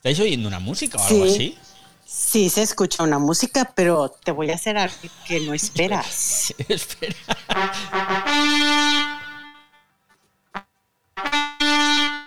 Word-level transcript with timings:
¿Estáis 0.00 0.18
oyendo 0.20 0.48
una 0.48 0.60
música 0.60 0.96
o 0.98 1.04
algo 1.06 1.26
Sí. 1.26 1.32
así? 1.34 1.58
Sí, 2.06 2.48
se 2.50 2.62
escucha 2.62 3.02
una 3.04 3.18
música, 3.18 3.70
pero 3.76 4.08
te 4.08 4.32
voy 4.32 4.50
a 4.50 4.54
hacer 4.54 4.78
algo 4.78 4.96
que 5.26 5.40
no 5.40 5.52
esperas. 5.60 6.54
Espera. 6.68 7.14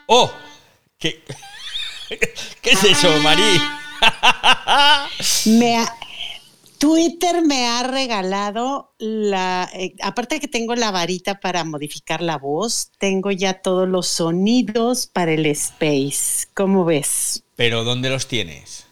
¡Oh! 0.07 0.31
¿Qué, 0.99 1.23
¿Qué 2.61 2.71
es 2.71 2.83
eso, 2.83 3.09
Marí? 3.20 3.61
Me 5.45 5.77
ha- 5.79 5.95
Twitter 6.84 7.41
me 7.43 7.65
ha 7.65 7.84
regalado 7.84 8.93
la, 8.97 9.70
eh, 9.73 9.95
aparte 10.02 10.36
de 10.36 10.41
que 10.41 10.50
tengo 10.50 10.75
la 10.75 10.91
varita 10.91 11.39
para 11.39 11.63
modificar 11.63 12.21
la 12.21 12.38
voz, 12.38 12.91
tengo 12.97 13.32
ya 13.32 13.54
todos 13.54 13.88
los 13.88 14.05
sonidos 14.07 15.07
para 15.07 15.32
el 15.32 15.46
space. 15.46 16.47
¿Cómo 16.54 16.83
ves? 16.83 17.46
¿Pero 17.55 17.86
dónde 17.86 18.09
los 18.09 18.27
tienes? 18.27 18.86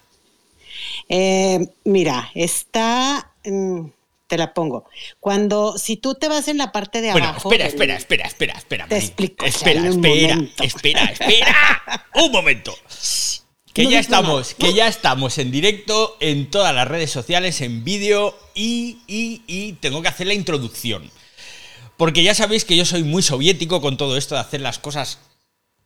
Eh, 1.10 1.68
mira, 1.84 2.30
está, 2.34 3.34
mm, 3.44 3.82
te 4.26 4.38
la 4.38 4.54
pongo. 4.54 4.86
Cuando, 5.20 5.76
si 5.76 5.98
tú 5.98 6.14
te 6.14 6.28
vas 6.28 6.48
en 6.48 6.56
la 6.56 6.72
parte 6.72 7.02
de 7.02 7.12
Bueno, 7.12 7.28
abajo. 7.28 7.52
espera, 7.52 7.68
espera, 7.68 7.96
espera, 7.96 8.24
espera, 8.26 8.54
espera. 8.54 8.86
Te 8.88 8.96
explico, 8.96 9.44
Espera, 9.44 9.86
espera, 9.86 10.34
momento. 10.36 10.64
espera, 10.64 11.04
espera. 11.04 12.06
Un 12.14 12.32
momento. 12.32 12.74
Que 13.72 13.84
No 13.84 13.90
ya 13.90 14.00
estamos, 14.00 14.54
que 14.54 14.74
ya 14.74 14.86
estamos 14.86 15.38
en 15.38 15.50
directo 15.50 16.16
en 16.20 16.50
todas 16.50 16.74
las 16.74 16.86
redes 16.86 17.10
sociales, 17.10 17.60
en 17.62 17.84
vídeo 17.84 18.38
y, 18.54 18.98
y, 19.06 19.42
y 19.46 19.72
tengo 19.74 20.02
que 20.02 20.08
hacer 20.08 20.26
la 20.26 20.34
introducción. 20.34 21.10
Porque 21.96 22.22
ya 22.22 22.34
sabéis 22.34 22.64
que 22.64 22.76
yo 22.76 22.84
soy 22.84 23.02
muy 23.02 23.22
soviético 23.22 23.80
con 23.80 23.96
todo 23.96 24.16
esto 24.16 24.34
de 24.34 24.40
hacer 24.42 24.60
las 24.60 24.78
cosas 24.78 25.18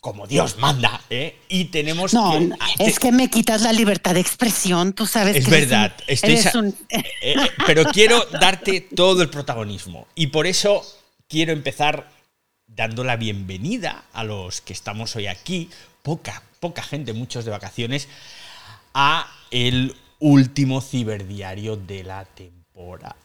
como 0.00 0.26
Dios 0.26 0.58
manda, 0.58 1.00
¿eh? 1.10 1.36
Y 1.48 1.66
tenemos 1.66 2.12
No, 2.14 2.32
que... 2.32 2.40
no, 2.40 2.56
es 2.78 2.98
que 2.98 3.10
me 3.12 3.28
quitas 3.28 3.62
la 3.62 3.72
libertad 3.72 4.14
de 4.14 4.20
expresión, 4.20 4.92
tú 4.92 5.04
sabes 5.06 5.36
Es 5.36 5.44
que 5.48 5.56
eres 5.56 5.68
verdad, 5.68 5.94
un- 5.98 6.04
estoy 6.06 6.30
eres 6.32 6.42
sa- 6.44 6.58
un- 6.58 6.76
Eh, 6.90 7.02
eh, 7.22 7.36
pero 7.66 7.84
quiero 7.86 8.24
darte 8.40 8.80
todo 8.82 9.22
el 9.22 9.30
protagonismo. 9.30 10.06
Y 10.14 10.28
por 10.28 10.46
eso 10.46 10.84
quiero 11.28 11.52
empezar 11.52 12.10
dando 12.66 13.02
la 13.04 13.16
bienvenida 13.16 14.04
a 14.12 14.22
los 14.22 14.60
que 14.60 14.72
estamos 14.72 15.14
hoy 15.16 15.26
aquí, 15.26 15.70
poca, 16.02 16.42
poca 16.60 16.82
gente, 16.82 17.12
muchos 17.12 17.44
de 17.44 17.50
vacaciones, 17.50 18.08
a 18.94 19.30
el 19.50 19.94
último 20.18 20.80
ciberdiario 20.80 21.76
de 21.76 22.04
la 22.04 22.24
temporada. 22.24 23.16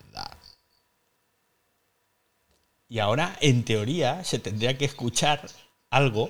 Y 2.90 3.00
ahora, 3.00 3.38
en 3.40 3.64
teoría, 3.64 4.22
se 4.26 4.38
tendría 4.38 4.78
que 4.78 4.84
escuchar 4.84 5.48
algo, 5.90 6.30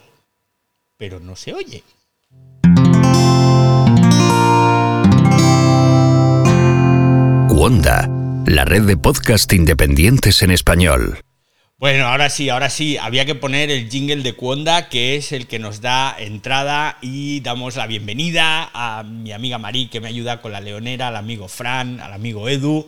pero 0.95 1.19
no 1.19 1.35
se 1.35 1.53
oye. 1.55 1.83
Wanda, 7.49 8.07
la 8.45 8.66
red 8.66 8.83
de 8.83 8.97
podcast 8.97 9.52
independientes 9.53 10.44
en 10.44 10.52
español. 10.52 11.19
Bueno, 11.81 12.05
ahora 12.05 12.29
sí, 12.29 12.47
ahora 12.49 12.69
sí, 12.69 12.97
había 12.97 13.25
que 13.25 13.33
poner 13.33 13.71
el 13.71 13.89
jingle 13.89 14.21
de 14.21 14.33
Cuonda, 14.33 14.87
que 14.87 15.15
es 15.15 15.31
el 15.31 15.47
que 15.47 15.57
nos 15.57 15.81
da 15.81 16.15
entrada 16.15 16.99
y 17.01 17.39
damos 17.39 17.75
la 17.75 17.88
bienvenida 17.88 18.69
a 18.71 19.01
mi 19.01 19.31
amiga 19.31 19.57
Marí, 19.57 19.88
que 19.88 19.99
me 19.99 20.07
ayuda 20.07 20.43
con 20.43 20.51
la 20.51 20.61
leonera, 20.61 21.07
al 21.07 21.15
amigo 21.15 21.47
Fran, 21.47 21.99
al 21.99 22.13
amigo 22.13 22.47
Edu, 22.47 22.85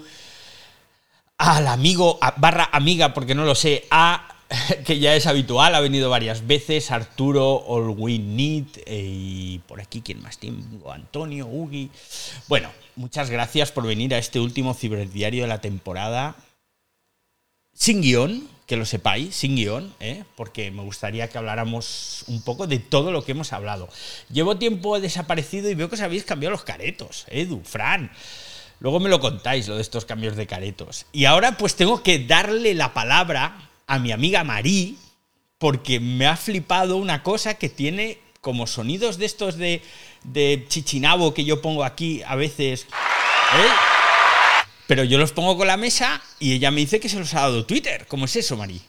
al 1.39 1.65
amigo 1.65 2.19
barra 2.37 2.69
amiga, 2.71 3.15
porque 3.15 3.33
no 3.33 3.45
lo 3.45 3.55
sé, 3.55 3.85
a 3.89 4.27
que 4.85 4.99
ya 4.99 5.15
es 5.15 5.25
habitual, 5.25 5.73
ha 5.73 5.79
venido 5.79 6.11
varias 6.11 6.45
veces, 6.45 6.91
Arturo, 6.91 7.65
All 7.65 7.95
We 7.97 8.19
Need, 8.19 8.67
y 8.85 9.57
por 9.67 9.81
aquí, 9.81 10.01
¿quién 10.01 10.21
más 10.21 10.37
tengo? 10.37 10.91
Antonio, 10.91 11.47
Ugi. 11.47 11.89
Bueno, 12.47 12.69
muchas 12.95 13.31
gracias 13.31 13.71
por 13.71 13.87
venir 13.87 14.13
a 14.13 14.19
este 14.19 14.39
último 14.39 14.75
ciberdiario 14.75 15.41
de 15.41 15.47
la 15.47 15.61
temporada 15.61 16.35
sin 17.73 18.01
guion, 18.01 18.52
que 18.65 18.77
lo 18.77 18.85
sepáis, 18.85 19.35
sin 19.35 19.55
guion, 19.55 19.93
¿eh? 19.99 20.23
porque 20.35 20.71
me 20.71 20.83
gustaría 20.83 21.27
que 21.27 21.37
habláramos 21.37 22.23
un 22.27 22.41
poco 22.41 22.65
de 22.67 22.79
todo 22.79 23.11
lo 23.11 23.23
que 23.23 23.33
hemos 23.33 23.51
hablado. 23.51 23.89
Llevo 24.31 24.57
tiempo 24.57 24.99
desaparecido 24.99 25.69
y 25.69 25.75
veo 25.75 25.89
que 25.89 25.95
os 25.95 26.01
habéis 26.01 26.23
cambiado 26.23 26.51
los 26.51 26.63
caretos, 26.63 27.25
Edu, 27.29 27.61
Fran. 27.63 28.11
Luego 28.79 28.99
me 28.99 29.09
lo 29.09 29.19
contáis, 29.19 29.67
lo 29.67 29.75
de 29.75 29.81
estos 29.81 30.05
cambios 30.05 30.35
de 30.35 30.47
caretos. 30.47 31.05
Y 31.11 31.25
ahora 31.25 31.57
pues 31.57 31.75
tengo 31.75 32.03
que 32.03 32.19
darle 32.19 32.73
la 32.73 32.93
palabra 32.93 33.69
a 33.87 33.99
mi 33.99 34.11
amiga 34.11 34.43
Marí, 34.43 34.97
porque 35.57 35.99
me 35.99 36.27
ha 36.27 36.35
flipado 36.35 36.97
una 36.97 37.23
cosa 37.23 37.53
que 37.55 37.69
tiene 37.69 38.19
como 38.41 38.67
sonidos 38.67 39.17
de 39.17 39.25
estos 39.25 39.57
de, 39.57 39.81
de 40.23 40.65
chichinabo 40.67 41.33
que 41.33 41.45
yo 41.45 41.61
pongo 41.61 41.83
aquí 41.83 42.21
a 42.25 42.35
veces. 42.35 42.83
¿eh? 42.83 43.92
Pero 44.87 45.03
yo 45.03 45.17
los 45.17 45.31
pongo 45.31 45.57
con 45.57 45.67
la 45.67 45.77
mesa 45.77 46.21
y 46.39 46.53
ella 46.53 46.71
me 46.71 46.81
dice 46.81 46.99
que 46.99 47.09
se 47.09 47.19
los 47.19 47.33
ha 47.33 47.41
dado 47.41 47.65
Twitter. 47.65 48.05
¿Cómo 48.07 48.25
es 48.25 48.35
eso, 48.35 48.57
Marí? 48.57 48.81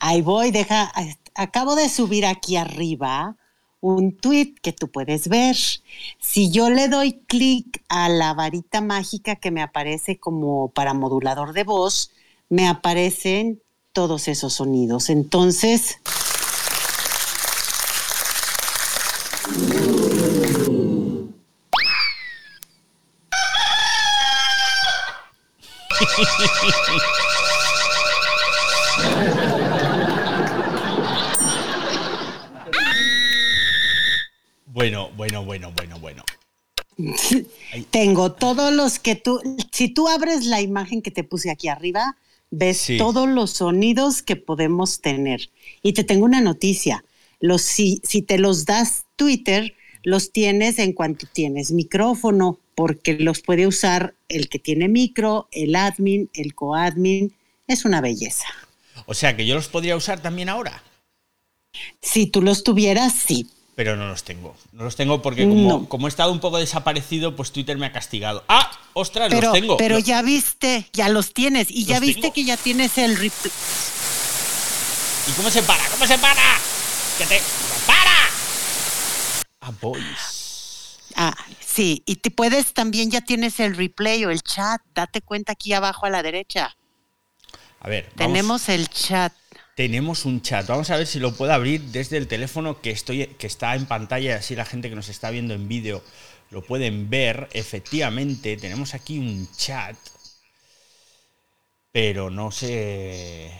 Ahí 0.00 0.22
voy, 0.22 0.50
deja, 0.50 0.92
acabo 1.34 1.74
de 1.74 1.88
subir 1.88 2.24
aquí 2.26 2.56
arriba 2.56 3.36
un 3.80 4.16
tweet 4.16 4.54
que 4.60 4.72
tú 4.72 4.90
puedes 4.90 5.28
ver. 5.28 5.56
Si 6.18 6.50
yo 6.50 6.70
le 6.70 6.88
doy 6.88 7.20
clic 7.26 7.82
a 7.88 8.08
la 8.08 8.34
varita 8.34 8.80
mágica 8.80 9.36
que 9.36 9.50
me 9.50 9.62
aparece 9.62 10.18
como 10.18 10.70
para 10.70 10.94
modulador 10.94 11.52
de 11.52 11.64
voz, 11.64 12.10
me 12.48 12.66
aparecen 12.66 13.62
todos 13.92 14.28
esos 14.28 14.54
sonidos. 14.54 15.10
Entonces, 15.10 15.98
Bueno, 34.78 35.10
bueno, 35.16 35.44
bueno, 35.44 35.72
bueno, 35.72 35.98
bueno. 35.98 36.22
Tengo 37.90 38.32
todos 38.32 38.72
los 38.72 38.98
que 38.98 39.14
tú, 39.14 39.40
si 39.72 39.88
tú 39.88 40.08
abres 40.08 40.46
la 40.46 40.60
imagen 40.60 41.02
que 41.02 41.10
te 41.10 41.24
puse 41.24 41.50
aquí 41.50 41.68
arriba, 41.68 42.16
ves 42.50 42.78
Sí. 42.78 42.98
todos 42.98 43.28
los 43.28 43.50
sonidos 43.52 44.22
que 44.22 44.36
podemos 44.36 45.00
tener. 45.00 45.50
Y 45.82 45.92
te 45.92 46.04
tengo 46.04 46.24
una 46.24 46.40
noticia. 46.40 47.04
Los, 47.40 47.62
si, 47.62 48.00
si 48.04 48.22
te 48.22 48.38
los 48.38 48.64
das 48.64 49.04
Twitter, 49.16 49.74
los 50.02 50.32
tienes 50.32 50.78
en 50.78 50.92
cuanto 50.92 51.26
tienes 51.32 51.70
micrófono, 51.70 52.58
porque 52.74 53.14
los 53.14 53.40
puede 53.40 53.66
usar 53.66 54.14
el 54.28 54.48
que 54.48 54.58
tiene 54.58 54.88
micro, 54.88 55.48
el 55.52 55.74
admin, 55.76 56.30
el 56.32 56.54
coadmin. 56.54 57.32
Es 57.66 57.84
una 57.84 58.00
belleza. 58.00 58.46
O 59.06 59.14
sea 59.14 59.36
que 59.36 59.46
yo 59.46 59.54
los 59.54 59.68
podría 59.68 59.96
usar 59.96 60.20
también 60.22 60.48
ahora. 60.48 60.82
Si 62.00 62.26
tú 62.26 62.40
los 62.42 62.64
tuvieras, 62.64 63.12
sí. 63.12 63.46
Pero 63.78 63.94
no 63.94 64.08
los 64.08 64.24
tengo. 64.24 64.56
No 64.72 64.82
los 64.82 64.96
tengo 64.96 65.22
porque 65.22 65.44
como, 65.48 65.68
No. 65.68 65.88
como 65.88 66.08
he 66.08 66.10
estado 66.10 66.32
un 66.32 66.40
poco 66.40 66.58
desaparecido, 66.58 67.36
pues 67.36 67.52
Twitter 67.52 67.78
me 67.78 67.86
ha 67.86 67.92
castigado. 67.92 68.42
¡Ah! 68.48 68.68
¡Ostras! 68.92 69.28
Pero, 69.30 69.50
los 69.50 69.52
tengo. 69.52 69.76
pero 69.76 69.94
Los- 69.98 70.04
ya 70.04 70.20
viste, 70.22 70.88
ya 70.92 71.08
los 71.08 71.32
tienes. 71.32 71.70
Y 71.70 71.84
ya 71.84 71.94
¿Los 71.94 72.00
viste 72.00 72.22
tengo? 72.22 72.34
que 72.34 72.42
ya 72.44 72.56
tienes 72.56 72.98
el 72.98 73.16
replay. 73.16 73.52
¿Y 75.28 75.32
cómo 75.36 75.48
se 75.48 75.62
para? 75.62 75.86
¿Cómo 75.90 76.08
se 76.08 76.18
para? 76.18 76.42
¡Que 77.18 77.26
te. 77.26 77.40
¡Para! 77.86 78.16
Ah, 79.60 79.72
boys. 79.80 80.98
Ah, 81.14 81.36
sí, 81.64 82.02
y 82.04 82.16
te 82.16 82.32
puedes 82.32 82.74
también 82.74 83.12
ya 83.12 83.20
tienes 83.20 83.60
el 83.60 83.76
replay 83.76 84.24
o 84.24 84.30
el 84.30 84.42
chat, 84.42 84.80
date 84.92 85.22
cuenta 85.22 85.52
aquí 85.52 85.72
abajo 85.72 86.04
a 86.04 86.10
la 86.10 86.24
derecha. 86.24 86.76
A 87.80 87.88
ver, 87.88 88.10
vamos- 88.16 88.16
Tenemos 88.32 88.68
el 88.70 88.88
chat. 88.88 89.32
Tenemos 89.78 90.24
un 90.24 90.42
chat. 90.42 90.66
Vamos 90.66 90.90
a 90.90 90.96
ver 90.96 91.06
si 91.06 91.20
lo 91.20 91.32
puedo 91.36 91.52
abrir 91.52 91.80
desde 91.80 92.16
el 92.16 92.26
teléfono 92.26 92.80
que, 92.80 92.90
estoy, 92.90 93.26
que 93.26 93.46
está 93.46 93.76
en 93.76 93.86
pantalla, 93.86 94.34
así 94.34 94.56
la 94.56 94.64
gente 94.64 94.90
que 94.90 94.96
nos 94.96 95.08
está 95.08 95.30
viendo 95.30 95.54
en 95.54 95.68
vídeo 95.68 96.02
lo 96.50 96.62
pueden 96.62 97.08
ver. 97.08 97.48
Efectivamente, 97.52 98.56
tenemos 98.56 98.94
aquí 98.94 99.20
un 99.20 99.48
chat, 99.56 99.96
pero 101.92 102.28
no 102.28 102.50
sé... 102.50 103.52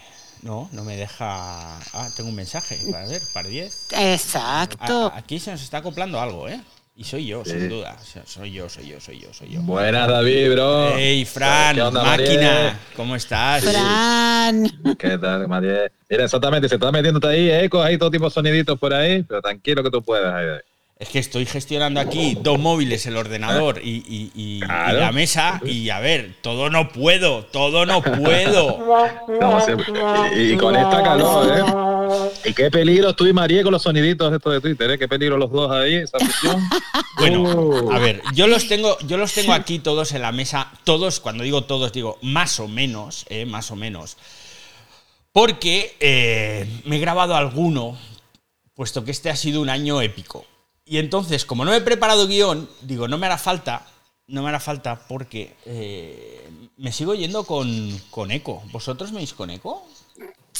No, 0.43 0.69
no 0.73 0.83
me 0.83 0.97
deja... 0.97 1.79
Ah, 1.79 2.11
tengo 2.17 2.31
un 2.31 2.35
mensaje. 2.35 2.81
A 2.97 3.07
ver, 3.07 3.23
para 3.33 3.49
10. 3.49 3.93
Exacto. 3.93 5.13
Aquí 5.15 5.39
se 5.39 5.53
nos 5.53 5.63
está 5.63 5.79
acoplando 5.79 6.21
algo, 6.21 6.49
¿eh? 6.49 6.61
Y 7.01 7.05
soy 7.05 7.27
yo, 7.27 7.45
sin 7.45 7.69
duda. 7.69 7.97
Soy 8.27 8.51
yo, 8.51 8.69
soy 8.69 8.89
yo, 8.89 8.99
soy 9.01 9.21
yo, 9.21 9.33
soy 9.33 9.51
yo. 9.51 9.61
Buenas, 9.63 10.09
David, 10.09 10.51
bro. 10.51 10.95
Hey, 10.97 11.25
Fran, 11.25 11.77
¿Qué 11.77 11.83
onda, 11.83 12.03
máquina, 12.03 12.81
¿cómo 12.97 13.15
estás? 13.15 13.63
Fran. 13.63 14.69
¿Qué 14.99 15.17
tal, 15.17 15.47
María? 15.47 15.93
Mira, 16.11 16.25
exactamente, 16.25 16.69
se 16.69 16.75
está 16.75 16.91
metiéndote 16.91 17.29
ahí 17.29 17.53
ecos, 17.53 17.87
ahí 17.87 17.97
todo 17.99 18.11
tipo 18.11 18.25
de 18.25 18.31
soniditos 18.33 18.77
por 18.81 18.93
ahí, 18.93 19.23
pero 19.23 19.41
tranquilo 19.41 19.85
que 19.85 19.93
tú 19.93 20.03
puedas. 20.03 20.35
ahí, 20.35 20.47
ahí. 20.49 20.59
Es 20.99 21.11
que 21.11 21.21
estoy 21.21 21.47
gestionando 21.47 22.01
aquí 22.01 22.35
dos 22.43 22.59
móviles, 22.59 23.07
el 23.07 23.17
ordenador 23.17 23.81
y, 23.81 24.03
y- 24.09 24.33
y- 24.35 24.59
la 24.67 25.13
mesa. 25.13 25.61
Y 25.65 25.91
a 25.91 26.01
ver, 26.01 26.35
todo 26.43 26.69
no 26.69 26.89
puedo, 26.89 27.45
todo 27.45 27.87
no 27.87 28.03
puedo. 28.03 28.77
No, 29.41 29.61
sí, 29.65 29.71
y, 30.37 30.53
y 30.55 30.57
con 30.57 30.75
esta 30.75 31.01
calor, 31.05 31.47
¿eh? 31.57 31.63
Y 32.45 32.55
qué 32.55 32.71
peligro 32.71 33.15
tú 33.15 33.27
y 33.27 33.33
María 33.33 33.63
con 33.63 33.73
los 33.73 33.83
soniditos 33.83 34.33
estos 34.33 34.53
de 34.53 34.61
Twitter, 34.61 34.91
¿eh? 34.93 34.99
Qué 34.99 35.09
peligro 35.09 35.37
los 35.37 35.51
dos 35.51 35.71
ahí, 35.71 35.95
esa. 35.97 36.19
Bueno, 37.19 37.43
Uh. 37.43 37.91
a 37.93 37.99
ver, 37.99 38.23
yo 38.33 38.47
los 38.47 38.69
tengo, 38.69 38.97
yo 39.01 39.17
los 39.17 39.33
tengo 39.33 39.53
aquí 39.53 39.81
todos 39.81 40.13
en 40.13 40.23
la 40.23 40.31
mesa, 40.31 40.71
todos, 40.85 41.19
cuando 41.19 41.43
digo 41.43 41.65
todos, 41.65 41.93
digo 41.93 42.17
más 42.23 42.61
o 42.61 42.69
menos, 42.69 43.27
eh, 43.29 43.45
más 43.45 43.73
o 43.73 43.77
menos. 43.77 44.17
Porque 45.33 45.97
eh, 45.99 46.83
me 46.85 46.97
he 46.97 47.01
grabado 47.01 47.35
alguno, 47.35 47.99
puesto 48.75 49.05
que 49.05 49.11
este 49.11 49.31
ha 49.31 49.37
sido 49.37 49.61
un 49.61 49.69
año 49.69 50.01
épico. 50.01 50.47
Y 50.85 50.99
entonces, 50.99 51.45
como 51.45 51.65
no 51.65 51.75
he 51.75 51.81
preparado 51.81 52.29
guion, 52.29 52.69
digo, 52.83 53.09
no 53.09 53.19
me 53.19 53.27
hará 53.27 53.37
falta, 53.37 53.85
no 54.29 54.43
me 54.43 54.49
hará 54.51 54.61
falta 54.61 55.07
porque 55.09 55.55
eh, 55.67 56.49
me 56.77 56.93
sigo 56.93 57.15
yendo 57.15 57.43
con, 57.45 58.01
con 58.11 58.31
eco. 58.31 58.63
¿Vosotros 58.71 59.11
me 59.11 59.19
oís 59.19 59.35
con 59.35 59.51
eco? 59.51 59.85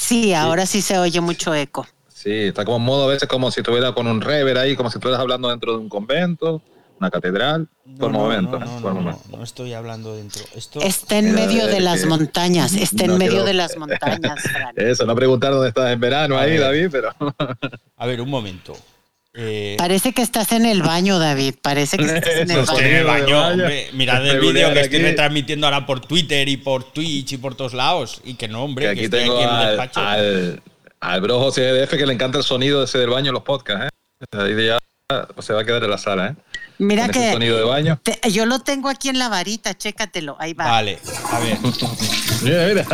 Sí, 0.01 0.33
ahora 0.33 0.65
sí 0.65 0.81
se 0.81 0.97
oye 0.97 1.19
mucho 1.19 1.53
eco. 1.53 1.85
Sí, 2.07 2.31
está 2.31 2.63
como 2.63 2.77
en 2.77 2.83
modo 2.83 3.03
a 3.03 3.07
veces 3.13 3.27
como 3.27 3.51
si 3.51 3.59
estuviera 3.59 3.91
con 3.93 4.07
un 4.07 4.21
rever 4.21 4.57
ahí, 4.57 4.75
como 4.77 4.89
si 4.89 4.97
estuvieras 4.97 5.19
hablando 5.21 5.49
dentro 5.49 5.73
de 5.73 5.77
un 5.79 5.89
convento, 5.89 6.61
una 6.99 7.11
catedral. 7.11 7.67
por 7.99 8.11
no, 8.11 8.19
momentos, 8.19 8.59
no, 8.59 8.65
¿eh? 8.65 8.69
no, 8.75 8.81
por 8.81 8.93
no, 8.93 9.01
momentos. 9.01 9.29
no, 9.29 9.37
no 9.37 9.43
estoy 9.43 9.73
hablando 9.73 10.15
dentro. 10.15 10.41
Esto, 10.55 10.79
Está 10.81 11.17
en 11.17 11.33
medio 11.35 11.67
de 11.67 11.81
las 11.81 12.05
montañas, 12.05 12.73
está 12.75 13.03
en 13.05 13.11
no 13.11 13.17
medio 13.17 13.31
quiero- 13.31 13.45
de 13.45 13.53
las 13.53 13.75
montañas, 13.77 14.41
Fran. 14.51 14.73
Eso, 14.77 15.05
no 15.05 15.15
preguntar 15.15 15.51
dónde 15.51 15.67
estás 15.67 15.91
en 15.91 15.99
verano 15.99 16.37
A 16.37 16.41
ahí, 16.43 16.51
ver. 16.51 16.61
David, 16.61 16.87
pero 16.91 17.13
A 17.97 18.05
ver, 18.05 18.21
un 18.21 18.29
momento. 18.29 18.77
Eh, 19.41 19.75
Parece 19.77 20.11
que 20.11 20.21
estás 20.21 20.51
en 20.51 20.65
el 20.65 20.83
baño, 20.83 21.17
David. 21.17 21.55
Parece 21.61 21.97
que 21.97 22.03
estás 22.03 22.35
en 22.35 22.51
el 22.51 22.59
estoy 22.59 22.83
en 22.85 22.95
el 22.95 23.03
baño. 23.05 23.39
Baño, 23.41 23.63
baño. 23.63 23.75
Mirad 23.93 24.27
el 24.27 24.39
vídeo 24.41 24.73
que 24.73 24.81
estoy 24.81 24.99
retransmitiendo 24.99 25.65
ahora 25.67 25.85
por 25.85 26.01
Twitter 26.01 26.47
y 26.49 26.57
por 26.57 26.83
Twitch 26.91 27.31
y 27.33 27.37
por 27.37 27.55
todos 27.55 27.73
lados. 27.73 28.21
Y 28.25 28.33
que 28.33 28.47
no, 28.49 28.63
hombre, 28.65 28.85
que 28.87 28.91
que, 28.93 28.99
aquí 28.99 29.05
estoy 29.05 29.19
tengo 29.21 29.35
aquí 29.35 29.43
en 29.43 29.49
el 29.49 29.55
al, 29.55 29.67
despacho. 29.77 29.99
al, 30.01 30.61
al 30.99 31.21
bro 31.21 31.39
José 31.39 31.61
DF 31.71 31.89
que 31.91 32.05
le 32.05 32.13
encanta 32.13 32.37
el 32.37 32.43
sonido 32.43 32.83
ese 32.83 32.97
del 32.97 33.09
baño 33.09 33.29
en 33.29 33.33
los 33.35 33.43
podcasts, 33.43 33.85
¿eh? 33.85 34.37
Ahí 34.37 34.65
ya 34.65 34.77
se 35.41 35.53
va 35.53 35.61
a 35.61 35.65
quedar 35.65 35.83
en 35.85 35.89
la 35.91 35.97
sala, 35.97 36.27
¿eh? 36.27 36.35
Mira 36.79 37.03
Con 37.05 37.13
que 37.13 37.31
sonido 37.31 37.57
de 37.57 37.63
baño. 37.63 37.99
te- 38.03 38.19
yo 38.31 38.45
lo 38.45 38.59
tengo 38.59 38.89
aquí 38.89 39.07
en 39.09 39.19
la 39.19 39.29
varita, 39.29 39.73
chécatelo, 39.77 40.35
ahí 40.39 40.53
va. 40.53 40.65
Vale, 40.65 40.99
a 41.31 41.39
ver. 41.39 41.57
Mira, 42.43 42.65
mira. 42.67 42.85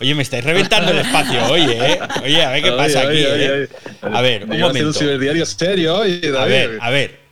Oye, 0.00 0.14
me 0.14 0.22
estáis 0.22 0.44
reventando 0.44 0.90
el 0.92 0.98
espacio, 0.98 1.44
oye, 1.46 1.92
¿eh? 1.92 1.98
Oye, 2.22 2.42
a 2.44 2.50
ver 2.50 2.62
qué 2.62 2.70
Oye, 2.70 2.76
pasa 2.76 3.00
aquí, 3.00 3.08
oye, 3.08 3.24
¿eh? 3.24 3.50
oye, 3.52 3.68
oye. 4.02 4.16
A 4.16 4.20
ver, 4.20 4.44
un 4.44 4.60
momento. 4.60 4.88
un 4.88 4.94
ciberdiario 4.94 5.46
serio 5.46 5.96
hoy, 5.96 6.20
David. 6.20 6.36
A 6.36 6.44
ver, 6.46 6.78
a 6.80 6.90
ver. 6.90 7.26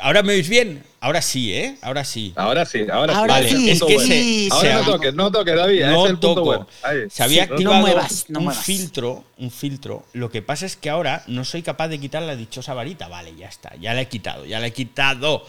¿Ahora 0.00 0.22
me 0.22 0.32
oís 0.32 0.48
bien? 0.48 0.82
Ahora 1.00 1.20
sí, 1.20 1.52
¿eh? 1.52 1.76
Ahora 1.82 2.04
sí. 2.04 2.32
Ahora 2.36 2.64
sí, 2.64 2.86
ahora, 2.90 3.16
Ahora 3.18 3.38
sí. 3.38 3.42
Vale, 3.44 3.48
sí, 3.50 3.70
es 3.70 3.78
Punto 3.80 3.86
que 3.88 3.94
bueno. 3.94 4.08
sí, 4.14 4.48
se 4.48 4.54
Ahora 4.54 4.74
no 4.74 4.84
toques, 4.92 5.14
no 5.14 5.32
toques, 5.32 5.56
David. 5.56 5.78
ese 5.78 5.84
es 5.86 5.90
no 5.92 6.06
el 6.06 6.12
punto 6.12 6.28
toco. 6.34 6.42
bueno. 6.44 6.66
Ahí. 6.82 6.98
Se 7.10 7.22
había 7.22 7.42
Sí, 7.44 7.48
no 7.48 7.54
activado 7.54 7.80
muevas, 7.80 8.24
no 8.28 8.38
un 8.38 8.44
muevas. 8.46 8.64
filtro, 8.64 9.24
un 9.38 9.50
filtro. 9.50 10.04
Lo 10.12 10.30
que 10.30 10.42
pasa 10.42 10.66
es 10.66 10.76
que 10.76 10.90
ahora 10.90 11.22
no 11.26 11.44
soy 11.44 11.62
capaz 11.62 11.88
de 11.88 11.98
quitar 12.00 12.22
la 12.22 12.36
dichosa 12.36 12.72
varita. 12.74 13.08
Vale, 13.08 13.34
ya 13.36 13.48
está, 13.48 13.74
ya 13.80 13.92
la 13.94 14.00
he 14.02 14.08
quitado, 14.08 14.44
ya 14.46 14.60
la 14.60 14.68
he 14.68 14.72
quitado. 14.72 15.44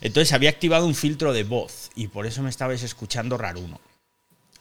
Entonces 0.00 0.32
había 0.32 0.50
activado 0.50 0.84
un 0.86 0.94
filtro 0.94 1.32
de 1.32 1.44
voz 1.44 1.90
y 1.94 2.08
por 2.08 2.26
eso 2.26 2.42
me 2.42 2.50
estabais 2.50 2.82
escuchando 2.82 3.38
raruno. 3.38 3.80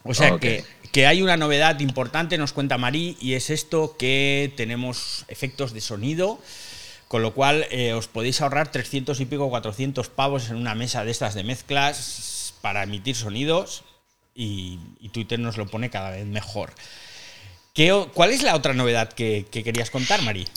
O 0.04 0.14
sea 0.14 0.38
que, 0.40 0.64
que 0.92 1.08
hay 1.08 1.22
una 1.22 1.38
novedad 1.38 1.80
importante, 1.80 2.38
nos 2.38 2.54
cuenta 2.54 2.78
Marí, 2.78 3.18
y 3.20 3.34
es 3.34 3.50
esto 3.50 3.96
que 3.98 4.54
tenemos 4.56 5.26
efectos 5.28 5.74
de 5.74 5.82
sonido, 5.82 6.40
con 7.08 7.22
lo 7.22 7.34
cual 7.34 7.66
eh, 7.72 7.94
os 7.94 8.08
podéis 8.08 8.42
ahorrar 8.42 8.72
300 8.72 9.20
y 9.20 9.26
pico, 9.26 9.50
400 9.50 10.10
pavos 10.10 10.50
en 10.50 10.58
una 10.58 10.76
mesa 10.76 11.04
de 11.04 11.12
estas 11.12 11.34
de 11.34 11.44
mezclas 11.44 12.54
para 12.62 12.84
emitir 12.84 13.16
sonidos 13.16 13.84
y, 14.36 14.80
Twitter 15.12 15.40
nos 15.40 15.58
lo 15.58 15.66
pone 15.66 15.90
cada 15.90 16.12
vez 16.12 16.26
mejor. 16.26 16.74
¿Qué 17.74 18.08
¿Cuál 18.14 18.32
es 18.32 18.44
la 18.44 18.56
otra 18.56 18.74
novedad 18.74 19.12
que, 19.14 19.48
que 19.50 19.64
querías 19.64 19.90
contar, 19.90 20.22
Marí? 20.22 20.48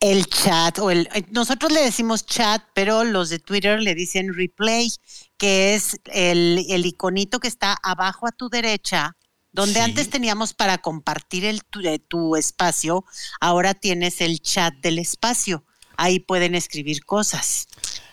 El 0.00 0.26
chat, 0.26 0.78
o 0.78 0.90
el, 0.90 1.08
eh, 1.14 1.24
nosotros 1.30 1.72
le 1.72 1.80
decimos 1.80 2.24
chat, 2.24 2.62
pero 2.72 3.04
los 3.04 3.28
de 3.28 3.38
Twitter 3.38 3.80
le 3.80 3.94
dicen 3.94 4.34
replay, 4.34 4.88
que 5.36 5.74
es 5.74 6.00
el, 6.06 6.64
el 6.70 6.86
iconito 6.86 7.38
que 7.38 7.48
está 7.48 7.76
abajo 7.82 8.26
a 8.26 8.32
tu 8.32 8.48
derecha, 8.48 9.16
donde 9.52 9.74
Sí. 9.74 9.80
antes 9.80 10.10
teníamos 10.10 10.54
para 10.54 10.78
compartir 10.78 11.44
el, 11.44 11.64
tu, 11.64 11.80
de 11.80 11.98
tu 11.98 12.36
espacio, 12.36 13.04
ahora 13.40 13.74
tienes 13.74 14.20
el 14.20 14.40
chat 14.40 14.74
del 14.76 14.98
espacio. 14.98 15.64
Ahí 15.96 16.18
pueden 16.20 16.54
escribir 16.54 17.04
cosas. 17.04 17.66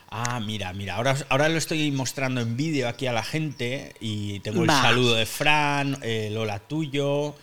Ah, 0.10 0.40
mira, 0.40 0.72
mira, 0.74 0.96
ahora, 0.96 1.18
ahora 1.30 1.50
lo 1.50 1.58
estoy 1.58 1.92
mostrando 1.92 2.40
en 2.42 2.56
vídeo 2.56 2.88
aquí 2.88 3.08
a 3.08 3.14
la 3.14 3.24
gente 3.24 3.94
y 4.00 4.40
tengo 4.40 4.64
el 4.64 4.70
Va. 4.70 4.82
saludo 4.82 5.16
de 5.16 5.26
Fran, 5.26 5.98
el 6.02 6.38
hola 6.38 6.60
tuyo, 6.60 7.36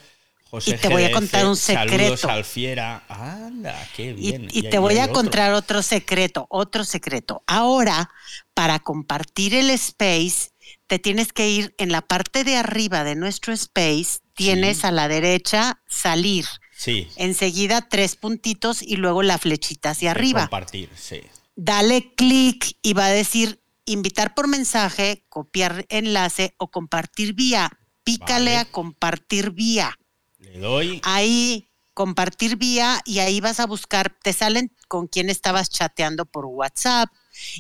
José 0.51 0.77
Y 0.77 0.79
te 0.79 0.89
voy 0.89 1.05
a 1.05 1.13
contar 1.13 1.47
un 1.47 1.57
Saludos 1.57 1.91
secreto. 2.21 2.31
Alfiera. 2.31 3.05
Anda, 3.09 3.77
qué 3.97 4.11
Y, 4.11 4.13
bien. 4.15 4.49
y 4.51 4.63
te 4.71 4.79
voy 4.79 4.99
a 4.99 5.03
otro. 5.05 5.15
contar 5.15 5.53
otro 5.53 5.83
secreto, 5.83 6.47
otro 6.49 6.85
secreto. 6.85 7.43
Ahora, 7.47 8.11
para 8.55 8.79
compartir 8.79 9.55
el 9.55 9.69
space, 9.71 10.51
te 10.87 10.99
tienes 10.99 11.33
que 11.33 11.49
ir 11.49 11.75
en 11.79 11.91
la 11.93 12.03
parte 12.03 12.45
de 12.45 12.57
arriba 12.57 13.05
de 13.05 13.15
nuestro 13.15 13.53
space, 13.53 14.19
tienes 14.35 14.79
Sí. 14.79 14.87
a 14.87 14.91
la 14.93 15.09
derecha 15.09 15.83
salir, 15.89 16.47
Sí, 16.77 17.09
enseguida 17.17 17.89
tres 17.89 18.17
puntitos 18.17 18.83
y 18.83 18.97
luego 18.97 19.23
la 19.23 19.39
flechita 19.39 19.91
hacia 19.91 20.09
de 20.13 20.19
arriba. 20.21 20.41
Compartir, 20.43 20.91
sí. 20.97 21.21
Dale 21.57 22.15
clic 22.15 22.77
y 22.83 22.95
va 22.95 23.07
a 23.07 23.11
decir 23.11 23.61
invitar 23.87 24.35
por 24.35 24.49
mensaje, 24.49 25.25
copiar 25.29 25.87
enlace 25.89 26.55
o 26.59 26.71
compartir 26.71 27.35
vía. 27.35 27.71
Pícale 28.03 28.51
Vale. 28.53 28.57
a 28.59 28.65
compartir 28.67 29.51
vía 29.53 29.97
Le 30.39 30.59
doy. 30.59 31.01
ahí 31.05 31.71
compartir 31.95 32.57
vía 32.57 33.01
y 33.05 33.21
ahí 33.21 33.41
vas 33.41 33.61
a 33.61 33.67
buscar, 33.67 34.17
te 34.23 34.33
salen 34.33 34.75
con 34.89 35.07
quién 35.07 35.31
estabas 35.31 35.71
chateando 35.71 36.27
por 36.27 36.45
WhatsApp 36.47 37.09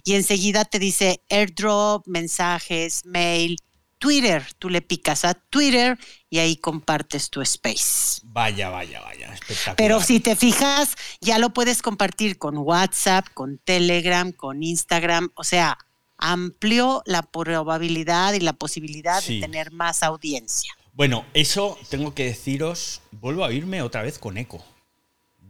y 0.05 0.15
enseguida 0.15 0.65
te 0.65 0.79
dice 0.79 1.23
airdrop, 1.31 2.07
mensajes, 2.07 3.05
mail, 3.05 3.57
Twitter. 3.99 4.47
Tú 4.59 4.69
le 4.69 4.83
picas 4.83 5.25
a 5.25 5.35
Twitter 5.35 5.99
y 6.29 6.39
ahí 6.39 6.57
compartes 6.57 7.31
tu 7.31 7.41
space. 7.41 8.21
Vaya, 8.25 8.69
vaya, 8.69 9.01
vaya. 9.01 9.33
Espectacular. 9.33 9.77
Pero 9.77 10.01
si 10.03 10.21
te 10.21 10.37
fijas, 10.37 10.95
ya 11.21 11.39
lo 11.39 11.51
puedes 11.51 11.81
compartir 11.81 12.37
con 12.39 12.59
WhatsApp, 12.59 13.27
con 13.33 13.59
Telegram, 13.59 14.31
con 14.33 14.63
Instagram, 14.63 15.31
o 15.35 15.45
sea, 15.45 15.79
amplió 16.19 17.03
la 17.07 17.23
probabilidad 17.23 18.35
y 18.35 18.41
la 18.41 18.53
posibilidad 18.53 19.21
Sí. 19.21 19.37
de 19.37 19.47
tener 19.47 19.71
más 19.73 20.03
audiencia. 20.03 20.73
Bueno, 20.93 21.25
eso 21.35 21.79
tengo 21.89 22.15
que 22.15 22.25
deciros. 22.25 23.01
Vuelvo 23.11 23.45
a 23.45 23.49
oírme 23.49 23.83
otra 23.83 24.03
vez 24.03 24.19
con 24.19 24.39
eco. 24.39 24.65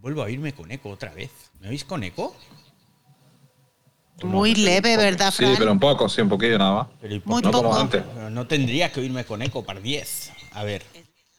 Vuelvo 0.00 0.23
a 0.23 0.27
oírme 0.27 0.53
con 0.55 0.70
eco 0.70 0.91
otra 0.91 1.12
vez. 1.12 1.31
¿Me 1.61 1.69
oís 1.69 1.85
con 1.85 2.03
eco? 2.05 2.37
Muy 4.23 4.55
leve, 4.55 4.97
¿verdad, 4.97 5.31
Sí, 5.33 5.39
Fran? 5.44 5.56
pero 5.59 5.73
un 5.73 5.81
poco, 5.81 6.09
sí, 6.09 6.21
un 6.21 6.29
poquillo 6.29 6.59
nada 6.59 6.73
más. 6.75 6.87
Pero 7.01 7.15
¿y 7.15 7.19
por 7.19 7.33
Muy? 7.35 7.43
No 7.43 7.51
como 7.51 7.71
poco. 7.71 7.81
antes. 7.81 8.03
Pero 8.15 8.31
no 8.31 8.47
tendría 8.47 8.91
que 8.93 9.01
oírme 9.01 9.25
con 9.25 9.43
eco 9.43 9.65
para 9.65 9.81
10. 9.81 10.33
A 10.53 10.63
ver, 10.65 10.83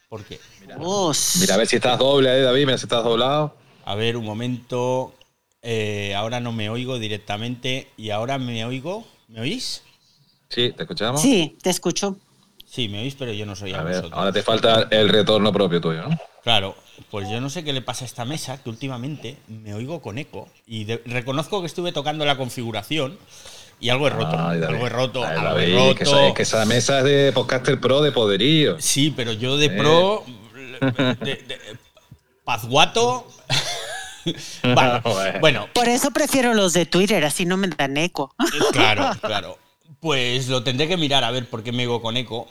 ¿por 0.09 0.23
qué? 0.25 0.39
Dios. 0.77 1.37
Mira, 1.39 1.55
a 1.55 1.57
ver 1.57 1.67
si 1.67 1.77
estás 1.77 1.97
doble 1.97 2.29
ahí, 2.29 2.41
David, 2.41 2.65
mira 2.65 2.77
si 2.77 2.85
estás 2.85 3.03
doblado. 3.03 3.55
A 3.85 3.95
ver, 3.95 4.17
un 4.17 4.25
momento. 4.25 5.13
Eh, 5.61 6.13
ahora 6.15 6.39
no 6.39 6.51
me 6.51 6.69
oigo 6.69 6.99
directamente. 6.99 7.87
¿Y 7.97 8.09
ahora 8.11 8.37
me 8.37 8.65
oigo? 8.65 9.05
¿Me 9.29 9.39
oís? 9.41 9.81
Sí, 10.49 10.71
¿te 10.75 10.83
escuchamos? 10.83 11.21
Sí, 11.21 11.57
te 11.61 11.69
escucho. 11.69 12.17
Sí, 12.75 12.89
me 12.89 12.99
oís, 12.99 13.15
pero 13.15 13.31
yo 13.31 13.45
no 13.45 13.55
soy 13.55 13.71
a, 13.73 13.79
A 13.79 13.83
ver, 13.83 13.95
vosotros. 13.97 14.13
ahora 14.19 14.31
te 14.33 14.43
falta 14.43 14.87
el 14.91 15.07
retorno 15.07 15.53
propio 15.53 15.79
tuyo, 15.79 16.09
¿no? 16.09 16.19
Claro, 16.43 16.75
pues 17.09 17.29
yo 17.29 17.39
no 17.39 17.49
sé 17.49 17.63
qué 17.63 17.71
le 17.71 17.81
pasa 17.81 18.03
a 18.03 18.07
esta 18.07 18.25
mesa, 18.25 18.61
que 18.61 18.69
últimamente 18.69 19.37
me 19.47 19.73
oigo 19.73 20.01
con 20.01 20.17
eco. 20.17 20.49
Y 20.67 20.83
de- 20.83 21.01
reconozco 21.05 21.61
que 21.61 21.67
estuve 21.67 21.93
tocando 21.93 22.25
la 22.25 22.35
configuración 22.35 23.17
y 23.79 23.87
algo 23.89 24.07
he 24.07 24.09
roto. 24.09 24.35
Ay, 24.37 24.59
David. 24.59 24.73
algo 24.75 24.87
he 24.87 24.89
roto, 24.89 25.23
Ay, 25.25 25.37
algo 25.37 25.57
he 25.57 25.61
David, 25.71 25.75
roto. 25.75 25.95
Que, 25.95 26.03
esa, 26.03 26.27
es 26.27 26.33
que 26.33 26.41
esa 26.43 26.65
mesa 26.65 26.97
es 26.99 27.03
de 27.05 27.31
Podcaster 27.33 27.79
Pro 27.79 28.01
de 28.01 28.11
poderío. 28.11 28.75
Sí, 28.81 29.13
pero 29.15 29.31
yo 29.31 29.55
de 29.57 29.67
Eh. 29.67 29.69
pro. 29.69 30.23
de- 30.81 31.15
de- 31.35 31.59
Pazguato. 32.43 33.27
Vale, 34.63 35.01
Bueno. 35.03 35.39
bueno, 35.39 35.67
Por 35.73 35.87
eso 35.87 36.11
prefiero 36.11 36.53
los 36.53 36.73
de 36.73 36.85
Twitter, 36.85 37.23
así 37.25 37.45
no 37.45 37.57
me 37.57 37.67
dan 37.69 37.95
eco. 37.97 38.35
claro, 38.73 39.11
claro. 39.21 39.57
Pues 39.99 40.47
lo 40.49 40.61
tendré 40.63 40.87
que 40.87 40.97
mirar 40.97 41.23
a 41.23 41.31
ver 41.31 41.47
por 41.49 41.63
qué 41.63 41.71
me 41.71 41.83
oigo 41.83 42.01
con 42.01 42.17
eco. 42.17 42.47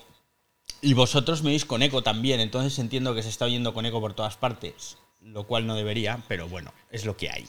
Y 0.84 0.92
vosotros 0.92 1.42
me 1.42 1.50
oís 1.50 1.64
con 1.64 1.82
eco 1.82 2.02
también, 2.02 2.40
entonces 2.40 2.78
entiendo 2.78 3.14
que 3.14 3.22
se 3.22 3.30
está 3.30 3.46
oyendo 3.46 3.72
con 3.72 3.86
eco 3.86 4.02
por 4.02 4.12
todas 4.12 4.36
partes, 4.36 4.98
lo 5.22 5.46
cual 5.46 5.66
no 5.66 5.76
debería, 5.76 6.22
pero 6.28 6.46
bueno, 6.46 6.74
es 6.90 7.06
lo 7.06 7.16
que 7.16 7.30
hay. 7.30 7.46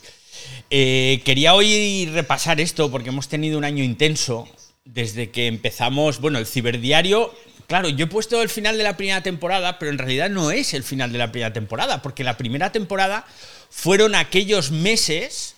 Eh, 0.69 1.21
quería 1.25 1.53
hoy 1.53 2.09
repasar 2.13 2.61
esto 2.61 2.89
porque 2.89 3.09
hemos 3.09 3.27
tenido 3.27 3.57
un 3.57 3.65
año 3.65 3.83
intenso 3.83 4.47
desde 4.85 5.31
que 5.31 5.47
empezamos, 5.47 6.21
bueno, 6.21 6.39
el 6.39 6.45
ciberdiario. 6.45 7.33
Claro, 7.67 7.89
yo 7.89 8.05
he 8.05 8.07
puesto 8.07 8.41
el 8.41 8.47
final 8.47 8.77
de 8.77 8.83
la 8.83 8.95
primera 8.95 9.21
temporada, 9.21 9.79
pero 9.79 9.91
en 9.91 9.97
realidad 9.97 10.29
no 10.29 10.51
es 10.51 10.73
el 10.73 10.83
final 10.83 11.11
de 11.11 11.17
la 11.17 11.33
primera 11.33 11.51
temporada, 11.51 12.01
porque 12.01 12.23
la 12.23 12.37
primera 12.37 12.71
temporada 12.71 13.25
fueron 13.69 14.15
aquellos 14.15 14.71
meses 14.71 15.55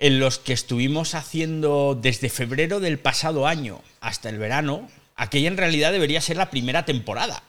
en 0.00 0.18
los 0.18 0.40
que 0.40 0.54
estuvimos 0.54 1.14
haciendo 1.14 1.96
desde 2.02 2.30
febrero 2.30 2.80
del 2.80 2.98
pasado 2.98 3.46
año 3.46 3.80
hasta 4.00 4.28
el 4.28 4.38
verano, 4.38 4.88
aquella 5.16 5.48
en 5.48 5.56
realidad 5.56 5.92
debería 5.92 6.20
ser 6.20 6.36
la 6.36 6.50
primera 6.50 6.84
temporada. 6.84 7.42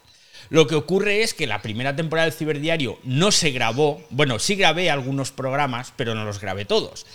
Lo 0.49 0.67
que 0.67 0.75
ocurre 0.75 1.23
es 1.23 1.33
que 1.33 1.47
la 1.47 1.61
primera 1.61 1.95
temporada 1.95 2.25
del 2.25 2.37
Ciberdiario 2.37 2.99
no 3.03 3.31
se 3.31 3.51
grabó, 3.51 4.01
bueno, 4.09 4.39
sí 4.39 4.55
grabé 4.55 4.91
algunos 4.91 5.31
programas, 5.31 5.93
pero 5.95 6.15
no 6.15 6.25
los 6.25 6.39
grabé 6.39 6.65
todos. 6.65 7.05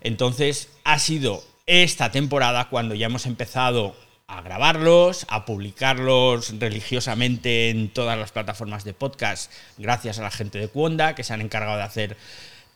Entonces 0.00 0.68
ha 0.84 0.98
sido 0.98 1.42
esta 1.66 2.12
temporada 2.12 2.68
cuando 2.68 2.94
ya 2.94 3.06
hemos 3.06 3.26
empezado 3.26 3.96
a 4.26 4.42
grabarlos, 4.42 5.26
a 5.28 5.44
publicarlos 5.44 6.58
religiosamente 6.58 7.70
en 7.70 7.88
todas 7.88 8.18
las 8.18 8.32
plataformas 8.32 8.84
de 8.84 8.94
podcast, 8.94 9.50
gracias 9.78 10.18
a 10.18 10.22
la 10.22 10.30
gente 10.30 10.58
de 10.58 10.68
Cuonda, 10.68 11.14
que 11.14 11.24
se 11.24 11.32
han 11.32 11.40
encargado 11.40 11.78
de 11.78 11.84
hacer 11.84 12.16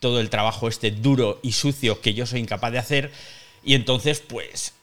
todo 0.00 0.20
el 0.20 0.30
trabajo 0.30 0.68
este 0.68 0.90
duro 0.90 1.40
y 1.42 1.52
sucio 1.52 2.00
que 2.00 2.14
yo 2.14 2.26
soy 2.26 2.40
incapaz 2.40 2.72
de 2.72 2.78
hacer. 2.78 3.12
Y 3.64 3.74
entonces, 3.74 4.20
pues, 4.20 4.74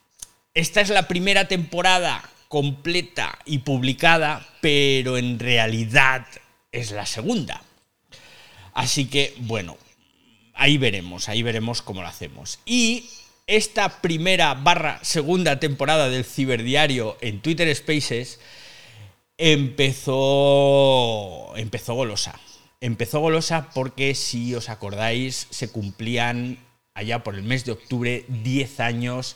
esta 0.53 0.81
es 0.81 0.89
la 0.89 1.07
primera 1.07 1.47
temporada 1.47 2.29
completa 2.55 3.37
y 3.43 3.57
publicada, 3.57 4.47
pero 4.61 5.17
en 5.17 5.39
realidad 5.39 6.25
es 6.71 6.91
la 6.91 7.05
segunda. 7.05 7.61
Así 8.73 9.07
que, 9.07 9.33
bueno, 9.39 9.75
ahí 10.53 10.77
veremos, 10.77 11.27
ahí 11.27 11.43
veremos 11.43 11.81
cómo 11.81 12.01
lo 12.01 12.07
hacemos. 12.07 12.59
Y 12.63 13.09
esta 13.45 14.01
primera 14.01 14.53
barra 14.53 15.01
segunda 15.03 15.59
temporada 15.59 16.07
del 16.07 16.23
Ciberdiario 16.23 17.17
en 17.19 17.41
Twitter 17.41 17.75
Spaces 17.75 18.39
empezó, 19.37 20.31
empezó 21.57 21.93
golosa. 21.95 22.39
Empezó 22.79 23.19
golosa 23.19 23.69
porque, 23.73 24.15
si 24.15 24.55
os 24.55 24.69
acordáis, 24.69 25.47
se 25.49 25.73
cumplían 25.73 26.57
allá 26.93 27.21
por 27.21 27.35
el 27.35 27.43
mes 27.43 27.65
de 27.65 27.73
octubre 27.73 28.23
10 28.29 28.79
años 28.79 29.35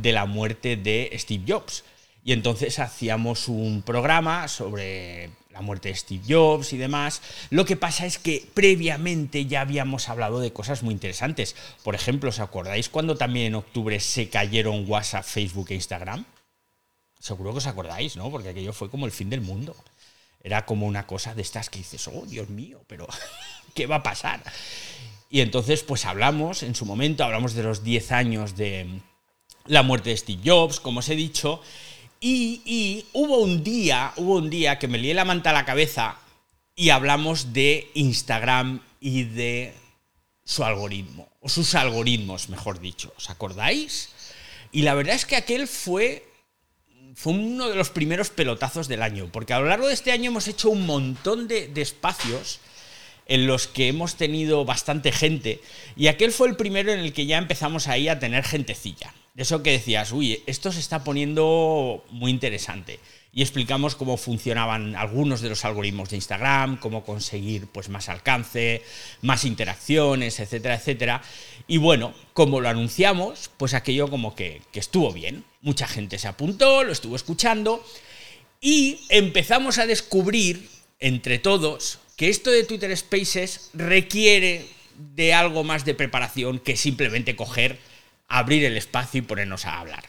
de 0.00 0.12
la 0.12 0.24
muerte 0.24 0.76
de 0.78 1.10
Steve 1.18 1.44
Jobs. 1.46 1.84
Y 2.24 2.32
entonces 2.32 2.78
hacíamos 2.78 3.48
un 3.48 3.82
programa 3.82 4.48
sobre 4.48 5.30
la 5.50 5.60
muerte 5.60 5.90
de 5.90 5.94
Steve 5.94 6.24
Jobs 6.26 6.72
y 6.72 6.78
demás. 6.78 7.20
Lo 7.50 7.66
que 7.66 7.76
pasa 7.76 8.06
es 8.06 8.18
que 8.18 8.48
previamente 8.54 9.44
ya 9.44 9.60
habíamos 9.60 10.08
hablado 10.08 10.40
de 10.40 10.52
cosas 10.52 10.82
muy 10.82 10.94
interesantes. 10.94 11.54
Por 11.82 11.94
ejemplo, 11.94 12.30
¿os 12.30 12.40
acordáis 12.40 12.88
cuando 12.88 13.16
también 13.16 13.46
en 13.48 13.54
octubre 13.54 14.00
se 14.00 14.30
cayeron 14.30 14.88
WhatsApp, 14.88 15.24
Facebook 15.24 15.66
e 15.70 15.74
Instagram? 15.74 16.24
Seguro 17.20 17.52
que 17.52 17.58
os 17.58 17.66
acordáis, 17.66 18.16
¿no? 18.16 18.30
Porque 18.30 18.48
aquello 18.48 18.72
fue 18.72 18.90
como 18.90 19.04
el 19.04 19.12
fin 19.12 19.28
del 19.28 19.42
mundo. 19.42 19.76
Era 20.42 20.64
como 20.64 20.86
una 20.86 21.06
cosa 21.06 21.34
de 21.34 21.42
estas 21.42 21.68
que 21.68 21.78
dices, 21.78 22.08
oh, 22.08 22.24
Dios 22.26 22.48
mío, 22.48 22.82
pero 22.86 23.06
¿qué 23.74 23.86
va 23.86 23.96
a 23.96 24.02
pasar? 24.02 24.42
Y 25.28 25.40
entonces, 25.40 25.82
pues 25.82 26.06
hablamos, 26.06 26.62
en 26.62 26.74
su 26.74 26.86
momento, 26.86 27.22
hablamos 27.22 27.54
de 27.54 27.62
los 27.62 27.84
10 27.84 28.12
años 28.12 28.56
de 28.56 29.00
la 29.66 29.82
muerte 29.82 30.10
de 30.10 30.16
Steve 30.16 30.42
Jobs, 30.44 30.80
como 30.80 31.00
os 31.00 31.08
he 31.08 31.16
dicho, 31.16 31.60
y, 32.26 33.04
hubo 33.12 33.38
un 33.38 33.62
día, 33.62 34.14
hubo 34.16 34.36
un 34.36 34.48
día 34.48 34.78
que 34.78 34.88
me 34.88 34.96
lié 34.96 35.12
la 35.12 35.26
manta 35.26 35.50
a 35.50 35.52
la 35.52 35.66
cabeza 35.66 36.16
y 36.74 36.88
hablamos 36.88 37.52
de 37.52 37.90
Instagram 37.92 38.80
y 38.98 39.24
de 39.24 39.74
su 40.42 40.64
algoritmo, 40.64 41.28
o 41.40 41.50
sus 41.50 41.74
algoritmos, 41.74 42.48
mejor 42.48 42.80
dicho. 42.80 43.12
¿Os 43.18 43.28
acordáis? 43.28 44.08
Y 44.72 44.82
la 44.82 44.94
verdad 44.94 45.16
es 45.16 45.26
que 45.26 45.36
aquel 45.36 45.68
fue, 45.68 46.26
fue 47.14 47.34
uno 47.34 47.68
de 47.68 47.76
los 47.76 47.90
primeros 47.90 48.30
pelotazos 48.30 48.88
del 48.88 49.02
año, 49.02 49.28
porque 49.30 49.52
a 49.52 49.60
lo 49.60 49.66
largo 49.66 49.88
de 49.88 49.94
este 49.94 50.10
año 50.10 50.30
hemos 50.30 50.48
hecho 50.48 50.70
un 50.70 50.86
montón 50.86 51.46
de, 51.46 51.68
de 51.68 51.82
espacios 51.82 52.60
en 53.26 53.46
los 53.46 53.66
que 53.66 53.88
hemos 53.88 54.16
tenido 54.16 54.64
bastante 54.64 55.12
gente, 55.12 55.60
y 55.94 56.06
aquel 56.06 56.32
fue 56.32 56.48
el 56.48 56.56
primero 56.56 56.90
en 56.90 57.00
el 57.00 57.12
que 57.12 57.26
ya 57.26 57.36
empezamos 57.36 57.86
ahí 57.86 58.08
a 58.08 58.18
tener 58.18 58.44
gentecilla 58.44 59.12
de 59.34 59.42
eso 59.42 59.62
que 59.62 59.72
decías, 59.72 60.12
uy, 60.12 60.42
esto 60.46 60.70
se 60.70 60.78
está 60.80 61.02
poniendo 61.02 62.04
muy 62.10 62.30
interesante. 62.30 63.00
Y 63.32 63.42
explicamos 63.42 63.96
cómo 63.96 64.16
funcionaban 64.16 64.94
algunos 64.94 65.40
de 65.40 65.48
los 65.48 65.64
algoritmos 65.64 66.08
de 66.10 66.16
Instagram, 66.16 66.78
cómo 66.78 67.04
conseguir 67.04 67.66
pues, 67.66 67.88
más 67.88 68.08
alcance, 68.08 68.82
más 69.22 69.44
interacciones, 69.44 70.38
etcétera, 70.38 70.76
etcétera. 70.76 71.22
Y 71.66 71.78
bueno, 71.78 72.14
como 72.32 72.60
lo 72.60 72.68
anunciamos, 72.68 73.50
pues 73.56 73.74
aquello 73.74 74.08
como 74.08 74.36
que, 74.36 74.62
que 74.70 74.78
estuvo 74.78 75.12
bien. 75.12 75.44
Mucha 75.62 75.88
gente 75.88 76.18
se 76.18 76.28
apuntó, 76.28 76.84
lo 76.84 76.92
estuvo 76.92 77.16
escuchando 77.16 77.84
y 78.60 79.00
empezamos 79.08 79.78
a 79.78 79.86
descubrir 79.86 80.68
entre 81.00 81.40
todos 81.40 81.98
que 82.16 82.28
esto 82.28 82.52
de 82.52 82.62
Twitter 82.62 82.96
Spaces 82.96 83.70
requiere 83.74 84.64
de 84.96 85.34
algo 85.34 85.64
más 85.64 85.84
de 85.84 85.94
preparación 85.94 86.60
que 86.60 86.76
simplemente 86.76 87.34
coger 87.34 87.80
abrir 88.28 88.64
el 88.64 88.76
espacio 88.76 89.18
y 89.18 89.22
ponernos 89.22 89.66
a 89.66 89.80
hablar. 89.80 90.04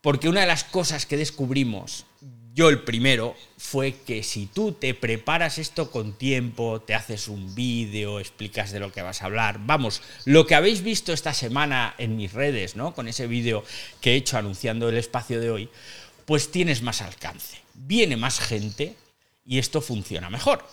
Porque 0.00 0.28
una 0.28 0.42
de 0.42 0.46
las 0.46 0.64
cosas 0.64 1.06
que 1.06 1.16
descubrimos, 1.16 2.06
yo 2.54 2.68
el 2.68 2.82
primero, 2.82 3.36
fue 3.56 3.94
que 3.94 4.22
si 4.22 4.46
tú 4.46 4.72
te 4.72 4.94
preparas 4.94 5.58
esto 5.58 5.90
con 5.90 6.12
tiempo, 6.12 6.80
te 6.80 6.94
haces 6.94 7.28
un 7.28 7.54
vídeo, 7.54 8.20
explicas 8.20 8.72
de 8.72 8.80
lo 8.80 8.92
que 8.92 9.02
vas 9.02 9.22
a 9.22 9.26
hablar, 9.26 9.60
vamos, 9.60 10.02
lo 10.24 10.46
que 10.46 10.54
habéis 10.54 10.82
visto 10.82 11.12
esta 11.12 11.34
semana 11.34 11.94
en 11.98 12.16
mis 12.16 12.32
redes, 12.32 12.76
¿no? 12.76 12.94
Con 12.94 13.08
ese 13.08 13.26
vídeo 13.26 13.64
que 14.00 14.12
he 14.12 14.16
hecho 14.16 14.38
anunciando 14.38 14.88
el 14.88 14.96
espacio 14.96 15.40
de 15.40 15.50
hoy, 15.50 15.68
pues 16.24 16.50
tienes 16.50 16.82
más 16.82 17.02
alcance, 17.02 17.58
viene 17.74 18.16
más 18.16 18.40
gente 18.40 18.96
y 19.44 19.58
esto 19.58 19.80
funciona 19.80 20.30
mejor. 20.30 20.66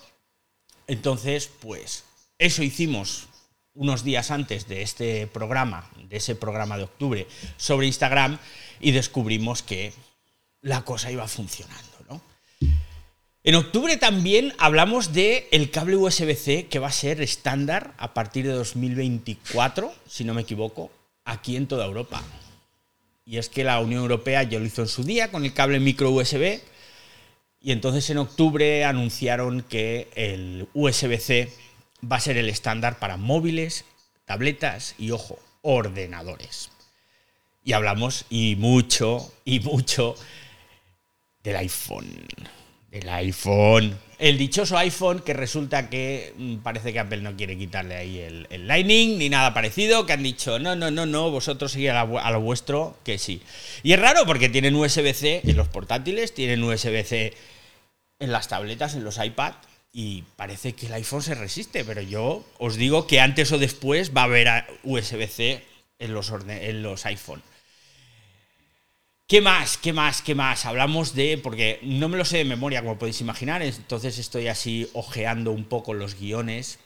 Entonces, 0.88 1.50
pues 1.60 2.04
eso 2.38 2.64
hicimos 2.64 3.28
unos 3.76 4.04
días 4.04 4.32
antes 4.32 4.68
de 4.68 4.82
este 4.82 5.28
programa, 5.28 5.90
de 6.10 6.18
ese 6.18 6.36
programa 6.36 6.78
de 6.78 6.84
octubre, 6.84 7.28
sobre 7.58 7.88
Instagram 7.88 8.40
y 8.80 8.92
descubrimos 8.92 9.62
que 9.62 9.94
la 10.62 10.84
cosa 10.84 11.12
iba 11.12 11.28
funcionando. 11.28 11.96
En 13.48 13.54
octubre 13.54 13.96
también 13.98 14.54
hablamos 14.58 15.14
de 15.14 15.48
el 15.52 15.70
cable 15.70 15.98
USB-C 15.98 16.66
que 16.66 16.80
va 16.80 16.88
a 16.88 16.92
ser 16.92 17.22
estándar 17.22 17.94
a 18.00 18.12
partir 18.16 18.48
de 18.48 18.54
2024, 18.54 19.94
si 20.08 20.24
no 20.24 20.34
me 20.34 20.42
equivoco, 20.42 20.90
aquí 21.26 21.56
en 21.56 21.68
toda 21.68 21.86
Europa. 21.86 22.24
Y 23.24 23.38
es 23.38 23.50
que 23.50 23.64
la 23.64 23.80
Unión 23.82 24.02
Europea 24.02 24.42
ya 24.42 24.58
lo 24.58 24.66
hizo 24.66 24.82
en 24.82 24.88
su 24.88 25.04
día 25.04 25.30
con 25.30 25.46
el 25.46 25.54
cable 25.54 25.80
micro 25.80 26.10
USB 26.10 26.60
y 27.62 27.72
entonces 27.72 28.10
en 28.10 28.18
octubre 28.18 28.84
anunciaron 28.84 29.62
que 29.62 30.08
el 30.16 30.68
USB-C 30.74 31.52
va 32.12 32.18
a 32.18 32.22
ser 32.22 32.38
el 32.38 32.50
estándar 32.50 33.00
para 33.00 33.18
móviles, 33.18 33.86
tabletas 34.26 34.96
y, 34.98 35.12
ojo, 35.12 35.40
ordenadores. 35.62 36.70
Y 37.64 37.74
hablamos 37.74 38.26
y 38.30 38.56
mucho, 38.58 39.34
y 39.44 39.60
mucho 39.60 40.16
del 41.44 41.56
iPhone. 41.58 42.28
Del 42.92 43.10
iPhone. 43.10 43.98
El 44.18 44.38
dichoso 44.38 44.78
iPhone 44.78 45.20
que 45.20 45.34
resulta 45.34 45.90
que 45.90 46.34
mm, 46.38 46.58
parece 46.58 46.94
que 46.94 47.00
Apple 47.00 47.22
no 47.22 47.36
quiere 47.36 47.58
quitarle 47.58 47.96
ahí 47.96 48.20
el, 48.20 48.68
Lightning 48.68 49.18
ni 49.18 49.30
nada 49.30 49.54
parecido, 49.54 50.06
que 50.06 50.14
han 50.14 50.24
dicho, 50.24 50.60
no, 50.60 50.76
no, 50.76 50.92
no, 50.92 51.06
no, 51.06 51.32
vosotros 51.32 51.74
seguid 51.74 51.90
a, 51.90 52.02
a, 52.02 52.32
lo 52.32 52.40
vuestro, 52.40 52.98
que 53.04 53.18
sí. 53.18 53.42
Y 53.84 53.94
es 53.94 54.00
raro 54.00 54.26
porque 54.26 54.48
tienen 54.48 54.76
USB-C 54.76 55.42
en 55.44 55.58
los 55.58 55.68
portátiles, 55.68 56.34
tienen 56.34 56.64
USB-C 56.64 57.34
en 58.20 58.32
las 58.32 58.48
tabletas, 58.48 58.96
en 58.96 59.04
los 59.04 59.18
iPad, 59.18 59.56
y 59.98 60.26
parece 60.36 60.74
que 60.74 60.88
el 60.88 60.94
iPhone 60.94 61.22
se 61.22 61.36
resiste, 61.36 61.86
pero 61.86 62.02
yo 62.02 62.44
os 62.58 62.76
digo 62.76 63.08
que 63.08 63.22
antes 63.22 63.54
o 63.54 63.58
después 63.58 64.12
va 64.14 64.24
a 64.24 64.26
haber 64.26 64.66
USB-C 64.84 65.64
en 66.00 66.14
los, 66.14 66.34
en 66.50 66.84
los 66.84 67.06
iPhone. 67.06 67.42
¿Qué 69.26 69.40
más? 69.40 69.78
¿Qué 69.78 69.94
más? 69.94 70.22
¿Qué 70.22 70.36
más? 70.36 70.66
Hablamos 70.66 71.16
de, 71.16 71.38
porque 71.38 71.80
no 71.82 72.10
me 72.10 72.18
lo 72.18 72.26
sé 72.26 72.40
de 72.40 72.44
memoria, 72.44 72.82
como 72.82 73.00
podéis 73.00 73.22
imaginar, 73.22 73.62
entonces 73.62 74.18
estoy 74.18 74.50
así 74.50 74.90
ojeando 74.92 75.54
un 75.54 75.64
poco 75.64 75.94
los 75.94 76.20
guiones. 76.20 76.78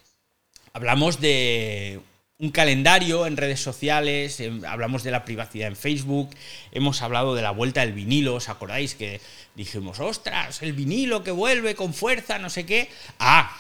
Hablamos 0.74 1.20
de 1.20 2.01
un 2.39 2.51
calendario 2.51 3.27
en 3.27 3.36
redes 3.36 3.62
sociales, 3.62 4.39
em, 4.39 4.63
hablamos 4.63 5.03
de 5.03 5.12
la 5.12 5.25
privacidad 5.25 5.67
en 5.67 5.75
Facebook, 5.75 6.29
hemos 6.72 7.01
hablado 7.01 7.36
de 7.36 7.41
la 7.41 7.51
vuelta 7.51 7.81
del 7.81 7.91
vinilo, 7.91 8.36
¿os 8.36 8.48
acordáis 8.48 8.96
que 8.96 9.19
dijimos, 9.55 10.00
ostras, 10.00 10.62
el 10.62 10.72
vinilo 10.72 11.22
que 11.22 11.31
vuelve 11.31 11.75
con 11.75 11.93
fuerza, 11.93 12.39
no 12.39 12.50
sé 12.50 12.65
qué? 12.65 12.89
Ah, 13.19 13.51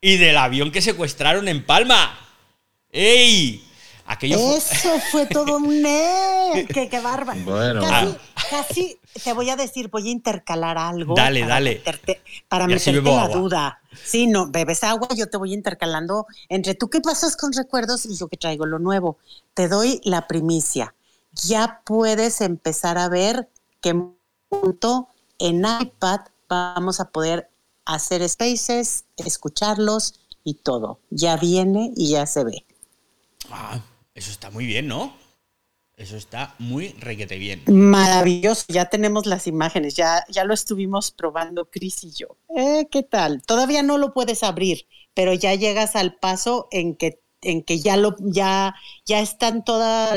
y 0.00 0.18
del 0.18 0.36
avión 0.36 0.70
que 0.70 0.80
secuestraron 0.80 1.48
en 1.48 1.66
Palma. 1.66 2.16
¡Ey! 2.92 3.64
Aquello 4.06 4.56
Eso 4.56 5.00
fue 5.10 5.26
todo 5.26 5.56
un... 5.56 5.82
¡Qué, 6.72 6.88
qué 6.88 7.00
bárbaro! 7.00 7.40
Bueno, 7.40 7.82
casi, 7.82 8.16
casi, 8.50 8.98
te 9.24 9.32
voy 9.32 9.50
a 9.50 9.56
decir, 9.56 9.88
voy 9.88 10.08
a 10.08 10.10
intercalar 10.10 10.78
algo. 10.78 11.14
Dale, 11.14 11.40
para 11.40 11.54
dale. 11.54 11.74
Meterte, 11.76 12.22
para 12.48 12.66
meterte 12.66 13.02
la 13.02 13.28
duda. 13.28 13.80
Sí, 14.04 14.26
no, 14.26 14.50
bebes 14.50 14.84
agua, 14.84 15.08
yo 15.16 15.28
te 15.28 15.36
voy 15.36 15.52
intercalando 15.52 16.26
entre 16.48 16.74
tú 16.74 16.88
que 16.90 17.00
pasas 17.00 17.36
con 17.36 17.52
recuerdos 17.52 18.06
y 18.06 18.16
yo 18.16 18.28
que 18.28 18.36
traigo 18.36 18.66
lo 18.66 18.78
nuevo. 18.78 19.18
Te 19.54 19.68
doy 19.68 20.00
la 20.04 20.26
primicia. 20.26 20.94
Ya 21.32 21.82
puedes 21.84 22.40
empezar 22.40 22.98
a 22.98 23.08
ver 23.08 23.48
qué 23.80 23.94
punto 24.48 25.08
en 25.38 25.64
iPad 25.64 26.20
vamos 26.48 27.00
a 27.00 27.10
poder 27.10 27.50
hacer 27.84 28.26
spaces, 28.28 29.04
escucharlos 29.16 30.14
y 30.44 30.54
todo. 30.54 31.00
Ya 31.10 31.36
viene 31.36 31.92
y 31.96 32.10
ya 32.10 32.26
se 32.26 32.44
ve. 32.44 32.64
Ah, 33.50 33.80
eso 34.14 34.30
está 34.30 34.50
muy 34.50 34.66
bien, 34.66 34.88
¿no? 34.88 35.12
Eso 35.98 36.16
está 36.16 36.54
muy 36.60 36.90
requete 37.00 37.38
bien. 37.38 37.64
Maravilloso, 37.66 38.66
ya 38.68 38.84
tenemos 38.84 39.26
las 39.26 39.48
imágenes, 39.48 39.96
ya, 39.96 40.24
ya 40.28 40.44
lo 40.44 40.54
estuvimos 40.54 41.10
probando 41.10 41.68
Chris 41.68 42.04
y 42.04 42.12
yo. 42.12 42.36
Eh, 42.56 42.86
¿Qué 42.88 43.02
tal? 43.02 43.42
Todavía 43.42 43.82
no 43.82 43.98
lo 43.98 44.14
puedes 44.14 44.44
abrir, 44.44 44.86
pero 45.12 45.34
ya 45.34 45.56
llegas 45.56 45.96
al 45.96 46.14
paso 46.14 46.68
en 46.70 46.94
que, 46.94 47.20
en 47.42 47.64
que 47.64 47.80
ya, 47.80 47.96
lo, 47.96 48.14
ya, 48.20 48.76
ya 49.06 49.18
están 49.18 49.64
todos 49.64 50.10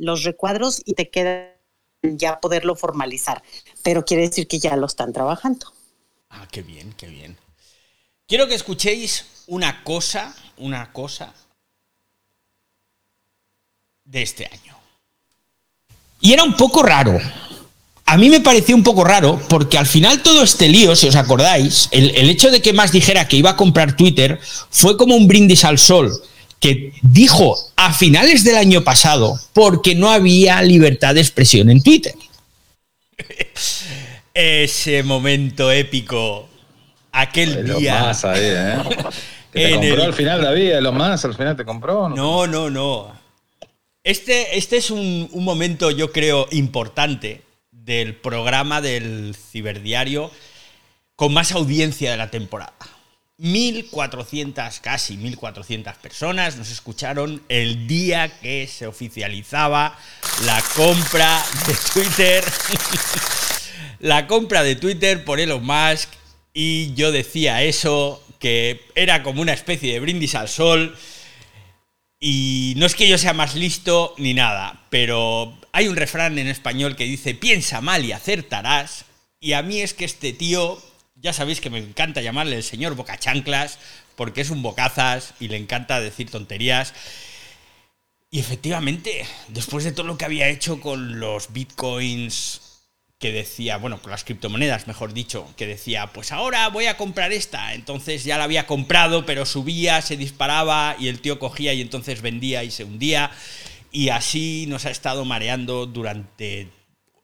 los 0.00 0.24
recuadros 0.24 0.82
y 0.84 0.94
te 0.94 1.10
queda 1.10 1.56
ya 2.02 2.40
poderlo 2.40 2.74
formalizar. 2.74 3.40
Pero 3.84 4.04
quiere 4.04 4.24
decir 4.24 4.48
que 4.48 4.58
ya 4.58 4.74
lo 4.74 4.86
están 4.86 5.12
trabajando. 5.12 5.72
Ah, 6.28 6.48
qué 6.50 6.62
bien, 6.62 6.92
qué 6.94 7.06
bien. 7.06 7.36
Quiero 8.26 8.48
que 8.48 8.56
escuchéis 8.56 9.44
una 9.46 9.84
cosa, 9.84 10.34
una 10.56 10.92
cosa 10.92 11.32
de 14.04 14.22
este 14.22 14.46
año. 14.46 14.79
Y 16.20 16.32
era 16.32 16.44
un 16.44 16.54
poco 16.54 16.82
raro. 16.82 17.18
A 18.10 18.16
mí 18.16 18.28
me 18.28 18.40
pareció 18.40 18.74
un 18.74 18.82
poco 18.82 19.04
raro 19.04 19.40
porque 19.48 19.78
al 19.78 19.86
final 19.86 20.20
todo 20.20 20.42
este 20.42 20.68
lío, 20.68 20.96
si 20.96 21.06
os 21.06 21.14
acordáis, 21.14 21.88
el, 21.92 22.28
hecho 22.28 22.50
de 22.50 22.60
que 22.60 22.72
más 22.72 22.90
dijera 22.90 23.28
que 23.28 23.36
iba 23.36 23.50
a 23.50 23.56
comprar 23.56 23.96
Twitter 23.96 24.40
fue 24.70 24.96
como 24.96 25.14
un 25.14 25.28
brindis 25.28 25.64
al 25.64 25.78
sol 25.78 26.10
que 26.58 26.92
dijo 27.02 27.56
a 27.76 27.94
finales 27.94 28.42
del 28.42 28.56
año 28.56 28.82
pasado 28.82 29.38
porque 29.52 29.94
no 29.94 30.10
había 30.10 30.60
libertad 30.62 31.14
de 31.14 31.20
expresión 31.20 31.70
en 31.70 31.82
Twitter. 31.82 32.14
Ese 34.34 35.02
momento 35.04 35.70
épico, 35.70 36.48
aquel 37.12 37.64
día. 37.64 38.00
Más 38.00 38.24
ahí, 38.24 38.40
¿eh? 38.42 38.76
te 39.52 39.70
compró 39.70 40.02
al 40.02 40.14
final, 40.14 40.42
David, 40.42 40.80
los 40.80 40.94
más, 40.94 41.24
al 41.24 41.34
final 41.34 41.56
te 41.56 41.64
compró. 41.64 42.08
No, 42.08 42.48
no, 42.48 42.68
no. 42.70 43.19
Este, 44.02 44.56
este 44.56 44.78
es 44.78 44.90
un, 44.90 45.28
momento, 45.34 45.90
yo 45.90 46.10
creo, 46.10 46.48
importante 46.52 47.42
del 47.70 48.14
programa 48.16 48.80
del 48.80 49.36
ciberdiario 49.36 50.30
con 51.16 51.34
más 51.34 51.52
audiencia 51.52 52.10
de 52.10 52.16
la 52.16 52.30
temporada. 52.30 52.74
1.400, 53.38 54.80
casi 54.80 55.18
1.400 55.18 55.96
personas 55.96 56.56
nos 56.56 56.70
escucharon 56.70 57.42
el 57.48 57.86
día 57.86 58.40
que 58.40 58.66
se 58.66 58.86
oficializaba 58.86 59.98
la 60.44 60.62
compra 60.76 61.42
de 61.66 61.74
Twitter. 61.92 62.44
la 63.98 64.26
compra 64.26 64.62
de 64.62 64.76
Twitter 64.76 65.24
por 65.24 65.40
Elon 65.40 65.64
Musk. 65.64 66.08
Y 66.54 66.94
yo 66.94 67.12
decía 67.12 67.62
eso, 67.62 68.22
que 68.38 68.80
era 68.94 69.22
como 69.22 69.42
una 69.42 69.52
especie 69.52 69.92
de 69.92 70.00
brindis 70.00 70.34
al 70.34 70.48
sol 70.48 70.96
y 72.20 72.74
no 72.76 72.84
es 72.84 72.94
que 72.94 73.08
yo 73.08 73.16
sea 73.16 73.32
más 73.32 73.54
listo 73.54 74.14
ni 74.18 74.34
nada, 74.34 74.84
pero 74.90 75.58
hay 75.72 75.88
un 75.88 75.96
refrán 75.96 76.38
en 76.38 76.48
español 76.48 76.94
que 76.94 77.04
dice, 77.04 77.34
piensa 77.34 77.80
mal 77.80 78.04
y 78.04 78.12
acertarás. 78.12 79.06
Y 79.40 79.54
a 79.54 79.62
mí 79.62 79.80
es 79.80 79.94
que 79.94 80.04
este 80.04 80.34
tío, 80.34 80.78
ya 81.16 81.32
sabéis 81.32 81.62
que 81.62 81.70
me 81.70 81.78
encanta 81.78 82.20
llamarle 82.20 82.56
el 82.56 82.62
señor 82.62 82.94
Bocachanclas, 82.94 83.78
porque 84.16 84.42
es 84.42 84.50
un 84.50 84.62
bocazas 84.62 85.32
y 85.40 85.48
le 85.48 85.56
encanta 85.56 85.98
decir 85.98 86.30
tonterías. 86.30 86.92
Y 88.30 88.38
efectivamente, 88.38 89.24
después 89.48 89.84
de 89.84 89.92
todo 89.92 90.06
lo 90.06 90.18
que 90.18 90.26
había 90.26 90.48
hecho 90.48 90.78
con 90.78 91.20
los 91.20 91.54
bitcoins 91.54 92.69
que 93.20 93.32
decía, 93.32 93.76
bueno, 93.76 94.00
con 94.00 94.10
las 94.10 94.24
criptomonedas, 94.24 94.86
mejor 94.86 95.12
dicho, 95.12 95.46
que 95.58 95.66
decía, 95.66 96.06
pues 96.06 96.32
ahora 96.32 96.66
voy 96.68 96.86
a 96.86 96.96
comprar 96.96 97.32
esta. 97.32 97.74
Entonces 97.74 98.24
ya 98.24 98.38
la 98.38 98.44
había 98.44 98.66
comprado, 98.66 99.26
pero 99.26 99.44
subía, 99.44 100.00
se 100.00 100.16
disparaba 100.16 100.96
y 100.98 101.08
el 101.08 101.20
tío 101.20 101.38
cogía 101.38 101.74
y 101.74 101.82
entonces 101.82 102.22
vendía 102.22 102.64
y 102.64 102.70
se 102.70 102.84
hundía. 102.84 103.30
Y 103.92 104.08
así 104.08 104.64
nos 104.68 104.86
ha 104.86 104.90
estado 104.90 105.26
mareando 105.26 105.84
durante 105.84 106.68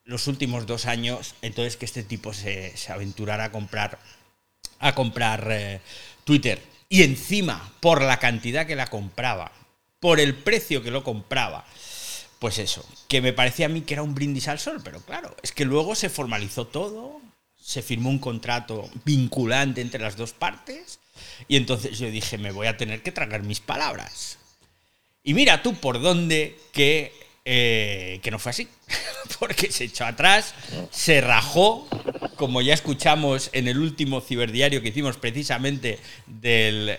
los 0.04 0.26
últimos 0.26 0.66
dos 0.66 0.84
años. 0.84 1.34
Entonces 1.40 1.78
que 1.78 1.86
este 1.86 2.02
tipo 2.02 2.34
se, 2.34 2.74
aventurara 2.90 3.44
a 3.44 3.52
comprar, 3.52 3.98
a 4.78 4.94
comprar 4.94 5.48
eh, 5.50 5.80
Twitter. 6.24 6.60
Y 6.90 7.04
encima, 7.04 7.72
por 7.80 8.02
la 8.02 8.18
cantidad 8.18 8.66
que 8.66 8.76
la 8.76 8.88
compraba, 8.88 9.50
por 9.98 10.20
el 10.20 10.34
precio 10.34 10.82
que 10.82 10.90
lo 10.90 11.02
compraba, 11.02 11.64
pues 12.46 12.60
eso, 12.60 12.86
que 13.08 13.20
me 13.20 13.32
parecía 13.32 13.66
a 13.66 13.68
mí 13.68 13.80
que 13.80 13.94
era 13.94 14.04
un 14.04 14.14
brindis 14.14 14.46
al 14.46 14.60
sol, 14.60 14.80
pero 14.84 15.00
claro, 15.00 15.34
es 15.42 15.50
que 15.50 15.64
luego 15.64 15.96
se 15.96 16.08
formalizó 16.08 16.64
todo, 16.64 17.20
se 17.60 17.82
firmó 17.82 18.08
un 18.08 18.20
contrato 18.20 18.88
vinculante 19.04 19.80
entre 19.80 20.00
las 20.00 20.16
dos 20.16 20.30
partes 20.30 21.00
y 21.48 21.56
entonces 21.56 21.98
yo 21.98 22.08
dije, 22.08 22.38
me 22.38 22.52
voy 22.52 22.68
a 22.68 22.76
tener 22.76 23.02
que 23.02 23.10
tragar 23.10 23.42
mis 23.42 23.58
palabras. 23.58 24.38
Y 25.24 25.34
mira 25.34 25.60
tú 25.60 25.74
por 25.74 26.00
dónde 26.00 26.56
que, 26.70 27.12
eh, 27.44 28.20
que 28.22 28.30
no 28.30 28.38
fue 28.38 28.50
así, 28.50 28.68
porque 29.40 29.72
se 29.72 29.82
echó 29.82 30.04
atrás, 30.04 30.54
se 30.92 31.20
rajó, 31.20 31.88
como 32.36 32.62
ya 32.62 32.74
escuchamos 32.74 33.50
en 33.54 33.66
el 33.66 33.78
último 33.78 34.20
ciberdiario 34.20 34.82
que 34.82 34.90
hicimos 34.90 35.16
precisamente 35.16 35.98
del 36.28 36.96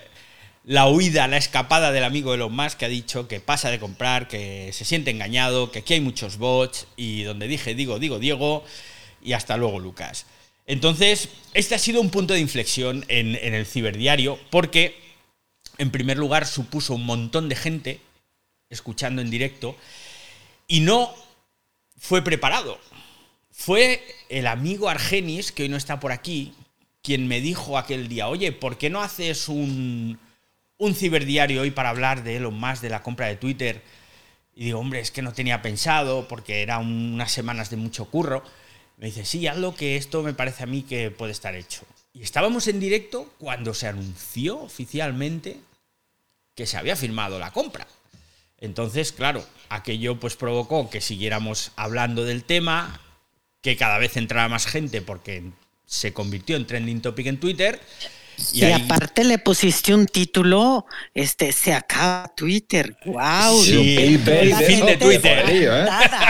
la 0.68 0.86
huida, 0.90 1.30
la 1.30 1.38
escapada 1.38 1.94
del 1.94 2.04
amigo 2.04 2.34
de 2.34 2.40
los 2.40 2.52
más 2.52 2.76
que 2.76 2.84
ha 2.84 2.90
dicho 2.90 3.30
que 3.30 3.40
pasa 3.40 3.72
de 3.72 3.80
comprar, 3.80 4.28
que 4.28 4.72
se 4.74 4.84
siente 4.84 5.12
engañado, 5.12 5.72
que 5.72 5.80
aquí 5.80 5.94
hay 5.94 6.02
muchos 6.02 6.38
bots 6.38 6.88
y 6.98 7.24
donde 7.24 7.48
dije 7.48 7.74
digo, 7.74 8.00
digo 8.00 8.20
Diego 8.20 8.66
y 9.24 9.32
hasta 9.32 9.56
luego 9.56 9.80
Lucas. 9.80 10.26
Entonces, 10.66 11.30
este 11.54 11.74
ha 11.76 11.80
sido 11.80 12.02
un 12.02 12.10
punto 12.10 12.34
de 12.34 12.42
inflexión 12.42 13.06
en, 13.08 13.36
en 13.36 13.54
el 13.54 13.66
ciberdiario 13.66 14.38
porque, 14.50 15.00
en 15.78 15.90
primer 15.90 16.18
lugar, 16.18 16.46
supuso 16.46 16.96
un 16.96 17.06
montón 17.06 17.48
de 17.48 17.56
gente 17.56 18.02
escuchando 18.70 19.22
en 19.22 19.30
directo 19.30 19.78
y 20.68 20.82
no 20.82 21.16
fue 21.98 22.22
preparado. 22.22 22.78
Fue 23.52 24.06
el 24.28 24.46
amigo 24.48 24.90
Argenis, 24.90 25.54
que 25.54 25.64
hoy 25.64 25.70
no 25.70 25.78
está 25.78 26.02
por 26.02 26.12
aquí, 26.12 26.54
quien 27.02 27.30
me 27.30 27.40
dijo 27.40 27.78
aquel 27.78 28.10
día, 28.10 28.28
oye, 28.28 28.52
¿por 28.52 28.78
qué 28.78 28.90
no 28.90 29.02
haces 29.02 29.48
un, 29.48 30.20
un 30.78 30.96
ciberdiario 30.96 31.62
hoy 31.62 31.72
para 31.72 31.90
hablar 31.90 32.24
de 32.24 32.38
Elon 32.38 32.60
Musk, 32.60 32.82
de 32.82 32.90
la 32.90 33.04
compra 33.04 33.28
de 33.28 33.36
Twitter. 33.36 33.82
Y 34.56 34.66
digo, 34.66 34.80
hombre, 34.80 35.00
es 35.00 35.12
que 35.12 35.22
no 35.22 35.34
tenía 35.34 35.62
pensado 35.62 36.28
porque 36.28 36.62
eran 36.62 36.86
unas 36.86 37.32
semanas 37.32 37.70
de 37.70 37.78
mucho 37.78 38.06
curro. 38.06 38.44
Me 38.98 39.08
dice, 39.08 39.26
sí, 39.26 39.48
haz 39.48 39.58
lo 39.58 39.76
que 39.76 39.98
esto 39.98 40.24
me 40.24 40.34
parece 40.34 40.64
a 40.64 40.68
mí 40.68 40.84
que 40.84 41.12
puede 41.12 41.32
estar 41.32 41.56
hecho. 41.56 41.82
Y 42.14 42.24
estábamos 42.24 42.68
en 42.68 42.80
directo 42.80 43.32
cuando 43.38 43.74
se 43.74 43.88
anunció 43.88 44.60
oficialmente 44.60 45.58
que 46.56 46.66
se 46.66 46.78
había 46.78 46.96
firmado 46.96 47.38
la 47.38 47.52
compra. 47.52 47.88
Entonces, 48.60 49.12
claro, 49.12 49.46
aquello 49.70 50.20
pues 50.20 50.36
provocó 50.36 50.90
que 50.90 51.02
siguiéramos 51.02 51.72
hablando 51.76 52.26
del 52.26 52.44
tema, 52.44 53.00
que 53.62 53.78
cada 53.78 54.00
vez 54.00 54.18
entrara 54.18 54.50
más 54.50 54.66
gente 54.66 55.04
porque 55.04 55.44
se 55.86 56.14
convirtió 56.14 56.56
en 56.56 56.66
trending 56.66 57.02
topic 57.02 57.28
en 57.28 57.40
Twitter 57.40 57.80
y, 58.54 58.66
aparte 58.66 59.24
le 59.24 59.40
pusiste 59.40 59.94
un 59.94 60.06
título, 60.06 60.86
este, 61.14 61.52
se 61.52 61.74
acaba 61.74 62.32
Twitter. 62.36 62.96
¡Wow! 63.06 63.64
Sí, 63.64 63.98
el 63.98 64.56
fin 64.56 64.86
de 64.86 64.98
Twitter. 64.98 65.46
¿eh? 65.48 65.88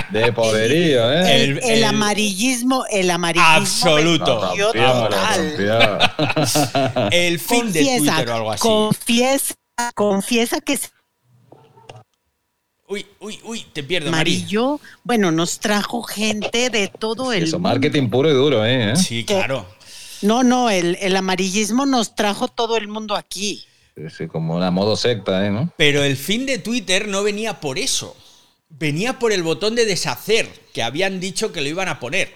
De 0.09 0.31
poderío, 0.31 1.11
¿eh? 1.11 1.59
El, 1.63 1.83
amarillismo, 1.83 2.85
el 2.89 3.11
amarillismo. 3.11 3.55
Absoluto. 3.55 4.53
el 7.11 7.39
fin 7.39 7.71
de 7.71 7.97
Twitter 7.97 8.29
o 8.29 8.35
algo 8.35 8.51
así. 8.51 8.61
Confiesa, 8.61 9.55
confiesa 9.93 10.61
que 10.61 10.79
Uy, 12.89 13.05
uy, 13.19 13.37
uy, 13.43 13.65
te 13.73 13.83
pierdo, 13.83 14.07
Amarillo, 14.07 14.79
bueno, 15.03 15.29
nos 15.29 15.59
trajo 15.59 16.03
gente 16.03 16.69
de 16.69 16.87
todo 16.87 17.33
el 17.33 17.43
Eso, 17.43 17.59
marketing 17.59 18.07
puro 18.07 18.31
y 18.31 18.33
duro, 18.33 18.65
¿eh? 18.65 18.95
Sí, 18.95 19.25
claro. 19.25 19.65
No, 20.21 20.43
no, 20.43 20.69
el, 20.69 21.15
amarillismo 21.15 21.85
nos 21.85 22.15
trajo 22.15 22.47
todo 22.47 22.77
el 22.77 22.87
mundo 22.87 23.15
aquí. 23.15 23.65
Sí, 24.15 24.27
como 24.27 24.55
una 24.55 24.71
modo 24.71 24.95
secta, 24.95 25.45
¿eh? 25.45 25.49
¿no? 25.49 25.73
Pero 25.77 26.03
el 26.03 26.17
fin 26.17 26.45
de 26.45 26.59
Twitter 26.59 27.07
no 27.07 27.23
venía 27.23 27.59
por 27.59 27.79
eso. 27.79 28.15
Venía 28.69 29.17
por 29.17 29.31
el 29.31 29.43
botón 29.43 29.75
de 29.75 29.85
deshacer, 29.85 30.47
que 30.73 30.83
habían 30.83 31.19
dicho 31.19 31.51
que 31.51 31.61
lo 31.61 31.67
iban 31.67 31.87
a 31.87 31.99
poner. 31.99 32.35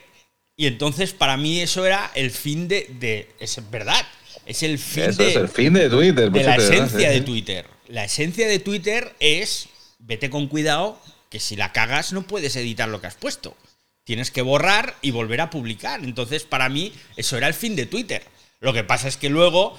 Y 0.56 0.68
entonces 0.68 1.14
para 1.14 1.38
mí 1.38 1.60
eso 1.60 1.86
era 1.86 2.12
el 2.16 2.32
fin 2.32 2.68
de... 2.68 2.88
de 3.00 3.30
es 3.40 3.60
verdad. 3.70 4.06
Es 4.46 4.64
el 4.64 4.80
fin 4.80 5.04
eso 5.04 5.24
de... 5.24 5.30
es 5.30 5.36
el 5.36 5.50
fin 5.50 5.74
de 5.74 5.90
Twitter. 5.90 6.32
De 6.32 6.44
la 6.44 6.56
esencia 6.56 7.10
de 7.10 7.22
Twitter. 7.22 7.66
La 7.88 8.06
esencia 8.06 8.48
de 8.48 8.60
Twitter 8.60 9.16
es, 9.20 9.68
vete 10.00 10.30
con 10.30 10.48
cuidado, 10.48 11.00
que 11.30 11.40
si 11.40 11.56
la 11.56 11.72
cagas 11.72 12.14
no 12.14 12.24
puedes 12.24 12.56
editar 12.56 12.90
lo 12.90 13.02
que 13.02 13.08
has 13.08 13.16
puesto. 13.16 13.56
Tienes 14.04 14.32
que 14.32 14.42
borrar 14.42 14.96
y 15.02 15.12
volver 15.12 15.42
a 15.42 15.50
publicar. 15.50 16.04
Entonces, 16.04 16.44
para 16.44 16.70
mí, 16.70 16.94
eso 17.16 17.38
era 17.38 17.48
el 17.48 17.54
fin 17.54 17.76
de 17.76 17.86
Twitter. 17.86 18.24
Lo 18.60 18.74
que 18.74 18.84
pasa 18.84 19.08
es 19.08 19.18
que 19.18 19.30
luego 19.30 19.78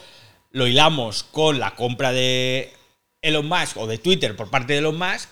lo 0.51 0.67
hilamos 0.67 1.23
con 1.25 1.59
la 1.59 1.75
compra 1.75 2.13
de 2.13 2.73
Elon 3.23 3.47
Musk 3.47 3.77
o 3.77 3.87
de 3.87 3.99
Twitter 3.99 4.37
por 4.37 4.51
parte 4.51 4.75
de 4.75 4.81
Elon 4.81 4.99
Musk 4.99 5.29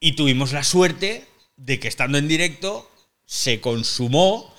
y 0.00 0.12
tuvimos 0.12 0.52
la 0.52 0.62
suerte 0.62 1.26
de 1.56 1.80
que 1.80 1.88
estando 1.88 2.18
en 2.18 2.28
directo 2.28 2.90
se 3.24 3.60
consumó, 3.60 4.54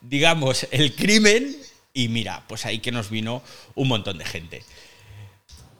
digamos, 0.00 0.68
el 0.70 0.94
crimen 0.94 1.56
y 1.92 2.08
mira, 2.08 2.44
pues 2.46 2.66
ahí 2.66 2.80
que 2.80 2.92
nos 2.92 3.08
vino 3.08 3.42
un 3.74 3.88
montón 3.88 4.18
de 4.18 4.26
gente. 4.26 4.62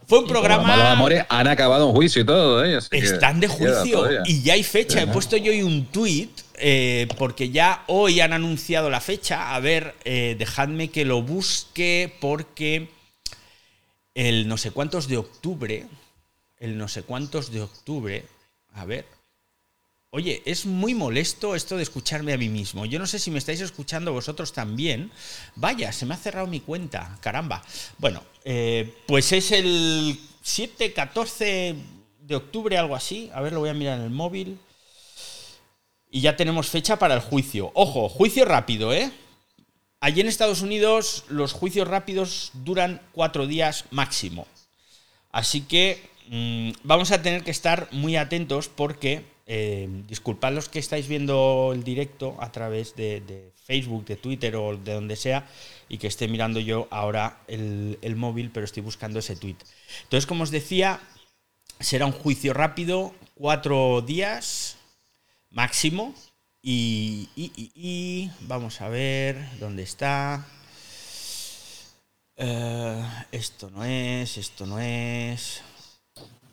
Fue 0.06 0.20
un 0.20 0.26
programa. 0.26 0.58
Los 0.58 0.66
malos 0.66 0.92
amores 0.92 1.24
han 1.28 1.48
acabado 1.48 1.88
en 1.88 1.94
juicio 1.94 2.22
y 2.22 2.26
todo, 2.26 2.64
¿eh? 2.64 2.76
Así 2.76 2.88
Están 2.92 3.40
de 3.40 3.48
juicio 3.48 4.24
y 4.24 4.42
ya 4.42 4.54
hay 4.54 4.62
fecha. 4.62 5.02
He 5.02 5.06
puesto 5.08 5.36
yo 5.36 5.50
hoy 5.50 5.62
un 5.62 5.86
tuit 5.86 6.30
eh, 6.54 7.08
porque 7.18 7.50
ya 7.50 7.82
hoy 7.88 8.20
han 8.20 8.32
anunciado 8.32 8.88
la 8.88 9.00
fecha. 9.00 9.54
A 9.54 9.60
ver, 9.60 9.94
eh, 10.04 10.36
dejadme 10.38 10.90
que 10.90 11.04
lo 11.04 11.22
busque 11.22 12.14
porque 12.20 12.88
el 14.14 14.46
no 14.46 14.56
sé 14.56 14.70
cuántos 14.70 15.08
de 15.08 15.16
octubre, 15.16 15.86
el 16.58 16.78
no 16.78 16.86
sé 16.88 17.02
cuántos 17.02 17.50
de 17.50 17.62
octubre, 17.62 18.24
a 18.74 18.84
ver. 18.84 19.15
Oye, 20.16 20.40
es 20.46 20.64
muy 20.64 20.94
molesto 20.94 21.55
esto 21.55 21.76
de 21.76 21.83
escucharme 21.83 22.33
a 22.33 22.38
mí 22.38 22.48
mismo. 22.48 22.87
Yo 22.87 22.98
no 22.98 23.07
sé 23.07 23.18
si 23.18 23.31
me 23.31 23.37
estáis 23.37 23.61
escuchando 23.61 24.14
vosotros 24.14 24.55
también. 24.55 25.11
Vaya, 25.57 25.92
se 25.92 26.07
me 26.07 26.14
ha 26.14 26.16
cerrado 26.16 26.46
mi 26.46 26.61
cuenta, 26.61 27.18
caramba. 27.20 27.62
Bueno, 27.98 28.22
eh, 28.42 28.94
pues 29.07 29.31
es 29.33 29.52
el 29.52 30.18
7, 30.40 30.94
14 30.94 31.76
de 32.20 32.35
octubre, 32.35 32.79
algo 32.79 32.96
así. 32.96 33.31
A 33.35 33.42
ver, 33.42 33.52
lo 33.52 33.61
voy 33.61 33.68
a 33.68 33.74
mirar 33.74 33.98
en 33.98 34.05
el 34.05 34.11
móvil. 34.11 34.59
Y 36.11 36.22
ya 36.22 36.35
tenemos 36.35 36.70
fecha 36.70 36.98
para 36.98 37.12
el 37.12 37.20
juicio. 37.20 37.70
Ojo, 37.74 38.09
juicio 38.09 38.46
rápido, 38.46 38.94
¿eh? 38.94 39.12
Allí 40.00 40.22
en 40.22 40.29
Estados 40.29 40.62
Unidos 40.62 41.24
los 41.29 41.52
juicios 41.52 41.87
rápidos 41.88 42.52
duran 42.55 43.02
cuatro 43.12 43.46
días 43.46 43.85
máximo. 43.90 44.46
Así 45.31 45.61
que 45.61 46.09
mm, 46.31 46.70
vamos 46.85 47.11
a 47.11 47.20
tener 47.20 47.44
que 47.44 47.50
estar 47.50 47.88
muy 47.92 48.16
atentos 48.16 48.68
porque, 48.68 49.36
eh, 49.46 49.88
disculpad 50.09 50.52
los 50.52 50.68
que 50.68 50.78
estáis 50.78 51.09
viendo 51.09 51.70
el 51.72 51.85
directo 51.85 52.37
a 52.40 52.50
través 52.50 52.96
de, 52.96 53.52
Facebook, 53.64 54.04
de 54.04 54.16
Twitter 54.16 54.56
o 54.56 54.76
de 54.76 54.92
donde 54.92 55.16
sea, 55.16 55.48
y 55.88 55.98
que 55.98 56.06
esté 56.06 56.28
mirando 56.28 56.61
yo 56.61 56.88
ahora 56.90 57.40
el, 57.48 58.16
móvil, 58.16 58.50
pero 58.50 58.64
estoy 58.64 58.82
buscando 58.82 59.18
ese 59.18 59.37
tweet. 59.37 59.56
Entonces, 60.02 60.26
como 60.26 60.42
os 60.42 60.50
decía, 60.50 61.00
será 61.80 62.06
un 62.06 62.12
juicio 62.12 62.52
rápido, 62.54 63.14
cuatro 63.35 64.02
días 64.02 64.76
máximo. 65.50 66.14
Y 66.68 68.30
vamos 68.40 68.80
a 68.80 68.88
ver 68.88 69.37
dónde 69.61 69.85
está. 69.85 70.44
Eh, 72.38 73.02
esto 73.32 73.70
no 73.70 73.85
es, 73.85 74.37
esto 74.37 74.66
no 74.66 74.78
es. 74.78 75.62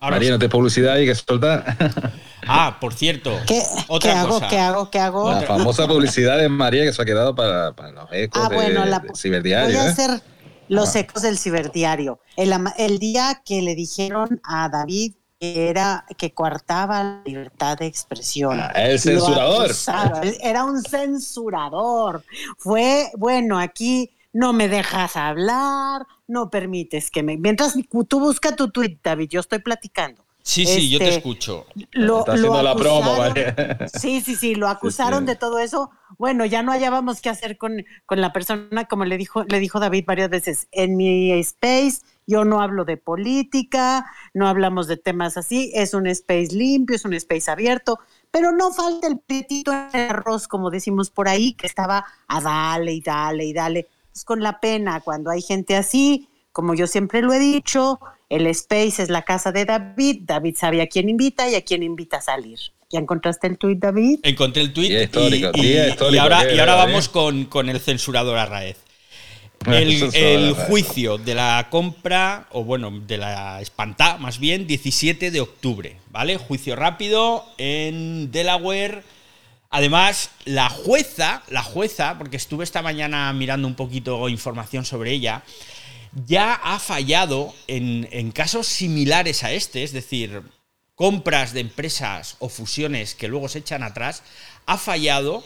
Ahora 0.03 0.17
María, 0.17 0.31
no 0.31 0.39
te 0.39 0.49
publicidad 0.49 0.93
hay 0.95 1.05
que 1.05 1.15
soltar. 1.15 1.63
Ah, 2.45 2.77
por 2.81 2.93
cierto. 2.93 3.31
¿Qué, 3.47 3.63
Otra 3.87 4.11
¿qué 4.11 4.19
hago? 4.19 4.29
cosa. 4.33 4.47
¿Qué 4.49 4.59
hago? 4.59 4.91
¿Qué 4.91 4.99
hago? 4.99 5.31
La 5.31 5.43
famosa 5.43 5.87
publicidad 5.87 6.37
de 6.37 6.49
María 6.49 6.83
que 6.83 6.91
se 6.91 7.01
ha 7.01 7.05
quedado 7.05 7.33
para, 7.33 7.71
para 7.71 7.91
los 7.91 8.09
ecos 8.11 8.41
Ah, 8.43 8.49
de, 8.49 8.55
bueno, 8.55 8.83
la, 8.83 8.99
de 8.99 9.11
Ciberdiario. 9.15 9.77
voy 9.77 9.77
a 9.77 9.87
¿eh? 9.87 9.91
hacer 9.93 10.21
los 10.67 10.93
Ah. 10.93 10.99
ecos 10.99 11.21
del 11.21 11.37
ciberdiario. 11.37 12.19
El, 12.35 12.99
día 12.99 13.41
que 13.45 13.61
le 13.61 13.75
dijeron 13.75 14.41
a 14.43 14.67
David 14.67 15.13
que 15.39 15.69
era 15.69 16.03
que 16.17 16.33
coartaba 16.33 17.01
la 17.01 17.21
libertad 17.25 17.77
de 17.77 17.85
expresión. 17.85 18.59
Ah, 18.59 18.71
el 18.75 18.99
censurador. 18.99 19.67
acusaron. 19.67 20.33
Era 20.41 20.65
un 20.65 20.81
censurador. 20.83 22.25
Fue, 22.57 23.09
bueno, 23.15 23.57
aquí 23.57 24.11
no 24.33 24.51
me 24.51 24.67
dejas 24.67 25.15
hablar, 25.15 26.05
no 26.27 26.49
permites 26.49 27.11
que 27.11 27.23
me... 27.23 27.37
Mientras 27.37 27.75
tú 28.07 28.19
busca 28.19 28.55
tu 28.55 28.69
tweet, 28.71 28.99
David, 29.03 29.29
yo 29.29 29.39
estoy 29.39 29.59
platicando. 29.59 30.25
Sí, 30.41 30.65
sí, 30.65 30.89
yo 30.89 30.99
te 30.99 31.05
Este, 31.05 31.17
escucho. 31.17 31.65
Lo, 31.93 32.19
Está 32.19 32.33
haciendo 32.33 32.57
lo 32.57 32.63
la 32.63 32.75
promo. 32.75 33.15
Sí, 33.93 34.19
sí, 34.19 34.35
sí, 34.35 34.55
lo 34.55 34.67
acusaron 34.67 35.21
sí. 35.21 35.27
de 35.27 35.35
todo 35.37 35.59
eso. 35.59 35.89
Bueno, 36.17 36.45
ya 36.45 36.63
no 36.63 36.73
hallábamos 36.73 37.21
qué 37.21 37.29
hacer 37.29 37.57
con, 37.57 37.85
con 38.05 38.19
la 38.19 38.33
persona, 38.33 38.85
como 38.85 39.05
le 39.05 39.17
dijo, 39.17 39.45
le 39.45 39.59
dijo 39.59 39.79
David 39.79 40.03
varias 40.05 40.29
veces, 40.29 40.67
en 40.71 40.97
mi 40.97 41.31
space 41.39 42.01
yo 42.25 42.45
no 42.45 42.61
hablo 42.61 42.85
de 42.85 42.97
política, 42.97 44.05
no 44.33 44.47
hablamos 44.47 44.87
de 44.87 44.97
temas 44.97 45.37
así, 45.37 45.71
es 45.75 45.93
un 45.93 46.07
space 46.07 46.53
limpio, 46.53 46.95
es 46.95 47.05
un 47.05 47.13
space 47.13 47.51
abierto, 47.51 47.99
pero 48.31 48.51
no 48.51 48.71
falta 48.71 49.07
el 49.07 49.19
petito 49.19 49.71
en 49.73 49.89
el 49.93 50.09
arroz, 50.09 50.47
como 50.47 50.69
decimos 50.69 51.09
por 51.09 51.27
ahí, 51.27 51.53
que 51.53 51.67
estaba 51.67 52.05
a 52.27 52.41
dale 52.41 52.93
y 52.93 53.01
dale 53.01 53.45
y 53.45 53.53
dale. 53.53 53.87
Es 54.13 54.25
con 54.25 54.41
la 54.41 54.59
pena 54.59 55.01
cuando 55.01 55.31
hay 55.31 55.41
gente 55.41 55.75
así, 55.75 56.29
como 56.51 56.75
yo 56.75 56.87
siempre 56.87 57.21
lo 57.21 57.33
he 57.33 57.39
dicho, 57.39 57.99
el 58.29 58.47
space 58.47 59.01
es 59.01 59.09
la 59.09 59.23
casa 59.23 59.51
de 59.51 59.65
David, 59.65 60.21
David 60.23 60.55
sabe 60.57 60.81
a 60.81 60.87
quién 60.87 61.09
invita 61.09 61.49
y 61.49 61.55
a 61.55 61.61
quién 61.63 61.83
invita 61.83 62.17
a 62.17 62.21
salir. 62.21 62.59
¿Ya 62.91 62.99
encontraste 62.99 63.47
el 63.47 63.57
tuit, 63.57 63.79
David? 63.79 64.19
Encontré 64.21 64.61
el 64.61 64.71
tweet 64.71 65.07
Día 65.07 65.95
y, 66.11 66.17
ahora, 66.17 66.51
y 66.51 66.57
vamos 66.57 67.09
con, 67.09 67.45
con 67.45 67.69
el 67.69 67.79
censurador 67.79 68.37
Arraez. 68.37 68.77
El 69.65 70.13
El, 70.13 70.53
juicio 70.53 71.17
de 71.17 71.35
la 71.35 71.67
compra, 71.69 72.47
o 72.51 72.63
bueno, 72.65 72.91
de 72.91 73.17
la 73.17 73.61
espantá, 73.61 74.17
más 74.17 74.37
bien, 74.37 74.67
17 74.67 75.31
de 75.31 75.39
octubre, 75.39 75.97
¿vale? 76.11 76.37
Juicio 76.37 76.75
rápido 76.75 77.45
en 77.57 78.29
Delaware. 78.29 79.03
Además, 79.75 80.29
la 80.45 80.69
jueza, 80.69 81.41
la 81.47 81.63
jueza, 81.63 82.19
porque 82.19 82.37
estuve 82.37 82.63
esta 82.63 82.83
mañana 82.83 83.33
mirando 83.33 83.67
un 83.67 83.73
poquito 83.73 84.29
información 84.29 84.85
sobre 84.85 85.09
ella, 85.13 85.41
ya 86.27 86.53
ha 86.53 86.77
fallado 86.77 87.55
en, 87.65 88.31
casos 88.33 88.67
similares 88.67 89.43
a 89.43 89.51
este, 89.51 89.81
es 89.81 89.91
decir, 89.91 90.43
compras 90.93 91.53
de 91.53 91.61
empresas 91.61 92.37
o 92.37 92.49
fusiones 92.49 93.15
que 93.15 93.27
luego 93.27 93.49
se 93.49 93.59
echan 93.59 93.81
atrás, 93.81 94.21
ha 94.67 94.77
fallado 94.77 95.43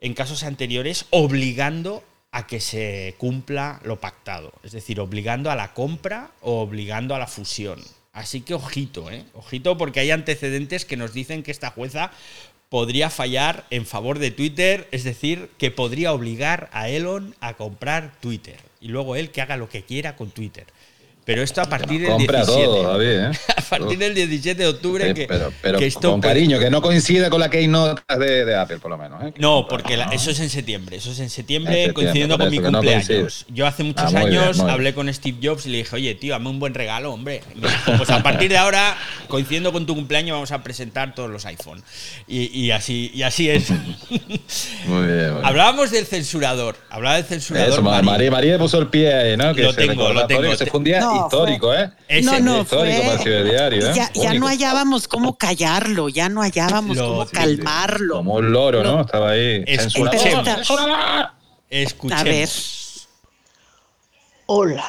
en 0.00 0.12
casos 0.12 0.42
anteriores 0.42 1.06
obligando 1.08 2.04
a 2.32 2.46
que 2.46 2.60
se 2.60 3.14
cumpla 3.16 3.80
lo 3.84 4.00
pactado, 4.00 4.52
es 4.64 4.72
decir, 4.72 5.00
obligando 5.00 5.50
a 5.50 5.56
la 5.56 5.72
compra 5.72 6.30
o 6.42 6.60
obligando 6.60 7.14
a 7.14 7.18
la 7.18 7.26
fusión. 7.26 7.82
Así 8.12 8.40
que 8.40 8.54
ojito, 8.54 9.08
¿eh? 9.10 9.24
Ojito 9.34 9.78
porque 9.78 10.00
hay 10.00 10.10
antecedentes 10.10 10.84
que 10.84 10.96
nos 10.96 11.12
dicen 11.12 11.44
que 11.44 11.52
esta 11.52 11.70
jueza 11.70 12.10
podría 12.70 13.10
fallar 13.10 13.66
en 13.70 13.84
favor 13.84 14.20
de 14.20 14.30
Twitter, 14.30 14.88
es 14.92 15.04
decir, 15.04 15.50
que 15.58 15.72
podría 15.72 16.12
obligar 16.12 16.70
a 16.72 16.88
Elon 16.88 17.34
a 17.40 17.54
comprar 17.54 18.14
Twitter 18.20 18.56
y 18.80 18.88
luego 18.88 19.16
él 19.16 19.30
que 19.30 19.42
haga 19.42 19.56
lo 19.56 19.68
que 19.68 19.82
quiera 19.82 20.16
con 20.16 20.30
Twitter. 20.30 20.66
Pero 21.30 21.42
esto 21.44 21.60
a 21.60 21.66
partir 21.66 22.00
del 22.00 22.10
Compra 22.10 22.38
17. 22.40 22.64
todo, 22.66 22.82
David. 22.98 23.06
¿eh? 23.08 23.30
A 23.70 23.78
partir 23.78 23.98
del 23.98 24.14
17 24.16 24.60
de 24.62 24.68
octubre 24.68 25.06
Sí, 25.06 25.14
que, 25.14 25.26
pero 25.28 25.52
pero 25.62 25.78
que 25.78 25.86
esto 25.86 26.10
con 26.10 26.20
puede- 26.20 26.34
cariño, 26.34 26.58
que 26.58 26.70
no 26.70 26.82
coincida 26.82 27.30
con 27.30 27.38
la 27.38 27.48
keynote 27.50 28.02
de, 28.18 28.44
de 28.44 28.56
Apple, 28.56 28.78
por 28.78 28.90
lo 28.90 28.98
menos. 28.98 29.22
¿eh? 29.22 29.32
No, 29.38 29.68
porque 29.68 29.96
la- 29.96 30.06
eso 30.06 30.32
es 30.32 30.40
en 30.40 30.50
septiembre. 30.50 30.96
Eso 30.96 31.12
es 31.12 31.20
en 31.20 31.30
septiembre, 31.30 31.70
En 31.72 31.76
septiembre, 31.86 31.94
coincidiendo 31.94 32.36
con 32.36 32.50
mi 32.50 32.58
no 32.58 32.72
cumpleaños. 32.72 33.46
Yo 33.48 33.68
hace 33.68 33.84
muchos 33.84 34.06
Ah, 34.12 34.24
bien, 34.24 34.38
años 34.40 34.56
bien. 34.56 34.70
hablé 34.70 34.92
con 34.92 35.14
Steve 35.14 35.38
Jobs 35.40 35.66
y 35.66 35.68
le 35.70 35.78
dije, 35.78 35.94
oye, 35.94 36.14
tío, 36.16 36.34
hazme 36.34 36.48
un 36.50 36.58
buen 36.58 36.74
regalo, 36.74 37.12
hombre. 37.12 37.42
Y 37.54 37.60
me 37.60 37.68
dijo, 37.68 37.92
pues 37.96 38.10
a 38.10 38.24
partir 38.24 38.50
de 38.50 38.56
ahora, 38.58 38.96
coincidiendo 39.28 39.70
con 39.72 39.86
tu 39.86 39.94
cumpleaños, 39.94 40.34
vamos 40.34 40.50
a 40.50 40.64
presentar 40.64 41.14
todos 41.14 41.30
los 41.30 41.46
iPhone. 41.46 41.80
Y, 42.26 42.46
y 42.58 42.72
así, 42.72 43.12
y 43.14 43.22
así 43.22 43.48
es. 43.50 43.70
Muy 43.70 44.18
bien. 44.18 44.40
muy 44.86 45.06
bien. 45.06 45.34
Hablábamos 45.44 45.92
del 45.92 46.06
censurador. 46.06 46.76
Hablaba 46.90 47.14
del 47.16 47.24
censurador. 47.24 47.68
Eso. 47.70 47.82
María, 47.82 48.30
María 48.32 48.58
puso 48.58 48.78
el 48.80 48.88
pie 48.88 49.14
ahí, 49.14 49.36
¿no? 49.36 49.54
Que 49.54 49.62
Lo 49.62 49.74
tengo, 49.74 50.12
lo 50.12 50.26
tengo. 50.26 50.42
No, 50.42 51.19
histórico, 51.24 51.66
fue- 51.68 51.82
¿eh? 51.82 51.90
Ese- 52.08 52.26
no, 52.26 52.40
no, 52.40 52.60
histórico 52.62 52.96
fue- 52.96 53.02
para 53.04 53.12
el 53.14 53.18
ciberdiario, 53.20 53.90
¿eh? 53.90 53.94
Ya, 54.14 54.34
no 54.34 54.46
hallábamos 54.48 55.08
cómo 55.08 55.36
callarlo, 55.38 56.08
ya 56.08 56.28
no 56.28 56.42
hallábamos 56.42 56.96
Lo- 56.96 57.08
cómo 57.08 57.24
sí, 57.26 57.32
calmarlo. 57.32 58.16
Como 58.16 58.34
un 58.34 58.52
loro, 58.52 58.82
¿no? 58.82 59.00
Estaba 59.02 59.30
ahí. 59.30 59.64
Escuchemos. 59.66 60.48
A 62.12 62.24
ver. 62.24 62.48
Hola. 64.46 64.84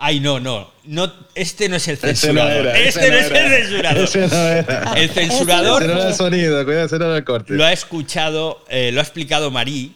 Ay, 0.00 0.18
no, 0.20 0.40
no, 0.40 0.70
no. 0.84 1.10
Este 1.34 1.68
no 1.68 1.76
es 1.76 1.86
el 1.88 1.94
no 1.94 2.00
censurador. 2.00 2.66
era. 2.66 2.78
este 2.78 3.10
no, 3.10 3.16
es 3.16 3.30
el 3.30 3.48
censurador. 3.48 4.02
Ese 4.04 4.18
no 4.28 4.36
era. 4.48 4.92
El 4.96 5.10
censurador 5.10 5.82
Ese 5.82 5.92
no 5.94 5.98
era 6.00 6.08
el 6.08 6.14
sonido, 6.14 6.64
cuidado, 6.64 6.86
ese 6.86 6.98
no 6.98 7.04
era 7.06 7.16
el 7.16 7.24
corte. 7.24 7.54
lo 7.54 7.64
ha 7.64 7.72
escuchado, 7.72 8.64
eh, 8.68 8.90
lo 8.92 9.00
ha 9.00 9.04
explicado 9.04 9.50
Marí. 9.50 9.94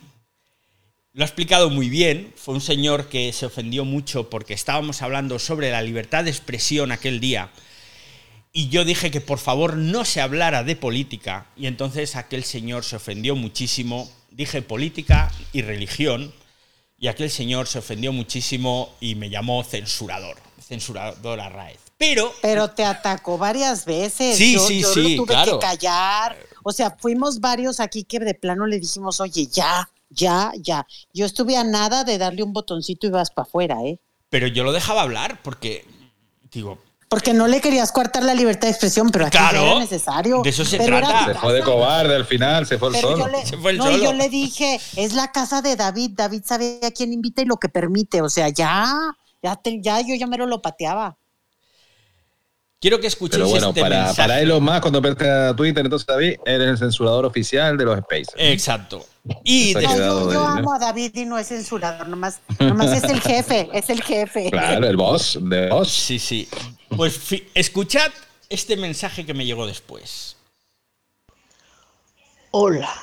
Lo 1.16 1.24
ha 1.24 1.28
explicado 1.28 1.70
muy 1.70 1.88
bien. 1.88 2.30
Fue 2.36 2.52
un 2.52 2.60
señor 2.60 3.08
que 3.08 3.32
se 3.32 3.46
ofendió 3.46 3.86
mucho 3.86 4.28
porque 4.28 4.52
estábamos 4.52 5.00
hablando 5.00 5.38
sobre 5.38 5.70
la 5.70 5.80
libertad 5.80 6.24
de 6.24 6.30
expresión 6.30 6.92
aquel 6.92 7.20
día. 7.20 7.50
Y 8.52 8.68
yo 8.68 8.84
dije 8.84 9.10
que 9.10 9.22
por 9.22 9.38
favor 9.38 9.78
no 9.78 10.04
se 10.04 10.20
hablara 10.20 10.62
de 10.62 10.76
política. 10.76 11.46
Y 11.56 11.68
entonces 11.68 12.16
aquel 12.16 12.44
señor 12.44 12.84
se 12.84 12.96
ofendió 12.96 13.34
muchísimo. 13.34 14.12
Dije 14.30 14.60
política 14.60 15.32
y 15.54 15.62
religión. 15.62 16.34
Y 16.98 17.06
aquel 17.08 17.30
señor 17.30 17.66
se 17.66 17.78
ofendió 17.78 18.12
muchísimo 18.12 18.94
y 19.00 19.14
me 19.14 19.30
llamó 19.30 19.64
censurador. 19.64 20.36
Censurador 20.60 21.40
a 21.40 21.48
Raez. 21.48 21.78
Pero 21.96 22.30
Pero 22.42 22.68
te 22.68 22.84
atacó 22.84 23.38
varias 23.38 23.86
veces. 23.86 24.36
Sí, 24.36 24.52
yo, 24.52 24.66
sí, 24.66 24.80
yo 24.82 24.92
sí, 24.92 25.16
lo 25.16 25.24
tuve 25.24 25.32
claro. 25.32 25.58
que 25.58 25.66
callar. 25.66 26.36
O 26.62 26.72
sea, 26.72 26.90
fuimos 26.90 27.40
varios 27.40 27.80
aquí 27.80 28.04
que 28.04 28.18
de 28.18 28.34
plano 28.34 28.66
le 28.66 28.78
dijimos, 28.78 29.18
oye, 29.20 29.46
ya, 29.46 29.88
ya, 30.10 30.52
ya. 30.60 30.86
Yo 31.12 31.26
estuve 31.26 31.56
a 31.56 31.64
nada 31.64 32.04
de 32.04 32.18
darle 32.18 32.42
un 32.42 32.52
botoncito 32.52 33.06
y 33.06 33.10
vas 33.10 33.30
para 33.30 33.46
afuera, 33.46 33.76
¿eh? 33.84 33.98
pero 34.28 34.46
yo 34.48 34.64
lo 34.64 34.72
dejaba 34.72 35.02
hablar 35.02 35.40
porque 35.42 35.84
digo, 36.50 36.78
Porque 37.08 37.32
no 37.32 37.46
le 37.46 37.60
querías 37.60 37.92
coartar 37.92 38.24
la 38.24 38.34
libertad 38.34 38.62
de 38.62 38.70
expresión, 38.72 39.10
pero 39.10 39.26
aquí 39.26 39.38
Claro, 39.38 39.62
era 39.64 39.78
necesario. 39.78 40.42
de 40.42 40.50
eso 40.50 40.64
se 40.64 40.78
Pero 40.78 40.98
trata. 40.98 41.26
Se 41.26 41.34
fue 41.38 41.52
de 41.52 41.62
cobarde 41.62 42.16
al 42.16 42.24
final, 42.24 42.66
se 42.66 42.76
fue 42.78 42.88
el 42.88 42.94
Pero 42.94 43.10
solo. 43.12 43.24
yo 43.26 43.28
le, 43.30 43.46
Se 43.46 43.56
fue 43.56 43.70
el 43.70 43.78
no, 43.78 43.84
solo. 43.84 43.96
yo 44.02 44.12
le 44.12 44.28
dije, 44.28 44.80
es 44.96 45.12
la 45.14 45.30
casa 45.30 45.62
de 45.62 45.76
David, 45.76 46.12
David 46.14 46.42
sabe 46.44 46.80
a 46.82 46.90
quién 46.90 47.12
invita 47.12 47.42
y 47.42 47.44
lo 47.44 47.56
que 47.58 47.68
permite, 47.68 48.20
o 48.22 48.28
sea, 48.28 48.48
ya, 48.48 48.92
Ya, 49.42 49.54
te- 49.54 49.80
ya 49.80 50.00
yo 50.00 50.14
ya 50.16 50.26
mero 50.26 50.46
lo 50.46 50.60
pateaba. 50.60 51.16
Quiero 52.86 53.00
que 53.00 53.08
escuchéis 53.08 53.38
Pero 53.42 53.48
bueno, 53.50 53.68
este 53.70 53.80
para, 53.80 53.96
mensaje. 53.96 54.16
para 54.16 54.40
Elon 54.40 54.62
Musk, 54.62 54.80
cuando 54.80 55.02
pertenece 55.02 55.36
a 55.48 55.56
Twitter, 55.56 55.84
entonces 55.84 56.06
David, 56.06 56.36
eres 56.46 56.68
el 56.68 56.78
censurador 56.78 57.24
oficial 57.24 57.76
de 57.76 57.84
los 57.84 57.98
Spacers. 57.98 58.34
Exacto. 58.36 59.04
Y 59.42 59.74
de- 59.74 59.82
No, 59.82 60.32
yo, 60.32 60.46
amo 60.46 60.72
a 60.72 60.78
David 60.78 61.10
y 61.16 61.24
no 61.24 61.36
es 61.36 61.48
censurador, 61.48 62.06
nomás, 62.06 62.38
nomás 62.60 62.92
es 62.92 63.10
el 63.10 63.20
jefe, 63.20 63.68
es 63.72 63.90
el 63.90 64.00
jefe. 64.04 64.52
Claro, 64.52 64.86
el 64.86 64.96
boss, 64.96 65.36
de 65.42 65.68
boss. 65.68 65.90
Sí, 65.90 66.20
sí. 66.20 66.48
Pues 66.96 67.18
escuchad 67.54 68.12
este 68.48 68.76
mensaje 68.76 69.26
que 69.26 69.34
me 69.34 69.44
llegó 69.44 69.66
después. 69.66 70.36
Hola, 72.52 72.94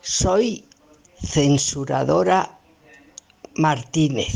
soy 0.00 0.64
censuradora 1.22 2.58
Martínez. 3.54 4.32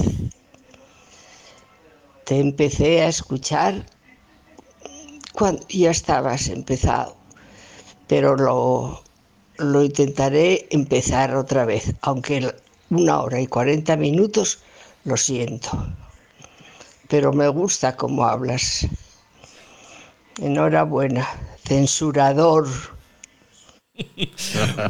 Te 2.26 2.38
empecé 2.38 3.00
a 3.00 3.08
escuchar 3.08 3.95
cuando 5.36 5.64
ya 5.68 5.90
estabas 5.90 6.48
empezado, 6.48 7.16
pero 8.08 8.34
lo, 8.36 9.02
lo 9.58 9.82
intentaré 9.84 10.66
empezar 10.70 11.36
otra 11.36 11.64
vez, 11.64 11.94
aunque 12.00 12.54
una 12.90 13.20
hora 13.20 13.40
y 13.40 13.46
cuarenta 13.46 13.96
minutos, 13.96 14.60
lo 15.04 15.16
siento. 15.16 15.70
Pero 17.08 17.32
me 17.32 17.48
gusta 17.48 17.94
cómo 17.96 18.24
hablas. 18.24 18.86
Enhorabuena, 20.40 21.28
censurador. 21.64 22.66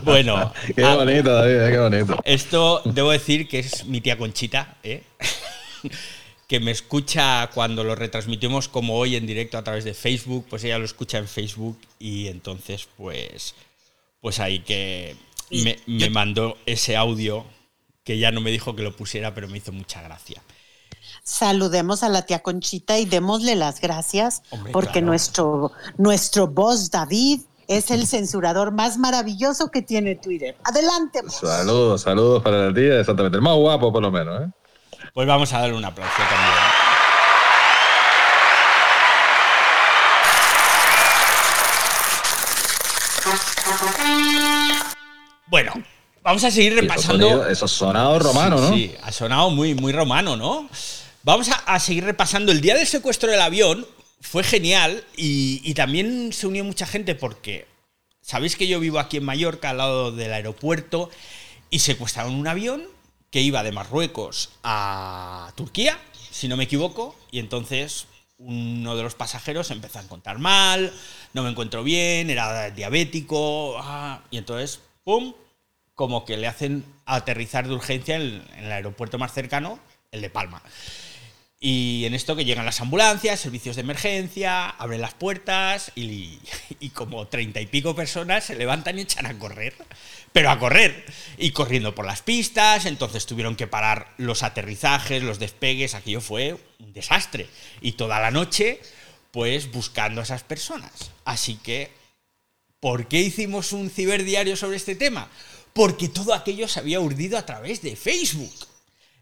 Bueno, 0.02 0.52
Qué 0.74 0.82
bonito, 0.82 1.32
David, 1.32 1.60
eh, 1.60 1.70
qué 1.70 1.78
bonito. 1.78 2.16
esto 2.24 2.82
debo 2.84 3.12
decir 3.12 3.46
que 3.46 3.60
es 3.60 3.84
mi 3.86 4.00
tía 4.00 4.18
Conchita, 4.18 4.78
¿eh? 4.82 5.04
que 6.46 6.60
me 6.60 6.70
escucha 6.70 7.50
cuando 7.52 7.82
lo 7.82 7.94
retransmitimos 7.94 8.68
como 8.68 8.96
hoy 8.96 9.16
en 9.16 9.26
directo 9.26 9.58
a 9.58 9.64
través 9.64 9.84
de 9.84 9.94
Facebook, 9.94 10.46
pues 10.48 10.62
ella 10.64 10.78
lo 10.78 10.84
escucha 10.84 11.18
en 11.18 11.26
Facebook 11.26 11.78
y 11.98 12.28
entonces 12.28 12.88
pues, 12.96 13.54
pues 14.20 14.38
ahí 14.38 14.60
que 14.60 15.16
me, 15.50 15.78
me 15.86 16.10
mandó 16.10 16.56
ese 16.66 16.96
audio 16.96 17.44
que 18.04 18.18
ya 18.18 18.30
no 18.30 18.40
me 18.40 18.52
dijo 18.52 18.76
que 18.76 18.82
lo 18.82 18.94
pusiera, 18.94 19.34
pero 19.34 19.48
me 19.48 19.58
hizo 19.58 19.72
mucha 19.72 20.00
gracia. 20.02 20.40
Saludemos 21.24 22.04
a 22.04 22.08
la 22.08 22.22
tía 22.22 22.38
Conchita 22.38 22.98
y 22.98 23.04
démosle 23.04 23.56
las 23.56 23.80
gracias 23.80 24.42
Hombre, 24.50 24.72
porque 24.72 24.92
claro. 24.92 25.06
nuestro, 25.08 25.72
nuestro 25.98 26.46
boss 26.46 26.92
David 26.92 27.40
es 27.66 27.90
el 27.90 28.06
censurador 28.06 28.70
más 28.70 28.96
maravilloso 28.96 29.72
que 29.72 29.82
tiene 29.82 30.14
Twitter. 30.14 30.56
Adelante. 30.62 31.22
Saludos, 31.28 32.02
saludos 32.02 32.44
para 32.44 32.68
la 32.68 32.74
tía, 32.74 33.00
exactamente. 33.00 33.36
El 33.36 33.42
más 33.42 33.56
guapo, 33.56 33.92
por 33.92 34.02
lo 34.02 34.12
menos, 34.12 34.42
¿eh? 34.42 34.50
Pues 35.16 35.26
vamos 35.26 35.50
a 35.54 35.60
darle 35.60 35.74
un 35.76 35.82
aplauso 35.86 36.12
también. 36.28 36.54
Bueno, 45.48 45.72
vamos 46.22 46.42
a 46.44 46.50
seguir 46.50 46.74
repasando. 46.74 47.28
sonidos- 47.28 47.50
Esos 47.50 47.72
sonados 47.72 48.22
romanos, 48.22 48.60
¿no? 48.60 48.72
Sí, 48.72 48.94
ha 49.02 49.12
sonado 49.12 49.50
muy, 49.50 49.74
muy 49.74 49.92
romano, 49.92 50.36
¿no? 50.36 50.68
Vamos 51.22 51.48
a, 51.48 51.54
a 51.66 51.80
seguir 51.80 52.04
repasando. 52.04 52.52
El 52.52 52.60
día 52.60 52.74
del 52.76 52.86
secuestro 52.86 53.30
del 53.30 53.40
avión 53.40 53.86
fue 54.20 54.42
genial 54.42 55.04
y, 55.16 55.60
y 55.64 55.74
también 55.74 56.32
se 56.32 56.46
unió 56.46 56.64
mucha 56.64 56.86
gente 56.86 57.14
porque 57.14 57.66
sabéis 58.20 58.56
que 58.56 58.66
yo 58.66 58.80
vivo 58.80 58.98
aquí 58.98 59.18
en 59.18 59.24
Mallorca, 59.24 59.70
al 59.70 59.78
lado 59.78 60.12
del 60.12 60.32
aeropuerto, 60.32 61.10
y 61.70 61.78
secuestraron 61.80 62.34
un 62.34 62.46
avión 62.48 62.84
que 63.30 63.40
iba 63.40 63.62
de 63.62 63.72
Marruecos 63.72 64.50
a 64.62 65.52
Turquía, 65.56 65.98
si 66.30 66.48
no 66.48 66.56
me 66.56 66.64
equivoco, 66.64 67.16
y 67.30 67.38
entonces 67.38 68.06
uno 68.38 68.96
de 68.96 69.02
los 69.02 69.14
pasajeros 69.14 69.70
empezó 69.70 69.98
a 69.98 70.02
contar 70.02 70.38
mal, 70.38 70.92
no 71.32 71.42
me 71.42 71.50
encuentro 71.50 71.82
bien, 71.82 72.28
era 72.30 72.70
diabético, 72.70 73.76
ah, 73.78 74.22
y 74.30 74.38
entonces, 74.38 74.80
¡pum!, 75.04 75.34
como 75.94 76.24
que 76.26 76.36
le 76.36 76.46
hacen 76.46 76.84
aterrizar 77.06 77.66
de 77.66 77.74
urgencia 77.74 78.16
en, 78.16 78.44
en 78.56 78.64
el 78.64 78.72
aeropuerto 78.72 79.18
más 79.18 79.32
cercano, 79.32 79.78
el 80.12 80.20
de 80.20 80.30
Palma. 80.30 80.62
Y 81.58 82.04
en 82.04 82.14
esto 82.14 82.36
que 82.36 82.44
llegan 82.44 82.66
las 82.66 82.80
ambulancias, 82.80 83.40
servicios 83.40 83.76
de 83.76 83.82
emergencia, 83.82 84.68
abren 84.68 85.00
las 85.00 85.14
puertas 85.14 85.90
y, 85.94 86.38
como 86.92 87.26
treinta 87.28 87.60
y 87.60 87.66
pico 87.66 87.94
personas 87.94 88.44
se 88.44 88.56
levantan 88.56 88.98
y 88.98 89.02
echan 89.02 89.26
a 89.26 89.38
correr. 89.38 89.74
Pero 90.32 90.50
a 90.50 90.58
correr. 90.58 91.04
Y 91.38 91.52
corriendo 91.52 91.94
por 91.94 92.04
las 92.04 92.22
pistas, 92.22 92.84
entonces 92.84 93.24
tuvieron 93.24 93.56
que 93.56 93.66
parar 93.66 94.12
los 94.18 94.42
aterrizajes, 94.42 95.22
los 95.22 95.38
despegues, 95.38 95.94
aquello 95.94 96.20
fue 96.20 96.58
un 96.78 96.92
desastre. 96.92 97.48
Y 97.80 97.92
toda 97.92 98.20
la 98.20 98.30
noche, 98.30 98.80
pues 99.30 99.72
buscando 99.72 100.20
a 100.20 100.24
esas 100.24 100.42
personas. 100.42 101.10
Así 101.24 101.56
que 101.56 101.90
¿Por 102.80 103.08
qué 103.08 103.20
hicimos 103.20 103.72
un 103.72 103.90
ciberdiario 103.90 104.54
sobre 104.54 104.76
este 104.76 104.94
tema? 104.94 105.28
Porque 105.72 106.08
todo 106.08 106.34
aquello 106.34 106.68
se 106.68 106.80
había 106.80 107.00
urdido 107.00 107.38
a 107.38 107.46
través 107.46 107.82
de 107.82 107.96
Facebook. 107.96 108.52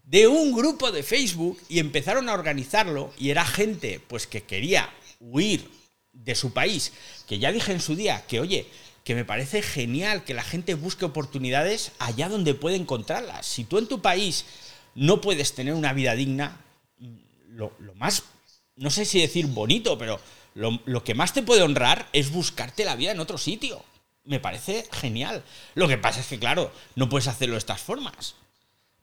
De 0.04 0.28
un 0.28 0.52
grupo 0.52 0.92
de 0.92 1.02
Facebook 1.02 1.58
y 1.68 1.78
empezaron 1.78 2.28
a 2.28 2.34
organizarlo 2.34 3.12
y 3.18 3.30
era 3.30 3.44
gente 3.44 4.00
pues 4.06 4.26
que 4.26 4.42
quería 4.42 4.92
huir 5.18 5.70
de 6.12 6.34
su 6.34 6.52
país, 6.52 6.92
que 7.26 7.38
ya 7.38 7.52
dije 7.52 7.72
en 7.72 7.80
su 7.80 7.96
día 7.96 8.24
que 8.26 8.40
oye, 8.40 8.66
que 9.04 9.14
me 9.14 9.24
parece 9.24 9.62
genial 9.62 10.24
que 10.24 10.34
la 10.34 10.42
gente 10.42 10.74
busque 10.74 11.04
oportunidades 11.04 11.92
allá 11.98 12.28
donde 12.28 12.54
puede 12.54 12.76
encontrarlas. 12.76 13.46
Si 13.46 13.64
tú 13.64 13.78
en 13.78 13.86
tu 13.86 14.00
país 14.00 14.44
no 14.94 15.20
puedes 15.20 15.54
tener 15.54 15.74
una 15.74 15.92
vida 15.92 16.14
digna, 16.14 16.60
lo, 17.48 17.72
lo 17.78 17.94
más, 17.94 18.24
no 18.76 18.90
sé 18.90 19.04
si 19.04 19.20
decir 19.20 19.46
bonito, 19.46 19.98
pero 19.98 20.20
lo, 20.54 20.80
lo 20.84 21.04
que 21.04 21.14
más 21.14 21.32
te 21.32 21.42
puede 21.42 21.62
honrar 21.62 22.08
es 22.12 22.30
buscarte 22.30 22.84
la 22.84 22.96
vida 22.96 23.12
en 23.12 23.20
otro 23.20 23.38
sitio. 23.38 23.84
Me 24.24 24.40
parece 24.40 24.88
genial. 24.92 25.44
Lo 25.74 25.86
que 25.86 25.98
pasa 25.98 26.20
es 26.20 26.26
que, 26.26 26.38
claro, 26.38 26.72
no 26.94 27.10
puedes 27.10 27.28
hacerlo 27.28 27.54
de 27.54 27.58
estas 27.58 27.82
formas, 27.82 28.36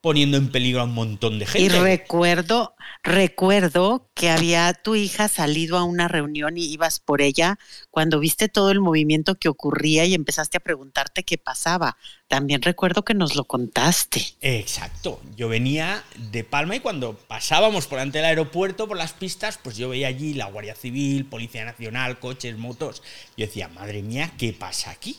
poniendo 0.02 0.38
en 0.38 0.52
peligro 0.52 0.82
a 0.82 0.86
un 0.86 0.94
montón 0.94 1.40
de 1.40 1.46
Y 1.46 1.48
gente. 1.48 1.80
recuerdo, 1.80 2.76
recuerdo 3.04 4.10
que 4.16 4.30
había 4.30 4.74
tu 4.74 4.96
hija 4.96 5.28
salido 5.28 5.78
a 5.78 5.84
una 5.84 6.08
reunión 6.08 6.58
y 6.58 6.66
ibas 6.72 7.00
por 7.00 7.22
ella 7.22 7.58
cuando 7.90 8.20
viste 8.20 8.50
todo 8.50 8.72
el 8.72 8.80
movimiento 8.80 9.36
que 9.36 9.50
ocurría 9.50 10.06
y 10.06 10.14
empezaste 10.14 10.58
a 10.58 10.62
preguntarte 10.62 11.24
qué 11.24 11.38
pasaba. 11.38 11.98
También 12.28 12.62
recuerdo 12.62 13.04
que 13.06 13.14
nos 13.14 13.36
lo 13.36 13.46
contaste. 13.46 14.24
Exacto. 14.42 15.22
Yo 15.36 15.48
venía 15.50 16.04
de 16.32 16.44
Palma 16.44 16.76
y 16.76 16.80
cuando 16.80 17.16
pasábamos 17.16 17.86
por 17.88 18.00
delante 18.00 18.18
del 18.18 18.26
aeropuerto, 18.26 18.88
por 18.88 18.98
las 18.98 19.14
pistas, 19.14 19.60
pues 19.62 19.78
yo 19.78 19.90
veía 19.90 20.08
allí 20.08 20.34
la 20.34 20.46
Guardia 20.48 20.76
Civil, 20.76 21.26
Policía 21.26 21.64
Nacional, 21.64 22.20
coches, 22.20 22.58
motos. 22.58 23.04
Yo 23.38 23.46
decía, 23.46 23.68
madre 23.68 24.02
mía, 24.02 24.32
¿qué 24.38 24.52
pasa 24.54 24.90
aquí? 24.92 25.18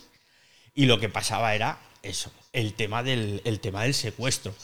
Y 0.75 0.87
lo 0.87 0.99
que 0.99 1.09
pasaba 1.09 1.55
era 1.55 1.79
eso, 2.03 2.33
el 2.53 2.75
tema 2.75 3.03
del, 3.03 3.41
el 3.45 3.61
tema 3.61 3.83
del 3.83 3.95
secuestro. 3.95 4.55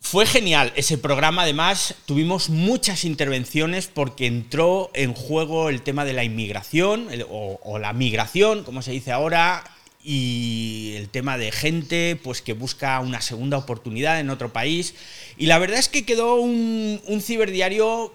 Fue 0.00 0.26
genial 0.26 0.72
ese 0.76 0.98
programa, 0.98 1.42
además 1.42 1.94
tuvimos 2.04 2.50
muchas 2.50 3.04
intervenciones 3.04 3.86
porque 3.86 4.26
entró 4.26 4.90
en 4.92 5.14
juego 5.14 5.70
el 5.70 5.80
tema 5.80 6.04
de 6.04 6.12
la 6.12 6.24
inmigración 6.24 7.08
o, 7.30 7.58
o 7.62 7.78
la 7.78 7.94
migración, 7.94 8.64
como 8.64 8.82
se 8.82 8.90
dice 8.90 9.12
ahora, 9.12 9.64
y 10.02 10.92
el 10.96 11.08
tema 11.08 11.38
de 11.38 11.50
gente 11.50 12.20
pues 12.22 12.42
que 12.42 12.52
busca 12.52 13.00
una 13.00 13.22
segunda 13.22 13.56
oportunidad 13.56 14.20
en 14.20 14.28
otro 14.28 14.52
país. 14.52 14.94
Y 15.38 15.46
la 15.46 15.58
verdad 15.58 15.78
es 15.78 15.88
que 15.88 16.04
quedó 16.04 16.34
un, 16.34 17.00
un 17.06 17.22
ciberdiario 17.22 18.12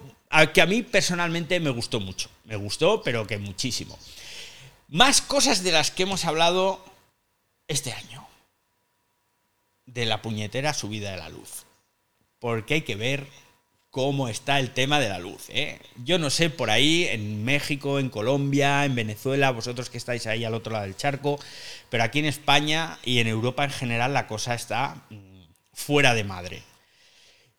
que 0.54 0.62
a 0.62 0.68
mí 0.68 0.84
personalmente 0.84 1.60
me 1.60 1.72
gustó 1.72 2.00
mucho. 2.00 2.30
Me 2.46 2.56
gustó, 2.56 3.02
pero 3.02 3.26
que 3.26 3.40
muchísimo. 3.40 3.98
Más 4.88 5.22
cosas 5.22 5.64
de 5.64 5.72
las 5.72 5.90
que 5.90 6.04
hemos 6.04 6.26
hablado 6.26 6.84
este 7.70 7.94
año. 7.94 8.28
De 9.86 10.06
la 10.06 10.22
puñetera 10.22 10.74
subida 10.74 11.12
de 11.12 11.18
la 11.18 11.30
luz. 11.30 11.66
Porque 12.40 12.76
hay 12.76 12.82
que 12.82 12.96
ver 12.96 13.26
cómo 13.92 14.28
está 14.28 14.60
el 14.60 14.72
tema 14.72 15.00
de 15.00 15.10
la 15.10 15.20
luz. 15.20 15.46
¿eh? 15.50 15.80
Yo 16.04 16.20
no 16.20 16.30
sé 16.30 16.50
por 16.50 16.70
ahí, 16.70 17.06
en 17.06 17.44
México, 17.44 18.00
en 18.00 18.10
Colombia, 18.10 18.86
en 18.86 18.96
Venezuela, 18.96 19.52
vosotros 19.52 19.90
que 19.90 19.98
estáis 19.98 20.28
ahí 20.28 20.46
al 20.46 20.54
otro 20.54 20.74
lado 20.74 20.86
del 20.86 20.98
charco, 20.98 21.40
pero 21.90 22.04
aquí 22.04 22.20
en 22.20 22.26
España 22.26 23.00
y 23.04 23.20
en 23.20 23.28
Europa 23.28 23.64
en 23.64 23.72
general 23.72 24.14
la 24.14 24.28
cosa 24.28 24.54
está 24.54 24.96
mm, 25.10 25.44
fuera 25.74 26.14
de 26.14 26.24
madre. 26.24 26.64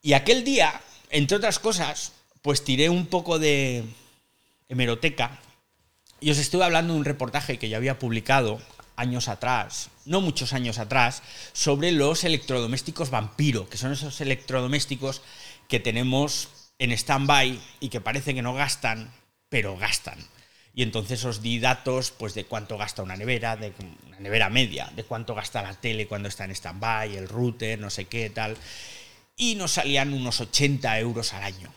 Y 0.02 0.12
aquel 0.12 0.44
día, 0.44 0.80
entre 1.10 1.36
otras 1.36 1.58
cosas, 1.58 2.12
pues 2.42 2.64
tiré 2.64 2.88
un 2.88 3.06
poco 3.06 3.38
de 3.38 3.84
hemeroteca 4.68 5.38
y 6.20 6.30
os 6.30 6.38
estuve 6.38 6.64
hablando 6.64 6.92
de 6.92 7.00
un 7.00 7.04
reportaje 7.04 7.58
que 7.58 7.68
ya 7.68 7.76
había 7.76 7.98
publicado 7.98 8.60
años 8.96 9.28
atrás, 9.28 9.90
no 10.10 10.20
muchos 10.20 10.52
años 10.52 10.78
atrás, 10.78 11.22
sobre 11.52 11.92
los 11.92 12.24
electrodomésticos 12.24 13.10
vampiro, 13.10 13.68
que 13.68 13.78
son 13.78 13.92
esos 13.92 14.20
electrodomésticos 14.20 15.22
que 15.68 15.78
tenemos 15.78 16.48
en 16.80 16.90
stand-by 16.90 17.60
y 17.78 17.90
que 17.90 18.00
parece 18.00 18.34
que 18.34 18.42
no 18.42 18.52
gastan, 18.52 19.12
pero 19.48 19.76
gastan. 19.76 20.18
Y 20.74 20.82
entonces 20.82 21.24
os 21.24 21.42
di 21.42 21.60
datos 21.60 22.10
pues, 22.10 22.34
de 22.34 22.44
cuánto 22.44 22.76
gasta 22.76 23.04
una 23.04 23.14
nevera, 23.14 23.56
de 23.56 23.72
una 24.08 24.18
nevera 24.18 24.50
media, 24.50 24.90
de 24.96 25.04
cuánto 25.04 25.36
gasta 25.36 25.62
la 25.62 25.74
tele 25.74 26.08
cuando 26.08 26.28
está 26.28 26.44
en 26.44 26.56
stand-by, 26.56 27.16
el 27.16 27.28
router, 27.28 27.78
no 27.78 27.88
sé 27.88 28.06
qué, 28.06 28.30
tal. 28.30 28.56
y 29.36 29.54
nos 29.54 29.70
salían 29.70 30.12
unos 30.12 30.40
80 30.40 30.98
euros 30.98 31.32
al 31.34 31.44
año, 31.44 31.72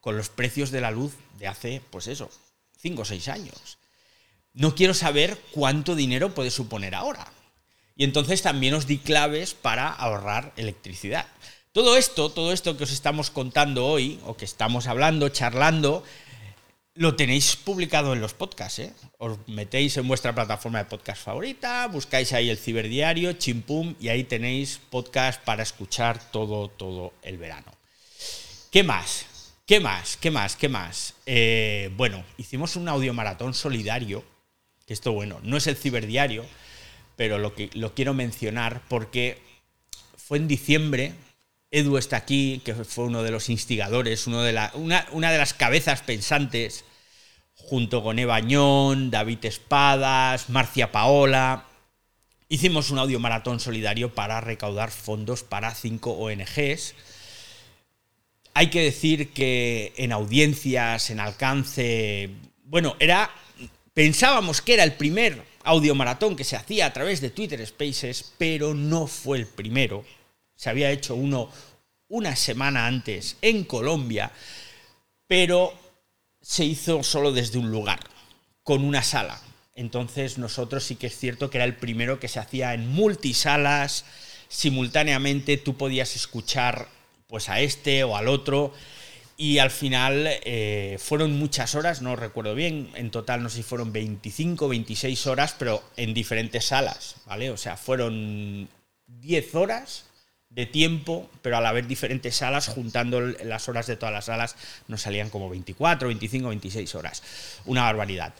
con 0.00 0.18
los 0.18 0.28
precios 0.28 0.70
de 0.70 0.82
la 0.82 0.90
luz 0.90 1.14
de 1.38 1.48
hace, 1.48 1.80
pues 1.90 2.08
eso, 2.08 2.30
5 2.82 3.00
o 3.00 3.04
6 3.06 3.28
años. 3.28 3.78
No 4.52 4.74
quiero 4.74 4.92
saber 4.92 5.38
cuánto 5.52 5.94
dinero 5.94 6.34
puede 6.34 6.50
suponer 6.50 6.94
ahora. 6.94 7.26
Y 7.98 8.04
entonces 8.04 8.42
también 8.42 8.74
os 8.74 8.86
di 8.86 8.98
claves 8.98 9.54
para 9.54 9.88
ahorrar 9.88 10.52
electricidad. 10.56 11.26
Todo 11.72 11.96
esto, 11.96 12.30
todo 12.30 12.52
esto 12.52 12.76
que 12.76 12.84
os 12.84 12.92
estamos 12.92 13.30
contando 13.30 13.86
hoy, 13.86 14.20
o 14.24 14.36
que 14.36 14.44
estamos 14.44 14.86
hablando, 14.86 15.28
charlando, 15.30 16.04
lo 16.94 17.16
tenéis 17.16 17.56
publicado 17.56 18.12
en 18.12 18.20
los 18.20 18.34
podcasts, 18.34 18.78
¿eh? 18.78 18.92
Os 19.18 19.38
metéis 19.48 19.96
en 19.96 20.06
vuestra 20.06 20.32
plataforma 20.32 20.78
de 20.78 20.84
podcast 20.84 21.24
favorita, 21.24 21.88
buscáis 21.88 22.32
ahí 22.32 22.48
el 22.50 22.58
ciberdiario, 22.58 23.32
chimpum, 23.32 23.96
y 23.98 24.10
ahí 24.10 24.22
tenéis 24.22 24.80
podcast 24.90 25.42
para 25.42 25.64
escuchar 25.64 26.30
todo, 26.30 26.68
todo 26.68 27.12
el 27.22 27.36
verano. 27.36 27.72
¿Qué 28.70 28.84
más? 28.84 29.26
¿Qué 29.66 29.80
más? 29.80 30.16
¿Qué 30.16 30.30
más? 30.30 30.54
¿Qué 30.54 30.68
más? 30.68 31.14
Eh, 31.26 31.90
bueno, 31.96 32.24
hicimos 32.36 32.76
un 32.76 32.88
audio 32.88 33.12
maratón 33.12 33.54
solidario, 33.54 34.24
que 34.86 34.94
esto, 34.94 35.10
bueno, 35.12 35.40
no 35.42 35.56
es 35.56 35.66
el 35.66 35.76
ciberdiario, 35.76 36.44
pero 37.18 37.38
lo, 37.38 37.52
que, 37.52 37.68
lo 37.72 37.94
quiero 37.94 38.14
mencionar 38.14 38.80
porque 38.88 39.42
fue 40.16 40.38
en 40.38 40.46
diciembre, 40.46 41.14
Edu 41.72 41.98
está 41.98 42.16
aquí, 42.16 42.62
que 42.64 42.74
fue 42.74 43.06
uno 43.06 43.24
de 43.24 43.32
los 43.32 43.48
instigadores, 43.48 44.28
uno 44.28 44.44
de 44.44 44.52
la, 44.52 44.70
una, 44.74 45.04
una, 45.10 45.32
de 45.32 45.38
las 45.38 45.52
cabezas 45.52 46.00
pensantes 46.02 46.84
junto 47.56 48.04
con 48.04 48.20
Eva 48.20 48.38
Ñón, 48.38 49.10
David 49.10 49.46
Espadas, 49.46 50.48
Marcia 50.48 50.92
Paola. 50.92 51.64
Hicimos 52.48 52.92
un 52.92 53.00
audio 53.00 53.18
maratón 53.18 53.58
solidario 53.58 54.14
para 54.14 54.40
recaudar 54.40 54.92
fondos 54.92 55.42
para 55.42 55.74
cinco 55.74 56.12
ONGs. 56.12 56.94
Hay 58.54 58.70
que 58.70 58.82
decir 58.82 59.32
que 59.32 59.92
en 59.96 60.12
audiencias, 60.12 61.10
en 61.10 61.18
alcance, 61.18 62.30
bueno, 62.62 62.94
era 63.00 63.28
pensábamos 63.92 64.62
que 64.62 64.74
era 64.74 64.84
el 64.84 64.92
primer 64.92 65.47
audio 65.64 65.94
maratón 65.94 66.36
que 66.36 66.44
se 66.44 66.56
hacía 66.56 66.86
a 66.86 66.92
través 66.92 67.20
de 67.20 67.30
Twitter 67.30 67.64
Spaces, 67.66 68.32
pero 68.38 68.74
no 68.74 69.06
fue 69.06 69.38
el 69.38 69.46
primero. 69.46 70.04
Se 70.54 70.70
había 70.70 70.90
hecho 70.90 71.14
uno 71.14 71.50
una 72.08 72.36
semana 72.36 72.86
antes 72.86 73.36
en 73.42 73.64
Colombia, 73.64 74.32
pero 75.26 75.74
se 76.40 76.64
hizo 76.64 77.02
solo 77.02 77.32
desde 77.32 77.58
un 77.58 77.70
lugar, 77.70 78.00
con 78.62 78.84
una 78.84 79.02
sala. 79.02 79.40
Entonces 79.74 80.38
nosotros 80.38 80.84
sí 80.84 80.96
que 80.96 81.08
es 81.08 81.16
cierto 81.16 81.50
que 81.50 81.58
era 81.58 81.64
el 81.64 81.76
primero 81.76 82.18
que 82.18 82.28
se 82.28 82.40
hacía 82.40 82.74
en 82.74 82.88
multisalas, 82.88 84.04
simultáneamente 84.48 85.56
tú 85.56 85.76
podías 85.76 86.16
escuchar 86.16 86.88
pues 87.26 87.48
a 87.48 87.60
este 87.60 88.02
o 88.04 88.16
al 88.16 88.28
otro 88.28 88.72
y 89.40 89.58
al 89.58 89.70
final 89.70 90.26
eh, 90.26 90.98
fueron 90.98 91.38
muchas 91.38 91.76
horas, 91.76 92.02
no 92.02 92.16
recuerdo 92.16 92.56
bien, 92.56 92.90
en 92.96 93.12
total 93.12 93.40
no 93.40 93.48
sé 93.48 93.58
si 93.58 93.62
fueron 93.62 93.92
25, 93.92 94.68
26 94.68 95.28
horas, 95.28 95.54
pero 95.56 95.80
en 95.96 96.12
diferentes 96.12 96.64
salas, 96.64 97.14
¿vale? 97.24 97.48
O 97.50 97.56
sea, 97.56 97.76
fueron 97.76 98.68
10 99.06 99.54
horas 99.54 100.06
de 100.50 100.66
tiempo, 100.66 101.30
pero 101.40 101.56
al 101.56 101.66
haber 101.66 101.86
diferentes 101.86 102.34
salas, 102.34 102.66
juntando 102.66 103.20
las 103.20 103.68
horas 103.68 103.86
de 103.86 103.94
todas 103.94 104.12
las 104.12 104.24
salas, 104.24 104.56
nos 104.88 105.02
salían 105.02 105.30
como 105.30 105.48
24, 105.48 106.08
25, 106.08 106.48
26 106.48 106.94
horas. 106.96 107.22
Una 107.64 107.84
barbaridad. 107.84 108.34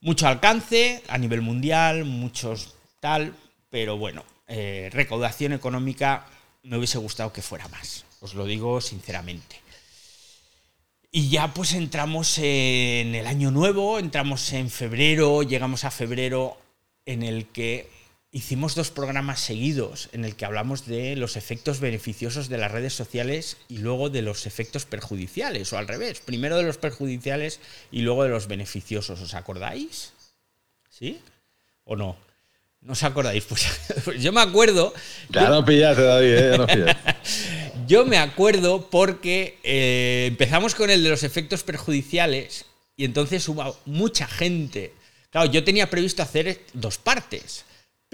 Mucho 0.00 0.28
alcance 0.28 1.02
a 1.08 1.18
nivel 1.18 1.40
mundial, 1.40 2.04
muchos 2.04 2.76
tal, 3.00 3.34
pero 3.68 3.98
bueno, 3.98 4.24
eh, 4.46 4.90
recaudación 4.92 5.54
económica 5.54 6.24
me 6.62 6.78
hubiese 6.78 6.98
gustado 6.98 7.32
que 7.32 7.42
fuera 7.42 7.66
más, 7.66 8.04
os 8.20 8.34
lo 8.34 8.44
digo 8.44 8.80
sinceramente. 8.80 9.63
Y 11.16 11.28
ya 11.28 11.54
pues 11.54 11.74
entramos 11.74 12.38
en 12.38 13.14
el 13.14 13.28
año 13.28 13.52
nuevo, 13.52 14.00
entramos 14.00 14.52
en 14.52 14.68
febrero, 14.68 15.44
llegamos 15.44 15.84
a 15.84 15.92
febrero 15.92 16.58
en 17.06 17.22
el 17.22 17.46
que 17.46 17.88
hicimos 18.32 18.74
dos 18.74 18.90
programas 18.90 19.38
seguidos 19.38 20.08
en 20.10 20.24
el 20.24 20.34
que 20.34 20.44
hablamos 20.44 20.86
de 20.86 21.14
los 21.14 21.36
efectos 21.36 21.78
beneficiosos 21.78 22.48
de 22.48 22.58
las 22.58 22.72
redes 22.72 22.94
sociales 22.94 23.58
y 23.68 23.78
luego 23.78 24.10
de 24.10 24.22
los 24.22 24.44
efectos 24.44 24.86
perjudiciales, 24.86 25.72
o 25.72 25.78
al 25.78 25.86
revés, 25.86 26.18
primero 26.18 26.56
de 26.56 26.64
los 26.64 26.78
perjudiciales 26.78 27.60
y 27.92 28.00
luego 28.00 28.24
de 28.24 28.30
los 28.30 28.48
beneficiosos, 28.48 29.20
¿os 29.20 29.34
acordáis? 29.34 30.14
¿Sí? 30.90 31.20
¿O 31.84 31.94
no? 31.94 32.16
¿No 32.80 32.92
os 32.92 33.02
acordáis? 33.04 33.44
Pues, 33.44 33.66
pues 34.04 34.20
yo 34.20 34.32
me 34.32 34.40
acuerdo... 34.40 34.92
Ya 35.30 35.48
no 35.48 35.64
pillaste, 35.64 36.02
David, 36.02 36.34
¿eh? 36.34 36.50
ya 36.50 36.58
no 36.58 36.66
pillaste. 36.66 37.16
Yo 37.86 38.04
me 38.04 38.18
acuerdo 38.18 38.88
porque 38.90 39.58
eh, 39.62 40.26
empezamos 40.28 40.74
con 40.74 40.90
el 40.90 41.02
de 41.02 41.10
los 41.10 41.22
efectos 41.22 41.62
perjudiciales 41.62 42.66
y 42.96 43.04
entonces 43.04 43.48
hubo 43.48 43.76
mucha 43.84 44.26
gente... 44.26 44.92
Claro, 45.30 45.50
yo 45.50 45.64
tenía 45.64 45.90
previsto 45.90 46.22
hacer 46.22 46.60
dos 46.74 46.98
partes 46.98 47.64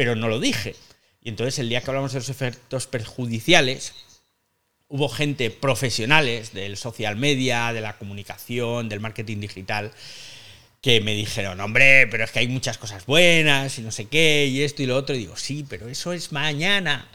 pero 0.01 0.17
no 0.17 0.29
lo 0.29 0.41
dije. 0.41 0.77
Y 1.23 1.29
entonces 1.29 1.59
el 1.59 1.69
día 1.69 1.83
que 1.83 1.91
hablamos 1.91 2.15
de 2.15 2.21
los 2.21 2.31
efectos 2.31 2.87
perjudiciales, 2.87 3.93
hubo 4.89 5.11
gente 5.11 5.51
profesionales 5.51 6.55
del 6.55 6.79
social 6.79 7.17
media, 7.17 7.75
de 7.75 7.83
la 7.83 7.99
comunicación, 7.99 8.89
del 8.89 9.01
marketing 9.01 9.41
digital, 9.41 9.93
que 10.81 11.03
me 11.03 11.15
dijeron, 11.15 11.61
hombre, 11.61 12.07
pero 12.07 12.25
es 12.25 12.31
que 12.31 12.39
hay 12.39 12.49
muchas 12.49 12.79
cosas 12.79 13.05
buenas 13.05 13.79
y 13.79 13.83
no 13.83 13.91
sé 13.91 14.07
qué, 14.07 14.47
y 14.47 14.63
esto 14.63 14.83
y 14.83 14.87
lo 14.87 14.97
otro. 14.97 15.15
Y 15.15 15.19
digo, 15.19 15.37
sí, 15.37 15.67
pero 15.69 15.87
eso 15.87 16.15
es 16.15 16.33
mañana. 16.33 17.07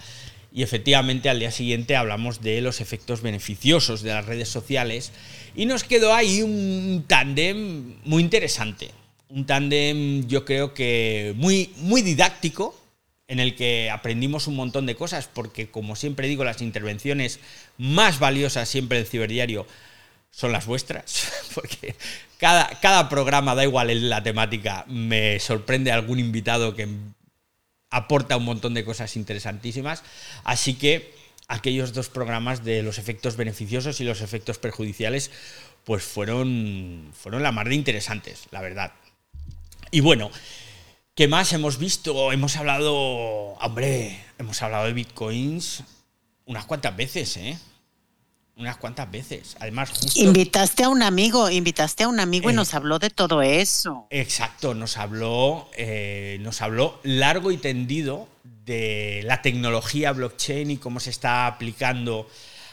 Y 0.55 0.63
efectivamente 0.63 1.29
al 1.29 1.37
día 1.37 1.51
siguiente 1.51 1.95
hablamos 1.95 2.41
de 2.41 2.61
los 2.61 2.81
efectos 2.81 3.21
beneficiosos 3.21 4.01
de 4.01 4.13
las 4.13 4.25
redes 4.25 4.49
sociales 4.49 5.11
y 5.55 5.67
nos 5.67 5.83
quedó 5.83 6.15
ahí 6.15 6.41
un 6.41 7.03
tándem 7.07 7.95
muy 8.05 8.23
interesante 8.23 8.89
un 9.29 9.45
tándem 9.45 10.27
yo 10.27 10.45
creo 10.45 10.73
que 10.73 11.33
muy, 11.37 11.73
muy 11.77 12.01
didáctico, 12.01 12.79
en 13.27 13.39
el 13.39 13.55
que 13.55 13.89
aprendimos 13.89 14.47
un 14.47 14.55
montón 14.55 14.85
de 14.85 14.95
cosas, 14.95 15.27
porque 15.31 15.69
como 15.69 15.95
siempre 15.95 16.27
digo, 16.27 16.43
las 16.43 16.61
intervenciones 16.61 17.39
más 17.77 18.19
valiosas 18.19 18.69
siempre 18.69 18.99
del 18.99 19.07
ciberdiario 19.07 19.65
son 20.29 20.51
las 20.51 20.67
vuestras, 20.67 21.31
porque 21.55 21.95
cada, 22.37 22.79
cada 22.81 23.09
programa, 23.09 23.55
da 23.55 23.63
igual 23.63 23.89
en 23.89 24.09
la 24.09 24.21
temática, 24.21 24.85
me 24.87 25.39
sorprende 25.39 25.91
algún 25.91 26.19
invitado 26.19 26.75
que 26.75 26.87
aporta 27.89 28.37
un 28.37 28.45
montón 28.45 28.73
de 28.73 28.85
cosas 28.85 29.15
interesantísimas, 29.15 30.03
así 30.43 30.75
que 30.75 31.13
aquellos 31.47 31.93
dos 31.93 32.09
programas 32.09 32.63
de 32.63 32.83
los 32.83 32.97
efectos 32.97 33.37
beneficiosos 33.37 33.99
y 34.01 34.03
los 34.03 34.21
efectos 34.21 34.57
perjudiciales, 34.57 35.31
pues 35.83 36.03
fueron, 36.03 37.11
fueron 37.13 37.43
la 37.43 37.51
mar 37.51 37.69
de 37.69 37.75
interesantes, 37.75 38.47
la 38.51 38.61
verdad. 38.61 38.93
Y 39.91 40.01
bueno, 40.01 40.31
¿qué 41.13 41.27
más 41.27 41.53
hemos 41.53 41.77
visto? 41.77 42.31
Hemos 42.31 42.55
hablado, 42.57 42.93
hombre, 42.93 44.19
hemos 44.37 44.61
hablado 44.61 44.85
de 44.85 44.93
bitcoins 44.93 45.83
unas 46.45 46.65
cuantas 46.65 46.95
veces, 46.95 47.37
¿eh? 47.37 47.57
Unas 48.57 48.77
cuantas 48.77 49.11
veces. 49.11 49.57
Además, 49.59 49.89
justo. 49.89 50.19
Invitaste 50.19 50.85
a 50.85 50.89
un 50.89 51.03
amigo, 51.03 51.49
invitaste 51.49 52.03
a 52.05 52.07
un 52.07 52.21
amigo 52.21 52.49
y 52.49 52.53
nos 52.53 52.73
habló 52.73 52.99
de 52.99 53.09
todo 53.09 53.41
eso. 53.41 54.07
Exacto, 54.09 54.73
nos 54.73 54.97
habló, 54.97 55.69
eh, 55.75 56.37
nos 56.41 56.61
habló 56.61 56.99
largo 57.03 57.51
y 57.51 57.57
tendido 57.57 58.29
de 58.65 59.21
la 59.25 59.41
tecnología 59.41 60.13
blockchain 60.13 60.71
y 60.71 60.77
cómo 60.77 60.99
se 61.01 61.09
está 61.09 61.47
aplicando 61.47 62.29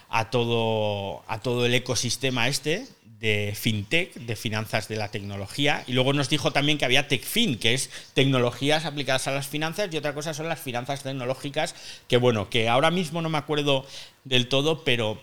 a 0.08 0.30
todo, 0.30 1.24
a 1.26 1.40
todo 1.40 1.66
el 1.66 1.74
ecosistema 1.74 2.46
este 2.46 2.86
de 3.18 3.54
fintech, 3.56 4.14
de 4.14 4.34
finanzas 4.34 4.88
de 4.88 4.96
la 4.96 5.08
tecnología, 5.08 5.84
y 5.86 5.92
luego 5.92 6.12
nos 6.12 6.28
dijo 6.28 6.50
también 6.50 6.76
que 6.76 6.84
había 6.84 7.06
TechFin, 7.06 7.56
que 7.56 7.72
es 7.72 7.88
tecnologías 8.14 8.84
aplicadas 8.84 9.28
a 9.28 9.30
las 9.30 9.46
finanzas, 9.46 9.88
y 9.92 9.96
otra 9.96 10.12
cosa 10.12 10.34
son 10.34 10.48
las 10.48 10.58
finanzas 10.58 11.04
tecnológicas, 11.04 11.76
que 12.08 12.16
bueno, 12.16 12.50
que 12.50 12.68
ahora 12.68 12.90
mismo 12.90 13.22
no 13.22 13.28
me 13.28 13.38
acuerdo 13.38 13.86
del 14.24 14.48
todo, 14.48 14.82
pero 14.82 15.20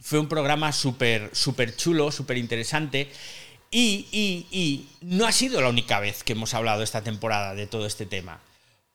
fue 0.00 0.18
un 0.18 0.28
programa 0.28 0.72
súper 0.72 1.30
súper 1.32 1.76
chulo, 1.76 2.10
súper 2.10 2.38
interesante, 2.38 3.08
y, 3.70 4.06
y, 4.10 4.46
y 4.50 4.88
no 5.02 5.26
ha 5.26 5.32
sido 5.32 5.60
la 5.60 5.68
única 5.68 6.00
vez 6.00 6.24
que 6.24 6.32
hemos 6.32 6.54
hablado 6.54 6.82
esta 6.82 7.02
temporada 7.02 7.54
de 7.54 7.66
todo 7.66 7.86
este 7.86 8.06
tema 8.06 8.40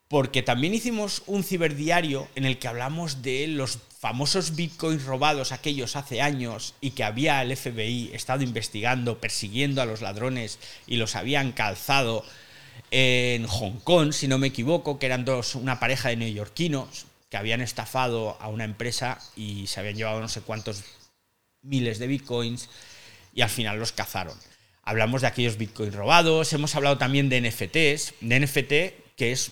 porque 0.07 0.43
también 0.43 0.73
hicimos 0.73 1.23
un 1.25 1.43
ciberdiario 1.43 2.27
en 2.35 2.45
el 2.45 2.59
que 2.59 2.67
hablamos 2.67 3.21
de 3.21 3.47
los 3.47 3.79
famosos 3.99 4.55
bitcoins 4.55 5.03
robados 5.03 5.51
aquellos 5.51 5.95
hace 5.95 6.21
años 6.21 6.75
y 6.79 6.91
que 6.91 7.03
había 7.03 7.41
el 7.41 7.55
FBI 7.55 8.11
estado 8.13 8.43
investigando, 8.43 9.19
persiguiendo 9.19 9.81
a 9.81 9.85
los 9.85 10.01
ladrones 10.01 10.59
y 10.85 10.97
los 10.97 11.15
habían 11.15 11.53
calzado 11.53 12.23
en 12.91 13.47
Hong 13.47 13.79
Kong, 13.83 14.11
si 14.11 14.27
no 14.27 14.37
me 14.37 14.47
equivoco, 14.47 14.99
que 14.99 15.07
eran 15.07 15.25
dos, 15.25 15.55
una 15.55 15.79
pareja 15.79 16.09
de 16.09 16.17
neoyorquinos 16.17 17.07
que 17.29 17.37
habían 17.37 17.61
estafado 17.61 18.37
a 18.39 18.47
una 18.47 18.63
empresa 18.63 19.19
y 19.35 19.65
se 19.65 19.79
habían 19.79 19.95
llevado 19.95 20.21
no 20.21 20.29
sé 20.29 20.41
cuántos 20.41 20.83
miles 21.65 21.99
de 21.99 22.07
bitcoins 22.07 22.69
y 23.33 23.41
al 23.41 23.49
final 23.49 23.79
los 23.79 23.91
cazaron. 23.91 24.37
Hablamos 24.83 25.21
de 25.21 25.27
aquellos 25.27 25.57
bitcoins 25.57 25.95
robados, 25.95 26.53
hemos 26.53 26.75
hablado 26.75 26.97
también 26.97 27.27
de 27.27 27.41
NFTs, 27.41 28.13
de 28.21 28.39
NFT, 28.39 29.15
que 29.15 29.31
es 29.31 29.51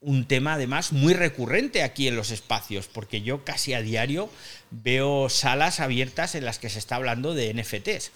un 0.00 0.26
tema 0.26 0.54
además 0.54 0.92
muy 0.92 1.12
recurrente 1.14 1.82
aquí 1.82 2.06
en 2.06 2.16
los 2.16 2.30
espacios, 2.30 2.86
porque 2.86 3.22
yo 3.22 3.44
casi 3.44 3.74
a 3.74 3.82
diario 3.82 4.30
veo 4.70 5.28
salas 5.28 5.80
abiertas 5.80 6.34
en 6.34 6.44
las 6.44 6.58
que 6.58 6.70
se 6.70 6.78
está 6.78 6.96
hablando 6.96 7.34
de 7.34 7.52
NFTs. 7.52 8.12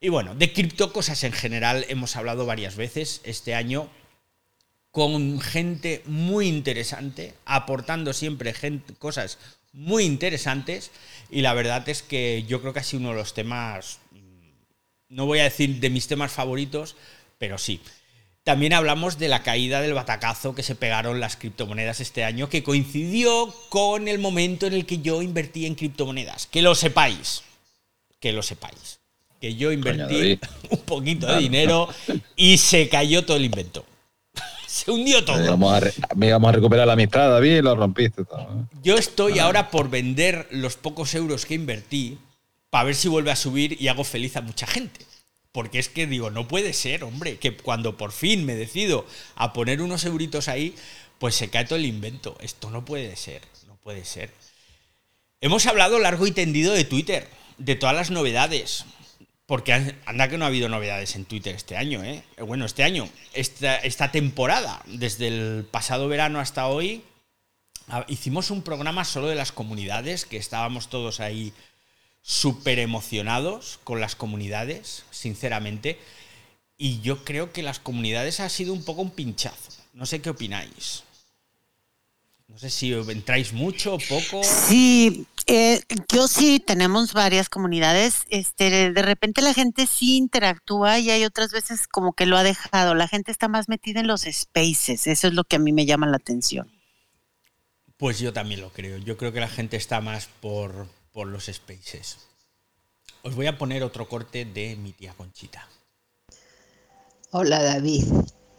Y 0.00 0.08
bueno, 0.08 0.34
de 0.34 0.52
criptocosas 0.52 1.22
en 1.22 1.32
general 1.32 1.86
hemos 1.88 2.16
hablado 2.16 2.44
varias 2.44 2.74
veces 2.74 3.20
este 3.22 3.54
año 3.54 3.88
con 4.90 5.40
gente 5.40 6.02
muy 6.06 6.48
interesante, 6.48 7.34
aportando 7.46 8.12
siempre 8.12 8.52
cosas 8.98 9.38
muy 9.72 10.04
interesantes 10.04 10.90
y 11.32 11.40
la 11.40 11.54
verdad 11.54 11.88
es 11.88 12.02
que 12.02 12.44
yo 12.46 12.60
creo 12.60 12.74
que 12.74 12.80
ha 12.80 12.84
sido 12.84 13.00
uno 13.00 13.10
de 13.10 13.16
los 13.16 13.32
temas, 13.32 14.00
no 15.08 15.24
voy 15.24 15.38
a 15.38 15.44
decir 15.44 15.80
de 15.80 15.88
mis 15.88 16.06
temas 16.06 16.30
favoritos, 16.30 16.94
pero 17.38 17.56
sí. 17.56 17.80
También 18.44 18.74
hablamos 18.74 19.18
de 19.18 19.28
la 19.28 19.42
caída 19.42 19.80
del 19.80 19.94
batacazo 19.94 20.54
que 20.54 20.62
se 20.62 20.74
pegaron 20.74 21.20
las 21.20 21.36
criptomonedas 21.36 22.00
este 22.00 22.24
año, 22.24 22.50
que 22.50 22.62
coincidió 22.62 23.54
con 23.70 24.08
el 24.08 24.18
momento 24.18 24.66
en 24.66 24.74
el 24.74 24.84
que 24.84 24.98
yo 24.98 25.22
invertí 25.22 25.64
en 25.64 25.74
criptomonedas. 25.74 26.46
Que 26.46 26.60
lo 26.60 26.74
sepáis, 26.74 27.42
que 28.20 28.32
lo 28.32 28.42
sepáis. 28.42 29.00
Que 29.40 29.54
yo 29.54 29.72
invertí 29.72 30.38
un 30.70 30.80
poquito 30.80 31.26
de 31.26 31.38
dinero 31.38 31.88
y 32.36 32.58
se 32.58 32.90
cayó 32.90 33.24
todo 33.24 33.38
el 33.38 33.46
invento. 33.46 33.86
Se 34.72 34.90
hundió 34.90 35.22
todo. 35.22 35.36
Me 36.16 36.28
íbamos 36.28 36.48
a, 36.48 36.52
recuperar 36.52 36.86
la 36.86 36.94
amistad, 36.94 37.28
David, 37.28 37.58
y 37.58 37.60
lo 37.60 37.76
rompiste 37.76 38.24
todo. 38.24 38.40
¿eh? 38.40 38.76
Yo 38.82 38.96
estoy 38.96 39.38
ahora 39.38 39.70
por 39.70 39.90
vender 39.90 40.48
los 40.50 40.76
pocos 40.76 41.14
euros 41.14 41.44
que 41.44 41.52
invertí 41.52 42.18
para 42.70 42.84
ver 42.84 42.94
si 42.94 43.08
vuelve 43.08 43.30
a 43.30 43.36
subir 43.36 43.76
y 43.78 43.88
hago 43.88 44.02
feliz 44.02 44.34
a 44.38 44.40
mucha 44.40 44.66
gente. 44.66 45.04
Porque 45.52 45.78
es 45.78 45.90
que 45.90 46.06
digo, 46.06 46.30
no 46.30 46.48
puede 46.48 46.72
ser, 46.72 47.04
hombre, 47.04 47.36
que 47.36 47.54
cuando 47.54 47.98
por 47.98 48.12
fin 48.12 48.46
me 48.46 48.54
decido 48.54 49.04
a 49.36 49.52
poner 49.52 49.82
unos 49.82 50.06
euritos 50.06 50.48
ahí, 50.48 50.74
pues 51.18 51.34
se 51.34 51.50
cae 51.50 51.66
todo 51.66 51.78
el 51.78 51.84
invento. 51.84 52.38
Esto 52.40 52.70
no 52.70 52.82
puede 52.82 53.14
ser, 53.16 53.42
no 53.68 53.76
puede 53.76 54.06
ser. 54.06 54.30
Hemos 55.42 55.66
hablado 55.66 55.98
largo 55.98 56.26
y 56.26 56.32
tendido 56.32 56.72
de 56.72 56.84
Twitter, 56.84 57.28
de 57.58 57.76
todas 57.76 57.94
las 57.94 58.10
novedades. 58.10 58.86
Porque 59.52 59.74
anda 60.06 60.28
que 60.28 60.38
no 60.38 60.46
ha 60.46 60.48
habido 60.48 60.70
novedades 60.70 61.14
en 61.14 61.26
Twitter 61.26 61.54
este 61.54 61.76
año, 61.76 62.02
¿eh? 62.02 62.24
Bueno, 62.38 62.64
este 62.64 62.84
año, 62.84 63.06
esta, 63.34 63.76
esta 63.76 64.10
temporada, 64.10 64.80
desde 64.86 65.28
el 65.28 65.66
pasado 65.70 66.08
verano 66.08 66.40
hasta 66.40 66.68
hoy, 66.68 67.04
ah, 67.88 68.06
hicimos 68.08 68.50
un 68.50 68.62
programa 68.62 69.04
solo 69.04 69.26
de 69.26 69.34
las 69.34 69.52
comunidades, 69.52 70.24
que 70.24 70.38
estábamos 70.38 70.88
todos 70.88 71.20
ahí 71.20 71.52
súper 72.22 72.78
emocionados 72.78 73.78
con 73.84 74.00
las 74.00 74.16
comunidades, 74.16 75.04
sinceramente. 75.10 75.98
Y 76.78 77.02
yo 77.02 77.22
creo 77.22 77.52
que 77.52 77.62
las 77.62 77.78
comunidades 77.78 78.40
ha 78.40 78.48
sido 78.48 78.72
un 78.72 78.86
poco 78.86 79.02
un 79.02 79.10
pinchazo. 79.10 79.70
No 79.92 80.06
sé 80.06 80.22
qué 80.22 80.30
opináis. 80.30 81.04
No 82.52 82.58
sé 82.58 82.68
si 82.68 82.92
entráis 82.92 83.54
mucho 83.54 83.94
o 83.94 83.98
poco. 83.98 84.42
Sí, 84.44 85.26
eh, 85.46 85.80
yo 86.12 86.28
sí 86.28 86.60
tenemos 86.60 87.14
varias 87.14 87.48
comunidades. 87.48 88.26
Este, 88.28 88.92
de 88.92 89.02
repente 89.02 89.40
la 89.40 89.54
gente 89.54 89.86
sí 89.86 90.18
interactúa 90.18 90.98
y 90.98 91.10
hay 91.10 91.24
otras 91.24 91.50
veces 91.50 91.88
como 91.88 92.12
que 92.12 92.26
lo 92.26 92.36
ha 92.36 92.42
dejado. 92.42 92.94
La 92.94 93.08
gente 93.08 93.32
está 93.32 93.48
más 93.48 93.70
metida 93.70 94.00
en 94.00 94.06
los 94.06 94.26
spaces. 94.30 95.06
Eso 95.06 95.28
es 95.28 95.32
lo 95.32 95.44
que 95.44 95.56
a 95.56 95.60
mí 95.60 95.72
me 95.72 95.86
llama 95.86 96.06
la 96.06 96.18
atención. 96.18 96.70
Pues 97.96 98.18
yo 98.18 98.34
también 98.34 98.60
lo 98.60 98.70
creo. 98.70 98.98
Yo 98.98 99.16
creo 99.16 99.32
que 99.32 99.40
la 99.40 99.48
gente 99.48 99.78
está 99.78 100.02
más 100.02 100.28
por, 100.42 100.86
por 101.12 101.28
los 101.28 101.46
spaces. 101.46 102.18
Os 103.22 103.34
voy 103.34 103.46
a 103.46 103.56
poner 103.56 103.82
otro 103.82 104.10
corte 104.10 104.44
de 104.44 104.76
mi 104.76 104.92
tía 104.92 105.14
Conchita. 105.14 105.66
Hola 107.30 107.62
David, 107.62 108.04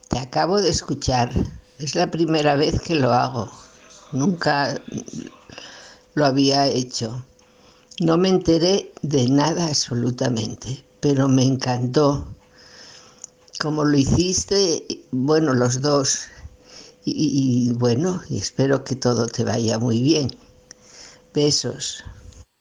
te 0.09 0.17
acabo 0.17 0.59
de 0.59 0.71
escuchar. 0.71 1.31
Es 1.77 1.93
la 1.93 2.09
primera 2.09 2.55
vez 2.55 2.81
que 2.81 2.95
lo 2.95 3.13
hago. 3.13 3.51
Nunca 4.13 4.79
lo 6.13 6.25
había 6.25 6.67
hecho. 6.67 7.25
No 7.99 8.17
me 8.17 8.29
enteré 8.29 8.91
de 9.01 9.27
nada 9.27 9.67
absolutamente, 9.67 10.83
pero 10.99 11.27
me 11.27 11.43
encantó. 11.43 12.27
Como 13.59 13.83
lo 13.83 13.97
hiciste, 13.97 14.83
bueno, 15.11 15.53
los 15.53 15.81
dos. 15.81 16.27
Y, 17.05 17.69
y 17.69 17.73
bueno, 17.73 18.21
y 18.29 18.37
espero 18.37 18.83
que 18.83 18.95
todo 18.95 19.27
te 19.27 19.43
vaya 19.43 19.77
muy 19.77 20.01
bien. 20.01 20.33
Besos. 21.33 22.03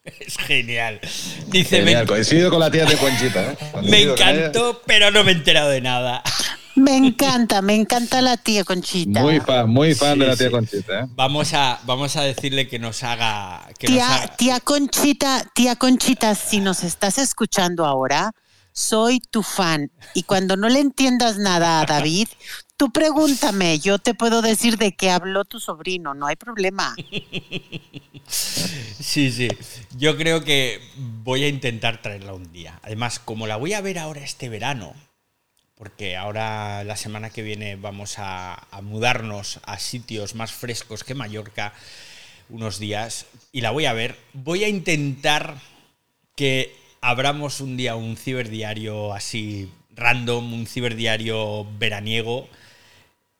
Es 0.04 0.36
genial. 0.36 1.00
Dice, 1.46 1.76
genial, 1.78 2.06
coincido 2.08 2.50
con 2.50 2.58
la 2.58 2.70
tía 2.70 2.84
de 2.86 2.96
Conchita. 2.96 3.52
¿eh? 3.52 3.56
Me 3.84 4.02
encantó, 4.02 4.82
pero 4.84 5.12
no 5.12 5.22
me 5.22 5.30
he 5.30 5.34
enterado 5.34 5.70
de 5.70 5.80
nada. 5.80 6.22
Me 6.74 6.96
encanta, 6.96 7.60
me 7.62 7.74
encanta 7.74 8.22
la 8.22 8.36
tía 8.36 8.64
Conchita. 8.64 9.20
Muy 9.20 9.40
fan, 9.40 9.68
muy 9.68 9.94
fan 9.94 10.18
de 10.18 10.26
la 10.26 10.36
tía 10.36 10.50
Conchita. 10.50 11.00
¿eh? 11.00 11.06
Vamos, 11.10 11.52
a, 11.54 11.80
vamos 11.84 12.16
a 12.16 12.22
decirle 12.22 12.68
que 12.68 12.78
nos 12.78 13.02
haga. 13.02 13.68
tía, 13.78 14.34
tía 14.38 14.60
Conchita, 14.60 15.44
tía 15.54 15.76
Conchita, 15.76 16.34
si 16.34 16.60
nos 16.60 16.82
estás 16.82 17.18
escuchando 17.18 17.84
ahora, 17.84 18.32
soy 18.72 19.20
tu 19.20 19.42
fan. 19.42 19.90
Y 20.14 20.22
cuando 20.22 20.56
no 20.56 20.68
le 20.68 20.80
entiendas 20.80 21.38
nada 21.38 21.80
a 21.80 21.86
David, 21.86 22.28
tú 22.76 22.90
pregúntame, 22.90 23.78
yo 23.78 23.98
te 23.98 24.14
puedo 24.14 24.42
decir 24.42 24.78
de 24.78 24.92
qué 24.92 25.10
habló 25.10 25.44
tu 25.44 25.60
sobrino, 25.60 26.14
no 26.14 26.26
hay 26.26 26.36
problema. 26.36 26.94
Sí, 28.26 29.30
sí. 29.30 29.48
Yo 29.96 30.16
creo 30.16 30.42
que 30.42 30.80
voy 30.96 31.44
a 31.44 31.48
intentar 31.48 32.00
traerla 32.00 32.32
un 32.32 32.50
día. 32.50 32.78
Además, 32.82 33.18
como 33.18 33.46
la 33.46 33.56
voy 33.56 33.74
a 33.74 33.80
ver 33.80 33.98
ahora 33.98 34.22
este 34.22 34.48
verano, 34.48 34.94
porque 35.82 36.16
ahora 36.16 36.84
la 36.84 36.94
semana 36.94 37.30
que 37.30 37.42
viene 37.42 37.74
vamos 37.74 38.14
a, 38.18 38.68
mudarnos 38.82 39.58
a 39.64 39.80
sitios 39.80 40.36
más 40.36 40.52
frescos 40.52 41.02
que 41.02 41.16
Mallorca 41.16 41.74
unos 42.50 42.78
días 42.78 43.26
y 43.50 43.62
la 43.62 43.72
voy 43.72 43.86
a 43.86 43.92
ver, 43.92 44.16
voy 44.32 44.62
a 44.62 44.68
intentar 44.68 45.56
que 46.36 46.72
abramos 47.00 47.60
un 47.60 47.76
día 47.76 47.96
un 47.96 48.16
ciberdiario 48.16 49.12
así 49.12 49.72
random, 49.90 50.52
un 50.52 50.68
ciberdiario 50.68 51.66
veraniego 51.80 52.48